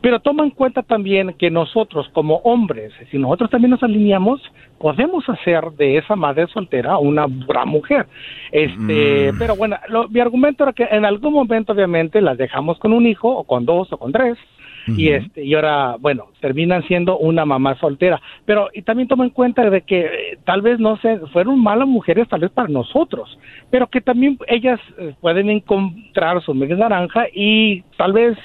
[0.00, 4.40] Pero toma en cuenta también que nosotros como hombres, si nosotros también nos alineamos,
[4.78, 8.06] podemos hacer de esa madre soltera una gran mujer.
[8.50, 9.38] Este, mm.
[9.38, 9.76] pero bueno,
[10.08, 13.66] mi argumento era que en algún momento obviamente las dejamos con un hijo o con
[13.66, 14.38] dos o con tres
[14.86, 19.30] y este y ahora bueno terminan siendo una mamá soltera pero y también toma en
[19.30, 23.38] cuenta de que eh, tal vez no se fueron malas mujeres tal vez para nosotros
[23.70, 28.38] pero que también ellas eh, pueden encontrar su media naranja y tal vez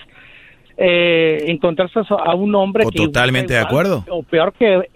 [0.78, 4.04] eh, encontrarse a un hombre o totalmente de acuerdo.
[4.10, 4.90] o peor que,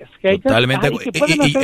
[0.43, 0.91] totalmente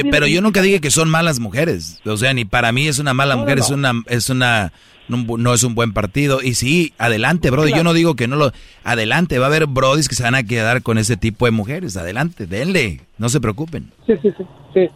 [0.10, 2.02] pero yo nunca dije que son malas mujeres.
[2.06, 4.72] O sea ni para mí es una mala mujer es una es una
[5.08, 6.42] no, es un buen partido.
[6.42, 7.72] Y sí adelante brody.
[7.74, 8.52] Yo no digo que no lo
[8.84, 11.98] adelante va a haber brodis que se van a quedar con ese tipo de mujeres.
[11.98, 13.92] Adelante denle no se preocupen.
[14.08, 14.90] Sí sí sí sí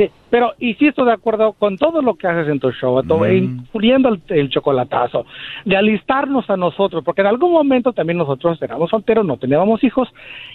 [0.00, 4.08] Sí, pero estoy de acuerdo con todo lo que haces en tu show, todo, incluyendo
[4.08, 5.26] el, el chocolatazo,
[5.66, 10.08] de alistarnos a nosotros, porque en algún momento también nosotros éramos solteros, no teníamos hijos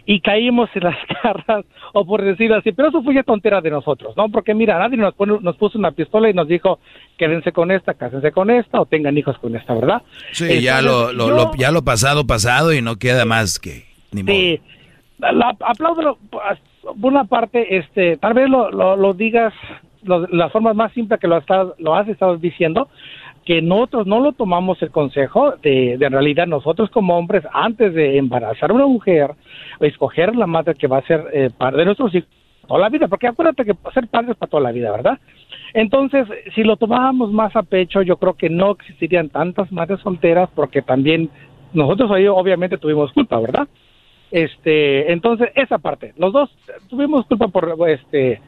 [0.07, 3.69] y caímos en las garras, o por decirlo así, pero eso fue ya tontera de
[3.69, 4.29] nosotros, ¿no?
[4.29, 6.79] Porque mira, nadie nos, pone- nos puso una pistola y nos dijo,
[7.15, 10.01] quédense con esta, cásense con esta, o tengan hijos con esta, ¿verdad?
[10.31, 13.83] Sí, ya lo, lo- yo- lo- ya lo pasado, pasado y no queda más que...
[14.11, 14.33] Ni modo.
[14.33, 14.59] Sí,
[15.19, 16.17] la, aplaudo
[17.01, 19.53] por una parte, este, tal vez lo, lo, lo digas
[20.03, 21.41] lo- la forma más simple que lo,
[21.79, 22.87] lo has estado diciendo,
[23.43, 27.93] que nosotros no lo tomamos el consejo de, de en realidad nosotros como hombres, antes
[27.93, 29.31] de embarazar a una mujer,
[29.79, 32.29] escoger la madre que va a ser eh, padre de nuestros hijos
[32.67, 35.19] toda la vida, porque acuérdate que ser padre es para toda la vida, ¿verdad?
[35.75, 40.49] Entonces, si lo tomábamos más a pecho, yo creo que no existirían tantas madres solteras,
[40.55, 41.29] porque también
[41.73, 43.67] nosotros ahí obviamente tuvimos culpa, ¿verdad?
[44.39, 46.49] Este, entonces esa parte, los dos
[46.89, 48.41] tuvimos culpa por este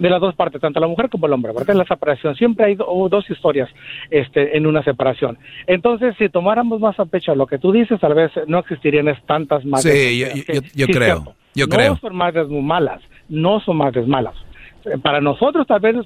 [0.00, 1.70] de las dos partes, tanto la mujer como el hombre, ¿verdad?
[1.70, 3.68] En la separación siempre hay do- dos historias
[4.10, 5.36] este en una separación.
[5.66, 9.64] Entonces, si tomáramos más a pecho lo que tú dices, tal vez no existirían tantas
[9.64, 9.92] madres.
[9.92, 11.34] Sí, yo, solteras, yo- que- yo sí, creo, cierto.
[11.56, 11.96] yo no creo.
[11.96, 14.34] son madres muy malas, no son madres malas.
[15.02, 15.96] Para nosotros tal vez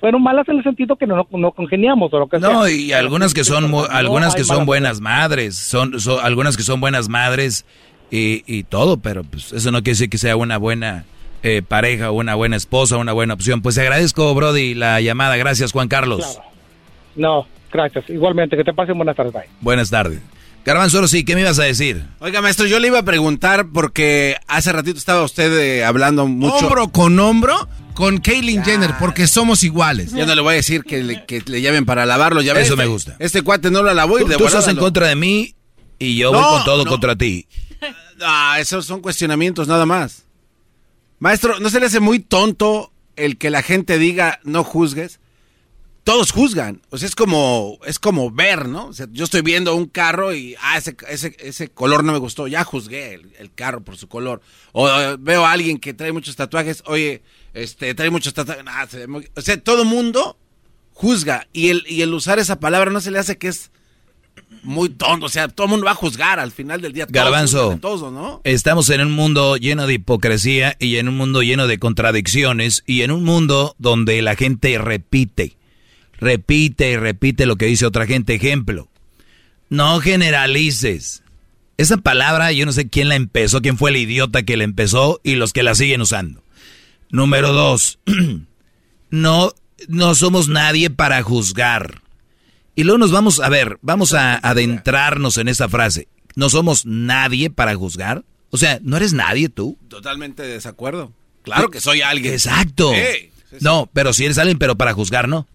[0.00, 2.70] fueron malas en el sentido que no, no congeniamos o lo que No, sea.
[2.76, 6.80] y algunas que son No algunas que son buenas madres, son, son- algunas que son
[6.80, 7.64] buenas madres
[8.10, 11.04] y, y todo, pero pues eso no quiere decir que sea una buena
[11.42, 13.62] eh, pareja, una buena esposa, una buena opción.
[13.62, 15.36] Pues te agradezco, Brody, la llamada.
[15.36, 16.38] Gracias, Juan Carlos.
[17.16, 18.08] No, gracias.
[18.10, 19.32] Igualmente, que te pasen buenas tardes.
[19.32, 19.44] Bye.
[19.60, 20.20] Buenas tardes.
[20.64, 22.04] Garbanzo, ahora sí, ¿qué me ibas a decir?
[22.18, 26.66] Oiga, maestro, yo le iba a preguntar porque hace ratito estaba usted eh, hablando mucho.
[26.66, 30.12] Hombro con hombro con Caitlyn Jenner, porque somos iguales.
[30.12, 32.42] Ya no le voy a decir que le, que le llamen para lavarlo.
[32.42, 33.16] Ya ves, Eso me este- gusta.
[33.18, 35.54] Este cuate no lo lavó y Tú, de tú estás en contra de mí
[35.98, 36.90] y yo voy con todo no.
[36.90, 37.46] contra ti.
[38.20, 40.24] Ah, esos son cuestionamientos nada más.
[41.18, 45.20] Maestro, ¿no se le hace muy tonto el que la gente diga no juzgues?
[46.02, 46.80] Todos juzgan.
[46.88, 48.86] O sea, es como, es como ver, ¿no?
[48.86, 52.18] O sea, yo estoy viendo un carro y, ah, ese, ese, ese color no me
[52.18, 52.48] gustó.
[52.48, 54.40] Ya juzgué el, carro por su color.
[54.72, 56.82] O eh, veo a alguien que trae muchos tatuajes.
[56.86, 58.64] Oye, este, trae muchos tatuajes.
[59.36, 60.38] O sea, todo mundo
[60.94, 61.46] juzga.
[61.52, 63.70] Y el, y el usar esa palabra no se le hace que es
[64.62, 65.26] muy tonto.
[65.26, 67.06] O sea, todo el mundo va a juzgar al final del día.
[67.06, 67.78] Todos Garbanzo,
[68.10, 68.40] ¿no?
[68.44, 73.02] estamos en un mundo lleno de hipocresía y en un mundo lleno de contradicciones y
[73.02, 75.56] en un mundo donde la gente repite,
[76.18, 78.34] repite y repite lo que dice otra gente.
[78.34, 78.88] Ejemplo,
[79.68, 81.22] no generalices.
[81.78, 85.20] Esa palabra yo no sé quién la empezó, quién fue el idiota que la empezó
[85.24, 86.42] y los que la siguen usando.
[87.10, 87.98] Número dos,
[89.10, 89.52] no,
[89.88, 92.02] no somos nadie para juzgar.
[92.74, 96.08] Y luego nos vamos, a ver, vamos a adentrarnos en esa frase.
[96.36, 98.24] No somos nadie para juzgar.
[98.50, 99.76] O sea, ¿no eres nadie tú?
[99.88, 101.12] Totalmente de desacuerdo.
[101.42, 102.32] Claro que soy alguien.
[102.32, 102.92] Exacto.
[102.92, 105.46] Sí, No, pero si eres alguien, pero para juzgar, no.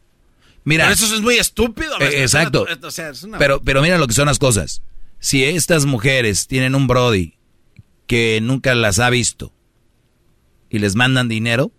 [0.65, 0.85] Mira.
[0.85, 1.99] Pero eso es muy estúpido.
[2.01, 2.67] Eh, exacto.
[2.67, 4.81] Es una- o sea, es una- Pero, pero mira lo que son las cosas.
[5.19, 7.35] Si estas mujeres tienen un Brody
[8.07, 9.53] que nunca las ha visto
[10.69, 11.71] y les mandan dinero,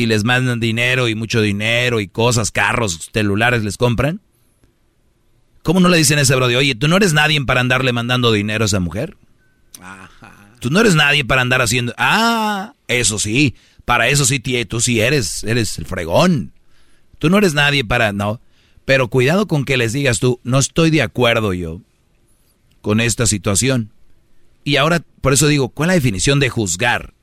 [0.00, 4.20] y les mandan dinero y mucho dinero y cosas, carros, celulares les compran,
[5.62, 8.32] ¿cómo no le dicen a ese Brody, oye, tú no eres nadie para andarle mandando
[8.32, 9.16] dinero a esa mujer?
[10.58, 11.94] Tú no eres nadie para andar haciendo...
[11.96, 13.54] Ah, eso sí,
[13.84, 16.52] para eso sí, tú sí eres, eres el fregón.
[17.18, 18.12] Tú no eres nadie para...
[18.12, 18.40] No,
[18.84, 21.80] pero cuidado con que les digas tú, no estoy de acuerdo yo
[22.80, 23.92] con esta situación.
[24.64, 27.14] Y ahora, por eso digo, ¿cuál es la definición de juzgar?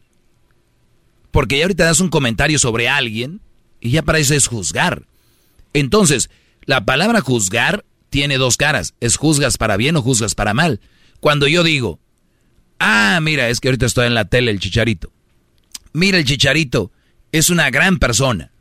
[1.31, 3.41] Porque ya ahorita das un comentario sobre alguien
[3.79, 5.03] y ya para eso es juzgar.
[5.73, 6.29] Entonces,
[6.65, 8.93] la palabra juzgar tiene dos caras.
[8.99, 10.79] Es juzgas para bien o juzgas para mal.
[11.19, 11.99] Cuando yo digo,
[12.79, 15.11] ah, mira, es que ahorita estoy en la tele el chicharito.
[15.93, 16.91] Mira, el chicharito
[17.31, 18.51] es una gran persona.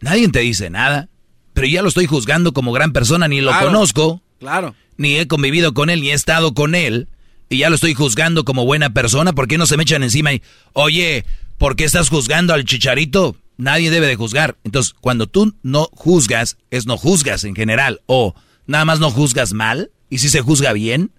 [0.00, 1.08] Nadie te dice nada,
[1.52, 4.74] pero ya lo estoy juzgando como gran persona, ni lo Claro, conozco, Claro.
[4.96, 7.08] ni he convivido con él, ni he estado con él,
[7.50, 9.32] y ya lo estoy juzgando como buena persona.
[9.34, 11.24] ¿Por qué no se me echan encima y, oye,
[11.60, 13.36] ¿por qué estás juzgando al chicharito?
[13.58, 14.56] Nadie debe de juzgar.
[14.64, 18.34] Entonces, cuando tú no juzgas, es no juzgas en general, o
[18.66, 21.10] nada más no juzgas mal, y si se juzga bien.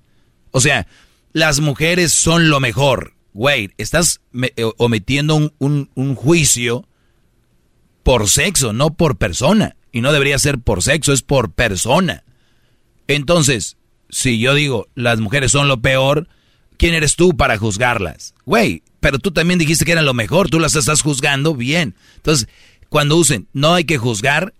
[0.50, 0.88] O sea,
[1.32, 3.14] las mujeres son lo mejor.
[3.34, 6.88] Güey, estás eh, omitiendo un, un- un juicio
[8.02, 9.76] por sexo, no por persona.
[9.92, 12.24] Y no debería ser por sexo, es por persona.
[13.08, 13.78] Entonces,
[14.10, 16.28] si yo digo, las mujeres son lo peor,
[16.78, 18.34] ¿quién eres tú para juzgarlas?
[18.46, 21.96] Güey, pero tú también dijiste que eran lo mejor, tú las estás juzgando bien.
[22.16, 22.48] Entonces,
[22.88, 24.54] cuando usen, no hay que juzgar,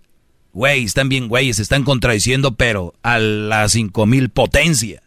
[0.52, 5.02] güey, están bien güeyes, se están contradiciendo, pero a la cinco mil potencia.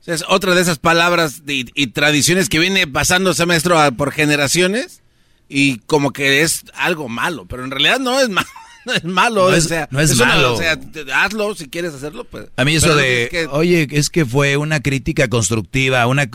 [0.00, 3.92] O sea, es otra de esas palabras y, y tradiciones que viene pasándose, maestro, a-
[3.92, 5.00] por generaciones.
[5.48, 8.48] y como que es algo malo, pero en realidad no es malo.
[8.84, 10.54] No es malo, No es- o sea, no es malo.
[10.54, 10.76] o sea,
[11.14, 12.46] hazlo si quieres hacerlo, pues.
[12.56, 16.28] A mí eso de, es que- oye, es que fue una crítica constructiva, una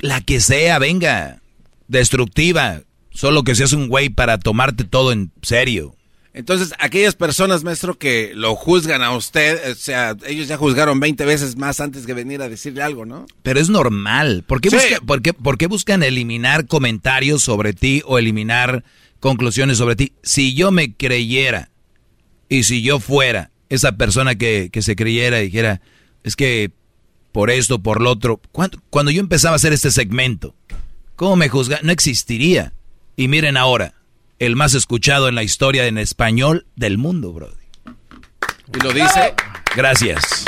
[0.00, 1.40] la que sea, venga,
[1.88, 5.94] destructiva, solo que seas un güey para tomarte todo en serio.
[6.32, 11.24] Entonces, aquellas personas, maestro, que lo juzgan a usted, o sea, ellos ya juzgaron 20
[11.24, 13.26] veces más antes que venir a decirle algo, ¿no?
[13.44, 14.42] Pero es normal.
[14.44, 14.76] ¿Por qué, Sí.
[14.76, 18.82] busca- por qué- por qué buscan eliminar comentarios sobre ti o eliminar
[19.20, 20.12] conclusiones sobre ti?
[20.24, 21.70] Si yo me creyera
[22.48, 25.80] y si yo fuera esa persona que, que se creyera y dijera,
[26.24, 26.72] es que
[27.34, 30.54] por esto, por lo otro, cuando, cuando yo empezaba a hacer este segmento,
[31.16, 31.80] ¿cómo me juzga?
[31.82, 32.72] No existiría.
[33.16, 33.94] Y miren ahora,
[34.38, 37.50] el más escuchado en la historia en español del mundo, bro.
[38.72, 39.34] Y lo dice.
[39.74, 40.44] Gracias.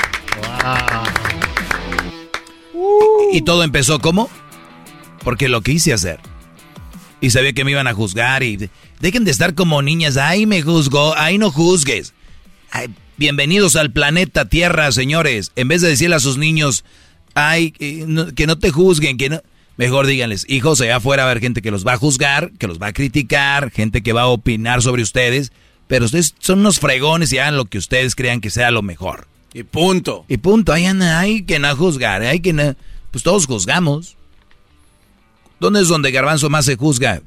[3.33, 4.31] Y todo empezó como
[5.25, 6.21] porque lo quise hacer.
[7.21, 10.47] Y sabía que me iban a juzgar y de- dejen de estar como niñas, ay
[10.47, 12.15] me juzgó, ay no juzgues.
[12.71, 15.53] Ay, bienvenidos al planeta Tierra, señores.
[15.57, 16.85] En vez de decirle a sus niños,
[17.35, 19.43] ay, que no te juzguen, que no...
[19.77, 22.67] Mejor díganles, hijos, allá afuera va a haber gente que los va a juzgar, que
[22.67, 25.53] los va a criticar, gente que va a opinar sobre ustedes,
[25.87, 29.29] pero ustedes son unos fregones y hagan lo que ustedes crean que sea lo mejor.
[29.53, 30.25] Y punto.
[30.29, 32.75] Y punto, hay, hay que no juzgar, hay que no...
[33.11, 34.17] Pues todos juzgamos.
[35.61, 37.21] ¿Dónde es donde Garbanzo más se juzga?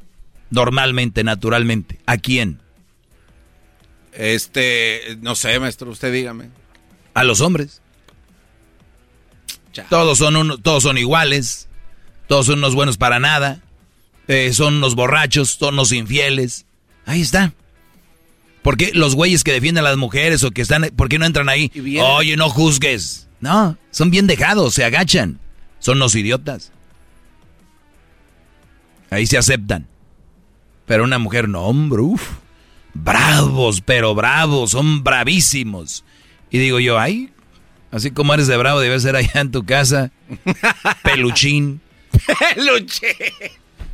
[0.49, 1.99] Normalmente, naturalmente.
[2.07, 2.59] ¿A quién?
[4.13, 6.49] Este, no sé, maestro, usted dígame.
[7.13, 7.81] A los hombres.
[9.89, 11.67] Todos son, uno- todos son iguales.
[12.27, 13.61] Todos son unos buenos para nada.
[14.27, 16.65] eh, son unos borrachos, son unos infieles.
[17.05, 17.53] Ahí está.
[18.61, 20.83] ¿Por qué los güeyes que defienden a las mujeres o que están...
[20.95, 21.71] ¿Por qué no entran ahí?
[22.03, 23.27] Oye, no juzgues.
[23.39, 25.39] No, son bien dejados, se agachan.
[25.79, 26.71] Son los idiotas.
[29.09, 29.87] Ahí se aceptan.
[30.85, 32.21] Pero una mujer, no, hombre, uff.
[32.93, 36.03] Bravos, pero bravos, son bravísimos.
[36.51, 37.29] Y digo yo, ay,
[37.91, 40.11] así como eres de bravo, debes ser allá en tu casa.
[41.03, 41.81] Peluchín.
[42.55, 43.15] Peluche.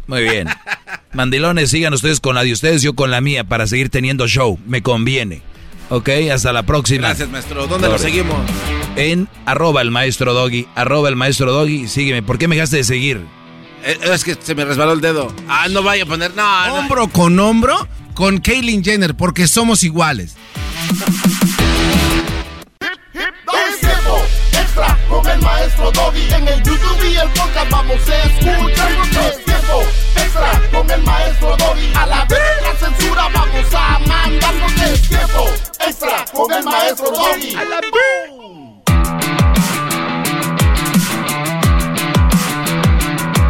[0.07, 0.47] Muy bien.
[1.13, 4.59] Mandilones, sigan ustedes con la de ustedes, yo con la mía, para seguir teniendo show.
[4.65, 5.41] Me conviene.
[5.89, 7.07] Ok, hasta la próxima.
[7.09, 7.67] Gracias, maestro.
[7.67, 8.37] ¿Dónde lo seguimos?
[8.95, 12.23] En arroba el maestro doggy, arroba el maestro doggy, sígueme.
[12.23, 13.21] ¿Por qué me dejaste de seguir?
[13.83, 15.31] Eh, Es que se me resbaló el dedo.
[15.47, 16.33] Ah, no vaya a poner.
[16.35, 16.75] No, no.
[16.75, 20.35] Hombro con hombro con Caitlyn Jenner, porque somos iguales.
[22.79, 26.33] Es tiempo extra con el maestro Doggy.
[26.33, 28.91] En el YouTube y el podcast vamos a escuchar.
[29.29, 29.83] Es tiempo
[30.15, 31.93] extra con el maestro Doggy.
[31.93, 34.71] A la vez la censura vamos a mandarnos.
[34.81, 35.49] Es tiempo
[35.85, 37.55] extra con el maestro Doggy.
[37.55, 37.81] A la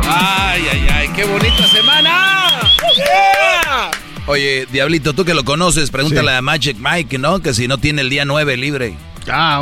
[0.08, 2.62] Ay, ay, ay, qué bonita semana.
[2.96, 4.05] Yeah.
[4.28, 7.42] Oye, Diablito, tú que lo conoces, pregúntale a Magic Mike, ¿no?
[7.42, 8.98] Que si no tiene el día 9 libre.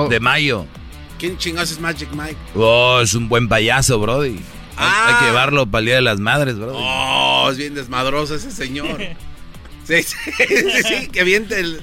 [0.10, 0.66] De mayo.
[1.20, 2.36] ¿Quién chingados es Magic Mike?
[2.56, 4.30] Oh, es un buen payaso, Brody.
[4.30, 4.44] Hay-
[4.76, 5.06] Ah.
[5.08, 6.76] Hay que llevarlo para el Día de las Madres, Brody.
[6.80, 9.00] Oh, es bien desmadroso ese señor.
[9.86, 11.82] Sí, sí, sí, sí, que viente el.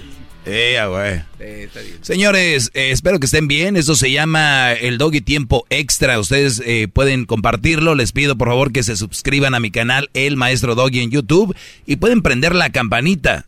[0.51, 1.19] Güey.
[1.39, 1.99] Sí, está bien.
[2.03, 3.77] Señores, eh, espero que estén bien.
[3.77, 6.19] Eso se llama el Doggy Tiempo Extra.
[6.19, 7.95] Ustedes eh, pueden compartirlo.
[7.95, 11.55] Les pido por favor que se suscriban a mi canal El Maestro Doggy en YouTube
[11.87, 13.47] y pueden prender la campanita.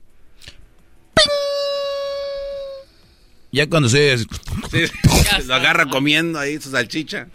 [3.51, 4.17] Ya cuando se...
[4.19, 4.27] Sí,
[5.47, 7.29] lo agarra comiendo ahí su salchicha.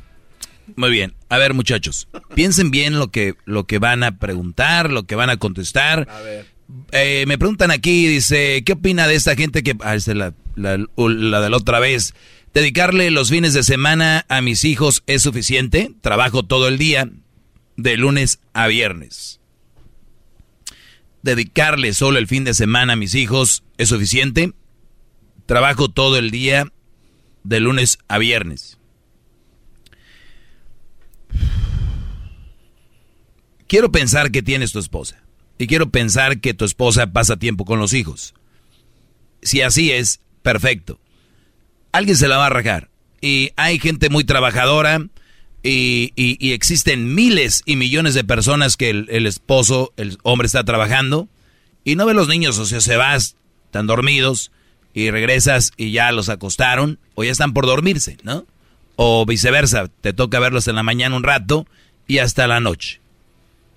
[0.76, 1.14] Muy bien.
[1.30, 5.30] A ver, muchachos, piensen bien lo que, lo que van a preguntar, lo que van
[5.30, 6.08] a contestar.
[6.10, 6.57] A ver.
[6.92, 9.76] Eh, me preguntan aquí, dice, ¿qué opina de esta gente que...
[9.82, 12.14] Ah, es la, la, la de la otra vez.
[12.54, 15.94] ¿Dedicarle los fines de semana a mis hijos es suficiente?
[16.02, 17.10] Trabajo todo el día,
[17.76, 19.40] de lunes a viernes.
[21.22, 24.54] ¿Dedicarle solo el fin de semana a mis hijos es suficiente?
[25.46, 26.72] Trabajo todo el día,
[27.44, 28.78] de lunes a viernes.
[33.68, 35.27] Quiero pensar que tienes tu esposa.
[35.58, 38.34] Y quiero pensar que tu esposa pasa tiempo con los hijos.
[39.42, 41.00] Si así es, perfecto.
[41.92, 42.90] Alguien se la va a rajar.
[43.22, 45.08] Y hay gente muy trabajadora
[45.64, 50.64] y, y- existen miles y millones de personas que el, el esposo, el hombre está
[50.64, 51.28] trabajando
[51.84, 54.52] y no ve los niños, o sea, se vas, están dormidos
[54.94, 58.46] y regresas y ya los acostaron o ya están por dormirse, ¿no?
[58.96, 61.66] O viceversa, te toca verlos en la mañana un rato
[62.08, 63.02] y hasta la noche.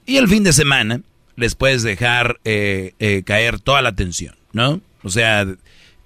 [0.07, 1.00] Y el fin de semana
[1.40, 4.80] les puedes dejar eh, eh, caer toda la atención, ¿no?
[5.02, 5.46] O sea,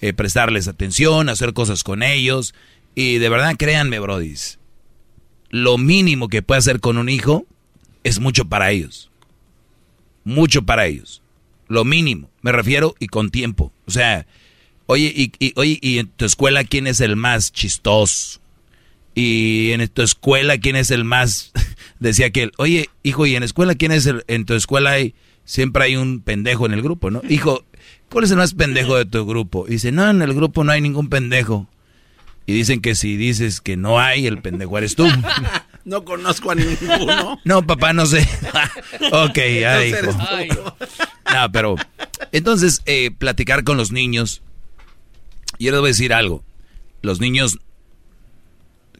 [0.01, 2.55] eh, prestarles atención, hacer cosas con ellos.
[2.95, 4.59] Y de verdad, créanme, brodis,
[5.51, 7.47] lo mínimo que puede hacer con un hijo
[8.05, 9.11] es mucho para ellos.
[10.23, 11.21] mucho para ellos.
[11.69, 13.73] Lo mínimo, me refiero, y con tiempo.
[13.87, 14.27] O sea,
[14.87, 18.41] oye, y, y, oye, ¿y en tu escuela quién es el más chistoso?
[19.15, 21.53] Y en tu escuela quién es el más,
[21.99, 25.15] decía aquel, oye, hijo, ¿y en la escuela quién es el, en tu escuela hay,
[25.45, 27.23] siempre hay un pendejo en el grupo, ¿no?
[27.29, 27.65] Hijo,
[28.11, 29.67] ¿cuál es el más pendejo de tu grupo?
[29.69, 31.69] Y dice, no, en el grupo no hay ningún pendejo.
[32.47, 35.07] Y dicen que si dices que no hay, el pendejo eres tú.
[35.85, 37.41] no conozco a ninguno.
[37.45, 38.27] No, papá, no sé.
[39.13, 40.77] ok, ya hijo.
[41.33, 41.77] No, pero
[42.33, 44.43] entonces eh, platicar con los niños.
[45.59, 46.45] Y yo les voy a decir algo.
[47.03, 47.59] Los niños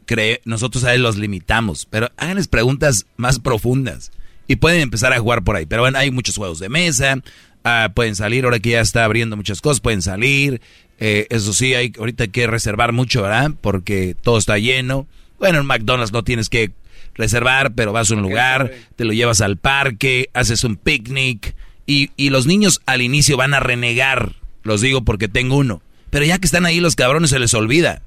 [0.05, 4.11] cree, nosotros a él los limitamos, pero háganles preguntas más profundas
[4.47, 5.65] y pueden empezar a jugar por ahí.
[5.65, 7.17] Pero bueno, hay muchos juegos de mesa,
[7.63, 10.61] ah, pueden salir, ahora que ya está abriendo muchas cosas, pueden salir.
[10.99, 13.51] Eh, eso sí, hay ahorita hay que reservar mucho, ¿verdad?
[13.61, 15.07] Porque todo está lleno.
[15.39, 16.71] Bueno, en McDonald's no tienes que
[17.15, 22.11] reservar, pero vas a un lugar, te lo llevas al parque, haces un picnic y,
[22.17, 25.81] y los niños al inicio van a renegar, los digo porque tengo uno.
[26.09, 28.01] Pero ya que están ahí los cabrones se les olvida.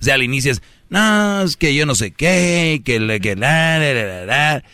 [0.00, 3.36] O sea, al inicio es, no, es que yo no sé qué, que le que
[3.36, 4.64] la, la, la,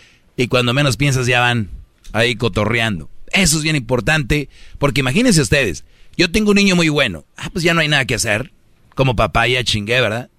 [0.42, 1.68] y cuando menos piensas ya van
[2.12, 3.10] ahí cotorreando.
[3.30, 5.84] Eso es bien importante, porque imagínense ustedes,
[6.16, 8.50] yo tengo un niño muy bueno, ah, pues ya no hay nada que hacer,
[8.94, 10.30] como papá ya chingué, ¿verdad?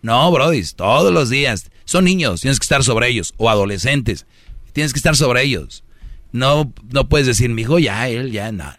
[0.00, 1.70] No, brodis, todos los días.
[1.84, 4.24] Son niños, tienes que estar sobre ellos, o adolescentes,
[4.72, 5.84] tienes que estar sobre ellos.
[6.32, 8.74] No, no puedes decir, mi hijo, ya, él, ya, no.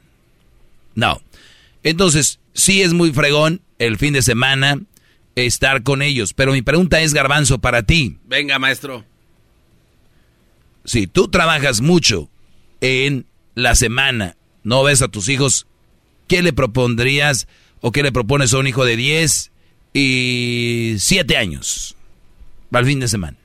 [0.95, 1.21] No.
[1.83, 4.81] Entonces, sí es muy fregón el fin de semana,
[5.35, 6.33] estar con ellos.
[6.33, 8.17] Pero mi pregunta es, Garbanzo, para ti.
[8.25, 9.05] Venga, maestro.
[10.87, 12.29] Si tú trabajas mucho
[12.79, 13.25] en
[13.55, 15.67] la semana, no ves a tus hijos,
[16.27, 17.49] ¿qué le propondrías
[17.81, 19.51] o qué le propones a un hijo de 10
[19.93, 21.97] y 7 años
[22.71, 23.37] al fin de semana?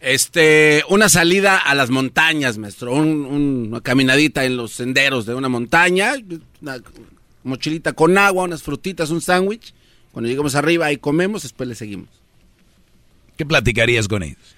[0.00, 2.92] Este, una salida a las montañas, maestro.
[2.94, 6.14] una caminadita en los senderos de una montaña,
[6.60, 6.82] una
[7.44, 9.72] mochilita con agua, unas frutitas, un sándwich
[10.10, 12.08] cuando llegamos arriba y comemos, después le seguimos.
[13.36, 14.53] ¿Qué platicarías con ellos?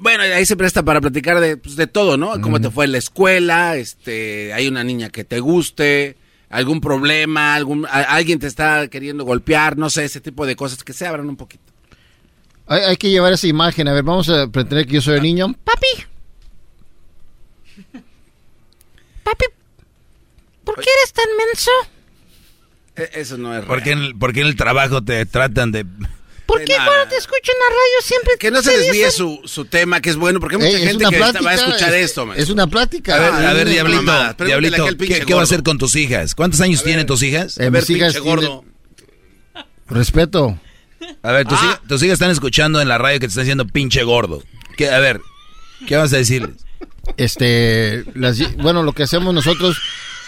[0.00, 2.40] Bueno, ahí se presta para platicar de, pues, de todo, ¿no?
[2.40, 6.16] Cómo te fue en la escuela, este, hay una niña que te guste,
[6.48, 10.92] algún problema, algún, alguien te está queriendo golpear, no sé, ese tipo de cosas que
[10.92, 11.64] se abran un poquito.
[12.66, 15.22] Hay, hay que llevar esa imagen, a ver, vamos a pretender que yo soy el
[15.22, 15.54] niño.
[15.64, 15.86] Papi.
[19.22, 19.44] Papi,
[20.64, 21.70] ¿por qué eres tan menso?
[22.96, 25.70] E, eso no es ¿Por qué, en el, ¿Por qué en el trabajo te tratan
[25.72, 25.86] de...?
[26.52, 29.64] ¿Por qué cuando te escucho en la radio siempre Que no se desvíe su, su,
[29.64, 32.10] tema, que es bueno, porque hay mucha Ey, gente que plática, va a escuchar es,
[32.10, 32.32] esto.
[32.34, 33.16] Es una plática.
[33.16, 36.34] A ver, a ver Diablito, Diablito ¿qué, ¿qué, va a hacer con tus hijas?
[36.34, 37.58] ¿Cuántos años tienen tus hijas?
[37.58, 38.64] Eh, mis hijas gordo.
[39.88, 40.58] Respeto.
[41.22, 41.64] A ver, tus, ah.
[41.64, 44.42] hijas, tus, hijas, están escuchando en la radio que te están diciendo pinche gordo.
[44.76, 45.20] ¿Qué, a ver,
[45.86, 46.56] ¿qué vas a decirles?
[47.16, 49.78] Este, las, bueno, lo que hacemos nosotros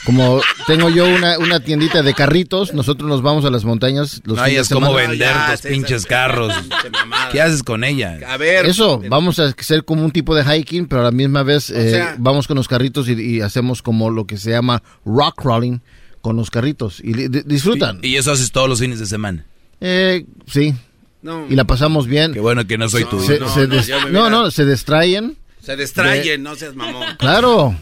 [0.05, 4.21] como tengo yo una, una tiendita de carritos, nosotros nos vamos a las montañas.
[4.25, 6.53] Los no es como vender ya, tus pinches carros.
[7.33, 8.19] ¿Qué haces con ella?
[8.29, 8.67] A ver.
[8.67, 11.91] Eso, vamos a hacer como un tipo de hiking, pero a la misma vez eh,
[11.91, 15.81] sea, vamos con los carritos y, y, hacemos como lo que se llama rock crawling
[16.21, 17.01] con los carritos.
[17.01, 18.01] Y disfrutan.
[18.03, 19.47] ¿Y eso haces todos los fines de semana?
[19.81, 20.75] Eh, sí.
[21.23, 21.47] No.
[21.49, 22.33] Y la pasamos bien.
[22.33, 23.23] Qué bueno que no soy no, tú.
[23.23, 25.37] Se, no, se no, no, no, se distraen.
[25.63, 26.39] Se distraen, de...
[26.39, 27.17] no seas mamón.
[27.19, 27.75] Claro.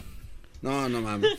[0.61, 1.29] No, no mames.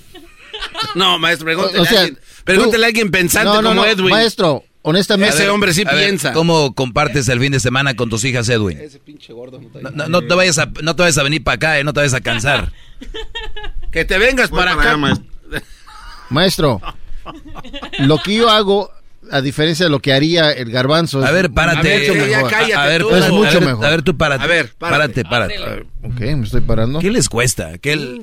[0.94, 3.82] No, maestro, pregúntale, o sea, a, alguien, pregúntale tú, a alguien pensante no, no, como
[3.82, 4.10] no, Edwin.
[4.10, 5.34] Maestro, honestamente.
[5.34, 6.28] Ese hombre sí piensa.
[6.28, 8.78] Ver, ¿Cómo compartes el fin de semana con tus hijas, Edwin?
[8.78, 11.56] Ese pinche gordo no, no, no, te vayas a, no te vayas a venir para
[11.56, 12.72] acá, eh, no te vayas a cansar.
[13.90, 14.96] que te vengas Voy para, para acá.
[16.30, 16.80] Maestro.
[16.80, 16.80] maestro,
[17.98, 18.90] lo que yo hago
[19.30, 21.24] a diferencia de lo que haría el garbanzo.
[21.24, 22.06] A ver, párate.
[22.06, 22.50] Es mucho mejor.
[22.50, 23.14] cállate, a ver, tú.
[23.14, 23.86] es mucho a ver, mejor.
[23.86, 24.44] A ver, tú párate.
[24.44, 25.58] A ver, párate, párate.
[25.58, 26.98] Ver, ok, me estoy parando.
[26.98, 27.78] ¿Qué les cuesta?
[27.78, 28.22] ¿Qué el...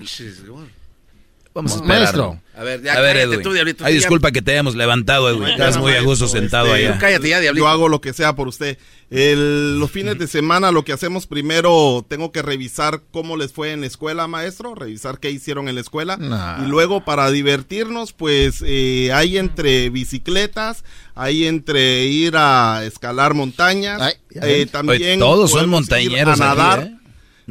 [1.54, 2.00] Vamos a esperar.
[2.00, 2.40] Maestro.
[2.56, 3.44] A ver, ya a ver cállate Edwin.
[3.44, 3.86] tú, Diablito.
[3.86, 5.50] Ay, disculpa que te hayamos levantado, Edwin.
[5.50, 6.98] Estás muy a gusto sentado este, allá.
[7.00, 7.66] Cállate ya, Diablito.
[7.66, 8.78] Yo hago lo que sea por usted.
[9.10, 13.74] El, los fines de semana lo que hacemos primero, tengo que revisar cómo les fue
[13.74, 16.16] en la escuela, maestro, revisar qué hicieron en la escuela.
[16.18, 16.64] Nah.
[16.64, 24.02] Y luego para divertirnos, pues eh, hay entre bicicletas, hay entre ir a escalar montañas.
[24.02, 26.80] Ay, eh, también Oye, todos son montañeros a nadar.
[26.80, 27.01] aquí, ¿eh?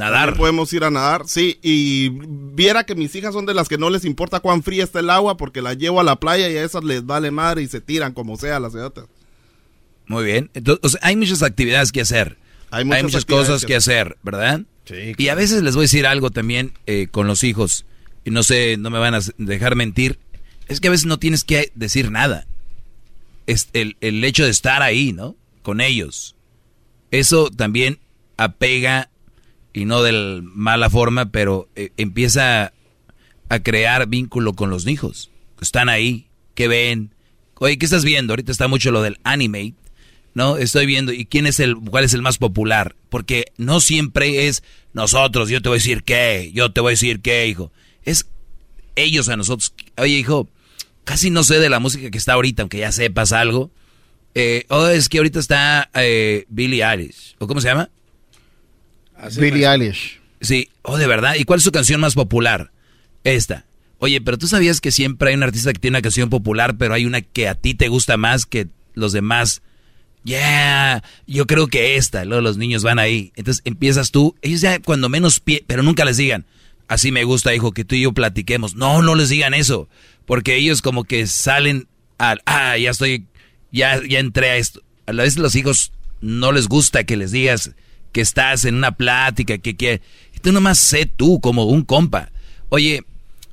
[0.01, 0.35] Nadar.
[0.37, 3.91] Podemos ir a nadar, sí, y viera que mis hijas son de las que no
[3.91, 6.65] les importa cuán fría está el agua porque las llevo a la playa y a
[6.65, 9.07] esas les vale madre y se tiran como sea las idiotas.
[10.07, 10.51] Muy bien.
[10.55, 12.39] Entonces, o sea, hay muchas actividades que hacer.
[12.71, 14.63] Hay muchas, hay muchas cosas que hacer, ¿verdad?
[14.87, 17.85] Sí, Y a veces les voy a decir algo también eh, con los hijos.
[18.25, 20.19] Y no sé, no me van a dejar mentir.
[20.67, 22.47] Es que a veces no tienes que decir nada.
[23.47, 25.37] Es el, el hecho de estar ahí, ¿no?
[25.63, 26.37] Con ellos.
[27.11, 27.99] Eso también
[28.39, 29.11] apega,
[29.73, 32.73] y no de mala forma, pero eh, empieza
[33.49, 35.31] a crear vínculo con los hijos.
[35.61, 37.15] Están ahí, que ven.
[37.57, 38.33] Oye, ¿qué estás viendo?
[38.33, 39.75] Ahorita está mucho lo del anime,
[40.35, 40.57] ¿no?
[40.57, 42.97] Estoy viendo, ¿y quién es el, cuál es el más popular?
[43.11, 46.93] Porque no siempre es nosotros, yo te voy a decir qué, yo te voy a
[46.93, 47.71] decir qué, hijo.
[48.05, 48.27] Es
[48.97, 49.75] ellos a nosotros.
[49.97, 50.49] Oye, hijo,
[51.05, 53.71] casi no sé de la música que está ahorita, aunque ya sepas algo.
[54.35, 57.37] Eh, oh, es que ahorita está eh, Billie Eilish.
[57.39, 57.91] ¿O cómo se llama?
[59.39, 60.21] Billie Eilish.
[60.41, 61.35] Sí, oh, de verdad.
[61.37, 62.73] ¿Y cuál es su canción más popular?
[63.25, 63.67] Esta.
[63.99, 66.95] Oye, pero tú sabías que siempre hay un artista que tiene una canción popular, pero
[66.95, 69.63] hay una que a ti te gusta más que los demás.
[70.25, 72.25] Yeah, yo creo que esta.
[72.25, 73.33] Luego los niños van ahí.
[73.37, 74.35] Entonces empiezas tú.
[74.41, 76.47] Ellos ya cuando menos pie, pero nunca les digan.
[76.89, 78.75] Así me gusta, hijo, que tú y yo platiquemos.
[78.75, 79.89] No, no les digan eso.
[80.25, 81.87] Porque ellos como que salen
[82.19, 83.27] al, ah, ya estoy,
[83.71, 84.83] ya, ya entré a esto.
[85.07, 87.73] A la vez los hijos no les gusta que les digas
[88.13, 90.01] que estás en una plática, que, que
[90.43, 92.31] tú nomás sé tú como un compa.
[92.69, 93.05] Oye,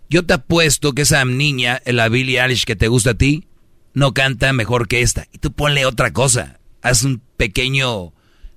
[0.10, 3.46] yo te apuesto que esa niña, la Billie Eilish que te gusta a ti,
[3.94, 5.28] no canta mejor que esta.
[5.32, 6.60] Y tú ponle otra cosa.
[6.82, 8.14] Haz un pequeño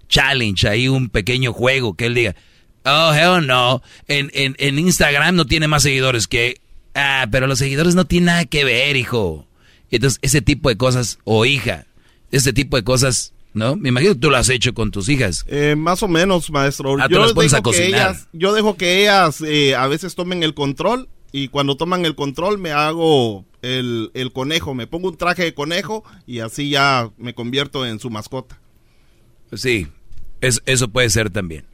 [0.09, 2.37] challenge ahí, un pequeño juego que él diga,
[2.85, 6.61] oh, hell no, en, en, Instagram no tiene más seguidores que...
[6.95, 9.47] Ah, pero los seguidores no tienen nada que ver, hijo.
[9.91, 11.87] Entonces, ese tipo de cosas, o hija,
[12.33, 13.77] ese tipo de cosas ¿No?
[13.77, 15.45] Me imagino que tú lo has hecho con tus hijas.
[15.49, 16.97] Eh, más o menos, maestro.
[17.01, 21.09] Ah, yo, dejo que ellas, yo dejo que ellas eh, a veces tomen el control
[21.33, 26.05] y cuando toman el control me hago el, conejo, me pongo un traje de conejo
[26.27, 28.61] y así ya me convierto en su mascota.
[29.53, 29.89] Sí,
[30.41, 31.65] eso puede ser también.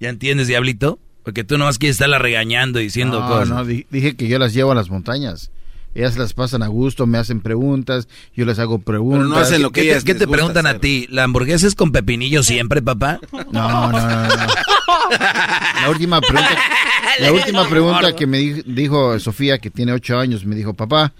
[0.00, 0.98] ¿Ya entiendes, Diablito?
[1.22, 3.48] Porque tú nomás quieres estarla regañando y diciendo cosas.
[3.48, 5.50] No, dije que yo las llevo a las montañas.
[5.94, 9.28] Ellas las pasan a gusto, me hacen preguntas, yo les hago preguntas.
[9.28, 11.06] no hacen lo que ¿Qué, ¿qué te preguntan a ti?
[11.10, 13.20] ¿La hamburguesa es con pepinillo siempre, papá?
[13.52, 13.98] No, no, no.
[13.98, 16.58] La última pregunta,
[17.20, 21.12] la última pregunta que me dijo Sofía, que tiene ocho años, me dijo, papá,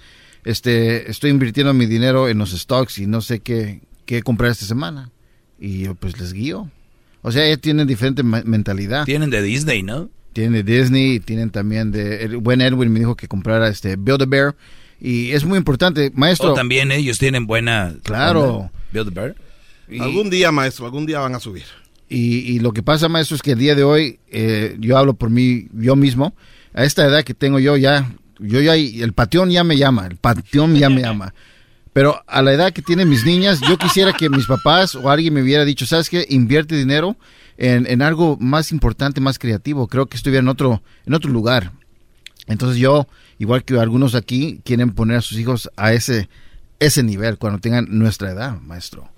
[0.45, 4.65] este, estoy invirtiendo mi dinero en los stocks y no sé qué, qué comprar esta
[4.65, 5.11] semana.
[5.59, 6.71] Y yo pues les guío.
[7.23, 9.05] O sea, ellos tienen diferente mentalidad.
[9.05, 10.11] Tienen de Disney, ¿no?
[10.33, 12.25] Tienen de Disney, tienen también de...
[12.25, 14.57] El buen Edwin me dijo que comprara este Build a Bear.
[15.01, 16.53] Y es muy importante, maestro.
[16.53, 17.95] Oh, también ellos tienen buena...
[18.03, 18.71] Claro.
[18.93, 19.37] Build a Bear.
[20.01, 21.65] Algún día, maestro, algún día van a subir.
[22.09, 25.15] Y, y, lo que pasa, maestro, es que el día de hoy, eh, yo hablo
[25.15, 26.35] por mí, yo mismo,
[26.75, 30.17] a esta edad que tengo yo ya, yo ya, el pateón ya me llama, el
[30.17, 31.35] pateón ya me llama.
[31.93, 35.35] Pero a la edad que tienen mis niñas, yo quisiera que mis papás o alguien
[35.35, 36.27] me hubiera dicho, ¿sabes qué?
[36.31, 37.17] Invierte dinero
[37.63, 39.87] en, algo más importante, más creativo.
[39.87, 41.73] Creo que estuviera en otro, en otro lugar.
[42.49, 43.07] Entonces yo,
[43.39, 46.29] igual que algunos aquí, quieren poner a sus hijos a ese,
[46.81, 49.09] ese nivel cuando tengan nuestra edad, maestro.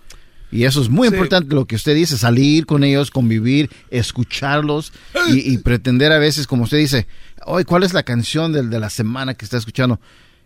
[0.53, 4.93] Y eso es muy importante lo que usted dice, salir con ellos, convivir, escucharlos
[5.33, 7.09] y, pretender a veces, como usted dice,
[7.47, 9.99] hoy, ¿cuál es la canción de, de la semana que está escuchando?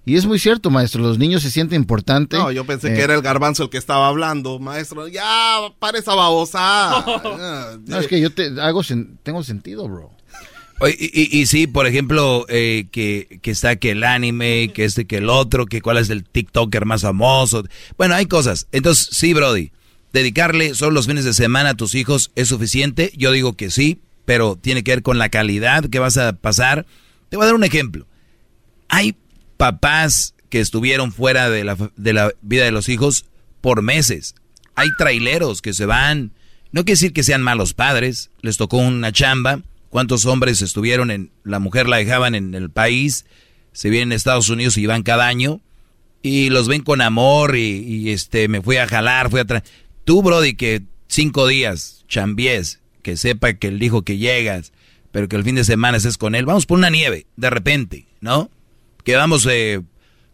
[0.08, 2.38] Y es muy cierto, maestro, los niños se sienten importantes.
[2.38, 5.06] No, yo pensé que eh, era el garbanzo el que estaba hablando, maestro.
[5.06, 7.04] Ya, para esa babosa.
[7.86, 8.80] no, es que yo te hago,
[9.22, 10.10] tengo sentido, bro.
[10.86, 15.18] Y, y, sí, por ejemplo, eh, que, que, está que el anime, que este, que
[15.18, 17.64] el otro, que cuál es el TikToker más famoso.
[17.98, 18.68] Bueno, hay cosas.
[18.72, 19.72] Entonces, sí, Brody,
[20.12, 23.12] dedicarle solo los fines de semana a tus hijos es suficiente.
[23.16, 26.86] Yo digo que sí, pero tiene que ver con la calidad que vas a pasar.
[27.28, 28.06] Te voy a dar un ejemplo.
[28.88, 29.16] Hay
[29.58, 33.26] papás que estuvieron fuera de la, de la vida de los hijos
[33.60, 34.34] por meses.
[34.74, 36.32] Hay traileros que se van.
[36.72, 38.30] No quiere decir que sean malos padres.
[38.40, 39.60] Les tocó una chamba.
[39.90, 41.30] ¿Cuántos hombres estuvieron en...
[41.44, 43.26] La mujer la dejaban en el país.
[43.72, 45.60] Se vienen a Estados Unidos y van cada año.
[46.22, 49.64] Y los ven con amor y, este me fui a jalar, fui a...
[50.04, 54.72] Tú, Brody, que cinco días chambies, que sepa que él dijo que llegas,
[55.12, 56.44] pero que el fin de semana estés con él.
[56.44, 58.50] Vamos por una nieve, de repente, ¿no?
[59.04, 59.80] Que vamos eh,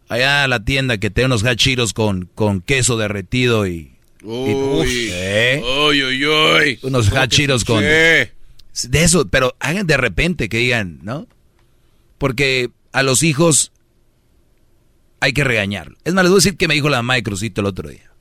[0.09, 3.91] allá a la tienda que tiene unos hachiros con, con queso derretido y...
[4.23, 5.61] Uy, ¿eh?
[5.63, 7.83] uy, uy, uy, Unos hachiros con...
[7.83, 8.31] De
[8.93, 11.27] eso, pero hagan de repente que digan, ¿no?
[12.17, 13.71] Porque a los hijos
[15.19, 15.97] hay que regañarlo.
[16.03, 17.89] Es más, les voy a decir que me dijo la mamá de Crucito el otro
[17.89, 18.11] día.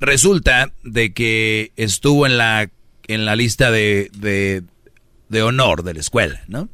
[0.00, 2.70] Resulta de que estuvo en la,
[3.06, 4.62] en la lista de, de,
[5.28, 6.68] de honor de la escuela, ¿no?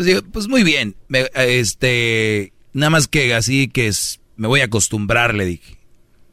[0.00, 0.96] Entonces digo, pues muy bien,
[1.34, 5.76] este, nada más que así que es, me voy a acostumbrar, le dije.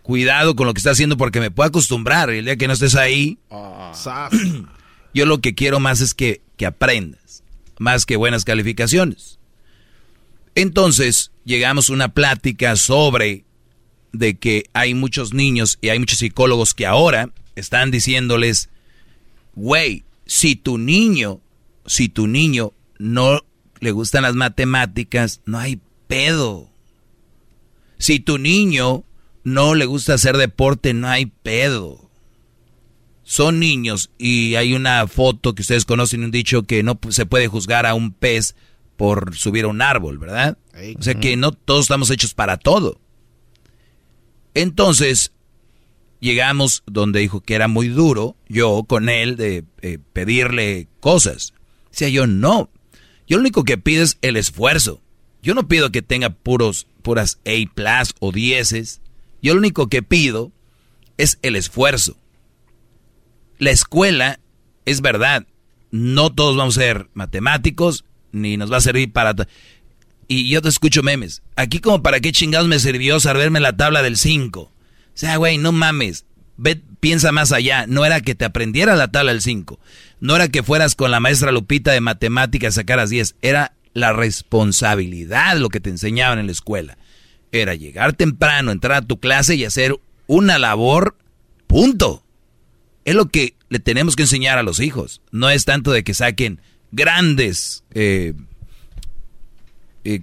[0.03, 2.29] Cuidado con lo que estás haciendo porque me puedo acostumbrar.
[2.29, 4.29] El día que no estés ahí, ah.
[5.13, 7.43] yo lo que quiero más es que, que aprendas,
[7.77, 9.37] más que buenas calificaciones.
[10.55, 13.43] Entonces llegamos a una plática sobre
[14.13, 18.69] de que hay muchos niños y hay muchos psicólogos que ahora están diciéndoles,
[19.55, 21.41] güey, si tu niño,
[21.85, 23.41] si tu niño no
[23.79, 26.69] le gustan las matemáticas, no hay pedo.
[27.97, 29.03] Si tu niño
[29.43, 32.09] no le gusta hacer deporte, no hay pedo.
[33.23, 37.47] Son niños y hay una foto que ustedes conocen, un dicho que no se puede
[37.47, 38.55] juzgar a un pez
[38.95, 40.57] por subir a un árbol, ¿verdad?
[40.97, 42.99] O sea que no todos estamos hechos para todo.
[44.53, 45.33] Entonces,
[46.19, 51.53] llegamos donde dijo que era muy duro, yo con él, de eh, pedirle cosas.
[51.91, 52.69] Sea, yo no.
[53.27, 55.01] Yo lo único que pido es el esfuerzo.
[55.41, 59.01] Yo no pido que tenga puros, puras A plus o dieces.
[59.41, 60.51] Yo lo único que pido
[61.17, 62.17] es el esfuerzo.
[63.59, 64.39] La escuela,
[64.85, 65.45] es verdad,
[65.91, 69.35] no todos vamos a ser matemáticos, ni nos va a servir para...
[70.27, 71.41] Y yo te escucho memes.
[71.55, 74.59] Aquí como para qué chingados me sirvió saberme la tabla del 5.
[74.61, 74.71] O
[75.13, 76.25] sea, güey, no mames.
[76.57, 77.87] Ve, piensa más allá.
[77.87, 79.79] No era que te aprendiera la tabla del 5.
[80.19, 83.35] No era que fueras con la maestra Lupita de matemáticas sacaras 10.
[83.41, 86.97] Era la responsabilidad lo que te enseñaban en la escuela.
[87.51, 89.95] Era llegar temprano, entrar a tu clase y hacer
[90.27, 91.17] una labor.
[91.67, 92.23] Punto.
[93.05, 95.21] Es lo que le tenemos que enseñar a los hijos.
[95.31, 98.33] No es tanto de que saquen grandes eh,
[100.03, 100.21] eh,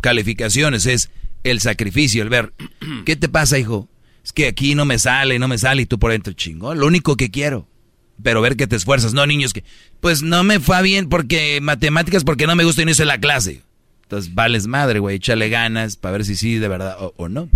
[0.00, 1.10] calificaciones, es
[1.44, 2.52] el sacrificio, el ver,
[3.04, 3.88] ¿qué te pasa, hijo?
[4.24, 6.86] Es que aquí no me sale, no me sale y tú por dentro, chingón, lo
[6.86, 7.68] único que quiero.
[8.22, 9.64] Pero ver que te esfuerzas, no niños que,
[10.00, 13.18] pues no me fue bien porque matemáticas, porque no me gusta y no hice la
[13.18, 13.62] clase.
[14.04, 17.48] Entonces, vales madre, güey, échale ganas para ver si sí de verdad o, no.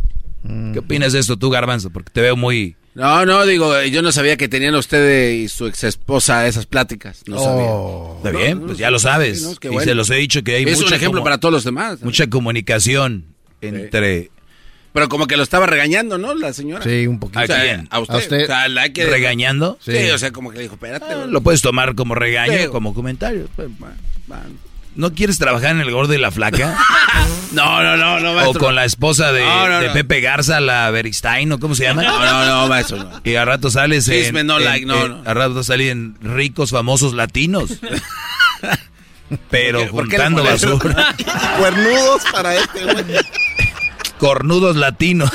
[0.73, 1.91] ¿Qué opinas de esto tú, Garbanzo?
[1.91, 5.67] Porque te veo muy no, no, digo, yo no sabía que tenían usted y su
[5.67, 7.23] ex esposa esas pláticas.
[7.27, 8.15] No oh.
[8.17, 9.59] Está bien, pues ya lo sabes.
[9.63, 12.03] y se los he dicho que hay Es un ejemplo para todos los demás.
[12.03, 13.27] Mucha comunicación
[13.61, 14.31] entre...
[14.93, 16.35] Pero como que lo estaba regañando, ¿no?
[16.35, 16.83] La señora.
[16.83, 17.41] Sí, un poquito.
[17.41, 17.89] ¿A quién?
[17.91, 18.49] A usted.
[19.09, 19.79] ¿Regañando?
[19.81, 20.11] Sí.
[20.11, 21.07] o sea, como que le dijo, espérate.
[21.09, 23.49] Ah, lo puedes tomar como regaño, como comentario.
[23.57, 23.69] Pues,
[24.97, 26.77] ¿No quieres trabajar en el gordo y la flaca?
[27.53, 28.61] no, no, no, no, maestro.
[28.61, 32.03] O con la esposa de, de Pepe Garza, la Beristain, ¿o cómo se llama?
[32.03, 32.99] No, no, no, maestro.
[32.99, 33.21] No.
[33.23, 34.47] Y al rato sales en...
[34.47, 35.23] no, like, no, no.
[35.25, 37.79] Al rato sales en ricos, famosos latinos.
[39.51, 41.15] Pero juntando basura.
[41.59, 43.05] Cuernudos para este, güey.
[44.21, 45.31] Cornudos latinos.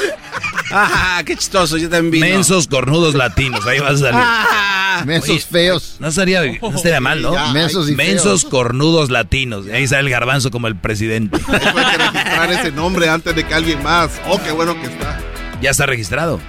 [0.72, 2.20] Ah, qué chistoso, yo también vi.
[2.20, 4.22] Mensos cornudos latinos, ahí vas a salir.
[4.22, 5.96] Ah, mensos feos.
[6.00, 7.54] No estaría, no estaría mal, ¿no?
[7.54, 9.66] mensos y Mensos cornudos latinos.
[9.68, 11.38] Ahí sale el garbanzo como el presidente.
[11.48, 14.22] Hay que registrar ese nombre antes de que alguien más.
[14.28, 15.20] Oh, qué bueno que está.
[15.62, 16.40] Ya está registrado.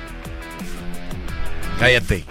[1.79, 2.25] Cállate.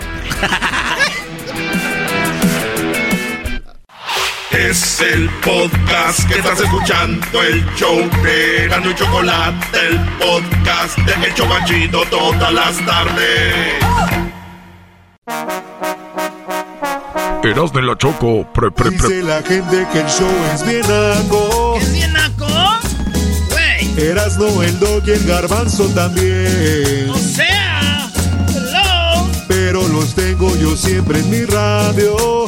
[4.57, 11.27] Es el podcast que estás escuchando, el show de Gano y Chocolate, el podcast de
[11.27, 13.53] Hecho Chocachito todas las tardes.
[17.43, 19.09] Eras de la Choco, pre, pre, pre.
[19.09, 21.75] Dice la gente que el show es bien naco.
[21.77, 22.47] ¿Es bien naco?
[23.49, 24.07] Güey.
[24.07, 27.09] Eras no el dog y el garbanzo también.
[27.09, 28.09] O sea,
[28.47, 29.29] hello.
[29.49, 32.47] Pero los tengo yo siempre en mi radio.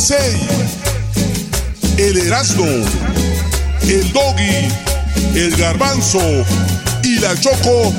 [0.00, 0.16] USA,
[1.98, 2.64] el Erasmo,
[3.82, 4.68] el Doggy,
[5.34, 6.22] el Garbanzo
[7.04, 7.92] y la Choco,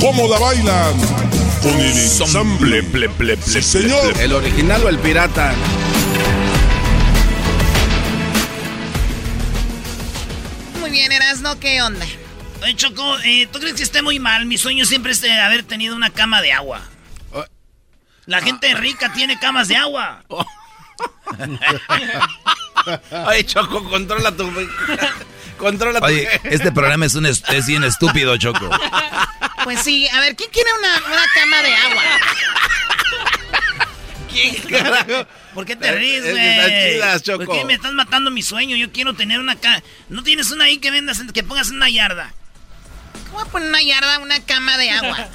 [0.00, 0.94] ¿cómo la bailan?
[1.62, 2.82] Con el ensamble.
[2.82, 4.18] Ple, ple, ple, Sí, señor.
[4.18, 5.54] ¿El original o el pirata?
[10.80, 12.06] Muy bien, Erasno, ¿qué onda?
[12.62, 14.46] Oye, Choco, eh, ¿tú crees que esté muy mal?
[14.46, 16.80] Mi sueño siempre es de haber tenido una cama de agua.
[18.26, 20.22] La gente rica tiene camas de agua.
[23.26, 24.50] Oye, Choco, controla tu...
[25.58, 26.06] Controla tu...
[26.06, 28.68] Oye, este programa es, un es, es bien estúpido, Choco.
[29.64, 32.02] Pues sí, a ver, ¿quién quiere una, una cama de agua?
[34.30, 35.26] ¿Quién carajo?
[35.54, 37.00] ¿Por qué te ríes, güey?
[37.46, 38.76] ¿Por qué me estás matando mi sueño?
[38.76, 39.82] Yo quiero tener una cama.
[40.10, 42.34] ¿No tienes una ahí que vendas, en- que pongas en una yarda?
[43.30, 45.26] ¿Cómo voy a poner una yarda, una cama de agua?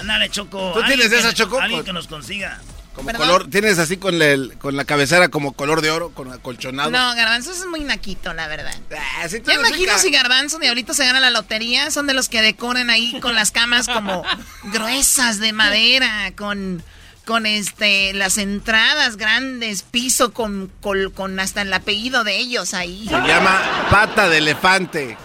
[0.00, 0.72] Ándale, Choco.
[0.74, 1.60] ¿Tú tienes esa, Choco?
[1.60, 2.58] Alguien que nos consiga.
[2.94, 3.26] Como ¿Perdón?
[3.28, 6.90] color, tienes así con, el, con la cabecera como color de oro, con acolchonado.
[6.90, 8.74] No, Garbanzo es muy naquito, la verdad.
[8.90, 12.90] Ah, sí, imagino si Garbanzo Diablito se gana la lotería, son de los que decoran
[12.90, 14.24] ahí con las camas como
[14.64, 16.82] gruesas de madera, con,
[17.24, 23.06] con este las entradas grandes, piso con, con, hasta el apellido de ellos ahí.
[23.08, 25.16] Se llama pata de elefante.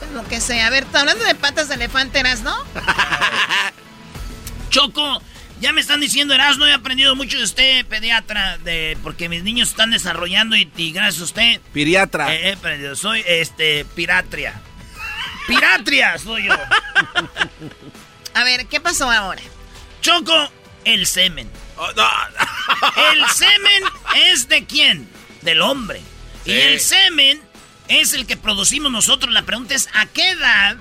[0.00, 0.66] Pues lo que sea.
[0.66, 2.56] A ver, hablando de patas de elefante, ¿eras, no?
[4.76, 5.22] Choco,
[5.58, 9.70] ya me están diciendo Erasmo, he aprendido mucho de usted, pediatra, de porque mis niños
[9.70, 11.60] están desarrollando y, gracias a usted.
[11.72, 12.34] Piriatra.
[12.34, 14.60] He aprendido, soy este piratria.
[15.46, 16.52] Piratria soy yo.
[18.34, 19.40] a ver, ¿qué pasó ahora?
[20.02, 20.50] Choco,
[20.84, 21.50] el semen.
[21.78, 21.88] Oh,
[23.14, 23.82] el semen
[24.30, 25.08] es de quién?
[25.40, 26.02] Del hombre.
[26.44, 27.40] Y el semen
[27.88, 29.32] es el que producimos nosotros.
[29.32, 30.76] La pregunta es, ¿a qué edad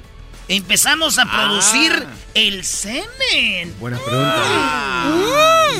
[0.48, 2.14] empezamos a producir ah.
[2.33, 3.75] el semen?
[3.80, 5.06] Buena pregunta.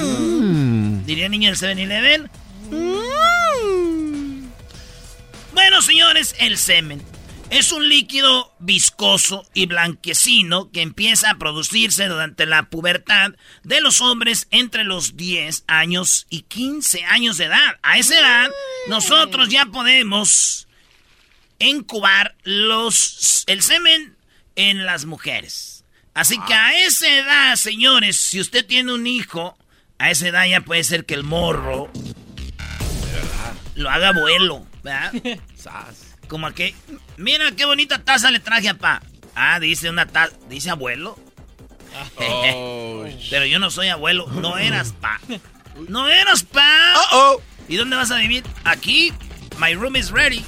[0.10, 1.06] Mm.
[1.06, 2.30] Diría niño del 7-Eleven.
[2.72, 3.06] Mm.
[5.54, 7.02] Bueno, señores, el semen.
[7.52, 14.02] Es un líquido viscoso y blanquecino que empieza a producirse durante la pubertad de los
[14.02, 17.78] hombres entre los 10 años y 15 años de edad.
[17.84, 18.50] A esa edad,
[18.88, 20.68] nosotros ya podemos
[21.60, 24.15] incubar los, el semen
[24.56, 25.84] en las mujeres.
[26.14, 29.58] Así que a esa edad, señores, si usted tiene un hijo,
[30.00, 31.92] a esa edad ya puede ser que el morro
[33.76, 35.12] lo haga abuelo, ¿verdad?
[36.28, 36.74] Como que,
[37.18, 39.02] mira qué bonita taza le traje a pa.
[39.36, 41.20] Ah, dice una taza, dice abuelo.
[42.18, 45.20] Oh, Pero yo no soy abuelo, no eras pa.
[45.90, 46.94] No eras pa.
[47.12, 47.42] oh.
[47.68, 48.44] ¿Y dónde vas a vivir?
[48.64, 49.12] Aquí.
[49.60, 50.44] My room is ready.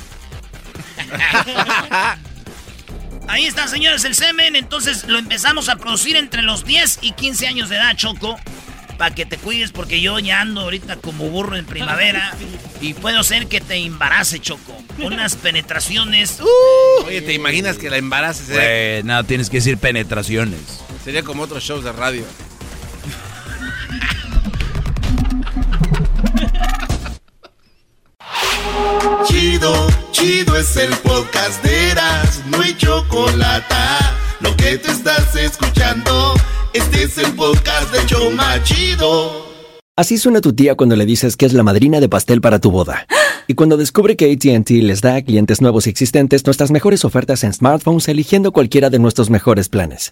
[3.27, 4.56] Ahí está, señores, el semen.
[4.56, 8.38] Entonces lo empezamos a producir entre los 10 y 15 años de edad, Choco.
[8.97, 12.33] Para que te cuides, porque yo ya ando ahorita como burro en primavera.
[12.81, 14.75] Y puedo ser que te embarace, Choco.
[14.97, 16.39] Unas penetraciones.
[16.41, 17.06] Uh.
[17.06, 18.49] Oye, ¿te imaginas que la embaraces?
[18.51, 20.59] Eh, no, tienes que decir penetraciones.
[21.03, 22.23] Sería como otros shows de radio.
[29.25, 31.93] Chido, chido es el podcast de
[32.49, 33.75] no hay chocolate.
[34.40, 36.33] Lo que te estás escuchando,
[36.74, 39.48] este es el podcast de Choma Chido.
[39.95, 42.69] Así suena tu tía cuando le dices que es la madrina de pastel para tu
[42.72, 43.07] boda.
[43.48, 47.43] Y cuando descubre que ATT les da a clientes nuevos y existentes nuestras mejores ofertas
[47.43, 50.11] en smartphones eligiendo cualquiera de nuestros mejores planes.